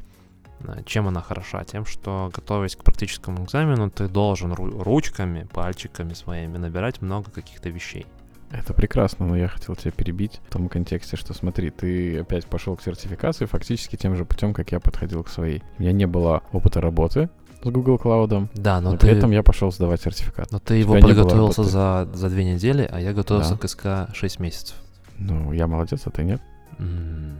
чем 0.85 1.07
она 1.07 1.21
хороша? 1.21 1.63
Тем, 1.63 1.85
что 1.85 2.31
готовясь 2.33 2.75
к 2.75 2.83
практическому 2.83 3.43
экзамену, 3.43 3.89
ты 3.89 4.07
должен 4.07 4.53
ручками, 4.53 5.47
пальчиками 5.51 6.13
своими 6.13 6.57
набирать 6.57 7.01
много 7.01 7.31
каких-то 7.31 7.69
вещей. 7.69 8.05
Это 8.51 8.73
прекрасно, 8.73 9.25
но 9.25 9.35
я 9.35 9.47
хотел 9.47 9.75
тебя 9.75 9.91
перебить 9.91 10.39
в 10.47 10.53
том 10.53 10.69
контексте, 10.69 11.17
что 11.17 11.33
смотри, 11.33 11.71
ты 11.71 12.19
опять 12.19 12.45
пошел 12.45 12.75
к 12.75 12.81
сертификации 12.81 13.45
фактически 13.45 13.95
тем 13.95 14.15
же 14.15 14.23
путем, 14.23 14.53
как 14.53 14.71
я 14.71 14.79
подходил 14.79 15.23
к 15.23 15.29
своей. 15.29 15.63
У 15.77 15.81
меня 15.81 15.91
не 15.91 16.05
было 16.05 16.43
опыта 16.51 16.79
работы 16.79 17.29
с 17.63 17.67
Google 17.67 17.97
Cloud, 17.97 18.49
да, 18.53 18.79
но, 18.79 18.91
но 18.91 18.97
ты... 18.97 19.07
при 19.07 19.17
этом 19.17 19.31
я 19.31 19.41
пошел 19.41 19.71
сдавать 19.71 20.01
сертификат. 20.01 20.51
Но 20.51 20.59
ты 20.59 20.75
его 20.75 20.93
подготовился 20.93 21.63
за, 21.63 22.07
за 22.13 22.29
две 22.29 22.45
недели, 22.45 22.87
а 22.89 22.99
я 22.99 23.13
готовился 23.13 23.55
да. 23.55 23.57
к 23.57 23.67
СК 23.67 24.15
6 24.15 24.39
месяцев. 24.39 24.75
Ну, 25.17 25.51
я 25.51 25.67
молодец, 25.67 26.01
а 26.05 26.11
ты 26.11 26.23
нет? 26.23 26.41
Mm. 26.77 27.37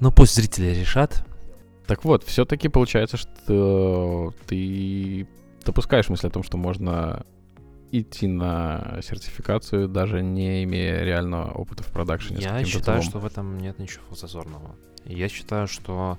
Ну, 0.00 0.12
пусть 0.12 0.34
зрители 0.34 0.74
решат, 0.74 1.24
так 1.90 2.04
вот, 2.04 2.22
все-таки 2.22 2.68
получается, 2.68 3.16
что 3.16 4.32
ты 4.46 5.26
допускаешь 5.66 6.08
мысль 6.08 6.28
о 6.28 6.30
том, 6.30 6.44
что 6.44 6.56
можно 6.56 7.26
идти 7.90 8.28
на 8.28 9.00
сертификацию, 9.02 9.88
даже 9.88 10.22
не 10.22 10.62
имея 10.62 11.02
реального 11.02 11.50
опыта 11.50 11.82
в 11.82 11.88
продакшене. 11.88 12.42
Я 12.42 12.64
считаю, 12.64 13.02
что 13.02 13.18
в 13.18 13.26
этом 13.26 13.58
нет 13.58 13.80
ничего 13.80 14.14
зазорного. 14.14 14.76
Я 15.04 15.28
считаю, 15.28 15.66
что 15.66 16.16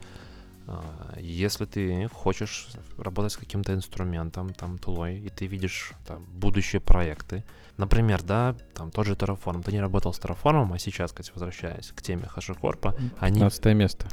э, 0.68 0.74
если 1.22 1.64
ты 1.64 2.10
хочешь 2.10 2.68
работать 2.98 3.32
с 3.32 3.38
каким-то 3.38 3.74
инструментом, 3.74 4.54
там, 4.54 4.78
тулой, 4.78 5.20
и 5.20 5.30
ты 5.30 5.46
видишь 5.46 5.94
там, 6.06 6.26
будущие 6.34 6.82
проекты, 6.82 7.46
например, 7.78 8.24
да, 8.24 8.58
там 8.74 8.92
тот 8.92 9.06
же 9.06 9.14
Terraform, 9.14 9.64
ты 9.64 9.72
не 9.72 9.80
работал 9.80 10.14
с 10.14 10.20
Terraform, 10.20 10.76
а 10.76 10.80
сейчас, 10.80 11.12
кстати, 11.12 11.32
возвращаясь 11.34 11.94
к 11.96 12.02
теме 12.02 12.28
HashiCorp, 12.36 12.94
они... 13.20 13.36
15 13.36 13.66
место. 13.74 14.08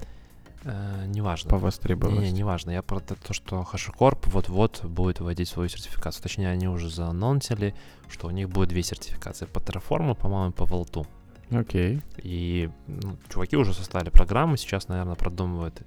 Э, 0.65 1.05
неважно. 1.07 1.51
По 1.51 1.59
востребованности. 1.59 2.27
Не, 2.27 2.33
не, 2.33 2.39
неважно. 2.39 2.71
Я 2.71 2.83
про 2.83 3.01
то, 3.01 3.33
что 3.33 3.67
HashiCorp 3.73 4.29
вот-вот 4.31 4.85
будет 4.85 5.21
вводить 5.21 5.49
свою 5.49 5.69
сертификацию. 5.69 6.23
Точнее, 6.23 6.51
они 6.51 6.69
уже 6.69 6.91
заанонсили, 6.91 7.75
что 8.09 8.27
у 8.27 8.31
них 8.31 8.49
будет 8.49 8.71
две 8.71 8.83
сертификации. 8.83 9.47
По 9.47 9.59
Terraform, 9.59 10.15
по-моему, 10.15 10.53
по 10.53 10.65
Vault. 10.65 11.07
Окей. 11.51 11.97
Okay. 11.97 12.03
И 12.23 12.71
ну, 12.87 13.17
чуваки 13.29 13.57
уже 13.57 13.73
составили 13.73 14.11
программу, 14.11 14.57
сейчас, 14.57 14.89
наверное, 14.89 15.15
продумывают. 15.15 15.83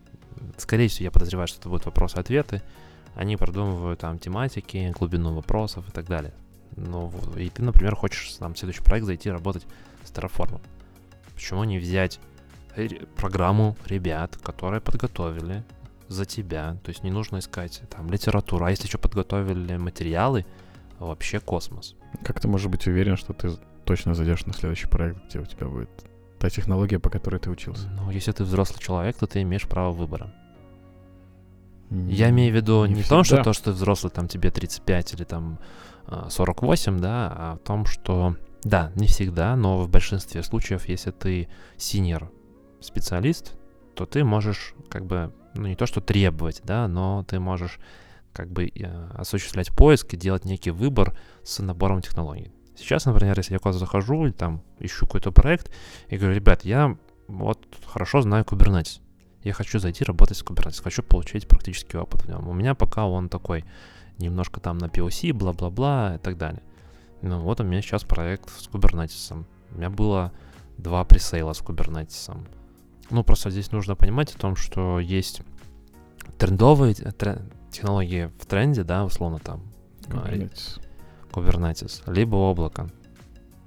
Скорее 0.57 0.87
всего, 0.87 1.05
я 1.05 1.11
подозреваю, 1.11 1.47
что 1.47 1.59
это 1.59 1.69
будут 1.69 1.85
вопросы-ответы. 1.85 2.61
Они 3.15 3.35
продумывают 3.35 3.99
там 3.99 4.17
тематики, 4.17 4.93
глубину 4.97 5.35
вопросов 5.35 5.87
и 5.87 5.91
так 5.91 6.07
далее. 6.07 6.33
Ну, 6.77 7.11
и 7.35 7.49
ты, 7.49 7.61
например, 7.61 7.95
хочешь 7.95 8.33
там 8.35 8.55
следующий 8.55 8.81
проект 8.81 9.05
зайти 9.05 9.29
работать 9.29 9.67
с 10.03 10.11
Terraform. 10.11 10.61
Почему 11.35 11.63
не 11.65 11.77
взять 11.77 12.19
программу 13.15 13.75
ребят, 13.85 14.37
которые 14.37 14.81
подготовили 14.81 15.63
за 16.07 16.25
тебя. 16.25 16.77
То 16.83 16.89
есть 16.89 17.03
не 17.03 17.11
нужно 17.11 17.39
искать 17.39 17.81
там 17.89 18.09
литературу. 18.09 18.65
А 18.65 18.71
если 18.71 18.87
еще 18.87 18.97
подготовили 18.97 19.77
материалы, 19.77 20.45
вообще 20.99 21.39
космос. 21.39 21.95
Как 22.23 22.39
ты 22.39 22.47
можешь 22.47 22.67
быть 22.67 22.87
уверен, 22.87 23.17
что 23.17 23.33
ты 23.33 23.51
точно 23.85 24.13
зайдешь 24.13 24.45
на 24.45 24.53
следующий 24.53 24.87
проект, 24.87 25.25
где 25.27 25.39
у 25.39 25.45
тебя 25.45 25.67
будет 25.67 25.89
та 26.39 26.49
технология, 26.49 26.99
по 26.99 27.09
которой 27.09 27.39
ты 27.39 27.49
учился? 27.49 27.89
Ну, 27.89 28.11
если 28.11 28.31
ты 28.31 28.43
взрослый 28.43 28.79
человек, 28.79 29.17
то 29.17 29.27
ты 29.27 29.41
имеешь 29.41 29.67
право 29.67 29.91
выбора. 29.91 30.33
Не, 31.89 32.13
Я 32.13 32.29
имею 32.29 32.53
в 32.53 32.55
виду 32.55 32.85
не, 32.85 32.95
не 32.95 33.01
в 33.03 33.09
том, 33.09 33.23
что 33.23 33.43
то, 33.43 33.53
что 33.53 33.65
ты 33.65 33.71
взрослый, 33.71 34.11
там 34.11 34.27
тебе 34.27 34.49
35 34.49 35.13
или 35.13 35.23
там 35.23 35.59
48, 36.29 36.95
а, 36.95 36.99
да, 36.99 37.33
а 37.35 37.55
в 37.55 37.59
том, 37.59 37.85
что 37.85 38.37
да, 38.63 38.91
не 38.95 39.07
всегда, 39.07 39.55
но 39.55 39.77
в 39.81 39.89
большинстве 39.89 40.43
случаев, 40.43 40.87
если 40.87 41.11
ты 41.11 41.49
синер 41.77 42.29
специалист, 42.81 43.53
то 43.95 44.05
ты 44.05 44.23
можешь 44.23 44.73
как 44.89 45.05
бы, 45.05 45.33
ну 45.53 45.67
не 45.67 45.75
то 45.75 45.85
что 45.85 46.01
требовать, 46.01 46.61
да, 46.63 46.87
но 46.87 47.23
ты 47.27 47.39
можешь 47.39 47.79
как 48.33 48.49
бы 48.49 48.67
э, 48.67 49.09
осуществлять 49.13 49.71
поиск 49.75 50.13
и 50.13 50.17
делать 50.17 50.45
некий 50.45 50.71
выбор 50.71 51.17
с 51.43 51.59
набором 51.59 52.01
технологий. 52.01 52.51
Сейчас, 52.75 53.05
например, 53.05 53.37
если 53.37 53.53
я 53.53 53.59
куда-то 53.59 53.79
захожу 53.79 54.25
или 54.25 54.31
там 54.31 54.63
ищу 54.79 55.05
какой-то 55.05 55.31
проект 55.31 55.71
и 56.07 56.17
говорю, 56.17 56.35
ребят, 56.35 56.63
я 56.63 56.97
вот 57.27 57.65
хорошо 57.85 58.21
знаю 58.21 58.43
Kubernetes, 58.43 59.01
я 59.43 59.53
хочу 59.53 59.79
зайти 59.79 60.03
работать 60.03 60.37
с 60.37 60.43
Kubernetes, 60.43 60.81
хочу 60.81 61.03
получить 61.03 61.47
практический 61.47 61.97
опыт 61.97 62.23
в 62.23 62.29
нем. 62.29 62.47
У 62.47 62.53
меня 62.53 62.75
пока 62.75 63.05
он 63.05 63.29
такой 63.29 63.65
немножко 64.17 64.59
там 64.59 64.77
на 64.77 64.85
POC, 64.85 65.33
бла-бла-бла 65.33 66.15
и 66.15 66.17
так 66.19 66.37
далее. 66.37 66.61
Ну 67.21 67.39
вот 67.39 67.59
у 67.59 67.63
меня 67.63 67.81
сейчас 67.81 68.03
проект 68.03 68.49
с 68.49 68.67
Kubernetes. 68.67 69.45
У 69.71 69.77
меня 69.77 69.89
было 69.89 70.31
два 70.77 71.03
пресейла 71.03 71.53
с 71.53 71.61
Kubernetes. 71.61 72.45
Ну, 73.11 73.23
просто 73.23 73.49
здесь 73.49 73.71
нужно 73.71 73.95
понимать 73.95 74.33
о 74.33 74.39
том, 74.39 74.55
что 74.55 74.99
есть 74.99 75.41
трендовые 76.37 76.93
трен, 76.93 77.51
технологии 77.69 78.31
в 78.39 78.45
тренде, 78.45 78.83
да, 78.83 79.05
условно 79.05 79.39
там. 79.39 79.61
Kubernetes. 80.07 80.81
Kubernetes, 81.31 82.01
либо 82.11 82.35
облако. 82.35 82.89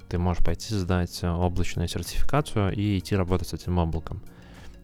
Ты 0.09 0.19
можешь 0.19 0.45
пойти 0.45 0.75
сдать 0.75 1.23
облачную 1.23 1.89
сертификацию 1.89 2.73
и 2.73 2.99
идти 2.99 3.16
работать 3.16 3.49
с 3.49 3.53
этим 3.53 3.79
облаком. 3.79 4.23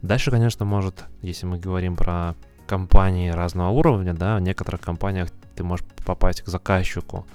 Дальше, 0.02 0.30
конечно, 0.30 0.64
может, 0.64 1.04
если 1.22 1.46
мы 1.46 1.58
говорим 1.58 1.96
про 1.96 2.34
компании 2.66 3.30
разного 3.30 3.70
уровня, 3.70 4.14
да, 4.14 4.36
в 4.36 4.40
некоторых 4.40 4.80
компаниях 4.80 5.30
ты 5.54 5.64
можешь 5.64 5.86
попасть 6.04 6.42
к 6.42 6.48
заказчику, 6.48 7.26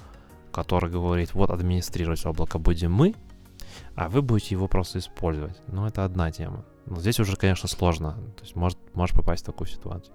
который 0.52 0.90
говорит, 0.90 1.34
вот 1.34 1.50
администрировать 1.50 2.24
облако 2.24 2.58
будем 2.58 2.92
мы, 2.92 3.14
а 3.94 4.08
вы 4.08 4.22
будете 4.22 4.54
его 4.54 4.68
просто 4.68 4.98
использовать. 4.98 5.56
Но 5.68 5.86
это 5.86 6.04
одна 6.04 6.32
тема. 6.32 6.64
Но 6.86 7.00
здесь 7.00 7.20
уже, 7.20 7.36
конечно, 7.36 7.68
сложно. 7.68 8.12
То 8.36 8.42
есть 8.42 8.56
может, 8.56 8.78
можешь 8.94 9.14
попасть 9.14 9.42
в 9.42 9.46
такую 9.46 9.68
ситуацию. 9.68 10.14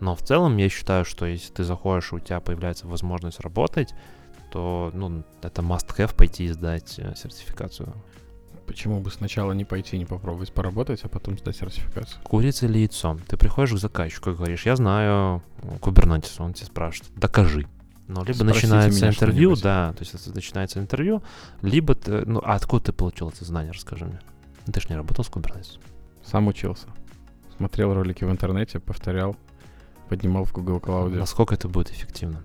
Но 0.00 0.14
в 0.14 0.22
целом 0.22 0.56
я 0.56 0.68
считаю, 0.68 1.04
что 1.04 1.26
если 1.26 1.52
ты 1.52 1.62
заходишь, 1.62 2.12
у 2.12 2.18
тебя 2.18 2.40
появляется 2.40 2.86
возможность 2.86 3.40
работать, 3.40 3.94
то 4.50 4.90
ну, 4.94 5.22
это 5.42 5.62
must-have 5.62 6.16
пойти 6.16 6.44
и 6.44 6.48
сдать 6.48 6.98
э, 6.98 7.14
сертификацию. 7.14 7.94
Почему 8.66 9.00
бы 9.00 9.10
сначала 9.10 9.52
не 9.52 9.64
пойти, 9.64 9.98
не 9.98 10.06
попробовать 10.06 10.52
поработать, 10.52 11.00
а 11.02 11.08
потом 11.08 11.36
сдать 11.38 11.56
сертификацию? 11.56 12.22
Курица 12.22 12.66
или 12.66 12.78
яйцо? 12.78 13.18
Ты 13.28 13.36
приходишь 13.36 13.72
к 13.72 13.78
заказчику 13.78 14.30
и 14.30 14.34
говоришь, 14.34 14.64
я 14.66 14.76
знаю 14.76 15.42
Kubernetes, 15.80 16.34
он 16.38 16.54
тебе 16.54 16.66
спрашивает, 16.66 17.12
докажи. 17.16 17.66
Ну, 18.06 18.24
либо 18.24 18.38
Спросите 18.38 18.66
начинается 18.66 19.08
интервью, 19.08 19.54
да, 19.56 19.92
то 19.92 20.04
есть 20.04 20.34
начинается 20.34 20.80
интервью, 20.80 21.22
либо 21.62 21.94
ты, 21.94 22.24
ну, 22.26 22.40
а 22.44 22.54
откуда 22.54 22.86
ты 22.86 22.92
получил 22.92 23.28
это 23.28 23.44
знание, 23.44 23.72
расскажи 23.72 24.04
мне. 24.04 24.20
Ты 24.72 24.80
же 24.80 24.88
не 24.88 24.96
работал 24.96 25.24
с 25.24 25.28
Kubernetes. 25.28 25.78
Сам 26.24 26.48
учился. 26.48 26.86
Смотрел 27.56 27.92
ролики 27.94 28.24
в 28.24 28.30
интернете, 28.30 28.78
повторял, 28.80 29.36
поднимал 30.08 30.44
в 30.44 30.52
Google 30.52 30.78
Cloud. 30.78 31.10
Насколько 31.16 31.54
это 31.54 31.68
будет 31.68 31.90
эффективно? 31.90 32.42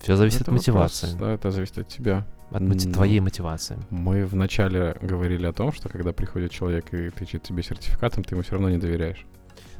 Все 0.00 0.16
зависит 0.16 0.42
это 0.42 0.50
от 0.50 0.56
мотивации. 0.56 1.06
Вопрос, 1.12 1.20
да, 1.28 1.32
это 1.34 1.50
зависит 1.50 1.78
от 1.78 1.88
тебя. 1.88 2.26
от 2.50 2.60
моти- 2.60 2.86
Ну, 2.88 2.92
твоей 2.92 3.20
мотивации. 3.20 3.78
Мы 3.88 4.26
вначале 4.26 4.94
говорили 5.00 5.46
о 5.46 5.52
том, 5.54 5.72
что 5.72 5.88
когда 5.88 6.12
приходит 6.12 6.50
человек 6.50 6.92
и 6.92 7.08
тычет 7.10 7.42
тебе 7.44 7.62
сертификатом, 7.62 8.24
ты 8.24 8.34
ему 8.34 8.42
все 8.42 8.52
равно 8.52 8.68
не 8.68 8.76
доверяешь. 8.78 9.24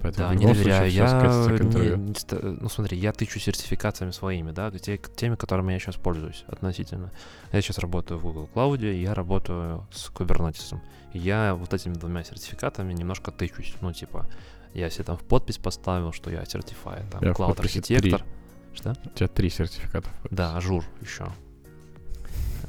Поэтому 0.01 0.29
Да, 0.31 0.35
не 0.35 0.47
доверяю. 0.47 0.91
случае 0.91 0.97
Я 0.97 1.97
не- 1.97 2.09
не 2.09 2.15
ста- 2.15 2.39
ну 2.43 2.69
смотри, 2.71 2.97
я 2.99 3.13
тычу 3.13 3.39
сертификациями 3.41 4.11
своими, 4.13 4.53
да, 4.53 4.71
те- 4.71 4.99
теми, 5.17 5.35
которыми 5.37 5.73
я 5.75 5.79
сейчас 5.81 5.97
пользуюсь 5.97 6.45
относительно. 6.49 7.11
Я 7.53 7.61
сейчас 7.61 7.79
работаю 7.79 8.19
в 8.19 8.23
Google 8.23 8.49
Cloud, 8.55 8.91
я 8.95 9.13
работаю 9.15 9.87
с 9.93 10.11
Kubernetes. 10.11 10.75
Я 11.13 11.55
вот 11.55 11.75
этими 11.75 11.95
двумя 11.95 12.25
сертификатами 12.25 12.93
немножко 12.93 13.31
тычусь. 13.31 13.75
Ну, 13.81 13.93
типа, 13.93 14.27
я 14.75 14.91
себе 14.91 15.05
там 15.05 15.17
в 15.17 15.23
подпись 15.23 15.59
поставил, 15.59 16.13
что 16.13 16.31
я 16.31 16.43
certified, 16.43 17.11
там, 17.11 17.23
Я 17.23 17.31
Cloud 17.31 17.59
архитектор. 17.61 18.25
Что? 18.75 18.97
У 19.05 19.09
тебя 19.11 19.29
три 19.29 19.51
сертификата. 19.51 20.09
Да, 20.31 20.57
ажур 20.57 20.85
еще. 21.03 21.27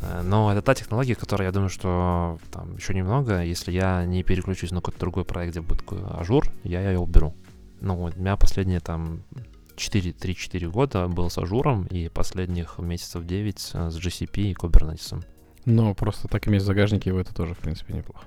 Э, 0.02 0.22
Но 0.22 0.52
это 0.52 0.61
та 0.61 0.74
технология, 0.74 1.15
которая, 1.15 1.48
я 1.48 1.52
думаю, 1.52 1.70
что 1.70 2.38
там 2.52 2.76
еще 2.76 2.94
немного, 2.94 3.41
если 3.41 3.72
я 3.72 4.06
не 4.06 4.24
переключусь 4.24 4.72
на 4.72 4.82
какой-то 4.82 4.99
другой 4.99 5.26
проект, 5.26 5.52
где 5.52 5.61
будет 5.61 5.84
ажур, 5.91 6.45
я 6.64 6.82
ее 6.82 6.99
уберу. 6.99 7.34
Ну, 7.80 8.03
у 8.03 8.10
меня 8.10 8.36
последние 8.36 8.80
там 8.80 9.24
4, 9.76 10.11
3-4 10.11 10.70
года 10.70 11.07
был 11.07 11.30
с 11.30 11.38
ажуром, 11.38 11.86
и 11.88 12.10
последних 12.10 12.78
месяцев 12.80 13.26
9 13.26 13.60
с 13.60 13.91
с 13.91 13.98
GCP 13.98 14.52
и 14.52 14.53
Kubernetes. 14.53 15.24
Но 15.65 15.94
просто 15.94 16.27
так 16.27 16.48
иметь 16.48 16.61
в 16.61 16.65
загажнике 16.65 17.10
его 17.10 17.19
это 17.19 17.34
тоже, 17.34 17.53
в 17.53 17.60
принципе, 17.60 17.94
неплохо. 17.94 18.23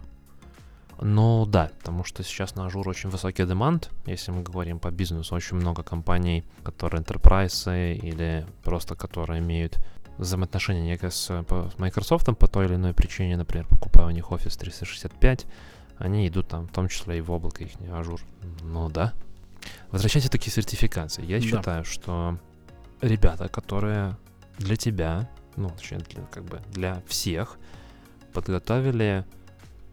Ну 1.00 1.44
да, 1.44 1.70
потому 1.78 2.04
что 2.04 2.22
сейчас 2.22 2.54
на 2.54 2.66
ажур 2.66 2.88
очень 2.88 3.10
высокий 3.10 3.44
demand, 3.44 3.90
если 4.06 4.30
мы 4.32 4.42
говорим 4.42 4.78
по 4.78 4.90
бизнесу, 4.90 5.34
очень 5.34 5.56
много 5.58 5.82
компаний, 5.82 6.42
которые 6.64 7.02
enterprise 7.02 7.94
или 7.96 8.46
просто 8.64 8.94
которые 8.94 9.40
имеют 9.40 9.78
взаимоотношения 10.16 10.80
некое 10.80 11.10
с, 11.10 11.42
по- 11.44 11.70
с 11.70 11.78
Microsoft 11.78 12.26
по 12.38 12.46
той 12.46 12.64
или 12.64 12.76
иной 12.76 12.94
причине, 12.94 13.36
например, 13.36 13.66
покупая 13.66 14.06
у 14.06 14.10
них 14.10 14.24
Office 14.30 14.58
365, 14.58 15.46
они 15.98 16.26
идут 16.28 16.48
там, 16.48 16.66
в 16.66 16.72
том 16.72 16.88
числе 16.88 17.18
и 17.18 17.20
в 17.20 17.30
облако 17.30 17.62
их 17.64 17.72
ажур. 17.92 18.20
Ну 18.62 18.88
да. 18.88 19.12
Возвращаясь 19.90 20.30
таки 20.30 20.48
к 20.50 20.52
сертификации, 20.54 21.26
я 21.26 21.38
Да. 21.40 21.42
считаю, 21.44 21.84
что 21.84 22.38
ребята, 23.02 23.48
которые 23.48 24.16
для 24.58 24.76
тебя, 24.76 25.28
ну, 25.56 25.70
точнее, 25.70 25.98
для, 25.98 26.22
как 26.26 26.44
бы 26.44 26.60
для 26.72 27.02
всех, 27.06 27.58
подготовили 28.32 29.24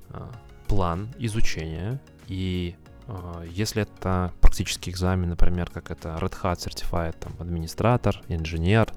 а, 0.09 0.31
план 0.67 1.09
изучения, 1.17 1.99
и 2.27 2.75
а, 3.07 3.43
если 3.43 3.83
это 3.83 4.33
практический 4.41 4.91
экзамен, 4.91 5.29
например, 5.29 5.69
как 5.69 5.91
это 5.91 6.09
Red 6.21 6.35
Hat 6.41 6.57
Certified 6.57 7.15
там, 7.19 7.33
администратор, 7.39 8.21
инженер, 8.27 8.91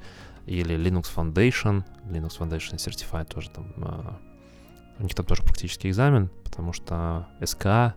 или 0.47 0.76
Linux 0.76 1.06
Foundation, 1.14 1.84
Linux 2.05 2.38
Foundation 2.38 2.76
Certified 2.76 3.26
тоже 3.26 3.51
там, 3.51 3.72
а, 3.78 4.18
у 4.98 5.02
них 5.02 5.14
там 5.14 5.26
тоже 5.26 5.43
практический 5.43 5.88
экзамен, 5.88 6.30
потому 6.44 6.72
что 6.72 7.28
SK, 7.40 7.94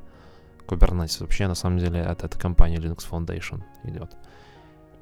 Kubernetes 0.67 1.21
вообще 1.21 1.47
на 1.47 1.55
самом 1.55 1.79
деле 1.79 2.01
от 2.01 2.23
этой 2.23 2.39
компании 2.39 2.79
Linux 2.79 3.07
Foundation 3.09 3.63
идет. 3.83 4.15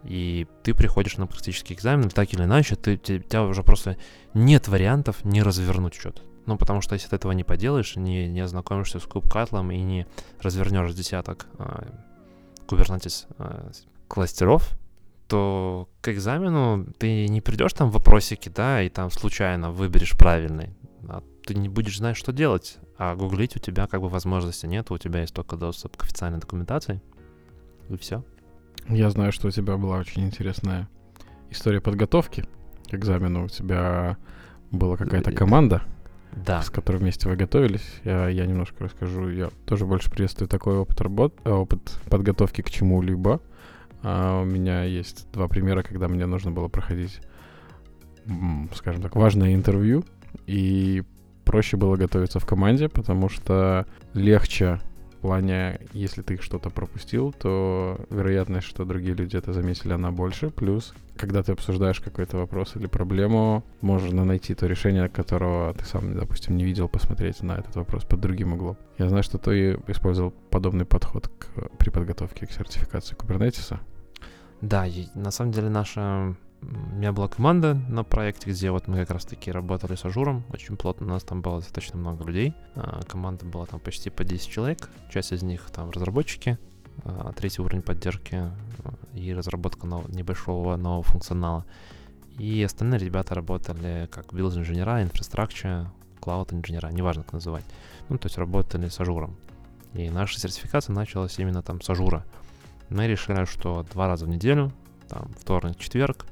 И 0.04 0.48
ты 0.64 0.74
приходишь 0.74 1.18
на 1.18 1.28
практический 1.28 1.74
экзамен, 1.74 2.10
так 2.10 2.34
или 2.34 2.44
иначе, 2.44 2.76
ты, 2.76 2.94
у 2.94 2.98
тебя 2.98 3.44
уже 3.44 3.64
просто 3.64 3.98
нет 4.34 4.68
вариантов 4.68 5.24
не 5.26 5.44
развернуть 5.44 5.96
что-то. 5.96 6.22
Ну, 6.46 6.58
потому 6.58 6.82
что 6.82 6.96
если 6.96 7.10
ты 7.10 7.18
этого 7.18 7.34
не 7.34 7.44
поделаешь, 7.44 7.98
не, 7.98 8.28
не 8.28 8.40
ознакомишься 8.40 9.00
с 9.00 9.04
кубкатлом 9.04 9.70
и 9.72 9.82
не 9.82 10.08
развернешь 10.42 10.94
десяток 10.94 11.48
а, 11.58 11.88
Kubernetes 12.68 13.26
а, 13.38 13.70
кластеров, 14.08 14.72
то 15.28 15.90
к 16.02 16.08
экзамену 16.08 16.88
ты 16.98 17.28
не 17.28 17.42
придешь 17.42 17.74
там 17.74 17.92
вопросики, 17.92 18.48
да, 18.48 18.82
и 18.82 18.88
там 18.88 19.12
случайно 19.12 19.72
выберешь 19.72 20.18
правильный, 20.18 20.70
а 21.10 21.22
ты 21.46 21.54
не 21.54 21.68
будешь 21.68 21.98
знать, 21.98 22.16
что 22.16 22.32
делать. 22.32 22.78
А 22.98 23.14
гуглить 23.16 23.58
у 23.58 23.60
тебя 23.60 23.88
как 23.88 24.02
бы 24.02 24.08
возможности 24.08 24.66
нет, 24.66 24.90
у 24.90 24.98
тебя 24.98 25.22
есть 25.22 25.34
только 25.34 25.58
доступ 25.58 25.98
к 25.98 26.04
официальной 26.04 26.40
документации, 26.40 27.02
и 27.90 27.98
все. 27.98 28.24
Я 28.90 29.10
знаю, 29.10 29.32
что 29.32 29.48
у 29.48 29.52
тебя 29.52 29.78
была 29.78 29.98
очень 29.98 30.24
интересная 30.26 30.88
история 31.50 31.82
подготовки 31.82 32.46
к 32.90 32.94
экзамену. 32.94 33.46
У 33.46 33.48
тебя 33.50 34.18
была 34.72 34.96
какая-то 34.98 35.32
Э, 35.32 35.34
команда, 35.34 35.82
Да. 36.34 36.62
с 36.62 36.70
которой 36.70 36.98
вместе 36.98 37.28
вы 37.30 37.36
готовились. 37.36 37.86
Я, 38.04 38.28
я 38.30 38.46
немножко 38.46 38.86
расскажу. 38.86 39.30
Я 39.30 39.50
тоже 39.66 39.86
больше 39.86 40.10
приветствую 40.10 40.48
такой 40.48 40.78
опыт 40.78 41.02
работ, 41.02 41.34
э, 41.44 41.50
опыт 41.52 42.00
подготовки 42.10 42.62
к 42.62 42.70
чему-либо. 42.70 43.42
А 44.04 44.42
у 44.42 44.46
меня 44.46 44.84
есть 44.84 45.28
два 45.32 45.48
примера, 45.48 45.82
когда 45.84 46.08
мне 46.08 46.26
нужно 46.26 46.52
было 46.52 46.68
проходить, 46.68 47.20
скажем 48.76 49.02
так, 49.02 49.16
важное 49.16 49.54
интервью, 49.56 50.06
и 50.46 51.04
проще 51.44 51.78
было 51.78 51.96
готовиться 51.96 52.40
в 52.40 52.46
команде, 52.46 52.90
потому 52.90 53.28
что 53.28 53.86
легче 54.14 54.80
в 55.18 55.22
плане, 55.22 55.80
если 55.94 56.22
ты 56.22 56.38
что-то 56.38 56.70
пропустил, 56.70 57.34
то 57.34 58.00
вероятность, 58.12 58.68
что 58.68 58.86
другие 58.86 59.16
люди 59.16 59.36
это 59.36 59.52
заметили, 59.52 59.94
она 59.94 60.12
больше. 60.12 60.52
Плюс, 60.52 60.94
когда 61.18 61.42
ты 61.42 61.54
обсуждаешь 61.54 62.00
какой-то 62.00 62.38
вопрос 62.38 62.76
или 62.76 62.86
проблему, 62.86 63.64
можно 63.82 64.26
найти 64.26 64.54
то 64.54 64.68
решение, 64.68 65.10
которого 65.10 65.74
ты 65.74 65.86
сам, 65.86 66.14
допустим, 66.16 66.56
не 66.56 66.64
видел, 66.64 66.88
посмотреть 66.88 67.42
на 67.42 67.54
этот 67.54 67.76
вопрос 67.76 68.06
под 68.06 68.20
другим 68.20 68.54
углом. 68.54 68.78
Я 69.00 69.10
знаю, 69.10 69.24
что 69.24 69.40
ты 69.40 69.80
использовал 69.88 70.32
подобный 70.52 70.86
подход 70.86 71.28
к, 71.28 71.48
при 71.80 71.90
подготовке 71.90 72.46
к 72.46 72.52
сертификации 72.52 73.16
Kubernetes. 73.16 73.80
Да, 74.62 74.86
на 75.16 75.32
самом 75.32 75.52
деле 75.52 75.70
наша... 75.70 76.36
У 76.62 76.96
меня 76.96 77.12
была 77.12 77.28
команда 77.28 77.76
на 77.76 78.04
проекте, 78.04 78.50
где 78.50 78.72
вот 78.72 78.88
мы 78.88 78.98
как 78.98 79.12
раз-таки 79.12 79.52
работали 79.52 79.96
с 79.96 80.06
ажуром, 80.06 80.44
очень 80.50 80.76
плотно, 80.76 81.06
у 81.06 81.10
нас 81.10 81.24
там 81.24 81.42
было 81.42 81.60
достаточно 81.60 81.98
много 81.98 82.24
людей, 82.24 82.54
А, 82.76 83.02
команда 83.04 83.46
была 83.46 83.66
там 83.66 83.80
почти 83.80 84.10
по 84.10 84.24
10 84.24 84.50
человек, 84.50 84.90
часть 85.12 85.32
из 85.32 85.44
них 85.44 85.70
там 85.72 85.92
разработчики, 85.92 86.58
а, 87.04 87.32
третий 87.34 87.62
уровень 87.62 87.84
поддержки 87.84 88.36
а, 88.36 88.54
и 89.14 89.34
разработка 89.34 89.86
нов- 89.86 90.10
небольшого 90.10 90.76
нового 90.78 91.04
функционала. 91.04 91.66
И 92.40 92.62
остальные 92.64 93.00
ребята 93.00 93.36
работали 93.36 94.08
как 94.12 94.34
build-инженера, 94.34 95.04
инфраструктура, 95.04 95.92
cloud-инженера, 96.20 96.90
неважно 96.92 97.24
как 97.24 97.34
называть. 97.34 97.66
Ну, 98.10 98.18
то 98.18 98.28
есть 98.28 98.38
работали 98.38 98.90
с 98.90 99.00
ажуром. 99.00 99.38
И 99.94 100.10
наша 100.10 100.40
сертификация 100.40 100.94
началась 100.94 101.38
именно 101.40 101.62
там 101.62 101.82
с 101.82 101.90
ажура. 101.90 102.26
Мы 102.90 103.08
решили, 103.08 103.46
что 103.46 103.86
два 103.92 104.08
раза 104.08 104.26
в 104.26 104.30
неделю, 104.30 104.72
там 105.08 105.32
вторник, 105.40 105.78
четверг, 105.78 106.26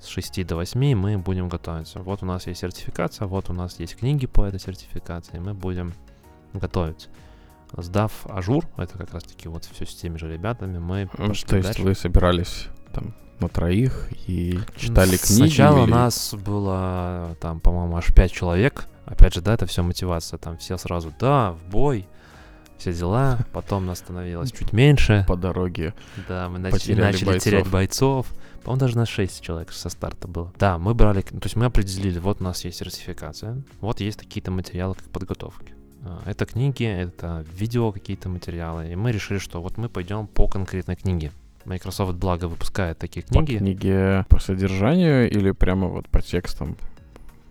с 0.00 0.06
6 0.08 0.46
до 0.46 0.56
8 0.56 0.94
мы 0.94 1.18
будем 1.18 1.48
готовиться. 1.48 2.00
Вот 2.00 2.22
у 2.22 2.26
нас 2.26 2.46
есть 2.46 2.60
сертификация, 2.60 3.26
вот 3.26 3.50
у 3.50 3.52
нас 3.52 3.78
есть 3.80 3.96
книги 3.96 4.26
по 4.26 4.44
этой 4.44 4.60
сертификации, 4.60 5.38
мы 5.38 5.54
будем 5.54 5.94
готовиться. 6.52 7.08
Сдав 7.76 8.12
ажур, 8.28 8.64
это 8.76 8.96
как 8.98 9.12
раз 9.12 9.24
таки 9.24 9.48
вот 9.48 9.64
все 9.64 9.84
с 9.86 9.94
теми 9.94 10.16
же 10.16 10.32
ребятами, 10.32 10.78
мы 10.78 11.08
пошли 11.16 11.46
То 11.48 11.56
есть 11.56 11.68
дальше. 11.68 11.82
вы 11.82 11.94
собирались 11.94 12.66
там 12.92 13.14
на 13.40 13.48
троих 13.48 14.08
и 14.28 14.60
читали 14.76 15.16
книги? 15.16 15.48
Сначала 15.48 15.84
или- 15.84 15.90
нас 15.90 16.34
было 16.34 17.36
там, 17.40 17.58
по-моему, 17.60 17.96
аж 17.96 18.14
5 18.14 18.30
человек. 18.30 18.86
Опять 19.06 19.34
же, 19.34 19.40
да, 19.40 19.54
это 19.54 19.66
все 19.66 19.82
мотивация. 19.82 20.38
Там 20.38 20.56
все 20.58 20.76
сразу, 20.78 21.12
да, 21.18 21.50
в 21.52 21.64
бой, 21.70 22.06
все 22.78 22.92
дела. 22.92 23.38
Потом 23.52 23.86
нас 23.86 23.98
становилось 23.98 24.52
чуть 24.52 24.72
меньше. 24.72 25.24
по 25.26 25.36
дороге. 25.36 25.94
Да, 26.28 26.48
мы 26.48 26.58
начали, 26.60 26.94
начали 26.94 27.24
бойцов. 27.24 27.42
терять 27.44 27.66
бойцов. 27.68 28.26
По-моему, 28.64 28.80
даже 28.80 28.96
на 28.96 29.06
6 29.06 29.42
человек 29.42 29.72
со 29.72 29.88
старта 29.90 30.26
было. 30.26 30.52
Да, 30.58 30.78
мы 30.78 30.94
брали, 30.94 31.20
то 31.22 31.38
есть 31.42 31.56
мы 31.56 31.66
определили, 31.66 32.18
вот 32.18 32.40
у 32.40 32.44
нас 32.44 32.64
есть 32.64 32.78
сертификация, 32.78 33.62
вот 33.80 34.00
есть 34.00 34.18
какие-то 34.18 34.50
материалы 34.50 34.94
как 34.94 35.04
подготовки. 35.10 35.74
А, 36.02 36.22
Это 36.26 36.46
книги, 36.46 36.84
это 36.84 37.44
видео 37.52 37.92
какие-то 37.92 38.28
материалы. 38.28 38.90
И 38.90 38.96
мы 38.96 39.12
решили, 39.12 39.38
что 39.38 39.60
вот 39.62 39.76
мы 39.78 39.88
пойдем 39.88 40.26
по 40.26 40.48
конкретной 40.48 40.96
книге. 40.96 41.30
Microsoft, 41.66 42.14
благо, 42.16 42.46
выпускает 42.46 42.98
такие 42.98 43.24
По 43.26 43.34
книги. 43.44 43.56
книге 43.58 44.26
по 44.28 44.38
содержанию 44.38 45.30
или 45.30 45.50
прямо 45.52 45.88
вот 45.88 46.08
по 46.08 46.20
текстам? 46.20 46.76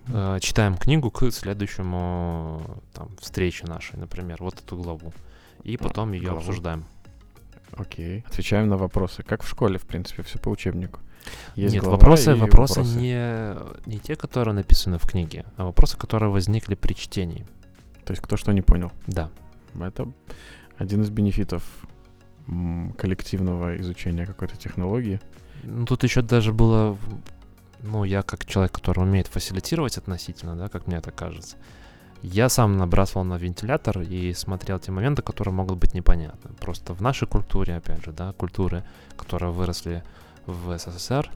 Э, 0.06 0.38
читаем 0.40 0.76
книгу 0.76 1.10
к 1.10 1.30
следующему 1.32 2.62
там, 2.92 3.08
встрече 3.20 3.66
нашей, 3.66 3.98
например, 3.98 4.36
вот 4.40 4.54
эту 4.60 4.76
главу. 4.76 5.12
И 5.64 5.76
потом 5.76 6.12
ее 6.12 6.24
главу. 6.26 6.38
обсуждаем. 6.38 6.84
Окей. 7.76 8.24
Отвечаем 8.26 8.68
на 8.68 8.76
вопросы. 8.76 9.22
Как 9.22 9.42
в 9.42 9.48
школе, 9.48 9.78
в 9.78 9.86
принципе, 9.86 10.22
все 10.22 10.38
по 10.38 10.48
учебнику. 10.48 11.00
Есть 11.56 11.74
Нет, 11.74 11.84
вопросы, 11.84 12.32
и 12.32 12.34
вопросы, 12.34 12.82
Не, 12.82 13.56
не 13.86 13.98
те, 13.98 14.14
которые 14.14 14.54
написаны 14.54 14.98
в 14.98 15.06
книге, 15.06 15.44
а 15.56 15.64
вопросы, 15.64 15.96
которые 15.96 16.30
возникли 16.30 16.74
при 16.74 16.94
чтении. 16.94 17.46
То 18.04 18.12
есть 18.12 18.22
кто 18.22 18.36
что 18.36 18.52
не 18.52 18.60
понял. 18.60 18.92
Да. 19.06 19.30
Это 19.80 20.08
один 20.76 21.02
из 21.02 21.10
бенефитов 21.10 21.62
коллективного 22.98 23.80
изучения 23.80 24.26
какой-то 24.26 24.56
технологии. 24.56 25.20
Ну, 25.62 25.86
тут 25.86 26.02
еще 26.02 26.20
даже 26.20 26.52
было, 26.52 26.98
ну, 27.80 28.04
я 28.04 28.22
как 28.22 28.44
человек, 28.44 28.72
который 28.72 29.02
умеет 29.02 29.28
фасилитировать 29.28 29.96
относительно, 29.96 30.54
да, 30.54 30.68
как 30.68 30.86
мне 30.86 30.98
это 30.98 31.10
кажется, 31.10 31.56
я 32.26 32.48
сам 32.48 32.78
набрасывал 32.78 33.24
на 33.24 33.36
вентилятор 33.36 34.00
и 34.00 34.32
смотрел 34.32 34.78
те 34.78 34.90
моменты, 34.90 35.20
которые 35.20 35.52
могут 35.52 35.76
быть 35.78 35.92
непонятны. 35.92 36.52
Просто 36.58 36.94
в 36.94 37.02
нашей 37.02 37.28
культуре, 37.28 37.76
опять 37.76 38.02
же, 38.02 38.12
да, 38.12 38.32
культуры, 38.32 38.82
которые 39.14 39.52
выросли 39.52 40.02
в 40.46 40.78
СССР, 40.78 41.30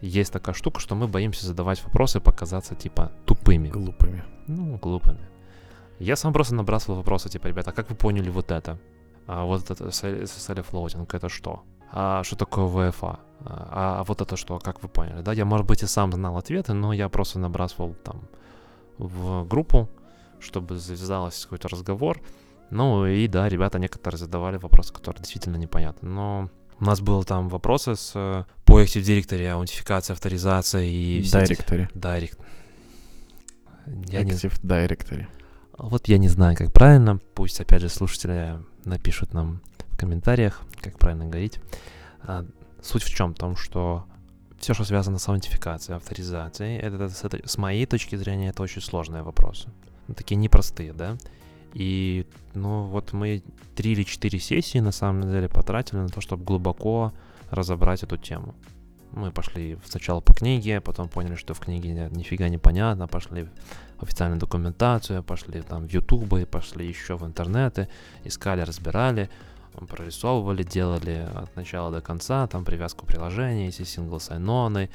есть 0.00 0.32
такая 0.32 0.54
штука, 0.54 0.80
что 0.80 0.96
мы 0.96 1.06
боимся 1.06 1.46
задавать 1.46 1.82
вопросы 1.84 2.18
показаться 2.18 2.74
типа 2.74 3.12
тупыми. 3.24 3.68
Глупыми. 3.68 4.24
Ну, 4.48 4.76
глупыми. 4.78 5.28
Я 6.00 6.16
сам 6.16 6.32
просто 6.32 6.56
набрасывал 6.56 6.96
вопросы, 6.96 7.28
типа, 7.28 7.46
ребята, 7.46 7.70
а 7.70 7.72
как 7.72 7.88
вы 7.88 7.94
поняли 7.94 8.28
вот 8.28 8.50
это? 8.50 8.78
А 9.28 9.44
вот 9.44 9.70
это 9.70 9.84
SSL 9.84 10.62
floating, 10.62 11.14
это 11.14 11.28
что? 11.28 11.62
А 11.92 12.24
что 12.24 12.34
такое 12.34 12.66
VFA? 12.66 13.20
А, 13.44 14.00
а 14.00 14.04
вот 14.04 14.20
это 14.20 14.36
что, 14.36 14.58
как 14.58 14.82
вы 14.82 14.88
поняли? 14.88 15.22
Да, 15.22 15.32
я, 15.32 15.44
может 15.44 15.66
быть, 15.66 15.84
и 15.84 15.86
сам 15.86 16.12
знал 16.12 16.36
ответы, 16.36 16.72
но 16.72 16.92
я 16.92 17.08
просто 17.08 17.38
набрасывал 17.38 17.94
там 17.94 18.22
в 18.98 19.44
группу, 19.44 19.88
чтобы 20.40 20.78
завязался 20.78 21.44
какой-то 21.44 21.68
разговор. 21.68 22.20
Ну 22.70 23.06
и 23.06 23.28
да, 23.28 23.48
ребята 23.48 23.78
некоторые 23.78 24.18
задавали 24.18 24.56
вопросы, 24.56 24.92
которые 24.92 25.20
действительно 25.22 25.56
непонятны. 25.56 26.08
Но 26.08 26.50
у 26.80 26.84
нас 26.84 27.00
было 27.00 27.24
там 27.24 27.48
вопросы 27.48 27.94
с 27.96 28.12
э, 28.14 28.44
по 28.64 28.82
Active 28.82 29.02
Directory, 29.02 29.46
аутентификация, 29.48 30.14
авторизация 30.14 30.82
и... 30.82 31.22
все 31.22 31.38
эти- 31.40 31.52
Directory. 31.52 31.92
Direct. 31.94 32.38
Я 34.08 34.22
не, 34.24 34.32
Active 34.32 34.60
Directory. 34.62 35.26
вот 35.78 36.08
я 36.08 36.18
не 36.18 36.28
знаю, 36.28 36.56
как 36.56 36.72
правильно. 36.72 37.18
Пусть, 37.34 37.60
опять 37.60 37.80
же, 37.82 37.88
слушатели 37.88 38.58
напишут 38.84 39.32
нам 39.32 39.60
в 39.90 39.96
комментариях, 39.96 40.62
как 40.80 40.98
правильно 40.98 41.26
говорить. 41.26 41.60
А, 42.22 42.44
суть 42.82 43.04
в 43.04 43.14
чем? 43.14 43.34
В 43.34 43.38
том, 43.38 43.56
что 43.56 44.04
все, 44.58 44.74
что 44.74 44.84
связано 44.84 45.18
с 45.18 45.28
аутентификацией, 45.28 45.96
авторизацией, 45.96 46.78
это, 46.78 47.08
с, 47.08 47.22
этой- 47.24 47.46
с 47.46 47.56
моей 47.58 47.86
точки 47.86 48.16
зрения, 48.16 48.48
это 48.48 48.62
очень 48.62 48.82
сложные 48.82 49.22
вопросы. 49.22 49.68
Такие 50.14 50.36
непростые, 50.36 50.92
да? 50.92 51.16
И, 51.74 52.26
ну, 52.54 52.84
вот 52.84 53.12
мы 53.12 53.42
три 53.74 53.92
или 53.92 54.02
четыре 54.02 54.38
сессии, 54.38 54.78
на 54.78 54.92
самом 54.92 55.22
деле, 55.30 55.48
потратили 55.48 55.98
на 55.98 56.08
то, 56.08 56.20
чтобы 56.20 56.44
глубоко 56.44 57.12
разобрать 57.50 58.02
эту 58.02 58.16
тему. 58.16 58.54
Мы 59.12 59.30
пошли 59.30 59.78
сначала 59.84 60.20
по 60.20 60.34
книге, 60.34 60.80
потом 60.80 61.08
поняли, 61.08 61.36
что 61.36 61.54
в 61.54 61.60
книге 61.60 61.90
ни- 61.90 62.16
нифига 62.16 62.48
не 62.48 62.58
понятно, 62.58 63.06
пошли 63.06 63.48
в 63.98 64.02
официальную 64.02 64.40
документацию, 64.40 65.22
пошли 65.22 65.62
там 65.62 65.86
в 65.86 65.92
ютубы, 65.92 66.46
пошли 66.46 66.86
еще 66.86 67.16
в 67.16 67.24
интернеты, 67.24 67.88
искали, 68.24 68.60
разбирали, 68.62 69.30
прорисовывали, 69.88 70.62
делали 70.62 71.28
от 71.34 71.54
начала 71.56 71.90
до 71.90 72.00
конца, 72.00 72.46
там 72.46 72.64
привязку 72.64 73.06
приложения, 73.06 73.68
эти 73.68 73.82
сингл 73.84 74.20
сайноны, 74.20 74.90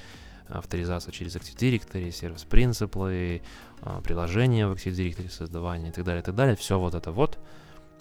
авторизацию 0.47 1.13
через 1.13 1.35
Active 1.35 1.55
Directory, 1.57 2.11
сервис 2.11 2.43
принципы, 2.43 3.41
а, 3.81 4.01
приложения 4.01 4.68
в 4.68 4.73
Active 4.73 4.91
Directory 4.93 5.30
создавание 5.30 5.89
и 5.89 5.91
так 5.93 6.03
далее, 6.05 6.22
и 6.22 6.26
так 6.26 6.35
далее. 6.35 6.55
Все 6.55 6.80
вот 6.80 6.93
это 6.95 7.11
вот. 7.11 7.39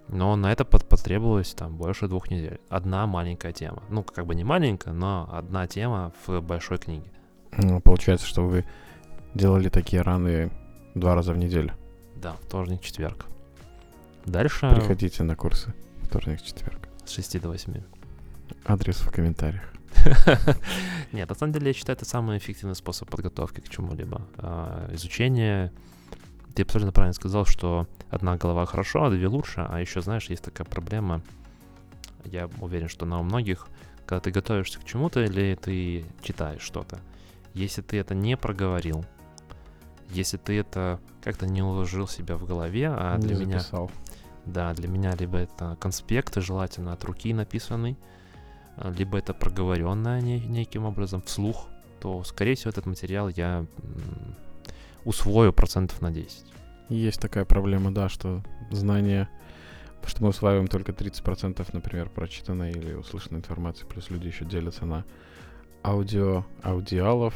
Но 0.09 0.35
на 0.35 0.51
это 0.53 0.65
под- 0.65 0.89
потребовалось 0.89 1.55
там 1.55 1.77
больше 1.77 2.09
двух 2.09 2.31
недель. 2.31 2.61
Одна 2.69 3.07
маленькая 3.07 3.53
тема. 3.53 3.83
Ну, 3.91 4.03
как 4.03 4.27
бы 4.27 4.35
не 4.35 4.43
маленькая, 4.45 4.93
но 4.93 5.29
одна 5.33 5.67
тема 5.69 6.13
в 6.27 6.41
большой 6.41 6.79
книге. 6.79 7.11
Ну, 7.57 7.81
получается, 7.81 8.27
что 8.27 8.43
вы 8.47 8.65
делали 9.35 9.69
такие 9.69 10.03
раны 10.03 10.51
два 10.95 11.15
раза 11.15 11.33
в 11.33 11.39
неделю. 11.39 11.73
Да, 12.17 12.35
вторник, 12.43 12.81
четверг. 12.81 13.27
Дальше 14.27 14.69
Приходите 14.75 15.23
на 15.23 15.37
курсы 15.37 15.73
вторник, 16.03 16.43
четверг. 16.43 16.89
с 17.05 17.13
6 17.13 17.39
до 17.41 17.49
8. 17.49 17.81
Адрес 18.67 18.97
в 19.01 19.11
комментариях. 19.13 19.73
Нет, 21.13 21.29
на 21.29 21.35
самом 21.35 21.53
деле 21.53 21.69
я 21.69 21.73
считаю, 21.73 21.97
это 21.97 22.05
самый 22.05 22.39
эффективный 22.39 22.75
способ 22.75 23.11
подготовки 23.11 23.61
к 23.61 23.69
чему-либо. 23.69 24.23
А, 24.39 24.89
Изучение. 24.95 25.73
Ты 26.55 26.63
абсолютно 26.63 26.93
правильно 26.93 27.15
сказал, 27.15 27.45
что 27.47 27.87
одна 28.11 28.37
голова 28.37 28.67
хорошо, 28.67 29.05
а 29.05 29.11
две 29.11 29.29
лучше. 29.29 29.67
А 29.69 29.81
еще, 29.81 30.01
знаешь, 30.03 30.29
есть 30.31 30.43
такая 30.43 30.67
проблема. 30.67 31.23
Я 32.25 32.49
уверен, 32.61 32.89
что 32.89 33.07
она 33.07 33.21
у 33.21 33.23
многих, 33.23 33.69
когда 34.05 34.21
ты 34.21 34.31
готовишься 34.31 34.81
к 34.81 34.85
чему-то 34.85 35.23
или 35.23 35.57
ты 35.61 36.05
читаешь 36.23 36.61
что-то, 36.63 36.99
если 37.55 37.83
ты 37.83 37.99
это 37.99 38.15
не 38.15 38.37
проговорил, 38.37 39.05
если 40.11 40.37
ты 40.37 40.59
это 40.59 41.01
как-то 41.23 41.47
не 41.47 41.63
уложил 41.63 42.09
себя 42.09 42.37
в 42.37 42.45
голове, 42.45 42.89
а 42.91 43.17
Не 43.17 43.29
для 43.29 43.37
меня 43.37 43.59
записал. 43.61 43.91
да, 44.45 44.75
для 44.75 44.89
меня 44.89 45.15
либо 45.15 45.39
это 45.39 45.77
конспект, 45.81 46.37
желательно 46.37 46.93
от 46.93 47.05
руки 47.05 47.33
написанный, 47.33 47.97
либо 48.85 49.19
это 49.19 49.35
проговоренное 49.35 50.21
не- 50.21 50.41
неким 50.41 50.85
образом 50.85 51.23
вслух, 51.23 51.69
то, 52.01 52.25
скорее 52.25 52.55
всего, 52.55 52.71
этот 52.71 52.87
материал 52.87 53.29
я 53.29 53.67
усвою 55.05 55.53
процентов 55.53 56.01
на 56.03 56.11
10. 56.11 56.45
Есть 56.89 57.21
такая 57.21 57.45
проблема, 57.45 57.93
да, 57.93 58.09
что 58.09 58.43
знания, 58.71 59.29
что 60.07 60.23
мы 60.23 60.31
усваиваем 60.31 60.67
только 60.67 60.93
30%, 60.93 61.69
например, 61.73 62.09
прочитанной 62.09 62.71
или 62.73 62.95
услышанной 62.95 63.41
информации, 63.41 63.87
плюс 63.87 64.11
люди 64.11 64.27
еще 64.29 64.45
делятся 64.45 64.87
на 64.87 65.05
аудио, 65.85 66.45
аудиалов, 66.63 67.35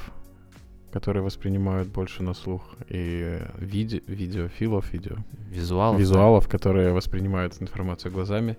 которые 0.92 1.22
воспринимают 1.22 1.88
больше 1.88 2.22
на 2.22 2.34
слух, 2.34 2.62
и 2.88 3.40
виде, 3.58 4.02
видеофилов, 4.06 4.92
видео, 4.92 5.16
Визуал. 5.50 5.96
визуалов, 5.96 6.48
которые 6.48 6.92
воспринимают 6.92 7.60
информацию 7.60 8.12
глазами, 8.12 8.56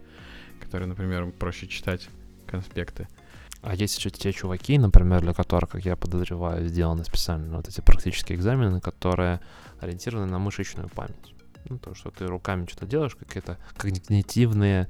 которые, 0.61 0.87
например, 0.87 1.31
проще 1.31 1.67
читать 1.67 2.09
конспекты. 2.55 3.07
А 3.61 3.73
есть 3.73 3.97
еще 3.97 4.09
те 4.11 4.31
чуваки, 4.31 4.77
например, 4.77 5.21
для 5.21 5.33
которых, 5.33 5.71
как 5.71 5.85
я 5.85 5.95
подозреваю, 5.95 6.67
сделаны 6.67 7.03
специально 7.03 7.57
вот 7.57 7.67
эти 7.67 7.81
практические 7.81 8.37
экзамены, 8.37 8.79
которые 8.79 9.41
ориентированы 9.79 10.27
на 10.27 10.37
мышечную 10.37 10.89
память. 10.89 11.33
Ну, 11.67 11.79
то, 11.79 11.95
что 11.95 12.11
ты 12.11 12.27
руками 12.27 12.67
что-то 12.67 12.85
делаешь, 12.85 13.15
какие-то 13.15 13.57
когнитивные 13.75 14.87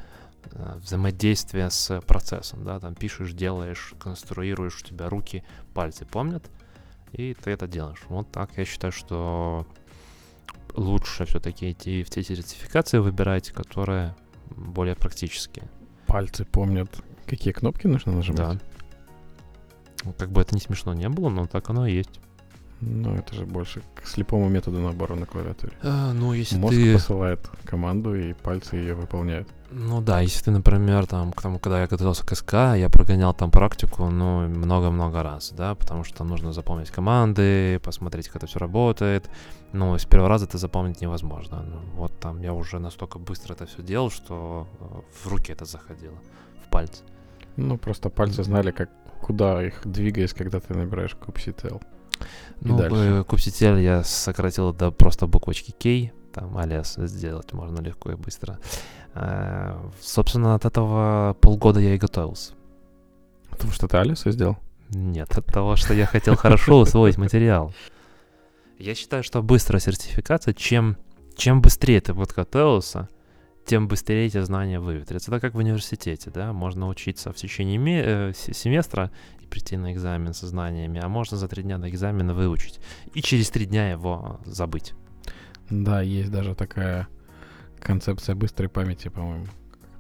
э, 0.51 0.75
взаимодействия 0.75 1.69
с 1.69 2.01
процессом, 2.01 2.65
да, 2.65 2.81
там 2.81 2.95
пишешь, 2.95 3.31
делаешь, 3.31 3.93
конструируешь, 3.97 4.81
у 4.81 4.85
тебя 4.85 5.07
руки, 5.07 5.45
пальцы 5.73 6.05
помнят, 6.05 6.43
и 7.13 7.33
ты 7.33 7.51
это 7.51 7.67
делаешь. 7.67 8.03
Вот 8.09 8.29
так 8.29 8.57
я 8.57 8.65
считаю, 8.65 8.91
что 8.91 9.65
лучше 10.73 11.25
все-таки 11.25 11.71
идти 11.71 12.03
в 12.03 12.09
те 12.09 12.23
сертификации 12.23 12.97
выбирать, 12.97 13.51
которые 13.51 14.15
более 14.49 14.95
практические. 14.95 15.69
Пальцы 16.07 16.43
помнят, 16.43 16.89
какие 17.25 17.53
кнопки 17.53 17.87
нужно 17.87 18.11
нажимать. 18.11 18.57
Да. 18.57 18.59
Ну, 20.03 20.13
Как 20.17 20.31
бы 20.31 20.41
это 20.41 20.53
не 20.55 20.61
смешно 20.61 20.93
не 20.93 21.09
было, 21.09 21.29
но 21.29 21.47
так 21.47 21.69
оно 21.69 21.87
и 21.87 21.93
есть. 21.93 22.19
Но 22.81 23.15
это 23.15 23.33
же 23.33 23.45
больше 23.45 23.81
к 23.95 24.05
слепому 24.05 24.49
методу 24.49 24.79
набора 24.79 25.15
на 25.15 25.25
клавиатуре. 25.25 25.73
ну, 26.13 26.33
если 26.33 26.57
Мозг 26.57 26.75
ты... 26.75 26.93
посылает 26.93 27.39
команду, 27.63 28.13
и 28.13 28.33
пальцы 28.33 28.75
ее 28.75 28.95
выполняют. 28.95 29.47
Ну 29.71 30.01
да, 30.01 30.19
если 30.19 30.43
ты, 30.43 30.51
например, 30.51 31.07
там, 31.07 31.31
к 31.31 31.41
тому, 31.41 31.57
когда 31.57 31.81
я 31.81 31.87
готовился 31.87 32.25
к 32.25 32.35
СК, 32.35 32.53
я 32.53 32.89
прогонял 32.89 33.33
там 33.33 33.49
практику, 33.49 34.09
ну, 34.09 34.47
много-много 34.47 35.23
раз, 35.23 35.51
да, 35.51 35.73
потому 35.73 36.03
что 36.03 36.19
там 36.19 36.27
нужно 36.27 36.53
запомнить 36.53 36.91
команды, 36.91 37.79
посмотреть, 37.83 38.27
как 38.27 38.37
это 38.37 38.47
все 38.47 38.59
работает. 38.59 39.29
Ну, 39.73 39.97
с 39.97 40.05
первого 40.05 40.29
раза 40.29 40.45
это 40.45 40.57
запомнить 40.57 41.01
невозможно. 41.01 41.63
Ну, 41.63 41.79
вот 41.95 42.19
там 42.19 42.41
я 42.41 42.53
уже 42.53 42.79
настолько 42.79 43.19
быстро 43.19 43.53
это 43.53 43.65
все 43.65 43.81
делал, 43.81 44.11
что 44.11 44.67
э, 44.79 44.83
в 45.23 45.27
руки 45.27 45.51
это 45.51 45.65
заходило, 45.65 46.17
в 46.65 46.69
пальцы. 46.69 47.03
Ну, 47.57 47.77
просто 47.77 48.09
пальцы 48.09 48.43
знали, 48.43 48.71
как 48.71 48.89
куда 49.21 49.65
их 49.65 49.81
двигаясь, 49.85 50.33
когда 50.33 50.59
ты 50.59 50.73
набираешь. 50.73 51.15
И 52.61 52.67
Ну, 52.67 52.77
э, 52.79 53.23
кубсетель 53.23 53.79
я 53.79 54.03
сократил 54.03 54.73
до 54.73 54.91
просто 54.91 55.27
буквочки 55.27 55.71
K, 55.71 56.13
там 56.33 56.57
алиас 56.57 56.95
сделать 56.95 57.53
можно 57.53 57.81
легко 57.81 58.11
и 58.11 58.15
быстро. 58.15 58.59
Э, 59.13 59.75
Собственно, 60.01 60.55
от 60.55 60.65
этого 60.65 61.35
полгода 61.41 61.79
я 61.79 61.95
и 61.95 61.97
готовился. 61.97 62.53
Потому 63.49 63.71
что 63.71 63.87
ты 63.87 63.97
Алиса 63.97 64.31
сделал? 64.31 64.57
Нет, 64.89 65.37
от 65.37 65.45
того, 65.45 65.75
что 65.75 65.93
я 65.93 66.05
хотел 66.05 66.35
хорошо 66.35 66.79
усвоить 66.81 67.17
материал. 67.17 67.73
Я 68.77 68.93
считаю, 68.93 69.23
что 69.23 69.41
быстрая 69.41 69.79
сертификация, 69.79 70.53
чем, 70.53 70.97
чем 71.35 71.61
быстрее 71.61 72.01
ты 72.01 72.13
подготовился, 72.13 73.07
тем 73.65 73.87
быстрее 73.87 74.27
эти 74.27 74.39
знания 74.41 74.79
выветрятся. 74.79 75.31
Это 75.31 75.39
как 75.39 75.53
в 75.55 75.57
университете, 75.57 76.29
да, 76.31 76.53
можно 76.53 76.87
учиться 76.87 77.31
в 77.31 77.35
течение 77.35 77.77
ме- 77.77 78.03
э, 78.03 78.33
се- 78.35 78.53
семестра 78.53 79.11
и 79.41 79.47
прийти 79.47 79.75
на 79.77 79.91
экзамен 79.93 80.33
со 80.33 80.47
знаниями, 80.47 80.99
а 81.03 81.07
можно 81.07 81.37
за 81.37 81.47
три 81.47 81.63
дня 81.63 81.77
до 81.77 81.89
экзамена 81.89 82.33
выучить 82.33 82.79
и 83.13 83.21
через 83.21 83.49
три 83.49 83.65
дня 83.65 83.89
его 83.91 84.39
забыть. 84.45 84.93
Да, 85.69 86.01
есть 86.01 86.31
даже 86.31 86.53
такая 86.53 87.07
концепция 87.79 88.35
быстрой 88.35 88.69
памяти, 88.69 89.07
по-моему. 89.07 89.47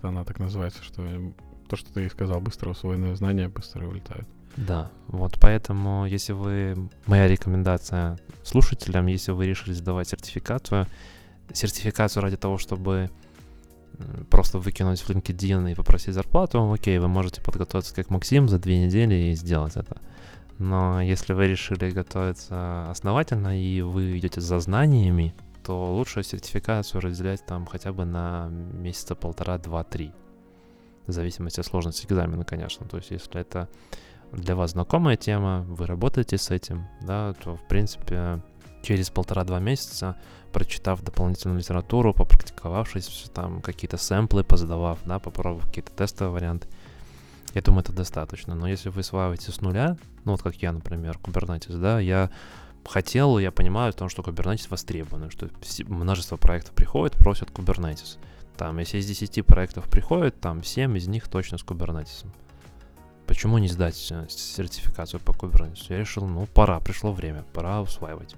Она 0.01 0.23
так 0.23 0.39
называется, 0.39 0.83
что 0.83 1.03
э, 1.03 1.31
то, 1.67 1.75
что 1.75 1.91
ты 1.93 2.07
сказал, 2.09 2.39
быстро 2.41 2.69
усвоенные 2.69 3.15
знания 3.15 3.49
быстро 3.49 3.87
улетают. 3.87 4.27
Да, 4.57 4.91
вот 5.07 5.37
поэтому, 5.41 6.05
если 6.05 6.31
вы, 6.33 6.89
моя 7.07 7.27
рекомендация 7.27 8.19
слушателям, 8.43 9.07
если 9.07 9.31
вы 9.31 9.47
решили 9.47 9.73
сдавать 9.73 10.07
сертификацию, 10.07 10.85
сертификацию 11.51 12.23
ради 12.23 12.37
того, 12.37 12.57
чтобы 12.57 13.09
просто 14.29 14.59
выкинуть 14.59 15.01
в 15.01 15.09
LinkedIn 15.09 15.71
и 15.71 15.75
попросить 15.75 16.13
зарплату, 16.13 16.71
окей, 16.71 16.97
вы 16.99 17.07
можете 17.07 17.41
подготовиться 17.41 17.93
как 17.95 18.09
Максим 18.09 18.49
за 18.49 18.59
две 18.59 18.85
недели 18.85 19.15
и 19.15 19.35
сделать 19.35 19.75
это. 19.75 19.97
Но 20.57 21.01
если 21.01 21.33
вы 21.33 21.47
решили 21.47 21.91
готовиться 21.91 22.89
основательно 22.89 23.59
и 23.59 23.81
вы 23.81 24.17
идете 24.17 24.41
за 24.41 24.59
знаниями, 24.59 25.33
то 25.63 25.93
лучше 25.93 26.23
сертификацию 26.23 27.01
разделять 27.01 27.45
там 27.45 27.65
хотя 27.65 27.91
бы 27.91 28.05
на 28.05 28.47
месяца 28.49 29.15
полтора, 29.15 29.57
два, 29.57 29.83
три. 29.83 30.11
В 31.07 31.11
зависимости 31.11 31.59
от 31.59 31.65
сложности 31.65 32.05
экзамена, 32.05 32.45
конечно. 32.45 32.87
То 32.87 32.97
есть, 32.97 33.11
если 33.11 33.41
это 33.41 33.67
для 34.31 34.55
вас 34.55 34.71
знакомая 34.71 35.17
тема, 35.17 35.65
вы 35.67 35.87
работаете 35.87 36.37
с 36.37 36.51
этим, 36.51 36.87
да, 37.01 37.33
то, 37.33 37.55
в 37.55 37.67
принципе, 37.67 38.41
через 38.85 39.09
полтора-два 39.09 39.59
месяца, 39.59 40.15
прочитав 40.53 41.01
дополнительную 41.01 41.59
литературу, 41.59 42.13
попрактиковавшись, 42.13 43.29
там 43.33 43.61
какие-то 43.61 43.97
сэмплы 43.97 44.43
позадавав, 44.43 44.99
да, 45.05 45.19
попробовав 45.19 45.65
какие-то 45.65 45.91
тестовые 45.91 46.33
варианты, 46.33 46.67
я 47.55 47.61
думаю, 47.61 47.81
это 47.81 47.93
достаточно. 47.93 48.53
Но 48.53 48.67
если 48.67 48.89
вы 48.89 49.01
осваиваете 49.01 49.51
с 49.51 49.61
нуля, 49.61 49.97
ну 50.23 50.33
вот 50.33 50.43
как 50.43 50.55
я, 50.57 50.71
например, 50.71 51.17
Kubernetes, 51.23 51.77
да, 51.79 51.99
я 51.99 52.29
хотел, 52.85 53.39
я 53.39 53.51
понимаю, 53.51 53.91
потому 53.91 54.09
что 54.09 54.21
Kubernetes 54.21 54.67
востребован, 54.69 55.31
что 55.31 55.49
множество 55.87 56.37
проектов 56.37 56.75
приходит, 56.75 57.17
просят 57.17 57.49
Kubernetes. 57.49 58.17
Там, 58.55 58.77
если 58.77 58.99
из 58.99 59.07
10 59.07 59.45
проектов 59.45 59.85
приходит, 59.89 60.39
там 60.39 60.63
7 60.63 60.97
из 60.97 61.07
них 61.07 61.27
точно 61.27 61.57
с 61.57 61.63
Kubernetes. 61.63 62.25
Почему 63.25 63.57
не 63.57 63.67
сдать 63.67 64.07
э, 64.11 64.27
сертификацию 64.29 65.19
по 65.19 65.31
Kubernetes? 65.31 65.87
Я 65.89 65.97
решил, 65.97 66.27
ну, 66.27 66.45
пора, 66.45 66.79
пришло 66.79 67.11
время, 67.11 67.43
пора 67.53 67.81
усваивать. 67.81 68.35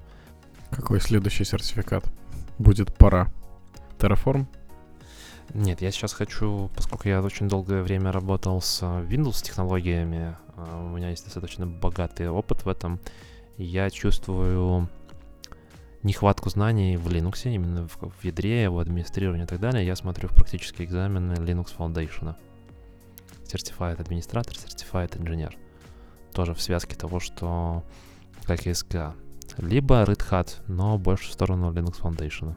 Какой 0.77 1.01
следующий 1.01 1.43
сертификат? 1.43 2.05
Будет 2.59 2.95
пора. 2.95 3.33
Terraform? 3.97 4.45
Нет, 5.55 5.81
я 5.81 5.89
сейчас 5.89 6.13
хочу, 6.13 6.69
поскольку 6.75 7.07
я 7.09 7.19
очень 7.23 7.49
долгое 7.49 7.81
время 7.81 8.11
работал 8.11 8.61
с 8.61 8.83
Windows 8.83 9.43
технологиями, 9.43 10.37
а, 10.55 10.85
у 10.85 10.95
меня 10.95 11.09
есть 11.09 11.23
достаточно 11.23 11.65
богатый 11.65 12.29
опыт 12.29 12.63
в 12.63 12.69
этом, 12.69 12.99
я 13.57 13.89
чувствую 13.89 14.87
нехватку 16.03 16.51
знаний 16.51 16.95
в 16.95 17.07
Linux, 17.07 17.51
именно 17.51 17.87
в, 17.87 17.97
в 17.97 18.23
ядре, 18.23 18.69
в 18.69 18.77
администрировании 18.77 19.45
и 19.45 19.47
так 19.47 19.59
далее. 19.59 19.83
Я 19.83 19.95
смотрю 19.95 20.29
в 20.29 20.35
практические 20.35 20.87
экзамены 20.87 21.33
Linux 21.33 21.75
Foundation. 21.75 22.35
Certified 23.45 23.99
администратор, 23.99 24.53
Certified 24.53 25.19
инженер. 25.19 25.57
Тоже 26.33 26.53
в 26.53 26.61
связке 26.61 26.95
того, 26.95 27.19
что 27.19 27.83
как 28.43 28.61
СК. 28.61 29.15
Либо 29.57 30.03
Red 30.03 30.21
Hat, 30.29 30.61
но 30.67 30.97
больше 30.97 31.29
в 31.29 31.33
сторону 31.33 31.71
Linux 31.71 32.01
Foundation. 32.01 32.55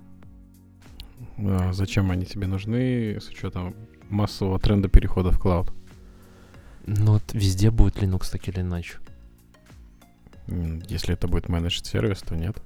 А 1.38 1.72
зачем 1.72 2.10
они 2.10 2.26
тебе 2.26 2.46
нужны 2.46 3.18
с 3.20 3.28
учетом 3.28 3.74
массового 4.08 4.58
тренда 4.58 4.88
перехода 4.88 5.30
в 5.30 5.38
клауд? 5.38 5.72
Ну, 6.86 7.12
вот 7.12 7.32
везде 7.32 7.70
будет 7.70 7.96
Linux 7.96 8.30
так 8.30 8.48
или 8.48 8.60
иначе. 8.60 8.98
Если 10.88 11.14
это 11.14 11.28
будет 11.28 11.48
менеджер 11.48 11.84
сервис, 11.84 12.18
то 12.20 12.34
нет. 12.34 12.56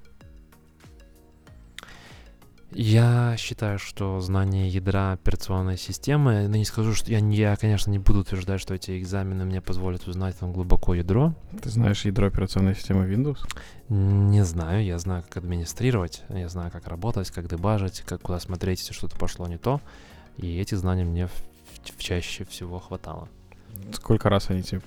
Я 2.77 3.37
считаю, 3.37 3.79
что 3.79 4.19
знание 4.19 4.67
ядра 4.67 5.13
операционной 5.13 5.77
системы, 5.77 6.45
ну 6.49 6.57
не 6.57 6.65
скажу, 6.65 6.93
что 6.93 7.09
я, 7.09 7.19
я, 7.19 7.55
конечно, 7.55 7.89
не 7.89 7.99
буду 7.99 8.19
утверждать, 8.19 8.59
что 8.59 8.73
эти 8.73 8.99
экзамены 8.99 9.45
мне 9.45 9.61
позволят 9.61 10.05
узнать 10.09 10.37
там 10.37 10.51
глубоко 10.51 10.93
ядро. 10.93 11.33
Ты 11.61 11.69
знаешь 11.69 12.03
ядро 12.03 12.27
операционной 12.27 12.75
системы 12.75 13.05
Windows? 13.05 13.37
Не 13.87 14.43
знаю, 14.43 14.83
я 14.83 14.99
знаю, 14.99 15.23
как 15.23 15.37
администрировать, 15.37 16.23
я 16.27 16.49
знаю, 16.49 16.69
как 16.69 16.89
работать, 16.89 17.31
как 17.31 17.47
дебажить, 17.47 18.01
как 18.01 18.21
куда 18.23 18.41
смотреть, 18.41 18.79
если 18.81 18.91
что-то 18.91 19.15
пошло 19.15 19.47
не 19.47 19.57
то. 19.57 19.79
И 20.35 20.59
эти 20.59 20.75
знания 20.75 21.05
мне 21.05 21.27
в, 21.27 21.31
в 21.95 22.03
чаще 22.03 22.43
всего 22.43 22.79
хватало. 22.79 23.29
Сколько 23.93 24.27
раз 24.27 24.49
они 24.49 24.63
тебе 24.63 24.81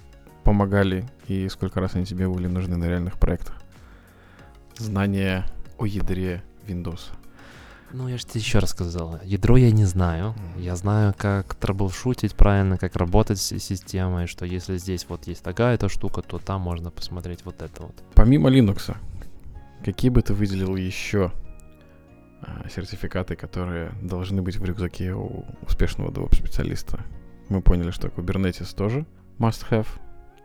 помогали 0.45 1.09
и 1.27 1.49
сколько 1.49 1.81
раз 1.81 1.95
они 1.95 2.05
тебе 2.05 2.29
были 2.29 2.49
нужны 2.49 2.77
на 2.77 2.85
реальных 2.85 3.19
проектах? 3.19 3.63
Знания 4.77 5.47
о 5.79 5.87
ядре 5.87 6.43
Windows. 6.67 7.13
Ну, 7.93 8.07
я 8.07 8.19
же 8.19 8.27
тебе 8.27 8.41
еще 8.41 8.59
раз 8.59 8.71
сказал. 8.71 9.19
Ядро 9.25 9.57
я 9.57 9.71
не 9.71 9.87
знаю. 9.87 10.35
Я 10.59 10.77
знаю, 10.77 11.15
как 11.17 11.55
трэблшутить 11.55 12.35
правильно, 12.35 12.77
как 12.77 12.97
работать 12.97 13.39
с 13.39 13.59
системой, 13.59 14.27
что 14.27 14.45
если 14.45 14.77
здесь 14.77 15.07
вот 15.09 15.27
есть 15.27 15.43
такая-то 15.43 15.89
штука, 15.89 16.21
то 16.21 16.39
там 16.39 16.61
можно 16.61 16.91
посмотреть 16.91 17.45
вот 17.45 17.63
это 17.63 17.83
вот. 17.85 17.95
Помимо 18.15 18.51
Linux, 18.51 18.95
какие 19.85 20.11
бы 20.11 20.21
ты 20.21 20.35
выделил 20.35 20.77
еще 20.77 21.33
а, 22.43 22.69
сертификаты, 22.69 23.37
которые 23.37 23.93
должны 24.03 24.43
быть 24.43 24.57
в 24.57 24.65
рюкзаке 24.65 25.15
у 25.15 25.47
успешного 25.67 26.11
DevOps-специалиста? 26.11 27.01
Мы 27.49 27.63
поняли, 27.63 27.91
что 27.91 28.09
Kubernetes 28.09 28.77
тоже 28.77 29.07
must-have. 29.39 29.89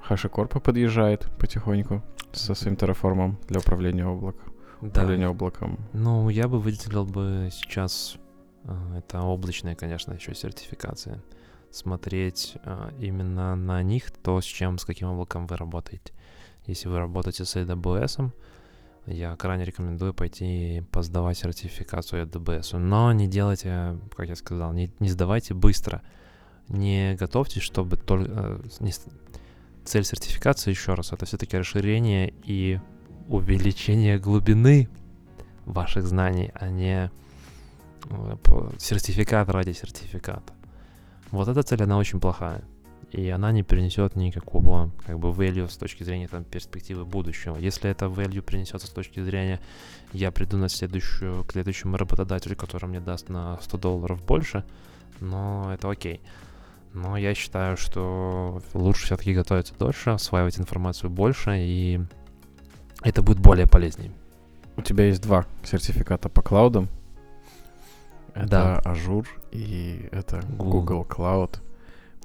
HashiCorp 0.10 0.60
подъезжает 0.62 1.30
потихоньку 1.38 2.02
со 2.32 2.56
своим 2.56 2.78
терраформом 2.78 3.38
для 3.48 3.60
управления 3.60 4.06
облаком 4.06 4.53
управление 4.88 5.28
да. 5.28 5.32
облаком? 5.32 5.80
Ну, 5.94 6.30
я 6.30 6.48
бы 6.48 6.60
выделил 6.60 7.06
бы 7.06 7.50
сейчас 7.52 8.18
э, 8.64 8.98
это 8.98 9.22
облачная, 9.22 9.76
конечно, 9.76 10.14
еще 10.14 10.34
сертификация. 10.34 11.22
Смотреть 11.72 12.58
э, 12.64 12.92
именно 13.00 13.56
на 13.56 13.82
них, 13.84 14.12
то, 14.12 14.40
с 14.42 14.46
чем, 14.46 14.78
с 14.78 14.86
каким 14.86 15.10
облаком 15.10 15.48
вы 15.48 15.58
работаете. 15.58 16.14
Если 16.66 16.88
вы 16.88 17.00
работаете 17.00 17.46
с 17.46 17.56
AWS, 17.56 18.32
я 19.06 19.36
крайне 19.36 19.66
рекомендую 19.66 20.14
пойти 20.14 20.84
поздавать 20.92 21.38
сертификацию 21.38 22.26
AWS. 22.26 22.78
Но 22.78 23.12
не 23.12 23.28
делайте, 23.28 23.98
как 24.16 24.30
я 24.30 24.36
сказал, 24.36 24.72
не, 24.74 24.92
не 25.00 25.10
сдавайте 25.10 25.54
быстро. 25.54 26.02
Не 26.70 27.16
готовьтесь, 27.16 27.64
чтобы 27.64 27.98
только... 27.98 28.32
Э, 28.32 28.60
не, 28.80 28.94
цель 29.84 30.06
сертификации, 30.06 30.72
еще 30.72 30.94
раз, 30.94 31.12
это 31.12 31.26
все-таки 31.26 31.58
расширение 31.58 32.34
и 32.44 32.80
увеличение 33.28 34.18
глубины 34.20 34.90
ваших 35.66 36.06
знаний, 36.06 36.52
а 36.54 36.70
не 36.70 37.12
э, 38.10 38.36
сертификат 38.78 39.50
ради 39.50 39.72
сертификата. 39.72 40.54
Вот 41.32 41.48
эта 41.48 41.64
цель, 41.64 41.84
она 41.84 41.98
очень 41.98 42.20
плохая. 42.20 42.64
И 43.12 43.30
она 43.30 43.52
не 43.52 43.62
принесет 43.62 44.16
никакого 44.16 44.92
как 45.06 45.20
бы 45.20 45.30
value 45.30 45.70
с 45.70 45.78
точки 45.78 46.04
зрения 46.04 46.28
там, 46.28 46.44
перспективы 46.44 47.06
будущего. 47.06 47.58
Если 47.58 47.90
это 47.90 48.08
value 48.08 48.42
принесется 48.42 48.88
с 48.88 48.90
точки 48.90 49.22
зрения 49.22 49.60
я 50.14 50.32
приду 50.32 50.58
на 50.58 50.68
следующую, 50.68 51.44
к 51.44 51.52
следующему 51.52 51.98
работодателю, 51.98 52.56
который 52.56 52.88
мне 52.88 53.00
даст 53.00 53.30
на 53.30 53.60
100 53.62 53.78
долларов 53.78 54.24
больше, 54.24 54.64
но 55.20 55.72
это 55.72 55.92
окей. 55.92 56.22
Но 56.94 57.16
я 57.16 57.36
считаю, 57.36 57.78
что 57.78 58.62
лучше 58.74 59.06
все-таки 59.06 59.34
готовиться 59.34 59.76
дольше, 59.78 60.12
осваивать 60.12 60.60
информацию 60.60 61.12
больше 61.12 61.52
и 61.58 62.02
это 63.04 63.22
будет 63.22 63.40
более 63.40 63.68
полезнее. 63.68 64.12
У 64.76 64.82
тебя 64.82 65.06
есть 65.06 65.22
два 65.22 65.46
сертификата 65.64 66.30
по 66.30 66.42
клаудам. 66.42 66.90
Это 68.34 68.48
да. 68.48 68.82
Azure 68.86 69.28
и 69.52 70.08
это 70.12 70.42
Google. 70.50 71.04
Google 71.04 71.08
Cloud. 71.08 71.60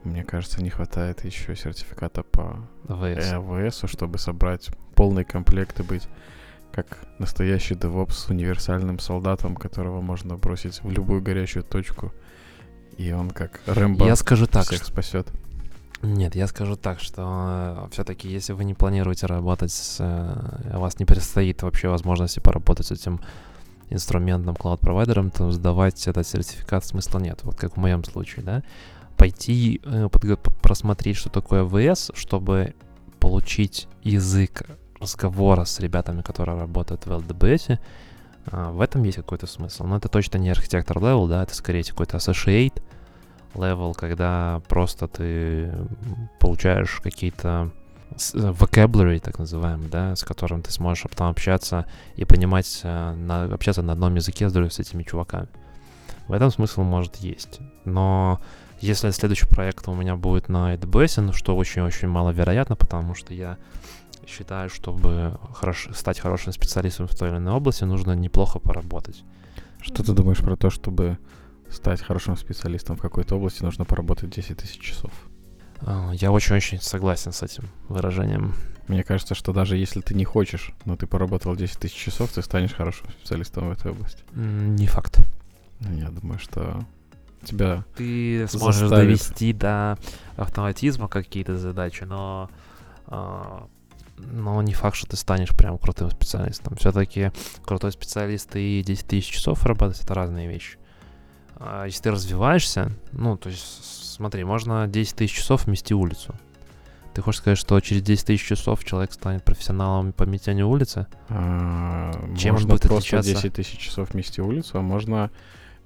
Мне 0.04 0.24
кажется, 0.24 0.62
не 0.62 0.70
хватает 0.70 1.24
еще 1.24 1.54
сертификата 1.54 2.22
по 2.22 2.66
AWS, 2.86 3.34
AWS 3.34 3.88
чтобы 3.88 4.18
собрать 4.18 4.70
полный 4.94 5.24
комплект 5.24 5.80
и 5.80 5.82
быть 5.82 6.08
как 6.72 6.98
настоящий 7.18 7.74
DevOps 7.74 8.12
с 8.12 8.28
универсальным 8.28 9.00
солдатом, 9.00 9.56
которого 9.56 10.00
можно 10.00 10.36
бросить 10.36 10.82
в 10.82 10.90
любую 10.90 11.20
горячую 11.20 11.64
точку, 11.64 12.12
и 12.96 13.12
он 13.12 13.30
как 13.30 13.60
Рэмбо 13.66 14.06
Я 14.06 14.16
скажу 14.16 14.46
так, 14.46 14.64
всех 14.64 14.84
спасет. 14.84 15.28
Нет, 16.02 16.36
я 16.36 16.46
скажу 16.46 16.76
так, 16.76 17.00
что 17.00 17.86
э, 17.86 17.88
все-таки, 17.90 18.28
если 18.28 18.52
вы 18.52 18.64
не 18.64 18.74
планируете 18.74 19.26
работать. 19.26 19.96
Э, 19.98 20.76
у 20.76 20.80
вас 20.80 20.98
не 21.00 21.04
предстоит 21.04 21.62
вообще 21.62 21.88
возможности 21.88 22.38
поработать 22.38 22.86
с 22.86 22.92
этим 22.92 23.20
инструментом, 23.90 24.54
клауд-провайдером, 24.54 25.30
то 25.30 25.50
сдавать 25.50 26.06
этот 26.06 26.26
сертификат 26.26 26.84
смысла 26.84 27.18
нет. 27.18 27.40
Вот 27.42 27.56
как 27.56 27.76
в 27.76 27.80
моем 27.80 28.04
случае, 28.04 28.44
да. 28.44 28.62
Пойти 29.16 29.80
э, 29.84 30.08
просмотреть, 30.62 31.16
что 31.16 31.30
такое 31.30 31.64
VS, 31.64 32.12
чтобы 32.14 32.74
получить 33.18 33.88
язык 34.04 34.62
разговора 35.00 35.64
с 35.64 35.80
ребятами, 35.80 36.22
которые 36.22 36.60
работают 36.60 37.06
в 37.06 37.10
LDBS, 37.10 37.78
в 38.46 38.80
этом 38.80 39.02
есть 39.02 39.16
какой-то 39.16 39.46
смысл. 39.46 39.84
Но 39.84 39.96
это 39.96 40.08
точно 40.08 40.38
не 40.38 40.50
архитектор 40.50 40.98
level, 40.98 41.26
да, 41.26 41.42
это 41.42 41.54
скорее 41.54 41.82
какой-то 41.82 42.16
associate, 42.16 42.82
level, 43.54 43.94
когда 43.94 44.62
просто 44.68 45.08
ты 45.08 45.72
получаешь 46.40 47.00
какие-то 47.02 47.70
э, 48.10 48.14
vocabulary, 48.50 49.20
так 49.20 49.38
называемый, 49.38 49.88
да, 49.88 50.14
с 50.16 50.24
которым 50.24 50.62
ты 50.62 50.70
сможешь 50.72 51.04
потом 51.04 51.28
общаться 51.28 51.86
и 52.16 52.24
понимать, 52.24 52.80
э, 52.82 53.14
на, 53.14 53.44
общаться 53.44 53.82
на 53.82 53.92
одном 53.92 54.14
языке 54.14 54.48
с, 54.48 54.52
с 54.54 54.78
этими 54.78 55.02
чуваками. 55.02 55.48
В 56.26 56.32
этом 56.32 56.50
смысл 56.50 56.82
может 56.82 57.16
есть. 57.16 57.60
Но 57.84 58.40
если 58.80 59.10
следующий 59.10 59.46
проект 59.46 59.88
у 59.88 59.94
меня 59.94 60.14
будет 60.14 60.48
на 60.48 60.74
AWS, 60.74 61.20
ну, 61.22 61.32
что 61.32 61.56
очень-очень 61.56 62.08
маловероятно, 62.08 62.76
потому 62.76 63.14
что 63.14 63.34
я 63.34 63.56
считаю, 64.26 64.68
чтобы 64.68 65.38
хорош, 65.54 65.88
стать 65.94 66.20
хорошим 66.20 66.52
специалистом 66.52 67.08
в 67.08 67.16
той 67.16 67.30
или 67.30 67.38
иной 67.38 67.54
области, 67.54 67.84
нужно 67.84 68.12
неплохо 68.12 68.58
поработать. 68.58 69.24
Что 69.80 70.04
ты 70.04 70.12
думаешь 70.12 70.38
про 70.38 70.56
то, 70.56 70.70
чтобы 70.70 71.18
стать 71.70 72.00
хорошим 72.00 72.36
специалистом 72.36 72.96
в 72.96 73.00
какой-то 73.00 73.36
области, 73.36 73.62
нужно 73.62 73.84
поработать 73.84 74.30
10 74.30 74.56
тысяч 74.56 74.80
часов. 74.80 75.12
А, 75.80 76.12
я 76.12 76.32
очень-очень 76.32 76.80
согласен 76.80 77.32
с 77.32 77.42
этим 77.42 77.68
выражением. 77.88 78.54
Мне 78.88 79.04
кажется, 79.04 79.34
что 79.34 79.52
даже 79.52 79.76
если 79.76 80.00
ты 80.00 80.14
не 80.14 80.24
хочешь, 80.24 80.72
но 80.84 80.96
ты 80.96 81.06
поработал 81.06 81.54
10 81.54 81.78
тысяч 81.78 81.96
часов, 81.96 82.32
ты 82.32 82.42
станешь 82.42 82.72
хорошим 82.72 83.08
специалистом 83.10 83.68
в 83.68 83.72
этой 83.72 83.92
области. 83.92 84.22
Не 84.34 84.86
факт. 84.86 85.20
Я 85.80 86.08
думаю, 86.08 86.38
что 86.38 86.84
тебя 87.44 87.84
Ты 87.96 88.46
сможешь 88.48 88.80
заставит... 88.80 89.06
довести 89.06 89.52
до 89.52 89.98
автоматизма 90.36 91.08
какие-то 91.08 91.56
задачи, 91.56 92.02
но 92.02 92.50
э, 93.06 93.60
но 94.18 94.60
не 94.62 94.74
факт, 94.74 94.96
что 94.96 95.06
ты 95.06 95.16
станешь 95.16 95.50
прям 95.56 95.78
крутым 95.78 96.10
специалистом. 96.10 96.76
Все-таки 96.76 97.30
крутой 97.64 97.92
специалист 97.92 98.54
и 98.56 98.82
10 98.84 99.06
тысяч 99.06 99.26
часов 99.26 99.64
работать— 99.64 100.00
это 100.02 100.14
разные 100.14 100.48
вещи. 100.48 100.78
А 101.58 101.84
если 101.86 102.02
ты 102.02 102.10
развиваешься, 102.12 102.92
ну, 103.12 103.36
то 103.36 103.48
есть, 103.48 104.14
смотри, 104.14 104.44
можно 104.44 104.86
10 104.86 105.16
тысяч 105.16 105.34
часов 105.34 105.66
вмести 105.66 105.94
улицу. 105.94 106.34
Ты 107.14 107.22
хочешь 107.22 107.40
сказать, 107.40 107.58
что 107.58 107.80
через 107.80 108.02
10 108.02 108.26
тысяч 108.26 108.46
часов 108.46 108.84
человек 108.84 109.12
станет 109.12 109.42
профессионалом 109.42 110.12
по 110.12 110.22
метению 110.22 110.68
улицы? 110.68 111.08
А, 111.28 112.12
Чем 112.36 112.54
он 112.54 112.60
можно 112.60 112.74
будет 112.74 112.82
просто 112.82 113.18
отличаться? 113.18 113.42
10 113.42 113.52
тысяч 113.54 113.78
часов 113.78 114.12
вмести 114.12 114.40
улицу, 114.40 114.78
а 114.78 114.82
можно 114.82 115.30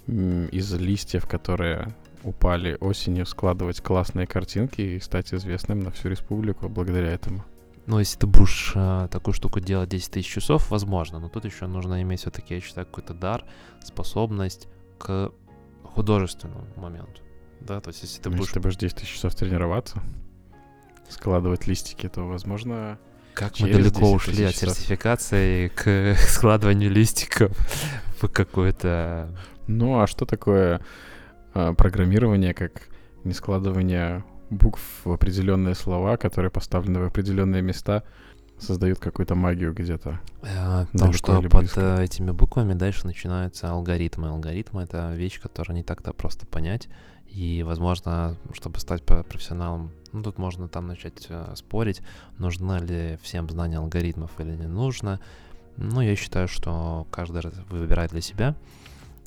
из 0.06 0.72
листьев, 0.74 1.26
которые 1.26 1.94
упали 2.22 2.76
осенью, 2.80 3.24
складывать 3.24 3.80
классные 3.80 4.26
картинки 4.26 4.80
и 4.80 5.00
стать 5.00 5.32
известным 5.32 5.80
на 5.80 5.90
всю 5.90 6.08
республику 6.08 6.68
благодаря 6.68 7.10
этому. 7.10 7.44
Ну, 7.86 7.98
если 7.98 8.18
ты 8.18 8.26
будешь 8.26 8.72
а, 8.74 9.08
такую 9.08 9.34
штуку 9.34 9.58
делать 9.58 9.88
10 9.88 10.10
тысяч 10.10 10.28
часов, 10.30 10.70
возможно, 10.70 11.18
но 11.18 11.28
тут 11.28 11.44
еще 11.44 11.66
нужно 11.66 12.02
иметь 12.02 12.20
все-таки, 12.20 12.54
я 12.54 12.60
считаю, 12.60 12.86
какой-то 12.86 13.14
дар, 13.14 13.44
способность 13.82 14.68
к 14.98 15.32
художественному 15.94 16.66
моменту. 16.76 17.22
Да, 17.60 17.80
то 17.80 17.88
есть 17.88 18.02
если 18.02 18.20
ты 18.20 18.28
Если 18.28 18.38
будешь... 18.38 18.52
ты 18.52 18.60
будешь 18.60 18.76
10 18.76 18.96
тысяч 18.96 19.14
часов 19.14 19.34
тренироваться, 19.34 20.02
складывать 21.08 21.66
листики, 21.66 22.08
то, 22.08 22.22
возможно, 22.22 22.98
Как 23.34 23.52
мы 23.60 23.68
через 23.68 23.92
далеко 23.92 24.00
10 24.00 24.14
ушли 24.14 24.44
от 24.44 24.56
сертификации 24.56 25.68
к 25.68 26.16
складыванию 26.28 26.90
листиков 26.90 27.56
в 28.20 28.28
какое-то... 28.28 29.36
Ну, 29.68 30.00
а 30.00 30.06
что 30.06 30.26
такое 30.26 30.80
а, 31.54 31.72
программирование, 31.74 32.52
как 32.52 32.88
не 33.24 33.32
складывание 33.32 34.24
букв 34.50 34.82
в 35.04 35.12
определенные 35.12 35.74
слова, 35.74 36.16
которые 36.16 36.50
поставлены 36.50 37.00
в 37.00 37.06
определенные 37.06 37.62
места, 37.62 38.02
создают 38.62 38.98
какую-то 38.98 39.34
магию 39.34 39.74
где-то? 39.74 40.20
э, 40.42 40.86
Далеко 40.92 40.98
Том, 40.98 41.12
что 41.12 41.42
под 41.42 41.60
близко? 41.60 41.80
э, 41.80 42.04
этими 42.04 42.30
буквами 42.30 42.74
дальше 42.74 43.06
начинаются 43.06 43.70
алгоритмы. 43.70 44.28
Алгоритмы— 44.28 44.82
это 44.84 45.12
вещь, 45.14 45.40
которую 45.40 45.76
не 45.76 45.82
так-то 45.82 46.12
просто 46.12 46.46
понять. 46.46 46.88
И, 47.28 47.62
возможно, 47.62 48.36
чтобы 48.52 48.78
стать 48.78 49.02
профессионалом, 49.04 49.90
ну, 50.12 50.22
тут 50.22 50.38
можно 50.38 50.68
там 50.68 50.86
начать 50.86 51.26
э, 51.28 51.54
спорить, 51.56 52.02
нужно 52.38 52.78
ли 52.78 53.18
всем 53.22 53.48
знание 53.48 53.78
алгоритмов 53.78 54.30
или 54.38 54.54
не 54.54 54.66
нужно. 54.66 55.18
Ну, 55.76 56.02
я 56.02 56.14
считаю, 56.16 56.48
что 56.48 57.06
каждый 57.10 57.40
раз 57.40 57.54
выбирает 57.70 58.10
для 58.10 58.20
себя. 58.20 58.54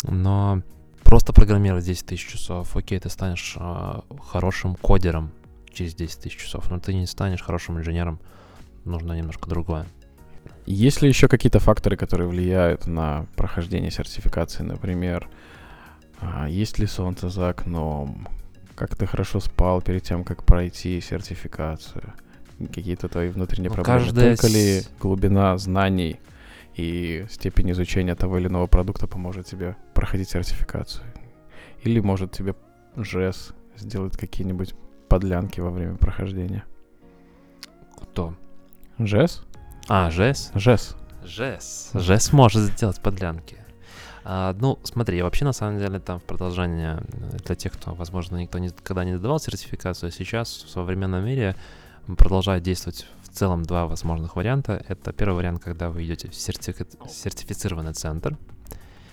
Но 0.04 0.62
просто 1.04 1.34
программировать 1.34 1.86
10 1.86 2.06
тысяч 2.06 2.28
часов, 2.28 2.76
окей, 2.76 3.00
ты 3.00 3.10
станешь 3.10 3.56
э, 3.60 4.02
хорошим 4.24 4.76
кодером 4.76 5.32
через 5.74 5.96
10 5.96 6.20
тысяч 6.22 6.38
часов, 6.38 6.70
но 6.70 6.80
ты 6.80 6.94
не 6.94 7.08
станешь 7.08 7.42
хорошим 7.42 7.80
инженером. 7.80 8.20
Нужно 8.86 9.14
немножко 9.14 9.50
другое. 9.50 9.86
Есть 10.66 11.02
ли 11.02 11.10
еще 11.10 11.28
какие-то 11.28 11.60
факторы, 11.60 11.98
которые 11.98 12.28
влияют 12.28 12.88
на 12.88 13.26
прохождение 13.36 13.92
сертификации? 13.92 14.64
Например, 14.64 15.28
а, 16.20 16.48
есть 16.48 16.80
ли 16.80 16.88
солнце 16.88 17.30
за 17.30 17.50
окном? 17.50 18.28
Как 18.76 18.96
ты 18.96 19.06
хорошо 19.06 19.40
спал 19.40 19.82
перед 19.82 20.04
тем, 20.04 20.24
как 20.24 20.44
пройти 20.44 21.02
сертификацию? 21.02 22.14
Какие-то 22.60 23.10
твои 23.10 23.30
внутренние 23.30 23.70
Ну, 23.70 23.76
проблемы? 23.76 24.00
каждая 24.00 24.36
Только 24.36 24.48
ли 24.48 24.82
глубина 25.00 25.58
знаний 25.58 26.20
и 26.76 27.26
степень 27.30 27.72
изучения 27.72 28.16
того 28.16 28.38
или 28.38 28.48
иного 28.48 28.68
продукта 28.68 29.08
поможет 29.08 29.46
тебе 29.46 29.76
проходить 29.94 30.30
сертификацию? 30.30 31.06
Или 31.84 32.00
может 32.00 32.32
тебе 32.32 32.56
ЖЭС 32.96 33.54
сделать 33.78 34.18
какие-нибудь 34.18 34.74
подлянки 35.10 35.60
во 35.60 35.70
время 35.70 35.96
прохождения? 35.96 36.64
Кто? 38.02 38.36
ЖЭС? 39.00 39.44
А, 39.88 40.10
ЖЭС? 40.10 40.52
ЖЭС. 40.56 40.96
ЖЭС. 41.24 41.92
ЖЭС 41.94 42.34
может 42.34 42.62
сделать 42.64 43.02
подлянки. 43.02 43.58
А, 44.24 44.56
ну, 44.60 44.80
смотри, 44.84 45.22
вообще, 45.22 45.46
на 45.46 45.54
самом 45.54 45.78
деле, 45.80 46.00
там 46.00 46.20
в 46.20 46.24
продолжение 46.24 47.04
э, 47.14 47.38
для 47.46 47.56
тех, 47.56 47.74
кто, 47.74 47.94
возможно, 47.94 48.38
никто 48.38 48.58
никогда 48.58 49.04
не 49.06 49.18
давал 49.18 49.40
сертификацию, 49.40 50.12
сейчас 50.12 50.50
в 50.50 50.70
современном 50.70 51.24
мире 51.24 51.56
продолжает 52.18 52.64
действовать 52.64 53.06
в 53.24 53.30
целом 53.30 53.64
два 53.64 53.86
возможных 53.86 54.36
варианта. 54.36 54.84
Это 54.88 55.14
первый 55.14 55.36
вариант, 55.36 55.62
когда 55.64 55.90
вы 55.90 56.06
идете 56.06 56.30
в 56.30 56.34
сертифи- 56.34 56.88
сертифицированный 57.08 57.94
центр, 57.94 58.36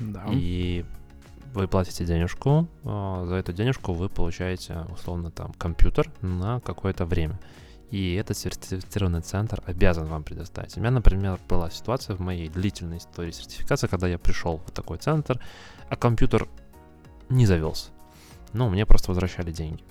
Да. 0.01 0.25
и 0.31 0.85
вы 1.53 1.69
платите 1.69 2.07
денежку, 2.07 2.67
а, 2.85 3.27
за 3.27 3.35
эту 3.35 3.53
денежку 3.53 3.93
вы 3.93 4.09
получаете, 4.09 4.87
условно, 4.95 5.31
там, 5.31 5.53
компьютер 5.59 6.11
на 6.23 6.61
какое-то 6.61 7.05
время. 7.05 7.39
И 7.93 8.15
этот 8.15 8.39
сертифицированный 8.39 9.21
центр 9.21 9.63
обязан 9.67 10.07
вам 10.07 10.25
предоставить. 10.25 10.79
У 10.79 10.81
меня, 10.81 10.91
например, 10.91 11.39
была 11.47 11.71
ситуация 11.71 12.17
в 12.17 12.21
моей 12.21 12.49
длительной 12.49 12.97
истории 12.97 13.33
сертификации, 13.33 13.87
когда 13.87 14.09
я 14.09 14.19
пришел 14.19 14.63
в 14.67 14.71
такой 14.71 14.97
центр, 14.97 15.39
а 15.91 15.97
компьютер 15.97 16.49
не 17.29 17.45
завелся. 17.45 17.91
Ну, 18.55 18.71
мне 18.71 18.87
просто 18.87 19.11
возвращали 19.11 19.53
деньги. 19.53 19.85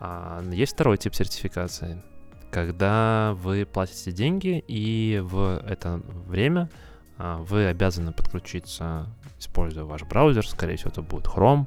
А, 0.00 0.42
есть 0.50 0.72
второй 0.72 0.96
тип 0.96 1.14
сертификации, 1.14 2.02
когда 2.50 3.34
вы 3.34 3.66
платите 3.66 4.10
деньги, 4.10 4.64
и 4.66 5.20
в 5.22 5.62
это 5.66 6.00
время 6.26 6.70
а, 7.18 7.36
вы 7.36 7.66
обязаны 7.66 8.12
подключиться, 8.12 9.08
используя 9.38 9.84
ваш 9.84 10.04
браузер, 10.04 10.48
скорее 10.48 10.76
всего, 10.76 10.90
это 10.90 11.02
будет 11.02 11.26
Chrome, 11.26 11.66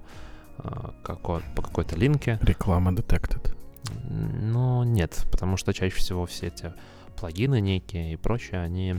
а, 0.57 0.95
како- 1.03 1.43
по 1.56 1.61
какой-то 1.61 1.95
линке. 1.95 2.39
Реклама 2.41 2.91
detected. 2.91 3.56
Ну, 4.09 4.84
нет, 4.84 5.26
потому 5.31 5.57
что 5.57 5.73
чаще 5.73 5.95
всего 5.95 6.26
все 6.26 6.47
эти 6.47 6.73
плагины 7.15 7.61
некие 7.61 8.13
и 8.13 8.15
прочее, 8.15 8.61
они 8.61 8.95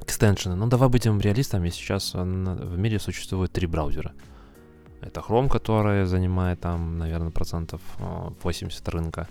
экстеншены. 0.00 0.56
Ну, 0.56 0.66
давай 0.66 0.88
будем 0.88 1.20
реалистами, 1.20 1.70
сейчас 1.70 2.14
э, 2.14 2.22
в 2.22 2.78
мире 2.78 2.98
существует 2.98 3.52
три 3.52 3.66
браузера. 3.66 4.12
Это 5.00 5.20
Chrome, 5.20 5.48
который 5.48 6.06
занимает 6.06 6.60
там, 6.60 6.98
наверное, 6.98 7.30
процентов 7.30 7.80
э, 7.98 8.30
80 8.42 8.88
рынка. 8.88 9.28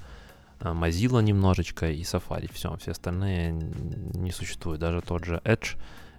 а 0.60 0.74
Mozilla 0.74 1.22
немножечко 1.22 1.90
и 1.90 2.02
Safari. 2.02 2.52
Все, 2.54 2.76
все 2.78 2.92
остальные 2.92 3.52
не 3.52 4.32
существуют. 4.32 4.82
Даже 4.82 5.02
тот 5.02 5.26
же 5.26 5.42
Edge 5.46 5.78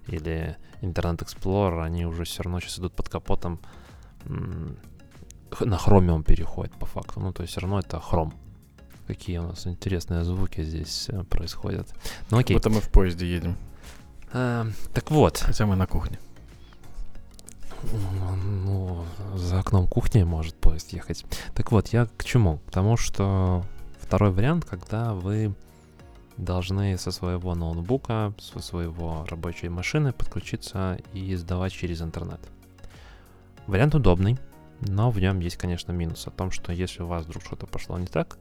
или 0.09 0.56
Internet 0.80 1.18
Explorer, 1.18 1.82
они 1.82 2.06
уже 2.06 2.24
все 2.24 2.43
равно 2.43 2.60
сейчас 2.60 2.78
идут 2.78 2.94
под 2.94 3.09
капотом. 3.09 3.60
На 4.24 5.76
Chromium 5.76 6.22
переходит 6.22 6.72
по 6.78 6.86
факту. 6.86 7.20
Ну, 7.20 7.32
то 7.32 7.43
есть 7.43 7.52
все 7.52 7.60
равно 7.60 7.78
это 7.78 7.98
Chrome. 7.98 8.32
Какие 9.12 9.39
у 9.39 9.43
нас 9.43 9.66
интересные 9.66 10.24
звуки 10.24 10.62
здесь 10.62 11.10
э, 11.10 11.22
происходят. 11.24 11.86
Ну 12.30 12.39
окей. 12.39 12.56
Будто 12.56 12.70
мы 12.70 12.80
в 12.80 12.89
поезде 12.89 13.26
едем. 13.26 13.59
Э, 14.32 14.64
так 14.94 15.10
вот. 15.10 15.36
Хотя 15.36 15.66
мы 15.66 15.76
на 15.76 15.86
кухне. 15.86 16.18
Ну, 18.64 19.05
за 19.34 19.60
окном 19.60 19.86
кухни 19.86 20.22
может 20.22 20.55
поезд 20.55 20.94
ехать. 20.94 21.26
Так 21.55 21.72
вот, 21.72 21.89
я 21.89 22.06
к 22.16 22.24
чему? 22.24 22.60
К 22.66 22.70
тому, 22.70 22.97
что 22.97 23.66
второй 24.01 24.30
вариант, 24.30 24.64
когда 24.64 25.12
вы 25.12 25.55
должны 26.39 26.97
со 26.97 27.10
своего 27.10 27.55
ноутбука, 27.55 28.32
со 28.39 28.60
своего 28.60 29.26
рабочей 29.28 29.68
машины 29.68 30.14
подключиться 30.14 30.98
и 31.12 31.36
сдавать 31.36 31.72
через 31.72 32.01
интернет. 32.01 32.40
Вариант 33.66 33.94
удобный, 33.94 34.39
но 34.80 35.10
в 35.10 35.20
нем 35.20 35.40
есть, 35.40 35.59
конечно, 35.59 35.93
минус 35.93 36.26
о 36.26 36.30
том, 36.30 36.51
что 36.51 36.72
если 36.72 37.02
у 37.02 37.09
вас 37.09 37.26
вдруг 37.26 37.44
что-то 37.44 37.66
пошло 37.66 37.98
не 37.98 38.06
так, 38.06 38.39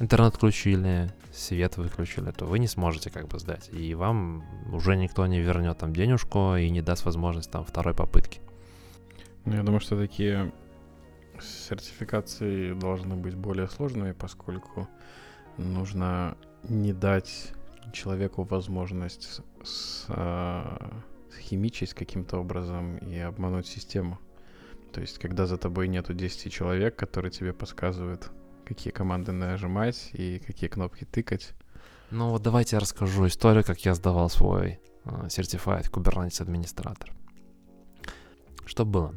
интернет 0.00 0.34
включили, 0.34 1.12
свет 1.32 1.76
выключили, 1.76 2.30
то 2.30 2.46
вы 2.46 2.58
не 2.58 2.68
сможете 2.68 3.10
как 3.10 3.28
бы 3.28 3.38
сдать. 3.38 3.68
И 3.72 3.94
вам 3.94 4.44
уже 4.72 4.96
никто 4.96 5.26
не 5.26 5.40
вернет 5.40 5.78
там 5.78 5.92
денежку 5.92 6.56
и 6.56 6.70
не 6.70 6.82
даст 6.82 7.04
возможность 7.04 7.50
там 7.50 7.64
второй 7.64 7.94
попытки. 7.94 8.40
Ну, 9.44 9.54
я 9.54 9.62
думаю, 9.62 9.80
что 9.80 9.98
такие 9.98 10.52
сертификации 11.40 12.72
должны 12.72 13.16
быть 13.16 13.34
более 13.34 13.68
сложными, 13.68 14.12
поскольку 14.12 14.88
нужно 15.58 16.36
не 16.62 16.92
дать 16.92 17.52
человеку 17.92 18.44
возможность 18.44 19.42
с, 19.62 20.06
а, 20.08 21.02
схимичить 21.30 21.94
каким-то 21.94 22.38
образом 22.38 22.96
и 22.98 23.18
обмануть 23.18 23.66
систему. 23.66 24.18
То 24.92 25.00
есть, 25.00 25.18
когда 25.18 25.46
за 25.46 25.58
тобой 25.58 25.88
нету 25.88 26.14
10 26.14 26.52
человек, 26.52 26.96
которые 26.96 27.30
тебе 27.30 27.52
подсказывают, 27.52 28.30
какие 28.64 28.92
команды 28.92 29.32
нажимать 29.32 30.10
и 30.12 30.40
какие 30.44 30.68
кнопки 30.68 31.04
тыкать. 31.04 31.54
Ну 32.10 32.30
вот 32.30 32.42
давайте 32.42 32.76
я 32.76 32.80
расскажу 32.80 33.26
историю, 33.26 33.64
как 33.64 33.84
я 33.84 33.94
сдавал 33.94 34.30
свой 34.30 34.80
э, 35.04 35.08
Certified 35.26 35.90
Kubernetes 35.90 36.42
администратор. 36.42 37.12
Что 38.66 38.84
было? 38.84 39.14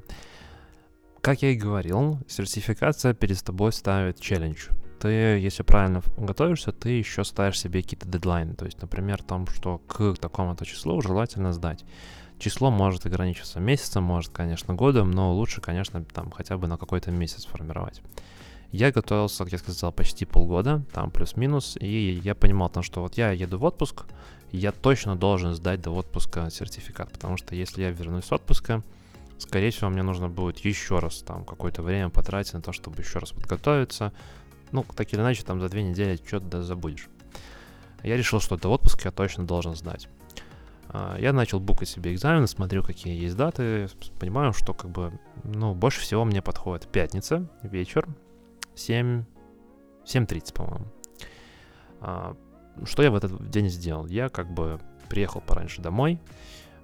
Как 1.21 1.41
я 1.41 1.51
и 1.51 1.55
говорил, 1.55 2.19
сертификация 2.27 3.13
перед 3.13 3.43
тобой 3.43 3.73
ставит 3.73 4.19
челлендж. 4.19 4.69
Ты, 4.99 5.09
если 5.09 5.61
правильно 5.63 6.01
готовишься, 6.17 6.71
ты 6.71 6.89
еще 6.89 7.23
ставишь 7.23 7.59
себе 7.59 7.81
какие-то 7.81 8.07
дедлайны. 8.07 8.55
То 8.55 8.65
есть, 8.65 8.81
например, 8.81 9.21
там, 9.21 9.45
что 9.47 9.77
к 9.79 10.15
такому-то 10.15 10.65
числу 10.65 11.01
желательно 11.01 11.53
сдать. 11.53 11.85
Число 12.39 12.71
может 12.71 13.05
ограничиваться 13.05 13.59
месяцем, 13.59 14.03
может, 14.03 14.31
конечно, 14.31 14.73
годом, 14.73 15.11
но 15.11 15.33
лучше, 15.33 15.59
конечно, 15.59 16.03
там 16.03 16.31
хотя 16.31 16.57
бы 16.57 16.67
на 16.67 16.77
какой-то 16.77 17.11
месяц 17.11 17.45
формировать. 17.45 18.01
Я 18.71 18.91
готовился, 18.91 19.43
как 19.43 19.53
я 19.53 19.59
сказал, 19.59 19.91
почти 19.91 20.25
полгода, 20.25 20.83
там 20.93 21.09
плюс-минус, 21.09 21.77
и 21.79 22.19
я 22.23 22.35
понимал, 22.35 22.69
там, 22.69 22.83
что 22.83 23.01
вот 23.01 23.17
я 23.17 23.31
еду 23.31 23.57
в 23.57 23.63
отпуск, 23.63 24.05
я 24.51 24.71
точно 24.71 25.15
должен 25.15 25.53
сдать 25.53 25.81
до 25.81 25.91
отпуска 25.91 26.49
сертификат, 26.49 27.11
потому 27.11 27.37
что 27.37 27.55
если 27.55 27.81
я 27.81 27.91
вернусь 27.91 28.25
с 28.25 28.31
отпуска, 28.31 28.83
скорее 29.37 29.71
всего, 29.71 29.89
мне 29.89 30.03
нужно 30.03 30.29
будет 30.29 30.59
еще 30.59 30.99
раз 30.99 31.21
там 31.21 31.45
какое-то 31.45 31.81
время 31.81 32.09
потратить 32.09 32.53
на 32.53 32.61
то, 32.61 32.71
чтобы 32.73 33.01
еще 33.01 33.19
раз 33.19 33.31
подготовиться. 33.31 34.11
Ну, 34.71 34.85
так 34.95 35.13
или 35.13 35.21
иначе, 35.21 35.43
там 35.43 35.61
за 35.61 35.69
две 35.69 35.83
недели 35.83 36.19
что-то 36.25 36.61
забудешь. 36.61 37.07
Я 38.03 38.17
решил, 38.17 38.39
что 38.39 38.57
до 38.57 38.69
отпуска 38.69 39.03
я 39.05 39.11
точно 39.11 39.45
должен 39.45 39.75
сдать. 39.75 40.09
А, 40.89 41.17
я 41.19 41.33
начал 41.33 41.59
букать 41.59 41.89
себе 41.89 42.13
экзамены, 42.13 42.47
смотрю, 42.47 42.83
какие 42.83 43.17
есть 43.21 43.35
даты, 43.35 43.89
понимаю, 44.19 44.53
что 44.53 44.73
как 44.73 44.91
бы, 44.91 45.19
ну, 45.43 45.73
больше 45.73 46.01
всего 46.01 46.25
мне 46.25 46.41
подходит 46.41 46.87
пятница, 46.87 47.47
вечер, 47.63 48.07
7, 48.77 49.23
7.30, 50.05 50.53
по-моему. 50.53 50.85
А, 51.99 52.37
что 52.85 53.03
я 53.03 53.11
в 53.11 53.15
этот 53.15 53.49
день 53.49 53.69
сделал? 53.69 54.05
Я 54.07 54.29
как 54.29 54.51
бы 54.51 54.79
приехал 55.09 55.41
пораньше 55.41 55.81
домой, 55.81 56.19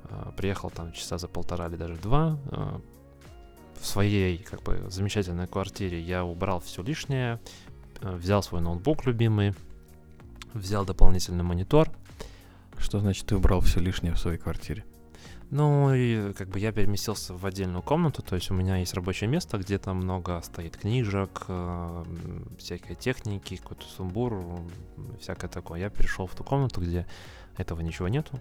а, 0.06 0.32
приехал 0.32 0.70
там 0.70 0.92
часа 0.92 1.18
за 1.18 1.28
полтора 1.28 1.68
или 1.68 1.76
даже 1.76 1.96
два. 1.96 2.38
В 3.80 3.86
своей 3.86 4.38
как 4.38 4.64
бы 4.64 4.86
замечательной 4.90 5.48
квартире 5.48 6.00
я 6.00 6.24
убрал 6.24 6.60
все 6.60 6.82
лишнее, 6.84 7.40
взял 8.02 8.42
свой 8.42 8.62
ноутбук 8.62 9.06
любимый, 9.06 9.54
взял 10.54 10.86
дополнительный 10.86 11.44
монитор— 11.44 11.90
что 12.84 13.00
значит 13.00 13.26
ты 13.28 13.36
убрал 13.36 13.62
все 13.62 13.80
лишнее 13.80 14.14
в 14.14 14.20
своей 14.20 14.38
квартире? 14.38 14.86
Ну, 15.56 15.94
и 15.94 16.34
как 16.34 16.50
бы 16.50 16.58
я 16.58 16.72
переместился 16.72 17.36
в 17.36 17.46
отдельную 17.46 17.84
комнату, 17.84 18.24
то 18.24 18.34
есть 18.34 18.50
у 18.50 18.56
меня 18.56 18.78
есть 18.78 18.96
рабочее 18.96 19.30
место, 19.30 19.60
где 19.60 19.78
там 19.78 19.98
много 19.98 20.42
стоит 20.42 20.78
книжек, 20.78 21.44
э, 21.48 22.04
всякой 22.58 22.96
техники, 22.96 23.58
какой-то 23.58 23.86
сумбур, 23.86 24.44
всякое 25.20 25.50
такое. 25.50 25.80
Я 25.80 25.92
перешел 25.92 26.26
в 26.26 26.34
ту 26.34 26.44
комнату, 26.44 26.82
где 26.82 27.06
этого 27.56 27.82
ничего 27.82 28.08
нету, 28.08 28.40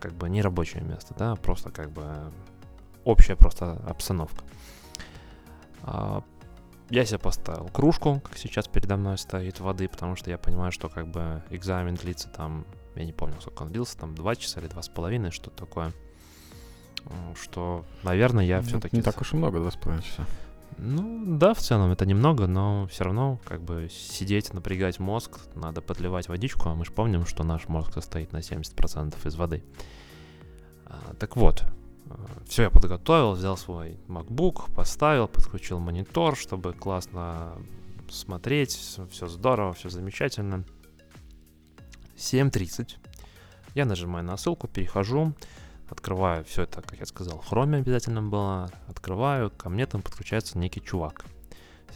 как 0.00 0.14
бы 0.14 0.30
не 0.30 0.40
рабочее 0.40 0.82
место, 0.82 1.14
да, 1.18 1.36
просто 1.36 1.68
как 1.68 1.90
бы 1.90 2.32
общая 3.04 3.36
просто 3.36 3.72
обстановка. 3.86 4.42
А, 5.82 6.24
я 6.88 7.04
себе 7.04 7.18
поставил 7.18 7.68
кружку, 7.68 8.22
как 8.24 8.38
сейчас 8.38 8.68
передо 8.68 8.96
мной 8.96 9.18
стоит 9.18 9.60
воды, 9.60 9.86
потому 9.86 10.16
что 10.16 10.30
я 10.30 10.38
понимаю, 10.38 10.72
что 10.72 10.88
как 10.88 11.08
бы 11.08 11.42
экзамен 11.50 11.96
длится 11.96 12.30
там 12.30 12.64
я 12.94 13.04
не 13.04 13.12
помню, 13.12 13.36
сколько 13.38 13.64
он 13.64 13.70
длился, 13.70 13.98
там 13.98 14.14
2 14.14 14.36
часа 14.36 14.60
или 14.60 14.68
2,5, 14.70 15.30
что-то 15.30 15.66
такое. 15.66 15.92
Что, 17.40 17.84
наверное, 18.02 18.44
я 18.44 18.60
все-таки... 18.62 18.96
Не 18.96 19.02
так 19.02 19.20
уж 19.20 19.32
и 19.32 19.36
много, 19.36 19.58
2,5 19.58 20.02
часа. 20.02 20.26
Ну, 20.76 21.38
да, 21.38 21.54
в 21.54 21.58
целом 21.58 21.90
это 21.90 22.06
немного, 22.06 22.46
но 22.46 22.86
все 22.86 23.04
равно, 23.04 23.40
как 23.44 23.62
бы, 23.62 23.88
сидеть, 23.90 24.54
напрягать 24.54 25.00
мозг, 25.00 25.38
надо 25.56 25.80
подливать 25.80 26.28
водичку, 26.28 26.68
а 26.68 26.74
мы 26.74 26.84
же 26.84 26.92
помним, 26.92 27.26
что 27.26 27.42
наш 27.42 27.66
мозг 27.66 27.92
состоит 27.94 28.32
на 28.32 28.38
70% 28.38 29.26
из 29.26 29.34
воды. 29.34 29.64
А, 30.86 31.14
так 31.18 31.36
вот, 31.36 31.64
а, 32.10 32.16
все 32.46 32.64
я 32.64 32.70
подготовил, 32.70 33.32
взял 33.32 33.56
свой 33.56 33.98
MacBook, 34.06 34.72
поставил, 34.72 35.26
подключил 35.26 35.80
монитор, 35.80 36.36
чтобы 36.36 36.72
классно 36.72 37.54
смотреть, 38.08 38.78
все 39.10 39.26
здорово, 39.26 39.72
все 39.72 39.88
замечательно. 39.88 40.64
7.30. 42.16 42.96
Я 43.74 43.84
нажимаю 43.84 44.24
на 44.24 44.36
ссылку, 44.36 44.68
перехожу, 44.68 45.34
открываю 45.88 46.44
все 46.44 46.62
это, 46.62 46.82
как 46.82 46.98
я 46.98 47.06
сказал, 47.06 47.40
в 47.40 47.46
хроме 47.46 47.78
обязательно 47.78 48.22
было. 48.22 48.70
Открываю, 48.88 49.50
ко 49.50 49.68
мне 49.68 49.86
там 49.86 50.02
подключается 50.02 50.58
некий 50.58 50.82
чувак. 50.82 51.24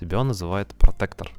Себя 0.01 0.20
он 0.20 0.28
называет 0.28 0.74
протектор. 0.74 1.31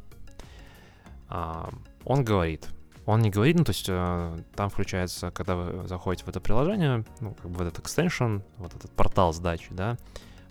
А, 1.29 1.69
он 2.05 2.23
говорит, 2.23 2.67
он 3.05 3.21
не 3.21 3.29
говорит, 3.29 3.57
ну 3.57 3.63
то 3.63 3.71
есть 3.71 3.87
э, 3.89 4.43
там 4.55 4.69
включается, 4.69 5.31
когда 5.31 5.55
вы 5.55 5.87
заходите 5.87 6.25
в 6.25 6.29
это 6.29 6.39
приложение, 6.39 7.03
ну 7.19 7.33
как 7.33 7.49
бы 7.49 7.57
в 7.57 7.61
этот 7.61 7.83
extension, 7.83 8.43
вот 8.57 8.73
этот 8.75 8.91
портал 8.91 9.33
сдачи, 9.33 9.69
да, 9.71 9.97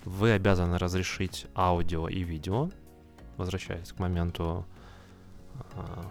вы 0.05 0.33
обязаны 0.33 0.79
разрешить 0.79 1.47
аудио 1.55 2.09
и 2.09 2.23
видео, 2.23 2.71
возвращаясь 3.37 3.93
к 3.93 3.99
моменту 3.99 4.67
э, 5.55 6.03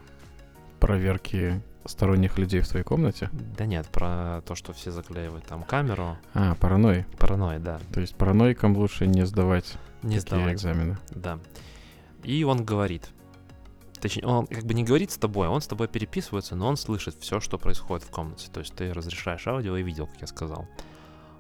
проверки 0.80 1.62
сторонних 1.86 2.38
людей 2.38 2.62
в 2.62 2.68
твоей 2.68 2.84
комнате? 2.84 3.30
Да 3.32 3.66
нет, 3.66 3.88
про 3.88 4.42
то, 4.46 4.56
что 4.56 4.74
все 4.74 4.92
заклеивают 4.92 5.46
там 5.46 5.64
камеру. 5.64 6.18
А, 6.34 6.56
паранойи. 6.56 7.06
Паранойи, 7.18 7.60
да. 7.60 7.80
То 7.94 8.02
есть 8.02 8.16
параноикам 8.16 8.76
лучше 8.78 9.08
не 9.08 9.26
сдавать 9.26 9.78
не 10.04 10.20
такие 10.20 10.22
сдавать. 10.22 10.54
экзамены. 10.54 10.98
Да. 11.12 11.40
И 12.24 12.44
он 12.44 12.64
говорит, 12.64 13.10
точнее, 14.00 14.26
он 14.26 14.48
как 14.48 14.64
бы 14.64 14.74
не 14.74 14.84
говорит 14.84 15.12
с 15.12 15.18
тобой, 15.18 15.48
он 15.48 15.62
с 15.62 15.68
тобой 15.68 15.88
переписывается, 15.88 16.56
но 16.56 16.68
он 16.68 16.78
слышит 16.78 17.16
все, 17.20 17.40
что 17.40 17.58
происходит 17.58 18.06
в 18.06 18.12
комнате. 18.12 18.50
То 18.52 18.60
есть 18.60 18.74
ты 18.74 18.94
разрешаешь 18.94 19.48
аудио 19.48 19.76
и 19.78 19.84
видео, 19.84 20.06
как 20.06 20.22
я 20.22 20.28
сказал. 20.28 20.68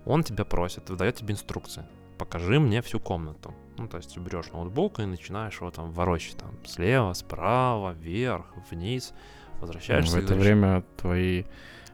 Он 0.05 0.23
тебя 0.23 0.45
просит, 0.45 0.89
выдает 0.89 1.15
тебе 1.15 1.33
инструкции. 1.33 1.85
Покажи 2.17 2.59
мне 2.59 2.81
всю 2.81 2.99
комнату. 2.99 3.53
Ну, 3.77 3.87
то 3.87 3.97
есть 3.97 4.15
берешь 4.17 4.51
ноутбук 4.51 4.99
и 4.99 5.05
начинаешь 5.05 5.59
его 5.59 5.71
там 5.71 5.91
ворочать 5.91 6.37
там 6.37 6.51
слева, 6.65 7.13
справа, 7.13 7.93
вверх, 7.93 8.45
вниз 8.69 9.13
возвращаешься. 9.61 10.15
В 10.15 10.17
это 10.17 10.33
говоришь, 10.33 10.45
время 10.45 10.83
твои 10.97 11.43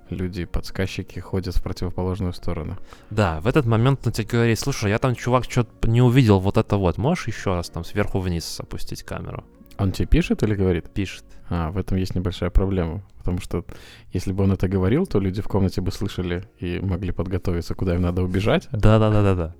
люди-подсказчики 0.09 1.19
ходят 1.19 1.55
в 1.55 1.61
противоположную 1.61 2.33
сторону. 2.33 2.77
Да, 3.09 3.41
в 3.41 3.47
этот 3.47 3.65
момент 3.65 4.05
он 4.05 4.13
тебе 4.13 4.27
говорит, 4.27 4.59
слушай, 4.59 4.89
я 4.89 4.99
там, 4.99 5.15
чувак, 5.15 5.45
что-то 5.45 5.89
не 5.89 6.01
увидел 6.01 6.39
вот 6.39 6.57
это 6.57 6.77
вот, 6.77 6.97
можешь 6.97 7.27
еще 7.27 7.53
раз 7.53 7.69
там 7.69 7.83
сверху 7.83 8.19
вниз 8.19 8.59
опустить 8.59 9.03
камеру? 9.03 9.43
Он 9.77 9.91
тебе 9.91 10.07
пишет 10.07 10.41
или 10.43 10.55
говорит? 10.55 10.89
Пишет. 10.89 11.23
А, 11.49 11.69
в 11.69 11.77
этом 11.77 11.97
есть 11.97 12.15
небольшая 12.15 12.49
проблема. 12.49 13.03
Потому 13.19 13.39
что 13.39 13.63
если 14.11 14.31
бы 14.31 14.43
он 14.43 14.53
это 14.53 14.67
говорил, 14.67 15.05
то 15.05 15.19
люди 15.19 15.41
в 15.41 15.47
комнате 15.47 15.81
бы 15.81 15.91
слышали 15.91 16.49
и 16.59 16.79
могли 16.79 17.11
подготовиться, 17.11 17.75
куда 17.75 17.95
им 17.95 18.01
надо 18.01 18.23
убежать. 18.23 18.67
Да-да-да-да-да. 18.71 19.53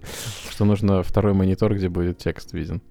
Что 0.50 0.66
нужно 0.66 1.04
второй 1.04 1.34
монитор, 1.34 1.76
где 1.76 1.90
будет 1.90 2.18
текст 2.18 2.54
виден. 2.54 2.82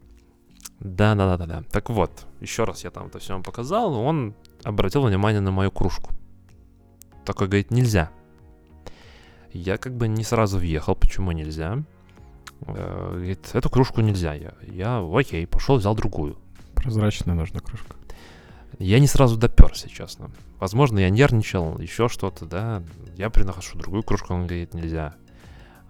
Да-да-да-да-да. 0.80 1.62
Так 1.70 1.90
вот, 1.90 2.26
еще 2.40 2.64
раз 2.64 2.84
я 2.84 2.90
там 2.90 3.06
это 3.06 3.18
все 3.18 3.32
вам 3.32 3.42
показал, 3.42 3.94
он 3.94 4.34
обратил 4.62 5.02
внимание 5.02 5.40
на 5.40 5.50
мою 5.50 5.70
кружку. 5.70 6.10
Такой 7.24 7.48
говорит, 7.48 7.70
нельзя. 7.70 8.10
Я 9.52 9.78
как 9.78 9.94
бы 9.94 10.06
не 10.06 10.22
сразу 10.22 10.58
въехал, 10.58 10.94
почему 10.94 11.32
нельзя. 11.32 11.82
Э, 12.66 13.10
говорит, 13.12 13.50
эту 13.54 13.70
кружку 13.70 14.00
нельзя. 14.00 14.34
Я, 14.34 14.52
я 14.62 15.04
окей, 15.12 15.46
пошел, 15.46 15.76
взял 15.76 15.94
другую. 15.94 16.36
Прозрачная 16.74 17.34
нужна 17.34 17.60
кружка. 17.60 17.96
Я 18.78 18.98
не 18.98 19.06
сразу 19.06 19.38
доперся, 19.38 19.88
честно. 19.88 20.30
Возможно, 20.58 20.98
я 20.98 21.08
нервничал, 21.08 21.78
еще 21.78 22.08
что-то, 22.08 22.44
да. 22.44 22.82
Я 23.16 23.30
приношу 23.30 23.78
другую 23.78 24.02
кружку, 24.02 24.34
он 24.34 24.46
говорит, 24.46 24.74
нельзя. 24.74 25.14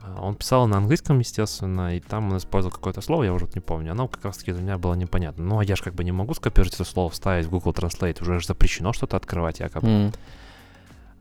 А, 0.06 0.22
он 0.22 0.36
писал 0.36 0.66
на 0.66 0.78
английском, 0.78 1.18
естественно, 1.18 1.96
и 1.96 2.00
там 2.00 2.30
он 2.30 2.38
использовал 2.38 2.74
какое-то 2.74 3.00
слово, 3.00 3.24
я 3.24 3.32
уже 3.32 3.48
не 3.54 3.60
помню. 3.60 3.92
Оно 3.92 4.08
как 4.08 4.24
раз-таки 4.24 4.52
для 4.52 4.62
меня 4.62 4.78
было 4.78 4.94
непонятно. 4.94 5.44
Ну, 5.44 5.58
а 5.58 5.64
я 5.64 5.76
же 5.76 5.82
как 5.82 5.94
бы 5.94 6.04
не 6.04 6.12
могу 6.12 6.34
скопировать 6.34 6.74
это 6.74 6.84
слово, 6.84 7.10
вставить 7.10 7.46
в 7.46 7.50
Google 7.50 7.72
Translate. 7.72 8.22
Уже 8.22 8.38
же 8.38 8.46
запрещено 8.46 8.92
что-то 8.92 9.16
открывать 9.16 9.60
якобы. 9.60 9.86
Mm. 9.86 10.14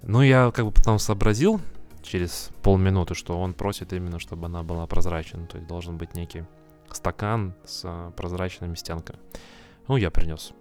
Ну, 0.04 0.22
я 0.22 0.52
как 0.52 0.66
бы 0.66 0.72
потом 0.72 1.00
сообразил 1.00 1.60
через 2.04 2.50
полминуты, 2.62 3.16
что 3.16 3.40
он 3.40 3.54
просит 3.54 3.92
именно, 3.94 4.20
чтобы 4.20 4.46
она 4.46 4.64
была 4.64 4.86
прозрачной. 4.86 5.48
То 5.48 5.58
есть 5.58 5.68
должен 5.68 5.98
быть 5.98 6.16
некий 6.16 6.44
стакан 6.92 7.54
с 7.66 7.82
а, 7.84 8.12
прозрачными 8.12 8.76
стенками. 8.76 9.20
Ну, 9.88 9.98
я 9.98 10.12
принес 10.12 10.54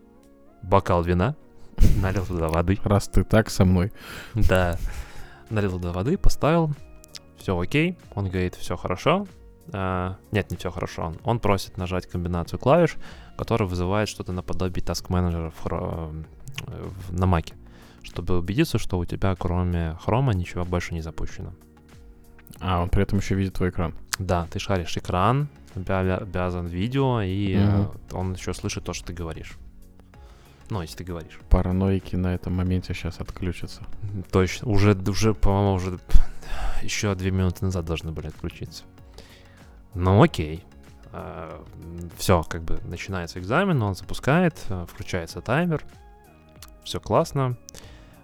бокал 0.63 1.03
вина, 1.03 1.37
налил 2.03 2.25
туда 2.25 2.49
воды. 2.49 2.79
Раз 2.85 3.09
ты 3.09 3.25
так 3.25 3.51
со 3.51 3.65
мной. 3.65 3.93
Да. 4.35 4.79
Налил 5.51 5.73
туда 5.73 5.93
воды, 5.93 6.17
поставил, 6.17 6.75
все 7.39 7.59
окей, 7.59 7.97
он 8.15 8.29
говорит, 8.29 8.55
все 8.55 8.77
хорошо. 8.77 9.27
А, 9.73 10.17
нет, 10.33 10.51
не 10.51 10.57
все 10.57 10.71
хорошо. 10.71 11.05
Он, 11.05 11.17
он 11.25 11.41
просит 11.41 11.77
нажать 11.77 12.07
комбинацию 12.07 12.59
клавиш, 12.59 12.97
которая 13.37 13.69
вызывает 13.69 14.09
что-то 14.09 14.33
наподобие 14.33 14.85
Task 14.85 15.09
Manager 15.09 15.53
в, 15.63 16.15
в, 16.67 17.13
на 17.13 17.27
Маке, 17.27 17.55
чтобы 18.03 18.39
убедиться, 18.39 18.79
что 18.79 18.99
у 18.99 19.05
тебя 19.05 19.35
кроме 19.37 19.97
хрома 20.01 20.35
ничего 20.35 20.65
больше 20.65 20.95
не 20.95 21.01
запущено. 21.01 21.53
А, 22.61 22.83
он 22.83 22.89
при 22.89 23.03
этом 23.03 23.19
еще 23.19 23.35
видит 23.35 23.55
твой 23.55 23.71
экран. 23.71 23.95
Да, 24.19 24.47
ты 24.51 24.59
шаришь 24.59 24.97
экран, 24.97 25.49
обязан 25.75 26.67
видео, 26.67 27.21
и 27.21 27.57
угу. 27.57 27.95
он 28.13 28.35
еще 28.35 28.55
слышит 28.55 28.85
то, 28.85 28.93
что 28.93 29.07
ты 29.07 29.13
говоришь. 29.13 29.59
Ну, 30.71 30.83
если 30.83 30.97
ты 30.97 31.05
говоришь. 31.05 31.39
Параноики 31.51 32.17
на 32.17 32.35
этом 32.35 32.55
моменте 32.55 32.95
сейчас 32.95 33.21
отключатся. 33.21 33.83
Точно. 34.31 34.71
Уже, 34.71 34.95
уже 34.95 35.35
по-моему, 35.35 35.75
уже 35.75 35.99
еще 36.83 37.15
две 37.15 37.31
минуты 37.31 37.65
назад 37.65 37.85
должны 37.85 38.13
были 38.13 38.29
отключиться. 38.29 38.85
Ну, 39.95 40.23
окей. 40.23 40.65
А, 41.13 41.63
Все, 42.17 42.43
как 42.43 42.63
бы 42.63 42.81
начинается 42.85 43.39
экзамен, 43.39 43.81
он 43.83 43.95
запускает, 43.95 44.59
а, 44.69 44.87
включается 44.87 45.41
таймер. 45.41 45.85
Все 46.83 47.01
классно. 47.01 47.57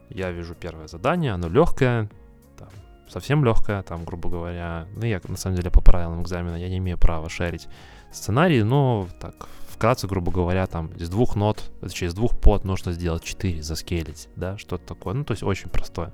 Я 0.09 0.33
вижу 0.33 0.55
первое 0.55 0.89
задание, 0.89 1.33
оно 1.33 1.49
легкое, 1.49 2.11
там, 2.59 2.69
совсем 3.09 3.45
легкое, 3.45 3.83
там, 3.83 4.05
грубо 4.05 4.29
говоря. 4.29 4.89
Ну, 4.97 5.05
я, 5.05 5.21
на 5.29 5.37
самом 5.37 5.57
деле, 5.57 5.71
по 5.71 5.81
правилам 5.81 6.23
экзамена 6.23 6.57
я 6.57 6.69
не 6.69 6.79
имею 6.79 6.99
права 6.99 7.29
шарить 7.29 7.69
сценарий, 8.11 8.65
но 8.65 9.07
так, 9.21 9.49
вкратце, 9.81 10.07
грубо 10.07 10.31
говоря, 10.31 10.67
там 10.67 10.89
из 10.89 11.09
двух 11.09 11.37
нот, 11.37 11.71
из 11.81 12.13
двух 12.13 12.39
под 12.39 12.65
нужно 12.65 12.93
сделать 12.93 13.25
4, 13.25 13.63
заскейлить, 13.63 14.29
да, 14.37 14.59
что-то 14.59 14.85
такое. 14.85 15.15
Ну, 15.15 15.25
то 15.25 15.33
есть 15.33 15.43
очень 15.43 15.71
простое. 15.71 16.13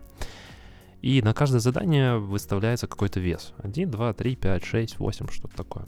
И 1.02 1.20
на 1.20 1.34
каждое 1.34 1.58
задание 1.58 2.16
выставляется 2.16 2.86
какой-то 2.86 3.18
вес. 3.18 3.54
1, 3.58 3.90
2, 3.90 4.12
3, 4.12 4.36
5, 4.36 4.64
6, 4.64 4.98
8, 5.00 5.28
что-то 5.32 5.56
такое. 5.56 5.86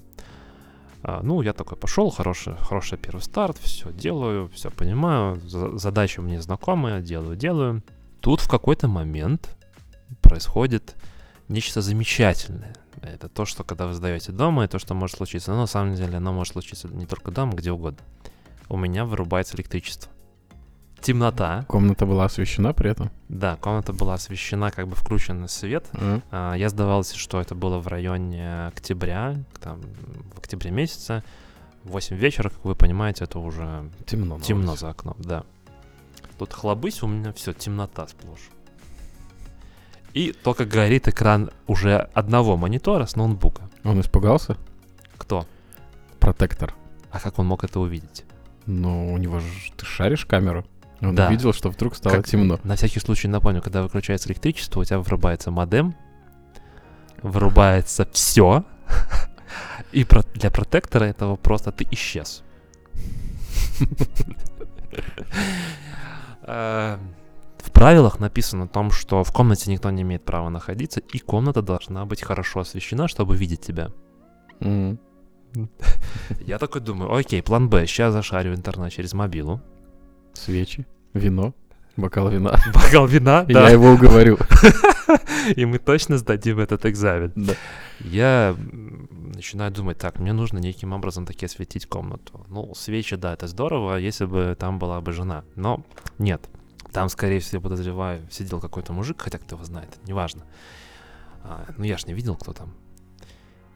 А, 1.05 1.21
ну, 1.23 1.41
я 1.41 1.53
такой 1.53 1.79
пошел, 1.79 2.11
хороший, 2.11 2.57
хороший 2.57 2.99
первый 2.99 3.21
старт, 3.21 3.57
все 3.59 3.93
делаю, 3.93 4.51
все 4.53 4.73
понимаю, 4.73 5.41
задачи 5.47 6.19
мне 6.19 6.43
знакомые, 6.43 7.01
делаю, 7.01 7.37
делаю. 7.37 7.85
Тут 8.21 8.41
в 8.41 8.49
какой-то 8.49 8.89
момент 8.89 9.57
происходит 10.21 10.97
нечто 11.47 11.81
замечательное. 11.81 12.75
Это 13.03 13.29
то, 13.29 13.45
что 13.45 13.65
когда 13.65 13.87
вы 13.87 13.95
сдаете 13.95 14.33
дома, 14.33 14.65
и 14.65 14.69
то, 14.69 14.79
что 14.79 14.95
может 14.95 15.17
случиться. 15.17 15.53
Но 15.53 15.59
на 15.59 15.67
самом 15.67 15.95
деле 15.95 16.17
оно 16.17 16.33
может 16.33 16.53
случиться 16.53 16.89
не 16.89 17.07
только 17.07 17.31
дома, 17.31 17.55
где 17.55 17.73
угодно. 17.73 18.01
У 18.69 18.77
меня 18.77 19.05
вырубается 19.05 19.57
электричество. 19.57 20.11
Темнота. 21.01 21.65
Комната 21.69 22.07
была 22.07 22.25
освещена 22.25 22.73
при 22.73 22.91
этом? 22.91 23.11
Да, 23.29 23.57
комната 23.57 23.93
была 23.93 24.15
освещена, 24.15 24.71
как 24.71 24.89
бы 24.89 24.97
включен 24.97 25.47
свет. 25.49 25.87
Mm. 25.93 26.23
А, 26.31 26.55
я 26.55 26.69
сдавался, 26.69 27.17
что 27.17 27.41
это 27.41 27.55
было 27.55 27.79
в 27.79 27.87
районе 27.87 28.67
октября, 28.67 29.37
там, 29.61 29.81
в 30.35 30.39
октябре 30.39 30.71
месяце. 30.71 31.23
8 31.85 32.17
вечера, 32.17 32.51
как 32.51 32.65
вы 32.65 32.75
понимаете, 32.75 33.25
это 33.25 33.39
уже 33.39 33.89
темно, 34.07 34.41
темно 34.41 34.77
за 34.77 34.91
окном, 34.91 35.17
да. 35.19 35.45
Тут 36.39 36.53
хлобысь, 36.53 37.03
у 37.03 37.07
меня 37.07 37.33
все 37.33 37.53
темнота 37.53 38.07
сплошь. 38.09 38.51
И 40.19 40.33
только 40.33 40.65
горит 40.65 41.07
экран 41.07 41.51
уже 41.69 42.09
одного 42.13 42.57
монитора 42.57 43.07
с 43.07 43.15
ноутбука. 43.15 43.63
Он 43.85 44.01
испугался? 44.01 44.57
Кто? 45.17 45.47
Протектор. 46.19 46.75
А 47.13 47.21
как 47.21 47.39
он 47.39 47.47
мог 47.47 47.63
это 47.63 47.79
увидеть? 47.79 48.25
Ну, 48.67 49.13
у 49.13 49.19
него 49.19 49.39
же... 49.39 49.47
Ты 49.77 49.87
шаришь 49.87 50.27
камеру? 50.27 50.67
Он 51.01 51.15
да. 51.15 51.29
увидел, 51.29 51.53
что 51.53 51.71
вдруг 51.71 51.95
стало 51.95 52.17
как, 52.17 52.27
темно. 52.27 52.59
На 52.65 52.75
всякий 52.75 52.99
случай 52.99 53.29
напомню, 53.29 53.63
когда 53.63 53.81
выключается 53.81 54.29
электричество, 54.29 54.81
у 54.81 54.85
тебя 54.85 54.99
вырубается 54.99 55.53
модем, 55.53 55.95
вырубается 57.23 58.09
все, 58.13 58.65
и 59.93 60.03
про, 60.03 60.25
для 60.35 60.51
протектора 60.51 61.05
этого 61.05 61.37
просто 61.37 61.71
ты 61.71 61.87
исчез. 61.93 62.43
В 67.59 67.71
правилах 67.73 68.21
написано 68.21 68.65
о 68.65 68.69
том, 68.69 68.91
что 68.91 69.23
в 69.25 69.33
комнате 69.33 69.71
никто 69.71 69.91
не 69.91 70.03
имеет 70.03 70.25
права 70.25 70.49
находиться, 70.49 71.01
и 71.01 71.19
комната 71.19 71.63
должна 71.63 72.05
быть 72.07 72.23
хорошо 72.23 72.61
освещена, 72.61 73.09
чтобы 73.09 73.37
видеть 73.37 73.61
тебя. 73.61 73.91
Mm. 74.61 74.99
Я 76.41 76.59
такой 76.59 76.81
думаю, 76.81 77.15
окей, 77.15 77.43
план 77.43 77.69
Б, 77.69 77.87
сейчас 77.87 78.13
зашарю 78.13 78.55
интернет 78.55 78.93
через 78.93 79.13
мобилу. 79.13 79.61
Свечи, 80.35 80.87
вино, 81.15 81.55
бокал 81.97 82.29
вина. 82.29 82.59
Бокал 82.75 83.07
вина, 83.07 83.45
да. 83.45 83.69
Я 83.69 83.71
его 83.71 83.93
уговорю. 83.93 84.39
И 85.57 85.65
мы 85.65 85.79
точно 85.79 86.19
сдадим 86.19 86.59
этот 86.59 86.85
экзамен. 86.87 87.33
Да. 87.35 87.55
Я 88.01 88.55
начинаю 89.35 89.73
думать, 89.73 89.99
так, 89.99 90.19
мне 90.19 90.33
нужно 90.33 90.59
неким 90.59 90.93
образом 90.93 91.27
таки 91.27 91.47
осветить 91.47 91.87
комнату. 91.87 92.45
Ну, 92.49 92.75
свечи, 92.75 93.17
да, 93.17 93.33
это 93.33 93.49
здорово, 93.49 93.97
если 93.97 94.27
бы 94.27 94.57
там 94.59 94.79
была 94.79 95.01
бы 95.01 95.13
жена. 95.13 95.45
Но 95.57 95.85
нет, 96.19 96.49
там, 96.93 97.09
скорее 97.09 97.41
всего, 97.41 97.63
подозреваю, 97.63 98.27
сидел 98.31 98.61
какой-то 98.61 98.93
мужик, 98.93 99.21
хотя 99.21 99.39
кто 99.39 99.57
его 99.57 99.65
знает, 99.65 99.99
неважно. 100.07 100.45
А, 101.43 101.67
ну, 101.77 101.85
я 101.85 101.99
ж 101.99 102.07
не 102.07 102.15
видел, 102.15 102.37
кто 102.37 102.53
там. 102.53 102.75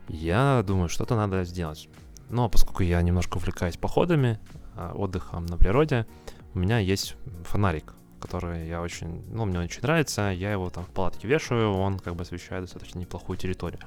Я 0.09 0.63
думаю, 0.67 0.89
что-то 0.89 1.17
надо 1.17 1.45
сделать. 1.45 1.89
Но 2.29 2.49
поскольку 2.49 2.83
я 2.83 3.01
немножко 3.03 3.37
увлекаюсь 3.37 3.77
походами, 3.77 4.39
а, 4.75 4.93
отдыхом 4.95 5.47
на 5.47 5.57
природе, 5.57 6.07
у 6.55 6.59
меня 6.59 6.79
есть 6.79 7.17
фонарик, 7.45 7.95
который 8.21 8.69
я 8.69 8.81
очень, 8.81 9.25
ну, 9.31 9.45
мне 9.45 9.61
очень 9.61 9.83
нравится. 9.83 10.31
Я 10.31 10.53
его 10.53 10.71
там 10.71 10.85
в 10.85 10.89
палатке 10.89 11.29
вешаю, 11.29 11.73
он 11.73 11.99
как 11.99 12.17
бы 12.17 12.23
освещает 12.23 12.65
достаточно 12.65 12.99
неплохую 12.99 13.37
территорию. 13.37 13.81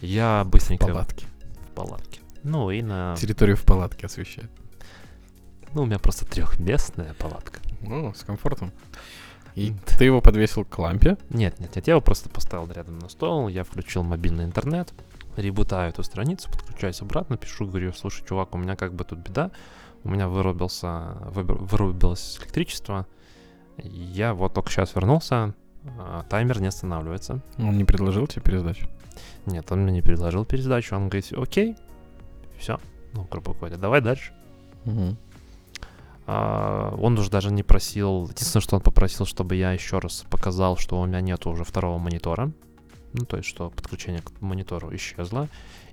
Я 0.00 0.44
быстренько... 0.44 0.84
В 0.84 0.88
палатке. 0.88 1.26
В 1.70 1.74
палатке. 1.74 2.20
Ну 2.42 2.70
и 2.70 2.82
на... 2.82 3.14
Территорию 3.16 3.56
в 3.56 3.64
палатке 3.64 4.06
освещает. 4.06 4.50
Ну, 5.72 5.82
у 5.82 5.86
меня 5.86 5.98
просто 5.98 6.24
трехместная 6.24 7.14
палатка. 7.14 7.60
Ну, 7.80 8.12
с 8.14 8.22
комфортом. 8.22 8.72
И 9.54 9.74
ты 9.98 10.04
его 10.04 10.20
подвесил 10.20 10.64
к 10.64 10.78
лампе? 10.78 11.16
Нет, 11.28 11.58
нет, 11.58 11.74
нет, 11.74 11.86
я 11.86 11.94
его 11.94 12.00
просто 12.00 12.28
поставил 12.28 12.70
рядом 12.70 12.98
на 12.98 13.08
стол, 13.08 13.48
я 13.48 13.64
включил 13.64 14.02
мобильный 14.02 14.44
интернет, 14.44 14.92
ребутаю 15.36 15.90
эту 15.90 16.02
страницу, 16.02 16.50
подключаюсь 16.50 17.00
обратно, 17.02 17.36
пишу, 17.36 17.66
говорю, 17.66 17.92
слушай, 17.92 18.24
чувак, 18.26 18.54
у 18.54 18.58
меня 18.58 18.76
как 18.76 18.94
бы 18.94 19.04
тут 19.04 19.18
беда, 19.18 19.50
у 20.04 20.10
меня 20.10 20.28
вырубился, 20.28 21.16
вырубилось 21.32 22.38
электричество, 22.40 23.06
я 23.78 24.34
вот 24.34 24.54
только 24.54 24.70
сейчас 24.70 24.94
вернулся, 24.94 25.54
а 25.98 26.24
таймер 26.28 26.60
не 26.60 26.68
останавливается. 26.68 27.40
Он 27.58 27.76
не 27.76 27.84
предложил 27.84 28.26
тебе 28.26 28.42
пересдачу? 28.42 28.88
Нет, 29.46 29.70
он 29.72 29.82
мне 29.82 29.92
не 29.92 30.02
предложил 30.02 30.44
пересдачу, 30.44 30.94
он 30.94 31.08
говорит, 31.08 31.32
окей, 31.32 31.76
все, 32.58 32.78
ну, 33.14 33.26
грубо 33.30 33.54
говоря, 33.54 33.76
давай 33.76 34.00
дальше. 34.00 34.32
Угу. 34.84 35.16
А, 36.32 36.94
он 36.96 37.18
уже 37.18 37.28
даже 37.28 37.50
не 37.50 37.64
просил... 37.64 38.28
Единственное, 38.30 38.62
что 38.62 38.76
он 38.76 38.82
попросил, 38.82 39.26
чтобы 39.26 39.56
я 39.56 39.72
еще 39.72 39.98
раз 39.98 40.24
показал, 40.30 40.76
что 40.76 41.00
у 41.00 41.04
меня 41.04 41.20
нет 41.20 41.44
уже 41.44 41.64
второго 41.64 41.98
монитора. 41.98 42.52
Ну, 43.14 43.24
то 43.24 43.36
есть, 43.36 43.48
что 43.48 43.70
подключение 43.70 44.22
к 44.22 44.40
монитору 44.40 44.94
исчезло. 44.94 45.48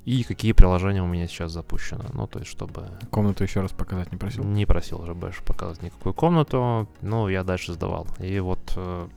И 0.06 0.24
какие 0.24 0.52
приложения 0.52 1.02
у 1.02 1.08
меня 1.08 1.28
сейчас 1.28 1.54
запущено. 1.54 2.06
Ну, 2.14 2.28
то 2.28 2.38
есть, 2.38 2.52
чтобы... 2.52 2.88
Комнату 3.10 3.44
еще 3.44 3.62
раз 3.62 3.72
показать 3.72 4.12
не 4.12 4.20
просил? 4.20 4.44
Не 4.44 4.68
просил 4.68 5.02
уже 5.02 5.16
больше 5.16 5.44
показывать 5.44 5.82
никакую 5.82 6.14
комнату. 6.14 6.88
Но 7.02 7.30
я 7.30 7.44
дальше 7.44 7.74
сдавал. 7.74 8.06
И 8.20 8.40
вот 8.40 8.60
э, 8.76 9.08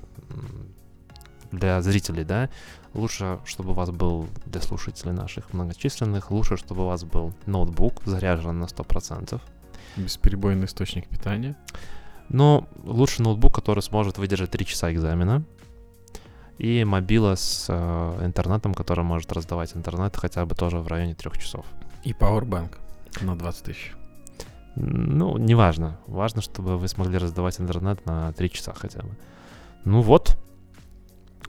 для 1.52 1.82
зрителей, 1.82 2.24
да, 2.24 2.48
лучше, 2.94 3.40
чтобы 3.44 3.72
у 3.72 3.74
вас 3.74 3.90
был, 3.90 4.26
для 4.47 4.62
слушателей 4.62 5.12
наших 5.12 5.52
многочисленных, 5.52 6.30
лучше, 6.30 6.56
чтобы 6.56 6.84
у 6.84 6.86
вас 6.86 7.05
был 7.05 7.34
ноутбук 7.44 8.01
заряжен 8.06 8.59
на 8.59 8.64
100%. 8.64 9.38
Бесперебойный 9.96 10.66
источник 10.66 11.08
питания. 11.08 11.56
Но 12.28 12.68
лучше 12.84 13.22
ноутбук, 13.22 13.54
который 13.54 13.82
сможет 13.82 14.18
выдержать 14.18 14.50
3 14.50 14.64
часа 14.64 14.92
экзамена. 14.92 15.44
И 16.58 16.84
мобила 16.84 17.34
с 17.34 17.66
э, 17.68 18.24
интернетом, 18.24 18.74
который 18.74 19.02
может 19.02 19.32
раздавать 19.32 19.74
интернет 19.74 20.16
хотя 20.16 20.44
бы 20.44 20.54
тоже 20.54 20.78
в 20.78 20.86
районе 20.86 21.14
3 21.14 21.32
часов. 21.40 21.64
И 22.04 22.12
Powerbank 22.12 22.76
на 23.22 23.36
20 23.36 23.64
тысяч. 23.64 23.94
Ну, 24.76 25.38
неважно. 25.38 25.98
Важно, 26.06 26.42
чтобы 26.42 26.76
вы 26.78 26.86
смогли 26.86 27.18
раздавать 27.18 27.60
интернет 27.60 28.04
на 28.06 28.32
3 28.32 28.50
часа 28.50 28.74
хотя 28.74 29.00
бы. 29.02 29.16
Ну 29.84 30.02
вот. 30.02 30.38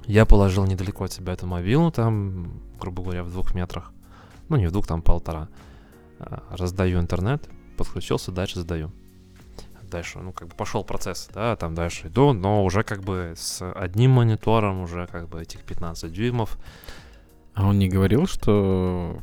Я 0.07 0.25
положил 0.25 0.65
недалеко 0.65 1.03
от 1.03 1.13
себя 1.13 1.33
эту 1.33 1.45
мобилу, 1.45 1.91
там, 1.91 2.59
грубо 2.79 3.03
говоря, 3.03 3.23
в 3.23 3.29
двух 3.29 3.53
метрах. 3.53 3.91
Ну, 4.49 4.55
не 4.55 4.65
в 4.65 4.71
двух, 4.71 4.87
там 4.87 5.03
полтора. 5.03 5.49
Э, 6.19 6.39
раздаю 6.49 6.99
интернет 6.99 7.47
подключился, 7.83 8.31
дальше 8.31 8.59
сдаю. 8.59 8.91
Дальше, 9.83 10.19
ну, 10.19 10.31
как 10.31 10.47
бы 10.47 10.55
пошел 10.55 10.83
процесс, 10.83 11.29
да, 11.33 11.55
там 11.57 11.75
дальше 11.75 12.07
иду, 12.07 12.31
но 12.31 12.63
уже 12.63 12.83
как 12.83 13.03
бы 13.03 13.33
с 13.35 13.61
одним 13.73 14.11
монитором, 14.11 14.81
уже 14.81 15.07
как 15.07 15.27
бы 15.27 15.41
этих 15.41 15.61
15 15.61 16.11
дюймов. 16.11 16.57
А 17.53 17.67
он 17.67 17.77
не 17.77 17.89
говорил, 17.89 18.25
что 18.25 19.21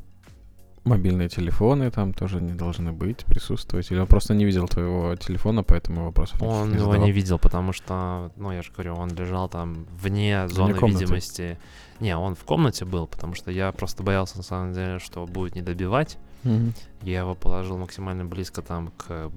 мобильные 0.85 1.29
телефоны 1.29 1.91
там 1.91 2.13
тоже 2.13 2.41
не 2.41 2.53
должны 2.53 2.93
быть, 2.93 3.25
присутствовать? 3.25 3.91
Или 3.91 4.01
он 4.01 4.07
просто 4.07 4.35
не 4.35 4.45
видел 4.45 4.67
твоего 4.67 5.15
телефона, 5.17 5.63
поэтому 5.63 6.05
вопросов 6.05 6.43
Он 6.43 6.71
не 6.71 6.77
его 6.77 6.97
не 6.97 7.13
видел, 7.13 7.39
потому 7.39 7.73
что, 7.73 8.33
ну, 8.37 8.53
я 8.53 8.63
же 8.63 8.73
говорю, 8.73 8.95
он 8.95 9.11
лежал 9.11 9.49
там 9.49 9.87
вне 9.91 10.49
зоны 10.49 10.75
вне 10.75 10.91
видимости. 10.91 11.59
Не, 12.01 12.17
он 12.17 12.35
в 12.35 12.45
комнате 12.45 12.85
был, 12.85 13.07
потому 13.07 13.35
что 13.35 13.51
я 13.51 13.73
просто 13.73 14.03
боялся, 14.03 14.37
на 14.37 14.43
самом 14.43 14.73
деле, 14.73 14.99
что 14.99 15.27
будет 15.27 15.55
не 15.55 15.63
добивать. 15.63 16.19
Mm-hmm. 16.45 16.73
Я 17.03 17.21
его 17.21 17.35
положил 17.35 17.79
максимально 17.79 18.25
близко 18.25 18.63
там 18.63 18.93
к, 18.97 19.31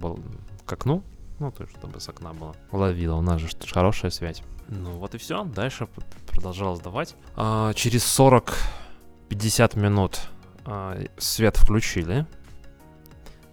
к 0.66 0.74
окну, 0.74 1.04
ну, 1.40 1.52
то 1.52 1.64
есть, 1.64 1.76
чтобы 1.76 2.00
с 2.00 2.08
окна 2.08 2.34
было. 2.34 2.56
Ловила, 2.72 3.16
у 3.16 3.22
нас 3.22 3.42
же 3.42 3.48
хорошая 3.72 4.12
связь. 4.12 4.44
Ну, 4.68 4.92
вот 4.92 5.16
и 5.16 5.18
все. 5.18 5.44
Дальше 5.44 5.88
продолжал 6.28 6.76
сдавать. 6.76 7.16
А, 7.36 7.74
через 7.74 8.04
40-50 8.20 9.80
минут 9.80 10.22
а, 10.66 10.98
свет 11.18 11.58
включили. 11.58 12.28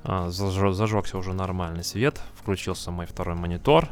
А, 0.04 0.28
заж, 0.28 0.74
зажегся 0.74 1.16
уже 1.18 1.32
нормальный 1.32 1.82
свет. 1.82 2.20
Включился 2.34 2.90
мой 2.90 3.06
второй 3.06 3.36
монитор. 3.36 3.88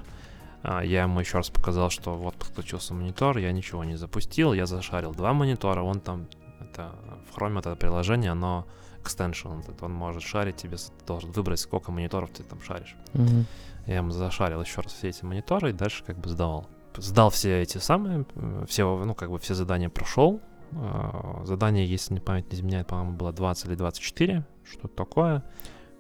А, 0.63 0.83
я 0.83 1.03
ему 1.03 1.21
еще 1.21 1.39
раз 1.39 1.49
показал, 1.49 1.91
что 1.91 2.15
вот 2.15 2.35
подключился 2.35 2.93
монитор, 2.93 3.39
я 3.39 3.51
ничего 3.53 3.83
не 3.85 3.97
запустил. 3.97 4.53
Я 4.53 4.67
зашарил 4.67 5.13
два 5.13 5.33
монитора. 5.33 5.83
Он 5.83 6.01
там, 6.01 6.27
это 6.61 6.95
в 7.31 7.37
Chrome 7.37 7.59
это 7.59 7.75
приложение, 7.77 8.33
оно 8.33 8.67
extension, 9.07 9.61
этот, 9.61 9.83
он 9.83 9.93
может 9.93 10.23
шарить 10.23 10.57
тебе, 10.57 10.77
ты 10.77 11.07
должен 11.07 11.31
выбрать, 11.33 11.61
сколько 11.61 11.93
мониторов 11.93 12.31
ты 12.31 12.43
там 12.43 12.61
шаришь. 12.61 12.97
Mm-hmm. 13.15 13.45
Я 13.87 13.97
ему 13.97 14.11
зашарил 14.11 14.61
еще 14.61 14.81
раз 14.81 14.93
все 14.93 15.09
эти 15.09 15.25
мониторы 15.25 15.71
и 15.71 15.73
дальше 15.73 16.03
как 16.05 16.19
бы 16.19 16.29
сдавал. 16.29 16.69
Сдал 16.97 17.31
все 17.31 17.63
эти 17.63 17.79
самые, 17.79 18.25
все, 18.67 19.05
ну, 19.05 19.15
как 19.15 19.31
бы 19.31 19.39
все 19.39 19.55
задания 19.55 19.89
прошел. 19.89 20.41
А, 20.73 21.43
задание, 21.45 21.87
если 21.87 22.15
не 22.15 22.21
память 22.21 22.51
не 22.51 22.59
изменяет, 22.59 22.89
по-моему, 22.89 23.17
было 23.17 23.33
20 23.33 23.67
или 23.67 23.75
24, 23.75 24.45
что-то 24.65 24.89
такое. 24.89 25.45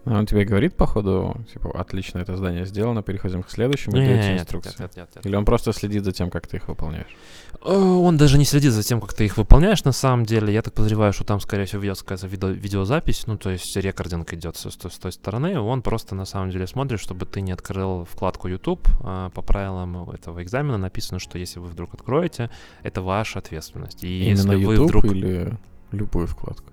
А 0.06 0.18
он 0.18 0.26
тебе 0.26 0.44
говорит, 0.44 0.76
походу, 0.76 1.36
типа, 1.52 1.78
отлично, 1.78 2.20
это 2.20 2.36
задание 2.36 2.64
сделано, 2.64 3.02
переходим 3.02 3.42
к 3.42 3.50
следующему, 3.50 3.96
и 3.96 4.00
дает 4.00 4.20
тебе 4.22 4.32
нет, 4.34 4.40
инструкции. 4.42 4.74
нет, 4.78 4.96
нет, 4.96 5.08
нет. 5.16 5.26
Или 5.26 5.34
он 5.34 5.44
просто 5.44 5.72
следит 5.72 6.04
за 6.04 6.12
тем, 6.12 6.30
как 6.30 6.46
ты 6.46 6.58
их 6.58 6.68
выполняешь? 6.68 7.16
Э, 7.64 7.72
Он 7.76 8.16
даже 8.16 8.38
не 8.38 8.44
следит 8.44 8.72
за 8.72 8.84
тем, 8.84 9.00
как 9.00 9.14
ты 9.14 9.24
их 9.24 9.36
выполняешь 9.36 9.82
на 9.82 9.90
самом 9.90 10.24
деле. 10.24 10.54
Я 10.54 10.62
так 10.62 10.74
подозреваю, 10.74 11.12
что 11.12 11.24
там, 11.24 11.40
скорее 11.40 11.64
всего, 11.64 11.82
ведется 11.82 12.04
какая-то 12.04 12.28
видео- 12.28 12.52
видеозапись, 12.52 13.26
ну, 13.26 13.36
то 13.36 13.50
есть 13.50 13.76
рекординг 13.76 14.32
идет 14.32 14.56
с, 14.56 14.70
с 14.70 14.76
той- 14.76 15.10
стороны. 15.12 15.58
Он 15.58 15.82
просто 15.82 16.14
на 16.14 16.24
самом 16.24 16.50
деле 16.50 16.68
смотрит, 16.68 17.00
чтобы 17.00 17.26
ты 17.26 17.40
не 17.40 17.50
открыл 17.50 18.04
вкладку 18.04 18.46
YouTube. 18.46 18.88
А, 19.00 19.30
По 19.30 19.42
правилам 19.42 20.08
этого 20.10 20.40
экзамена 20.40 20.78
написано, 20.78 21.18
что 21.18 21.36
если 21.38 21.58
вы 21.58 21.66
вдруг 21.66 21.94
откроете, 21.94 22.48
это 22.84 23.02
ваша 23.02 23.40
ответственность. 23.40 24.04
И 24.04 24.26
Именно 24.30 24.52
если 24.52 24.64
вы 24.64 24.74
YouTube 24.74 24.88
вдруг... 24.88 25.04
или 25.06 25.58
любую 25.90 26.28
вкладку? 26.28 26.72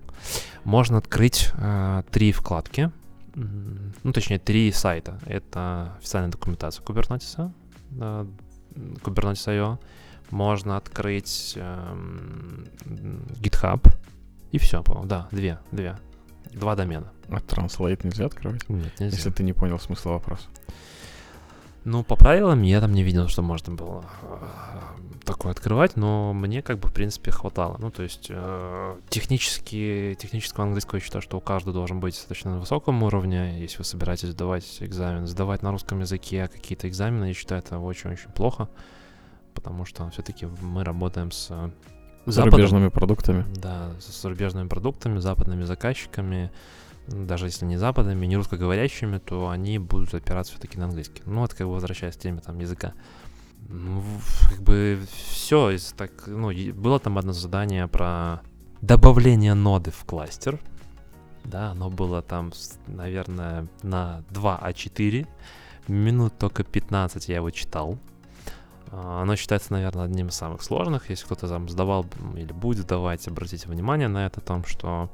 Можно 0.62 0.98
открыть 0.98 1.50
а, 1.58 2.04
три 2.12 2.30
вкладки, 2.32 2.90
ну, 3.34 4.12
точнее, 4.12 4.38
три 4.38 4.70
сайта. 4.72 5.18
Это 5.26 5.94
официальная 5.98 6.30
документация 6.30 6.84
Kubernetes, 6.84 7.50
Kubernetes.io. 7.90 9.78
Можно 10.30 10.76
открыть 10.76 11.54
эм, 11.56 12.66
GitHub. 13.40 13.86
И 14.52 14.58
все, 14.58 14.82
по-моему. 14.82 15.08
Да, 15.08 15.28
две, 15.32 15.58
две. 15.70 15.96
Два 16.52 16.76
домена. 16.76 17.12
А 17.28 17.36
Translate 17.36 18.00
нельзя 18.04 18.26
открывать? 18.26 18.68
Нет, 18.68 18.92
нельзя. 19.00 19.16
Если 19.16 19.30
ты 19.30 19.42
не 19.42 19.52
понял 19.52 19.78
смысла 19.78 20.12
вопроса. 20.12 20.48
Ну, 21.84 22.02
по 22.02 22.16
правилам 22.16 22.62
я 22.62 22.80
там 22.80 22.92
не 22.92 23.02
видел, 23.02 23.28
что 23.28 23.42
можно 23.42 23.74
было 23.74 24.04
э, 24.22 24.46
такое 25.24 25.52
открывать, 25.52 25.96
но 25.96 26.32
мне 26.32 26.62
как 26.62 26.78
бы, 26.78 26.88
в 26.88 26.92
принципе, 26.92 27.30
хватало. 27.30 27.76
Ну, 27.78 27.90
то 27.90 28.02
есть 28.02 28.26
э, 28.30 28.96
технически, 29.08 30.16
технического 30.20 30.64
английского 30.64 30.98
я 30.98 31.04
считаю, 31.04 31.22
что 31.22 31.38
у 31.38 31.40
каждого 31.40 31.74
должен 31.74 32.00
быть 32.00 32.14
достаточно 32.14 32.52
на 32.52 32.60
высоком 32.60 33.02
уровне. 33.02 33.60
Если 33.60 33.78
вы 33.78 33.84
собираетесь 33.84 34.28
сдавать 34.28 34.78
экзамен, 34.80 35.26
сдавать 35.26 35.62
на 35.62 35.70
русском 35.72 36.00
языке 36.00 36.48
какие-то 36.48 36.88
экзамены, 36.88 37.26
я 37.26 37.34
считаю, 37.34 37.60
это 37.60 37.78
очень-очень 37.78 38.30
плохо, 38.30 38.68
потому 39.54 39.84
что 39.84 40.08
все-таки 40.10 40.46
мы 40.60 40.84
работаем 40.84 41.30
с 41.32 41.48
э, 41.50 41.70
Западом. 42.26 42.52
Зарубежными 42.52 42.88
продуктами. 42.88 43.44
Да, 43.56 43.90
с 44.00 44.22
зарубежными 44.22 44.66
продуктами, 44.66 45.18
западными 45.18 45.64
заказчиками, 45.64 46.50
даже 47.06 47.46
если 47.46 47.66
не 47.66 47.76
западными, 47.76 48.24
не 48.24 48.36
русскоговорящими, 48.36 49.18
то 49.18 49.50
они 49.50 49.78
будут 49.78 50.14
опираться 50.14 50.52
все-таки 50.52 50.78
на 50.78 50.86
английский. 50.86 51.22
Ну, 51.26 51.40
вот 51.40 51.52
как 51.52 51.66
бы 51.66 51.74
возвращаясь 51.74 52.16
к 52.16 52.20
теме 52.20 52.40
там 52.40 52.58
языка. 52.58 52.94
Ну, 53.68 54.02
как 54.50 54.62
бы 54.62 55.00
все, 55.12 55.76
так, 55.96 56.26
ну, 56.26 56.52
было 56.74 56.98
там 56.98 57.18
одно 57.18 57.32
задание 57.32 57.88
про 57.88 58.42
добавление 58.80 59.54
ноды 59.54 59.90
в 59.90 60.04
кластер. 60.04 60.60
Да, 61.44 61.70
оно 61.70 61.90
было 61.90 62.22
там, 62.22 62.52
наверное, 62.86 63.68
на 63.82 64.24
2 64.30 64.60
А4. 64.64 65.26
Минут 65.88 66.38
только 66.38 66.64
15 66.64 67.28
я 67.28 67.36
его 67.36 67.50
читал. 67.50 67.98
А, 68.90 69.22
Оно 69.22 69.36
считается, 69.36 69.72
наверное, 69.72 70.04
одним 70.04 70.28
из 70.28 70.34
самых 70.34 70.62
сложных. 70.62 71.10
Если 71.10 71.24
кто-то 71.24 71.48
там 71.48 71.68
сдавал 71.68 72.06
или 72.36 72.52
будет 72.52 72.84
сдавать, 72.84 73.26
обратите 73.28 73.68
внимание 73.68 74.08
на 74.08 74.26
это, 74.26 74.40
о 74.40 74.44
том, 74.44 74.64
что 74.64 75.10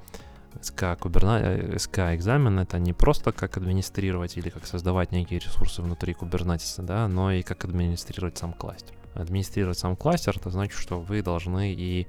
СК, 0.61 0.99
куберна... 0.99 1.41
э, 1.41 1.79
СК 1.79 1.99
экзамен 2.15 2.59
это 2.59 2.79
не 2.79 2.93
просто 2.93 3.33
как 3.33 3.57
администрировать 3.57 4.37
или 4.37 4.51
как 4.51 4.67
создавать 4.67 5.13
некие 5.13 5.41
ресурсы 5.41 5.83
внутри 5.83 6.13
Kubernetes, 6.13 6.83
да, 6.83 7.09
но 7.09 7.33
и 7.33 7.43
как 7.43 7.65
администрировать 7.65 8.39
сам 8.39 8.53
кластер. 8.53 8.95
Администрировать 9.15 9.79
сам 9.79 9.97
кластер, 9.97 10.37
это 10.37 10.51
значит, 10.51 10.79
что 10.79 11.01
вы 11.01 11.23
должны 11.23 11.73
и 11.73 12.07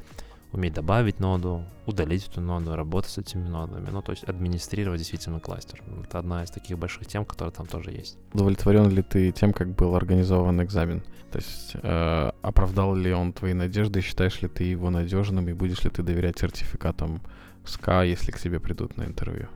уметь 0.52 0.74
добавить 0.74 1.20
ноду, 1.20 1.64
удалить 1.86 2.28
эту 2.28 2.42
ноду, 2.42 2.76
работать 2.76 3.12
с 3.12 3.18
этими 3.18 3.48
нодами, 3.48 3.90
ну, 3.90 4.02
то 4.02 4.12
есть 4.12 4.24
администрировать 4.26 5.00
действительно 5.00 5.40
кластер. 5.40 5.82
Это 6.04 6.20
одна 6.20 6.44
из 6.44 6.52
таких 6.52 6.78
больших 6.78 7.08
тем, 7.08 7.26
которые 7.26 7.54
там 7.54 7.68
тоже 7.68 7.92
есть. 7.92 8.18
Удовлетворен 8.34 8.90
ли 8.90 9.02
ты 9.02 9.32
тем, 9.32 9.54
как 9.54 9.70
был 9.70 9.96
организован 9.96 10.62
экзамен? 10.62 11.04
То 11.32 11.38
есть 11.38 11.76
э, 11.82 12.32
оправдал 12.42 12.96
ли 12.96 13.14
он 13.14 13.32
твои 13.32 13.54
надежды? 13.54 14.02
Считаешь 14.02 14.42
ли 14.42 14.50
ты 14.50 14.66
его 14.66 14.90
надежным 14.90 15.48
и 15.48 15.54
будешь 15.54 15.84
ли 15.84 15.90
ты 15.90 16.04
доверять 16.04 16.40
сертификатам 16.40 17.22
СКА, 17.66 18.04
если 18.04 18.32
к 18.32 18.40
тебе 18.40 18.60
придут 18.60 18.98
на 18.98 19.04
интервью? 19.04 19.48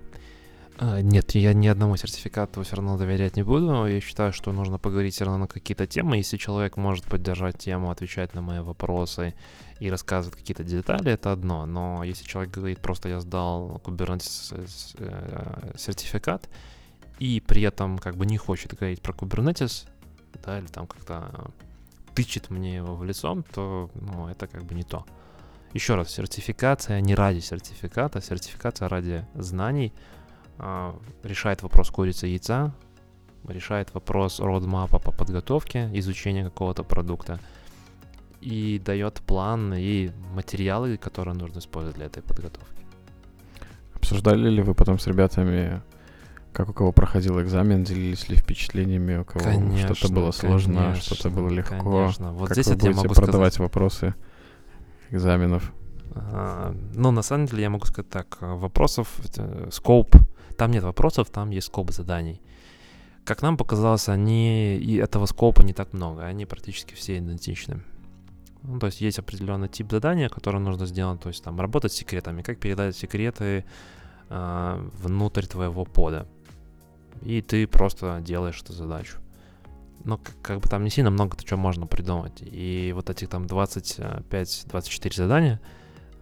А, 0.78 1.02
Нет, 1.02 1.36
я 1.36 1.54
ни 1.54 1.68
одному 1.68 1.96
сертификату 1.98 2.62
все 2.64 2.76
равно 2.76 2.98
доверять 2.98 3.38
не 3.38 3.44
буду. 3.44 3.86
Я 3.86 4.02
считаю, 4.02 4.34
что 4.34 4.52
нужно 4.52 4.78
поговорить 4.78 5.14
все 5.14 5.24
равно 5.26 5.40
на 5.40 5.48
какие-то 5.48 5.88
темы. 5.88 6.18
Если 6.18 6.38
человек 6.38 6.76
может 6.78 7.06
поддержать 7.06 7.58
тему, 7.58 7.92
отвечать 7.92 8.34
на 8.34 8.42
мои 8.42 8.60
вопросы 8.60 9.34
и 9.80 9.90
рассказывать 9.90 10.38
какие-то 10.38 10.64
детали, 10.64 11.12
это 11.14 11.32
одно. 11.32 11.66
Но 11.66 12.04
если 12.04 12.26
человек 12.26 12.54
говорит, 12.54 12.80
просто 12.80 13.10
я 13.10 13.20
сдал 13.22 13.82
Kubernetes 13.86 14.68
с- 14.68 14.96
э, 15.00 15.72
сертификат, 15.78 16.50
и 17.20 17.42
при 17.46 17.62
этом 17.62 17.98
как 17.98 18.18
бы 18.18 18.26
не 18.26 18.38
хочет 18.38 18.74
говорить 18.78 19.02
про 19.02 19.14
Kubernetes, 19.14 19.88
да, 20.46 20.60
или 20.60 20.68
там 20.68 20.88
как-то 20.88 21.52
тычет 22.14 22.50
мне 22.50 22.76
его 22.76 22.96
в 22.96 23.04
лицом, 23.06 23.44
то 23.54 23.90
ну, 23.96 24.28
это 24.28 24.48
как 24.48 24.64
бы 24.66 24.76
не 24.76 24.84
то. 24.84 25.06
Еще 25.76 25.96
раз, 25.96 26.10
сертификация 26.10 27.02
не 27.02 27.16
ради 27.16 27.42
сертификата, 27.42 28.22
сертификация 28.22 28.88
ради 28.88 29.26
знаний, 29.36 29.92
а, 30.58 30.98
решает 31.22 31.64
вопрос 31.64 31.90
курицы 31.90 32.30
и 32.30 32.32
яйца, 32.32 32.74
решает 33.46 33.94
вопрос 33.94 34.40
родмапа 34.40 35.00
по 35.00 35.12
подготовке, 35.12 35.90
изучения 35.96 36.46
какого-то 36.46 36.84
продукта 36.84 37.42
и 38.40 38.82
дает 38.86 39.16
план 39.16 39.74
и 39.74 40.12
материалы, 40.34 40.96
которые 40.96 41.36
нужно 41.36 41.60
использовать 41.60 41.98
для 41.98 42.06
этой 42.06 42.24
подготовки. 42.24 42.86
Обсуждали 43.96 44.50
ли 44.50 44.62
вы 44.62 44.76
потом 44.76 44.98
с 44.98 45.08
ребятами, 45.08 45.82
как 46.54 46.70
у 46.70 46.74
кого 46.74 46.94
проходил 46.94 47.42
экзамен, 47.42 47.84
делились 47.84 48.30
ли 48.30 48.38
впечатлениями, 48.38 49.18
у 49.18 49.26
кого 49.26 49.44
что-то 49.78 50.08
было 50.14 50.32
сложно, 50.32 50.96
что-то 50.96 51.30
было 51.30 51.50
легко? 51.50 51.76
Конечно. 51.80 52.32
Вот 52.32 52.48
как 52.48 52.56
здесь 52.56 52.68
вы 52.68 52.74
я 52.76 52.78
будете 52.78 52.96
могу 52.96 53.14
продавать 53.14 53.56
сказать. 53.56 53.60
вопросы 53.60 54.16
экзаменов? 55.12 55.72
А, 56.16 56.76
Ну, 56.94 57.12
на 57.12 57.22
самом 57.22 57.46
деле, 57.46 57.64
я 57.64 57.70
могу 57.70 57.86
сказать 57.86 58.10
так, 58.10 58.38
а, 58.42 58.56
вопросов, 58.56 59.08
э, 59.38 59.70
скоп, 59.72 60.16
там 60.58 60.72
нет 60.72 60.84
вопросов, 60.84 61.30
там 61.30 61.52
есть 61.52 61.68
скоп 61.68 61.92
заданий. 61.92 62.42
Как 63.26 63.42
нам 63.42 63.58
показалось, 63.58 64.10
они, 64.10 64.78
и 64.78 64.98
этого 64.98 65.26
скопа 65.26 65.62
не 65.64 65.74
так 65.74 65.94
много, 65.94 66.24
они 66.26 66.46
практически 66.46 66.94
все 66.94 67.18
идентичны. 67.18 67.82
Ну, 68.62 68.80
то 68.80 68.88
есть 68.88 69.02
есть 69.02 69.20
определенный 69.20 69.68
тип 69.68 69.92
задания, 69.92 70.30
которое 70.30 70.60
нужно 70.60 70.86
сделать, 70.86 71.22
то 71.22 71.30
есть 71.30 71.44
там 71.44 71.60
работать 71.60 71.92
с 71.92 71.96
секретами, 71.96 72.42
как 72.42 72.60
передать 72.60 72.96
секреты 72.96 73.66
а, 74.30 74.90
внутрь 75.02 75.46
твоего 75.46 75.86
пода. 75.86 76.28
И 77.22 77.42
ты 77.42 77.68
просто 77.68 78.22
делаешь 78.22 78.62
эту 78.62 78.74
задачу. 78.74 79.18
Но 80.06 80.18
как, 80.18 80.36
как 80.42 80.60
бы 80.60 80.70
там 80.70 80.84
не 80.84 80.90
сильно 80.90 81.10
много 81.10 81.36
чего 81.44 81.60
можно 81.60 81.88
придумать. 81.88 82.42
И 82.42 82.92
вот 82.96 83.10
этих 83.10 83.28
там 83.30 83.46
25-24 83.46 85.16
задания, 85.16 85.60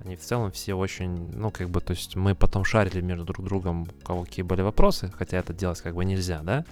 они 0.03 0.15
в 0.15 0.21
целом 0.21 0.51
все 0.51 0.73
очень, 0.73 1.31
ну, 1.33 1.51
как 1.51 1.69
бы, 1.69 1.79
то 1.81 1.91
есть 1.91 2.15
мы 2.15 2.33
потом 2.33 2.63
шарили 2.65 3.01
между 3.01 3.25
друг 3.25 3.45
другом, 3.45 3.83
у 3.83 4.05
кого 4.05 4.23
какие 4.23 4.43
были 4.43 4.61
вопросы, 4.61 5.11
хотя 5.15 5.37
это 5.37 5.53
делать 5.53 5.81
как 5.81 5.95
бы 5.95 6.03
нельзя, 6.05 6.41
да? 6.43 6.65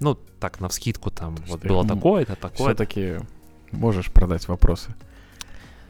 Ну, 0.00 0.14
так, 0.14 0.60
на 0.60 0.68
вскидку 0.68 1.10
там, 1.10 1.34
есть 1.36 1.48
вот 1.48 1.64
было 1.64 1.82
м- 1.82 1.88
такое-то, 1.88 2.36
такое 2.36 2.74
Все-таки 2.74 3.18
можешь 3.72 4.12
продать 4.12 4.46
вопросы 4.48 4.94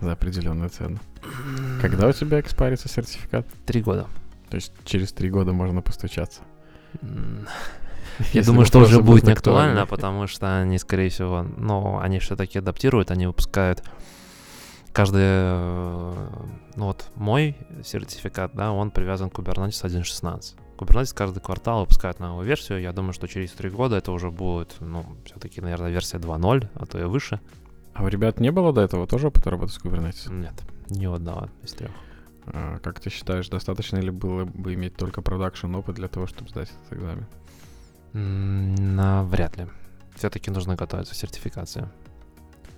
за 0.00 0.12
определенную 0.12 0.70
цену. 0.70 0.98
Когда 1.80 2.08
у 2.08 2.12
тебя 2.12 2.40
экспарится 2.40 2.88
сертификат? 2.88 3.46
Три 3.66 3.82
года. 3.82 4.06
То 4.50 4.54
есть 4.56 4.72
через 4.84 5.12
три 5.12 5.28
года 5.30 5.52
можно 5.52 5.82
постучаться. 5.82 6.42
Я 8.32 8.42
думаю, 8.42 8.66
что 8.66 8.80
уже 8.80 9.00
будет 9.00 9.24
не 9.24 9.32
актуально, 9.32 9.86
потому 9.86 10.26
что 10.26 10.60
они, 10.60 10.78
скорее 10.78 11.10
всего, 11.10 11.42
ну, 11.42 11.98
они 11.98 12.18
все-таки 12.18 12.58
адаптируют, 12.58 13.10
они 13.10 13.26
выпускают 13.26 13.82
каждый, 14.92 15.20
э, 15.22 16.28
ну 16.76 16.86
вот 16.86 17.10
мой 17.16 17.56
сертификат, 17.84 18.52
да, 18.54 18.72
он 18.72 18.90
привязан 18.90 19.28
к 19.28 19.38
Kubernetes 19.38 19.84
1.16. 19.84 20.54
Kubernetes 20.78 21.14
каждый 21.14 21.40
квартал 21.40 21.80
выпускает 21.80 22.18
новую 22.18 22.46
версию. 22.46 22.80
Я 22.80 22.92
думаю, 22.92 23.12
что 23.12 23.26
через 23.26 23.52
три 23.52 23.70
года 23.70 23.96
это 23.96 24.12
уже 24.12 24.30
будет, 24.30 24.76
ну, 24.80 25.04
все-таки, 25.24 25.60
наверное, 25.60 25.90
версия 25.90 26.18
2.0, 26.18 26.68
а 26.74 26.86
то 26.86 26.98
и 26.98 27.04
выше. 27.04 27.40
А 27.94 28.04
у 28.04 28.08
ребят 28.08 28.40
не 28.40 28.50
было 28.50 28.72
до 28.72 28.82
этого 28.82 29.06
тоже 29.06 29.28
опыта 29.28 29.50
работы 29.50 29.72
с 29.72 29.78
Kubernetes? 29.78 30.32
Нет, 30.32 30.54
ни 30.90 31.06
одного 31.06 31.48
из 31.62 31.72
трех. 31.72 31.90
А, 32.46 32.78
как 32.78 33.00
ты 33.00 33.10
считаешь, 33.10 33.48
достаточно 33.48 33.96
ли 33.96 34.10
было 34.10 34.44
бы 34.44 34.74
иметь 34.74 34.96
только 34.96 35.22
продакшн 35.22 35.74
опыт 35.74 35.96
для 35.96 36.08
того, 36.08 36.26
чтобы 36.26 36.50
сдать 36.50 36.70
этот 36.70 36.98
экзамен? 36.98 37.26
М, 38.14 38.96
Навряд 38.96 39.56
ли. 39.56 39.66
Все-таки 40.14 40.50
нужно 40.50 40.76
готовиться 40.76 41.14
к 41.14 41.16
сертификации. 41.16 41.88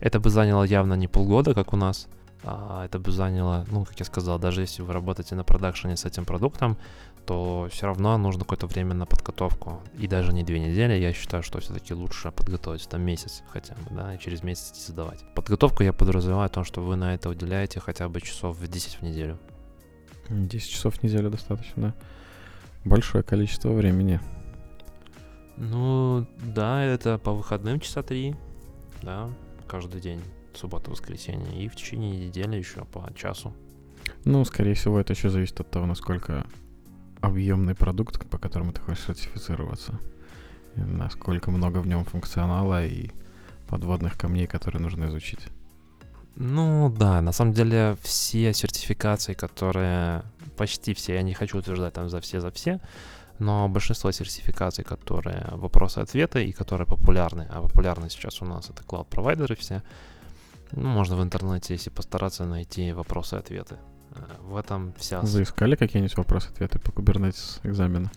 Это 0.01 0.21
бы 0.21 0.31
заняло 0.31 0.65
явно 0.65 0.95
не 0.95 1.09
полгода, 1.09 1.55
как 1.55 1.73
у 1.73 1.77
нас. 1.77 2.09
А 2.45 2.85
это 2.85 2.99
бы 2.99 3.11
заняло, 3.11 3.67
ну, 3.71 3.85
как 3.85 3.99
я 3.99 4.07
сказал, 4.07 4.39
даже 4.39 4.61
если 4.61 4.83
вы 4.83 4.93
работаете 4.93 5.35
на 5.35 5.43
продакшене 5.43 5.97
с 5.97 6.05
этим 6.05 6.25
продуктом, 6.25 6.79
то 7.27 7.69
все 7.71 7.87
равно 7.87 8.17
нужно 8.17 8.41
какое-то 8.45 8.67
время 8.67 8.95
на 8.95 9.07
подготовку. 9.07 9.83
И 9.99 10.07
даже 10.07 10.33
не 10.33 10.45
две 10.45 10.61
недели, 10.61 10.95
я 10.95 11.13
считаю, 11.13 11.43
что 11.43 11.61
все-таки 11.61 11.95
лучше 11.95 12.31
подготовиться 12.31 12.89
там 12.89 13.03
месяц 13.03 13.43
хотя 13.49 13.75
бы, 13.75 13.91
да, 13.91 14.15
и 14.15 14.19
через 14.19 14.43
месяц 14.43 14.71
идти 14.71 14.93
сдавать. 14.93 15.25
Подготовку 15.35 15.83
я 15.83 15.93
подразумеваю 15.93 16.49
то, 16.49 16.65
что 16.65 16.81
вы 16.81 16.97
на 16.97 17.15
это 17.15 17.29
уделяете 17.29 17.81
хотя 17.81 18.09
бы 18.09 18.21
часов 18.21 18.57
в 18.57 18.67
10 18.67 18.95
в 18.95 19.03
неделю. 19.03 19.39
10 20.31 20.71
часов 20.71 20.95
в 20.95 21.03
неделю 21.03 21.31
достаточно, 21.31 21.95
большое 22.85 23.25
количество 23.25 23.73
времени. 23.73 24.21
Ну, 25.61 26.27
да, 26.55 26.85
это 26.85 27.19
по 27.19 27.33
выходным 27.33 27.81
часа 27.81 28.03
три, 28.03 28.37
да, 29.03 29.29
каждый 29.67 30.01
день, 30.01 30.23
суббота, 30.55 30.91
воскресенье, 30.91 31.65
и 31.65 31.69
в 31.69 31.75
течение 31.75 32.27
недели 32.27 32.57
еще 32.57 32.85
по 32.85 33.13
часу. 33.15 33.53
Ну, 34.25 34.45
скорее 34.45 34.75
всего, 34.75 35.01
это 35.01 35.15
еще 35.15 35.31
зависит 35.31 35.61
от 35.61 35.71
того, 35.71 35.87
насколько 35.87 36.47
объемный 37.21 37.75
продукт, 37.75 38.25
по 38.31 38.39
которому 38.39 38.73
ты 38.73 38.81
хочешь 38.81 39.05
сертифицироваться. 39.05 39.99
Насколько 40.77 41.51
много 41.51 41.79
в 41.79 41.89
нем 41.89 42.05
функционала 42.05 42.87
и 42.87 43.11
подводных 43.67 44.17
камней, 44.17 44.47
которые 44.47 44.81
нужно 44.81 45.07
изучить. 45.07 45.49
Ну 46.37 46.95
да, 46.97 47.21
на 47.21 47.33
самом 47.33 47.53
деле 47.53 47.97
все 48.01 48.53
сертификации, 48.55 49.35
которые 49.35 50.23
почти 50.57 50.95
все, 50.95 51.15
я 51.15 51.23
не 51.23 51.35
хочу 51.35 51.59
утверждать 51.59 51.95
там 51.95 52.09
за 52.09 52.21
все, 52.21 52.41
за 52.41 52.53
все, 52.53 52.81
но 53.39 53.69
большинство 53.69 54.11
сертификаций, 54.13 54.85
которые 54.85 55.49
вопросы-ответы 55.53 56.45
и 56.45 56.53
которые 56.53 56.87
популярны, 56.87 57.47
а 57.51 57.63
популярны 57.63 58.11
сейчас 58.11 58.43
у 58.43 58.45
нас 58.45 58.71
это 58.71 58.83
клауд-провайдеры 58.83 59.57
все, 59.57 59.83
ну, 60.73 60.89
можно 60.89 61.17
в 61.17 61.23
интернете, 61.23 61.75
если 61.75 61.91
постараться, 61.91 62.45
найти 62.45 62.93
вопросы-ответы. 62.93 63.77
Э, 64.13 64.21
в 64.43 64.57
этом 64.57 64.93
вся... 64.99 65.21
Вы 65.21 65.43
искали 65.43 65.77
какие-нибудь 65.77 66.17
вопросы-ответы 66.17 66.79
по 66.79 66.91
Kubernetes 66.91 67.61
экзамена? 67.63 68.11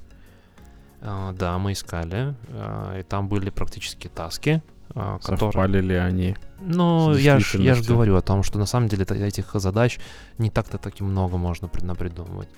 Uh, 1.01 1.33
да, 1.33 1.57
мы 1.57 1.71
искали, 1.71 2.35
uh, 2.49 2.99
и 2.99 3.03
там 3.03 3.27
были 3.27 3.49
практически 3.49 4.07
таски, 4.07 4.61
которые... 4.89 5.39
Совпали 5.51 5.81
ли 5.81 5.95
они? 5.95 6.35
Ну, 6.59 7.15
я 7.15 7.39
же 7.39 7.59
я 7.59 7.73
ж 7.73 7.81
говорю 7.87 8.15
о 8.15 8.21
том, 8.21 8.43
что 8.43 8.59
на 8.59 8.67
самом 8.67 8.87
деле 8.87 9.05
этих 9.05 9.51
задач 9.53 9.99
не 10.37 10.51
так-то 10.51 10.77
таки 10.77 11.03
много 11.03 11.37
можно 11.37 11.67
придумывать. 11.67 12.49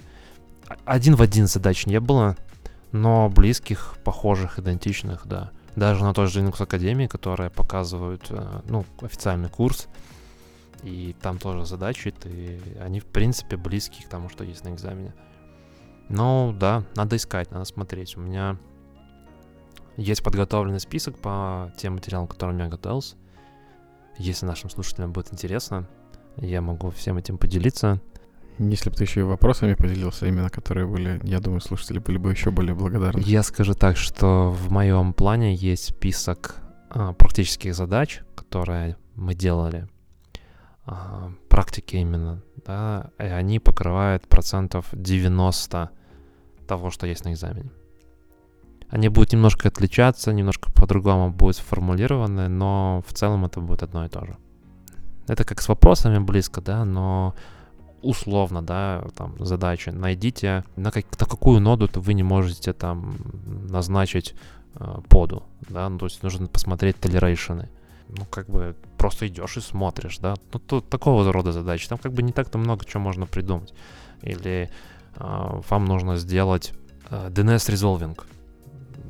Один 0.84 1.16
в 1.16 1.22
один 1.22 1.48
задач 1.48 1.86
не 1.86 2.00
было, 2.02 2.36
но 2.94 3.28
близких, 3.28 3.98
похожих, 4.06 4.60
идентичных, 4.60 5.28
да. 5.28 5.52
Даже 5.76 6.04
на 6.04 6.14
той 6.14 6.28
же 6.28 6.40
Linux 6.42 6.62
Академии, 6.64 7.08
которая 7.08 7.50
показывают, 7.50 8.32
ну, 8.66 8.86
официальный 9.02 9.50
курс, 9.50 9.90
и 10.84 11.16
там 11.22 11.40
тоже 11.40 11.66
задачи, 11.66 12.12
ты, 12.12 12.62
они 12.80 13.00
в 13.00 13.06
принципе 13.06 13.58
близки 13.58 14.04
к 14.04 14.08
тому, 14.08 14.30
что 14.30 14.44
есть 14.44 14.64
на 14.64 14.70
экзамене. 14.70 15.14
Ну 16.10 16.54
да, 16.58 16.84
надо 16.96 17.16
искать, 17.16 17.52
надо 17.52 17.66
смотреть. 17.66 18.16
У 18.18 18.20
меня 18.20 18.58
есть 19.98 20.24
подготовленный 20.24 20.80
список 20.80 21.18
по 21.18 21.74
тем 21.78 21.94
материалам, 21.94 22.28
которым 22.28 22.58
я 22.60 22.68
готовился. 22.68 23.16
Если 24.18 24.46
нашим 24.46 24.70
слушателям 24.70 25.14
будет 25.14 25.34
интересно, 25.34 25.88
я 26.38 26.62
могу 26.62 26.92
всем 26.92 27.18
этим 27.18 27.38
поделиться. 27.38 28.00
Если 28.60 28.90
бы 28.90 28.96
ты 28.96 29.04
еще 29.04 29.22
и 29.22 29.24
вопросами 29.24 29.74
поделился, 29.74 30.28
именно 30.28 30.50
которые 30.50 30.86
были, 30.86 31.20
я 31.24 31.40
думаю, 31.40 31.62
слушатели 31.62 32.00
были 32.00 32.18
бы 32.18 32.32
еще 32.32 32.52
более 32.52 32.76
благодарны. 32.76 33.22
Я 33.26 33.44
скажу 33.44 33.74
так, 33.74 33.98
что 33.98 34.52
в 34.52 34.72
моем 34.72 35.14
плане 35.14 35.56
есть 35.56 35.86
список 35.86 36.58
а, 36.90 37.14
практических 37.14 37.74
задач, 37.74 38.22
которые 38.36 38.98
мы 39.16 39.34
делали 39.34 39.88
а, 40.86 41.32
практики 41.50 41.96
именно, 41.96 42.44
да, 42.66 43.12
и 43.18 43.24
они 43.24 43.60
покрывают 43.60 44.28
процентов 44.28 44.88
90 44.92 45.90
того, 46.68 46.92
что 46.92 47.08
есть 47.08 47.26
на 47.26 47.34
экзамене. 47.34 47.72
Они 48.90 49.10
будут 49.10 49.34
немножко 49.34 49.70
отличаться, 49.70 50.32
немножко 50.32 50.72
по-другому 50.72 51.32
будут 51.32 51.56
сформулированы, 51.56 52.48
но 52.48 53.04
в 53.08 53.14
целом 53.14 53.46
это 53.46 53.60
будет 53.60 53.82
одно 53.82 54.06
и 54.06 54.10
то 54.10 54.24
же. 54.26 54.38
Это 55.28 55.46
как 55.46 55.62
с 55.62 55.68
вопросами 55.68 56.20
близко, 56.20 56.62
да, 56.62 56.86
но 56.86 57.34
условно, 58.04 58.62
да, 58.62 59.06
там 59.16 59.36
задача. 59.40 59.92
Найдите, 59.92 60.64
на, 60.76 60.92
как, 60.92 61.06
на 61.20 61.26
какую 61.26 61.60
ноду 61.60 61.90
вы 61.96 62.14
не 62.14 62.24
можете 62.24 62.74
там 62.74 63.16
назначить 63.70 64.36
э, 64.76 65.00
поду, 65.10 65.44
да, 65.70 65.90
ну, 65.90 65.98
то 65.98 66.06
есть 66.06 66.24
нужно 66.24 66.48
посмотреть 66.48 67.00
толерейшены 67.00 67.70
ну, 68.18 68.26
как 68.26 68.48
бы 68.48 68.76
просто 68.98 69.28
идешь 69.28 69.58
и 69.58 69.62
смотришь, 69.62 70.20
да. 70.20 70.36
Ну, 70.54 70.60
тут 70.60 70.90
такого 70.90 71.32
рода 71.32 71.52
задачи. 71.52 71.88
Там 71.88 71.98
как 71.98 72.14
бы 72.14 72.22
не 72.22 72.32
так-то 72.32 72.58
много 72.58 72.86
чего 72.86 73.02
можно 73.02 73.26
придумать. 73.26 73.74
Или 74.22 74.70
э, 75.16 75.62
вам 75.70 75.86
нужно 75.86 76.18
сделать 76.18 76.74
э, 77.10 77.30
DNS 77.30 77.74
resolving. 77.74 78.20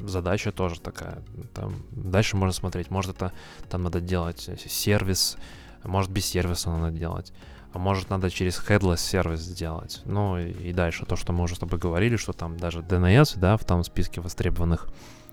Задача 0.08 0.52
тоже 0.52 0.80
такая. 0.80 1.22
Там 1.54 1.76
дальше 1.92 2.38
можно 2.38 2.54
смотреть. 2.54 2.90
Может, 2.90 3.16
это 3.16 3.34
там 3.70 3.84
надо 3.84 4.02
делать 4.02 4.50
сервис, 4.68 5.38
может, 5.84 6.12
без 6.12 6.26
сервиса 6.26 6.70
надо 6.70 6.98
делать. 6.98 7.34
А 7.74 7.80
может, 7.80 8.10
надо 8.10 8.30
через 8.30 8.60
headless 8.60 8.98
сервис 8.98 9.42
сделать. 9.42 10.02
Ну 10.06 10.38
и, 10.38 10.72
дальше 10.74 11.06
то, 11.06 11.16
что 11.16 11.34
мы 11.34 11.44
уже 11.44 11.56
с 11.56 11.60
тобой 11.60 11.80
говорили, 11.80 12.16
что 12.18 12.34
там 12.34 12.58
даже 12.58 12.80
DNS, 12.80 13.40
да, 13.40 13.58
в 13.58 13.66
том 13.66 13.84
списке 13.84 14.22
востребованных 14.22 14.88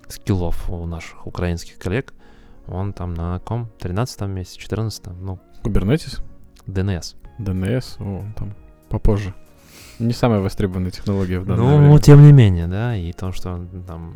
скиллов 0.08 0.68
у 0.70 0.86
наших 0.86 1.26
украинских 1.26 1.78
коллег– 1.78 2.12
он 2.70 2.92
там 2.92 3.14
на 3.14 3.38
ком? 3.40 3.68
13 3.78 4.22
месяце, 4.22 4.58
14 4.58 5.08
ну. 5.20 5.38
Kubernetes? 5.62 6.22
DNS. 6.66 7.16
DNS, 7.38 8.02
о, 8.02 8.24
там 8.36 8.54
попозже. 8.88 9.34
Не 9.98 10.12
самая 10.12 10.40
востребованная 10.40 10.90
технология 10.90 11.40
в 11.40 11.46
данное 11.46 11.64
ну, 11.64 11.76
время. 11.76 11.88
Ну, 11.88 11.98
тем 11.98 12.22
не 12.22 12.32
менее, 12.32 12.66
да, 12.66 12.96
и 12.96 13.12
то, 13.12 13.32
что 13.32 13.66
там... 13.86 14.14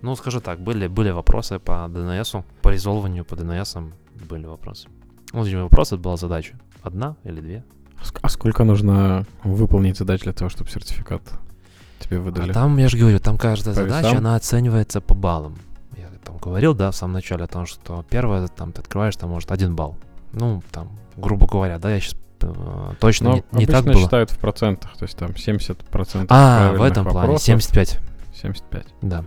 Ну, 0.00 0.14
скажу 0.16 0.40
так, 0.40 0.60
были, 0.60 0.86
были 0.86 1.10
вопросы 1.10 1.58
по 1.58 1.88
DNS, 1.88 2.44
по 2.62 2.68
резолванию 2.68 3.24
по 3.24 3.34
DNS 3.34 3.92
были 4.28 4.46
вопросы. 4.46 4.88
Ну, 5.32 5.42
один 5.42 5.62
вопрос, 5.62 5.88
это 5.88 5.98
была 5.98 6.16
задача. 6.16 6.58
Одна 6.82 7.16
или 7.24 7.40
две? 7.40 7.64
А 8.22 8.28
сколько 8.28 8.64
нужно 8.64 9.26
выполнить 9.42 9.96
задач 9.98 10.22
для 10.22 10.32
того, 10.32 10.48
чтобы 10.48 10.70
сертификат 10.70 11.22
тебе 11.98 12.18
выдали? 12.20 12.50
А 12.50 12.54
там, 12.54 12.76
я 12.76 12.88
же 12.88 12.96
говорю, 12.96 13.18
там 13.18 13.36
каждая 13.36 13.74
по 13.74 13.82
задача, 13.82 14.08
весам? 14.08 14.18
она 14.18 14.36
оценивается 14.36 15.00
по 15.00 15.14
баллам 15.14 15.58
там 16.28 16.36
говорил, 16.36 16.74
да, 16.74 16.90
в 16.90 16.96
самом 16.96 17.14
начале 17.14 17.44
о 17.44 17.46
том, 17.46 17.64
что 17.64 18.04
первое, 18.10 18.48
там, 18.48 18.72
ты 18.72 18.82
открываешь, 18.82 19.16
там, 19.16 19.30
может, 19.30 19.50
один 19.50 19.74
балл. 19.74 19.96
Ну, 20.32 20.62
там, 20.70 20.90
грубо 21.16 21.46
говоря, 21.46 21.78
да, 21.78 21.90
я 21.90 22.00
сейчас 22.00 22.16
э, 22.42 22.92
точно 23.00 23.30
Но 23.30 23.36
не, 23.52 23.60
не 23.60 23.66
так 23.66 23.86
было. 23.86 23.94
считают 23.94 24.30
в 24.30 24.38
процентах, 24.38 24.94
то 24.98 25.04
есть 25.04 25.16
там 25.16 25.30
70% 25.30 26.26
А, 26.28 26.72
в 26.72 26.82
этом 26.82 27.04
вопросов, 27.04 27.24
плане, 27.24 27.38
75. 27.38 27.98
75. 28.34 28.86
Да. 29.00 29.24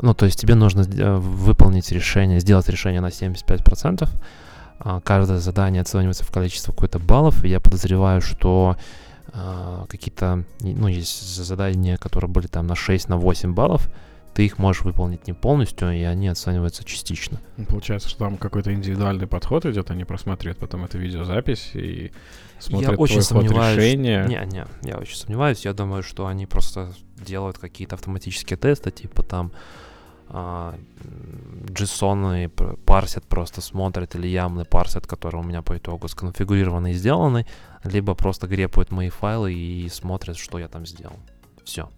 Ну, 0.00 0.14
то 0.14 0.26
есть 0.26 0.40
тебе 0.40 0.54
нужно 0.54 0.82
э, 0.82 1.16
выполнить 1.16 1.90
решение, 1.90 2.38
сделать 2.38 2.68
решение 2.68 3.00
на 3.00 3.08
75%. 3.08 4.08
А, 4.84 5.00
каждое 5.00 5.38
задание 5.38 5.82
оценивается 5.82 6.24
в 6.24 6.32
количество 6.32 6.72
какой-то 6.72 6.98
баллов, 6.98 7.44
и 7.44 7.48
я 7.48 7.60
подозреваю, 7.60 8.20
что 8.20 8.76
а, 9.32 9.86
какие-то, 9.88 10.44
ну, 10.60 10.88
есть 10.88 11.36
задания, 11.36 11.96
которые 11.96 12.28
были 12.28 12.48
там 12.48 12.66
на 12.66 12.74
6, 12.74 13.08
на 13.08 13.16
8 13.16 13.54
баллов, 13.54 13.88
ты 14.34 14.44
их 14.44 14.58
можешь 14.58 14.82
выполнить 14.82 15.26
не 15.26 15.34
полностью, 15.34 15.92
и 15.92 16.02
они 16.02 16.26
оцениваются 16.26 16.84
частично. 16.84 17.38
Ну, 17.58 17.66
получается, 17.66 18.08
что 18.08 18.20
там 18.20 18.38
какой-то 18.38 18.72
индивидуальный 18.72 19.26
подход 19.28 19.66
идет, 19.66 19.90
они 19.90 20.04
просматривают 20.04 20.58
потом 20.58 20.84
эту 20.84 20.98
видеозапись 20.98 21.70
и 21.74 22.12
смотрят 22.58 22.92
я 22.92 22.96
очень 22.96 23.20
твой 23.20 23.42
сомневаюсь, 23.44 23.76
ход 23.76 23.84
решения. 23.84 24.24
Не, 24.26 24.46
не, 24.50 24.64
я 24.88 24.98
очень 24.98 25.16
сомневаюсь. 25.16 25.64
Я 25.64 25.74
думаю, 25.74 26.02
что 26.02 26.26
они 26.26 26.46
просто 26.46 26.92
делают 27.16 27.58
какие-то 27.58 27.94
автоматические 27.94 28.56
тесты, 28.56 28.90
типа 28.90 29.22
там 29.22 29.52
а, 29.52 29.91
JSON 30.32 32.48
парсят, 32.86 33.24
просто 33.24 33.60
смотрят, 33.60 34.14
или 34.14 34.28
ямный 34.28 34.64
парсят, 34.64 35.06
который 35.06 35.40
у 35.40 35.42
меня 35.42 35.62
по 35.62 35.76
итогу 35.76 36.08
сконфигурированы 36.08 36.92
и 36.92 36.94
сделаны, 36.94 37.46
либо 37.84 38.14
просто 38.14 38.46
грепают 38.46 38.90
мои 38.90 39.10
файлы 39.10 39.52
и 39.52 39.88
смотрят, 39.90 40.38
что 40.38 40.58
я 40.58 40.68
там 40.68 40.86
сделал. 40.86 41.16
Все. 41.64 41.90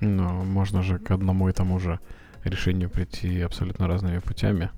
Но 0.00 0.44
можно 0.44 0.82
же 0.82 0.98
к 0.98 1.10
одному 1.10 1.48
и 1.48 1.52
тому 1.52 1.78
же 1.78 2.00
решению 2.44 2.90
прийти 2.90 3.42
абсолютно 3.42 3.86
разными 3.86 4.18
путями. 4.18 4.70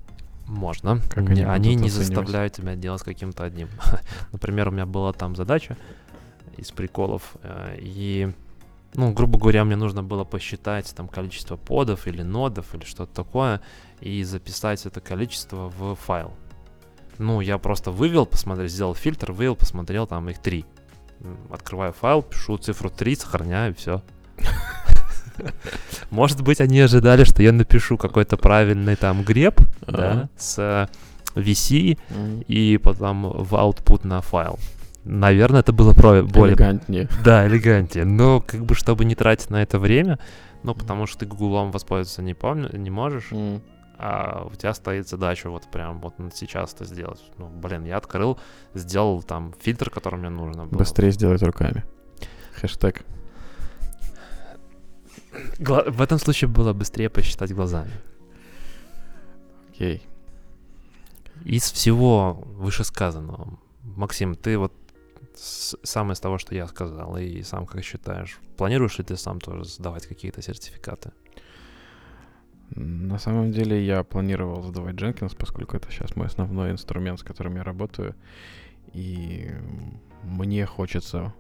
Можно. 0.47 1.01
Как 1.11 1.31
они, 1.31 1.43
они 1.43 1.75
не 1.75 1.89
заставляют 1.89 2.53
тебя 2.53 2.75
делать 2.75 3.03
каким-то 3.03 3.45
одним. 3.45 3.69
Например, 4.33 4.69
у 4.69 4.73
меня 4.73 4.87
была 4.87 5.13
там 5.13 5.37
задача 5.37 5.77
из 6.57 6.71
приколов, 6.71 7.37
э, 7.43 7.79
и, 7.81 8.33
ну, 8.95 9.13
грубо 9.13 9.39
говоря, 9.39 9.65
мне 9.65 9.77
нужно 9.77 10.03
было 10.03 10.25
посчитать 10.25 10.95
там 10.95 11.09
количество 11.09 11.57
подов 11.57 12.07
или 12.07 12.23
нодов 12.23 12.75
или 12.75 12.85
что-то 12.85 13.13
такое, 13.15 13.61
и 14.01 14.23
записать 14.23 14.87
это 14.87 15.01
количество 15.01 15.73
в 15.77 15.97
файл. 15.97 16.33
Ну, 17.19 17.41
я 17.41 17.59
просто 17.59 17.91
вывел, 17.91 18.27
посмотрел, 18.27 18.69
сделал 18.69 18.95
фильтр, 18.95 19.33
вывел, 19.33 19.57
посмотрел, 19.57 20.07
там 20.07 20.29
их 20.31 20.39
три. 20.39 20.65
Открываю 21.51 21.93
файл, 21.93 22.23
пишу 22.23 22.59
цифру 22.59 22.91
3, 22.91 23.17
сохраняю, 23.17 23.75
все. 23.75 24.03
Может 26.11 26.43
быть, 26.43 26.61
они 26.61 26.81
ожидали, 26.81 27.25
что 27.25 27.43
я 27.43 27.53
напишу 27.53 27.97
какой-то 27.97 28.37
правильный 28.37 28.97
там 28.97 29.23
греб, 29.23 29.61
да, 29.87 30.29
с 30.37 30.89
VC 31.35 31.99
и 32.47 32.79
потом 32.83 33.31
в 33.31 33.55
output 33.55 34.07
на 34.07 34.21
файл. 34.21 34.59
Наверное, 35.05 35.61
это 35.61 35.73
было 35.73 35.93
про 35.93 36.23
более... 36.23 36.55
Элегантнее. 36.55 37.09
Да, 37.25 37.47
элегантнее. 37.47 38.07
Но 38.07 38.41
как 38.41 38.65
бы, 38.65 38.75
чтобы 38.75 39.05
не 39.05 39.15
тратить 39.15 39.51
на 39.51 39.63
это 39.63 39.79
время, 39.79 40.19
ну, 40.63 40.75
потому 40.75 41.07
что 41.07 41.19
ты 41.21 41.27
гуглом 41.27 41.71
воспользоваться 41.71 42.23
не, 42.23 42.33
помню, 42.33 42.71
не 42.73 42.91
можешь, 42.91 43.31
mm. 43.31 43.61
а 43.99 44.49
у 44.51 44.55
тебя 44.57 44.73
стоит 44.73 45.07
задача 45.07 45.51
вот 45.51 45.71
прям 45.71 46.01
вот 46.01 46.15
сейчас 46.35 46.73
это 46.73 46.87
сделать. 46.87 47.21
Ну, 47.37 47.49
блин, 47.49 47.85
я 47.85 47.99
открыл, 47.99 48.39
сделал 48.73 49.23
там 49.23 49.55
фильтр, 49.61 49.91
который 49.91 50.19
мне 50.19 50.31
нужно 50.31 50.65
было. 50.65 50.79
Быстрее 50.79 51.11
сделать 51.11 51.43
руками. 51.43 51.85
Хэштег. 52.61 53.05
Гла- 55.59 55.85
в 55.87 56.01
этом 56.01 56.19
случае 56.19 56.49
было 56.49 56.73
быстрее 56.73 57.11
посчитать 57.11 57.53
глазами. 57.53 57.93
Окей. 59.69 60.03
Из 61.45 61.71
всего 61.71 62.43
вышесказанного, 62.47 63.59
Максим, 63.83 64.35
ты 64.35 64.57
вот 64.57 64.73
сам 65.35 66.13
из 66.13 66.21
того, 66.21 66.39
что 66.39 66.55
я 66.55 66.67
сказал, 66.67 67.17
и 67.17 67.43
сам 67.43 67.67
как 67.67 67.83
считаешь, 67.83 68.39
планируешь 68.57 68.99
ли 68.99 69.05
ты 69.05 69.17
сам 69.17 69.41
тоже 69.41 69.65
сдавать 69.65 70.07
какие-то 70.07 70.43
сертификаты? 70.43 71.13
На 72.71 73.19
самом 73.19 73.53
деле 73.53 73.85
я 73.85 74.03
планировал 74.05 74.63
сдавать 74.63 74.97
Jenkins, 74.97 75.37
поскольку 75.37 75.77
это 75.77 75.91
сейчас 75.91 76.17
мой 76.17 76.27
основной 76.27 76.71
инструмент, 76.71 77.21
с 77.21 77.23
которым 77.23 77.57
я 77.57 77.63
работаю. 77.63 78.15
И 78.93 79.51
мне 80.23 80.67
хочется 80.67 81.35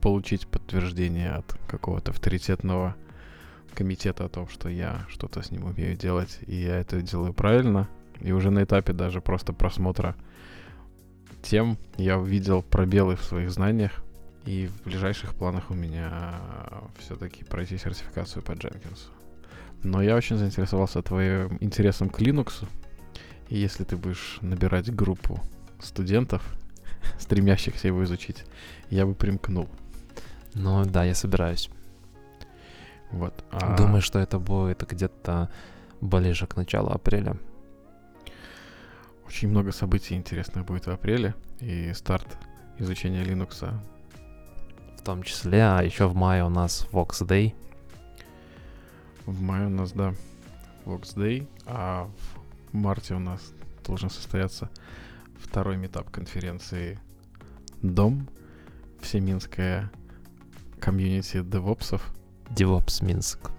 получить 0.00 0.46
подтверждение 0.46 1.30
от 1.30 1.54
какого-то 1.68 2.10
авторитетного 2.10 2.96
комитета 3.74 4.24
о 4.24 4.28
том, 4.28 4.48
что 4.48 4.68
я 4.68 5.04
что-то 5.08 5.42
с 5.42 5.50
ним 5.50 5.64
умею 5.64 5.96
делать, 5.96 6.38
и 6.46 6.56
я 6.56 6.78
это 6.78 7.02
делаю 7.02 7.32
правильно. 7.32 7.88
И 8.20 8.32
уже 8.32 8.50
на 8.50 8.64
этапе 8.64 8.92
даже 8.92 9.20
просто 9.20 9.52
просмотра 9.52 10.16
тем 11.46 11.78
я 11.96 12.18
увидел 12.18 12.62
пробелы 12.62 13.16
в 13.16 13.22
своих 13.22 13.50
знаниях, 13.50 13.92
и 14.44 14.66
в 14.66 14.82
ближайших 14.84 15.34
планах 15.34 15.70
у 15.70 15.74
меня 15.74 16.34
все-таки 16.98 17.44
пройти 17.44 17.78
сертификацию 17.78 18.42
по 18.42 18.52
Jenkins. 18.52 19.08
Но 19.82 20.02
я 20.02 20.16
очень 20.16 20.36
заинтересовался 20.36 21.02
твоим 21.02 21.58
интересом 21.60 22.10
к 22.10 22.20
Linux. 22.20 22.66
И 23.48 23.58
если 23.58 23.84
ты 23.84 23.96
будешь 23.96 24.38
набирать 24.40 24.94
группу 24.94 25.40
студентов, 25.80 26.42
стремящихся 27.18 27.88
его 27.88 28.02
изучить, 28.04 28.44
я 28.90 29.06
бы 29.06 29.14
примкнул. 29.14 29.68
Ну 30.54 30.84
да, 30.84 31.04
я 31.04 31.14
собираюсь. 31.14 31.70
Вот. 33.12 33.44
А 33.52 33.76
Думаю, 33.76 34.02
что 34.02 34.18
это 34.18 34.38
будет 34.38 34.84
где-то 34.88 35.48
ближе 36.00 36.46
к 36.46 36.56
началу 36.56 36.90
апреля. 36.90 37.36
Очень 39.26 39.48
много 39.48 39.72
событий 39.72 40.14
интересных 40.14 40.64
будет 40.64 40.86
в 40.86 40.90
апреле. 40.90 41.34
И 41.60 41.92
старт 41.94 42.38
изучения 42.78 43.24
Linux 43.24 43.74
В 44.98 45.02
том 45.02 45.22
числе, 45.22 45.62
а 45.62 45.82
еще 45.82 46.06
в 46.06 46.14
мае 46.14 46.44
у 46.44 46.48
нас 46.48 46.86
Vox 46.92 47.26
Day. 47.26 47.54
в 49.26 49.40
мае 49.40 49.66
у 49.66 49.70
нас, 49.70 49.92
да, 49.92 50.14
Vox 50.84 51.16
Day, 51.16 51.48
а 51.66 52.08
в 52.70 52.74
марте 52.74 53.14
у 53.14 53.18
нас 53.18 53.52
должен 53.84 54.10
состояться 54.10 54.70
второй 55.38 55.76
метап 55.76 56.10
конференции 56.10 56.98
Дом, 57.82 58.28
Всеминская 59.00 59.90
комьюнити 60.80 61.42
девопсов. 61.42 62.12
DevOps 62.50 63.04
Минск. 63.04 63.50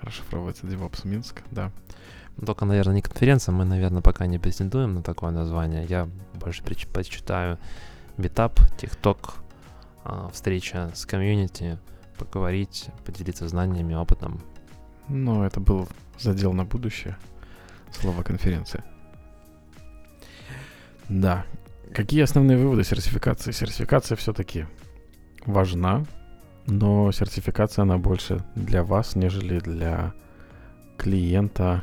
Расшифровывается 0.00 0.66
DevOps 0.66 1.06
Минск, 1.06 1.42
да. 1.50 1.72
Ну, 2.36 2.46
Только, 2.46 2.64
наверное, 2.64 2.94
не 2.94 3.02
конференция, 3.02 3.52
мы, 3.52 3.64
наверное, 3.64 4.02
пока 4.02 4.26
не 4.26 4.38
претендуем 4.38 4.94
на 4.94 5.02
такое 5.02 5.30
название. 5.30 5.86
Я 5.86 6.08
больше 6.34 6.62
предпочитаю 6.62 7.58
метап, 8.18 8.60
тикток, 8.76 9.36
встреча 10.32 10.90
с 10.94 11.06
комьюнити, 11.06 11.78
поговорить, 12.18 12.88
поделиться 13.04 13.48
знаниями, 13.48 13.94
опытом. 13.94 14.40
Но 15.08 15.46
это 15.46 15.60
был 15.60 15.88
задел 16.18 16.52
на 16.52 16.64
будущее. 16.64 17.16
Слово 17.92 18.22
конференция. 18.22 18.84
Да. 21.08 21.46
Какие 21.94 22.22
основные 22.22 22.58
выводы 22.58 22.84
сертификации? 22.84 23.52
Сертификация 23.52 24.16
все-таки 24.16 24.66
важна, 25.46 26.04
но 26.66 27.10
сертификация 27.12 27.84
она 27.84 27.96
больше 27.96 28.44
для 28.54 28.82
вас, 28.82 29.14
нежели 29.14 29.60
для 29.60 30.12
клиента 30.98 31.82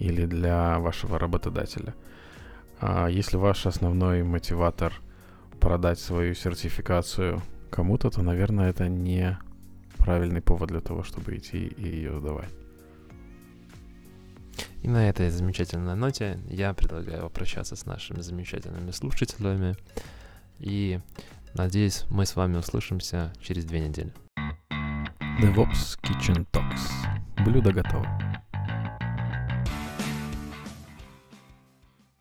или 0.00 0.26
для 0.26 0.78
вашего 0.78 1.18
работодателя. 1.18 1.94
А 2.80 3.08
если 3.08 3.36
ваш 3.36 3.66
основной 3.66 4.22
мотиватор 4.22 4.94
продать 5.60 6.00
свою 6.00 6.34
сертификацию 6.34 7.42
кому-то, 7.70 8.10
то, 8.10 8.22
наверное, 8.22 8.70
это 8.70 8.88
не 8.88 9.38
правильный 9.98 10.40
повод 10.40 10.70
для 10.70 10.80
того, 10.80 11.04
чтобы 11.04 11.36
идти 11.36 11.66
и 11.66 11.86
ее 11.86 12.18
сдавать. 12.18 12.50
И 14.82 14.88
на 14.88 15.08
этой 15.10 15.28
замечательной 15.28 15.94
ноте 15.94 16.40
я 16.48 16.72
предлагаю 16.72 17.24
попрощаться 17.24 17.76
с 17.76 17.84
нашими 17.84 18.22
замечательными 18.22 18.92
слушателями. 18.92 19.76
И 20.58 21.00
надеюсь, 21.52 22.04
мы 22.08 22.24
с 22.24 22.34
вами 22.34 22.56
услышимся 22.56 23.32
через 23.42 23.66
две 23.66 23.80
недели. 23.80 24.12
DevOps 25.42 25.98
Kitchen 26.02 26.46
Talks. 26.50 26.90
Блюдо 27.44 27.72
готово. 27.72 28.06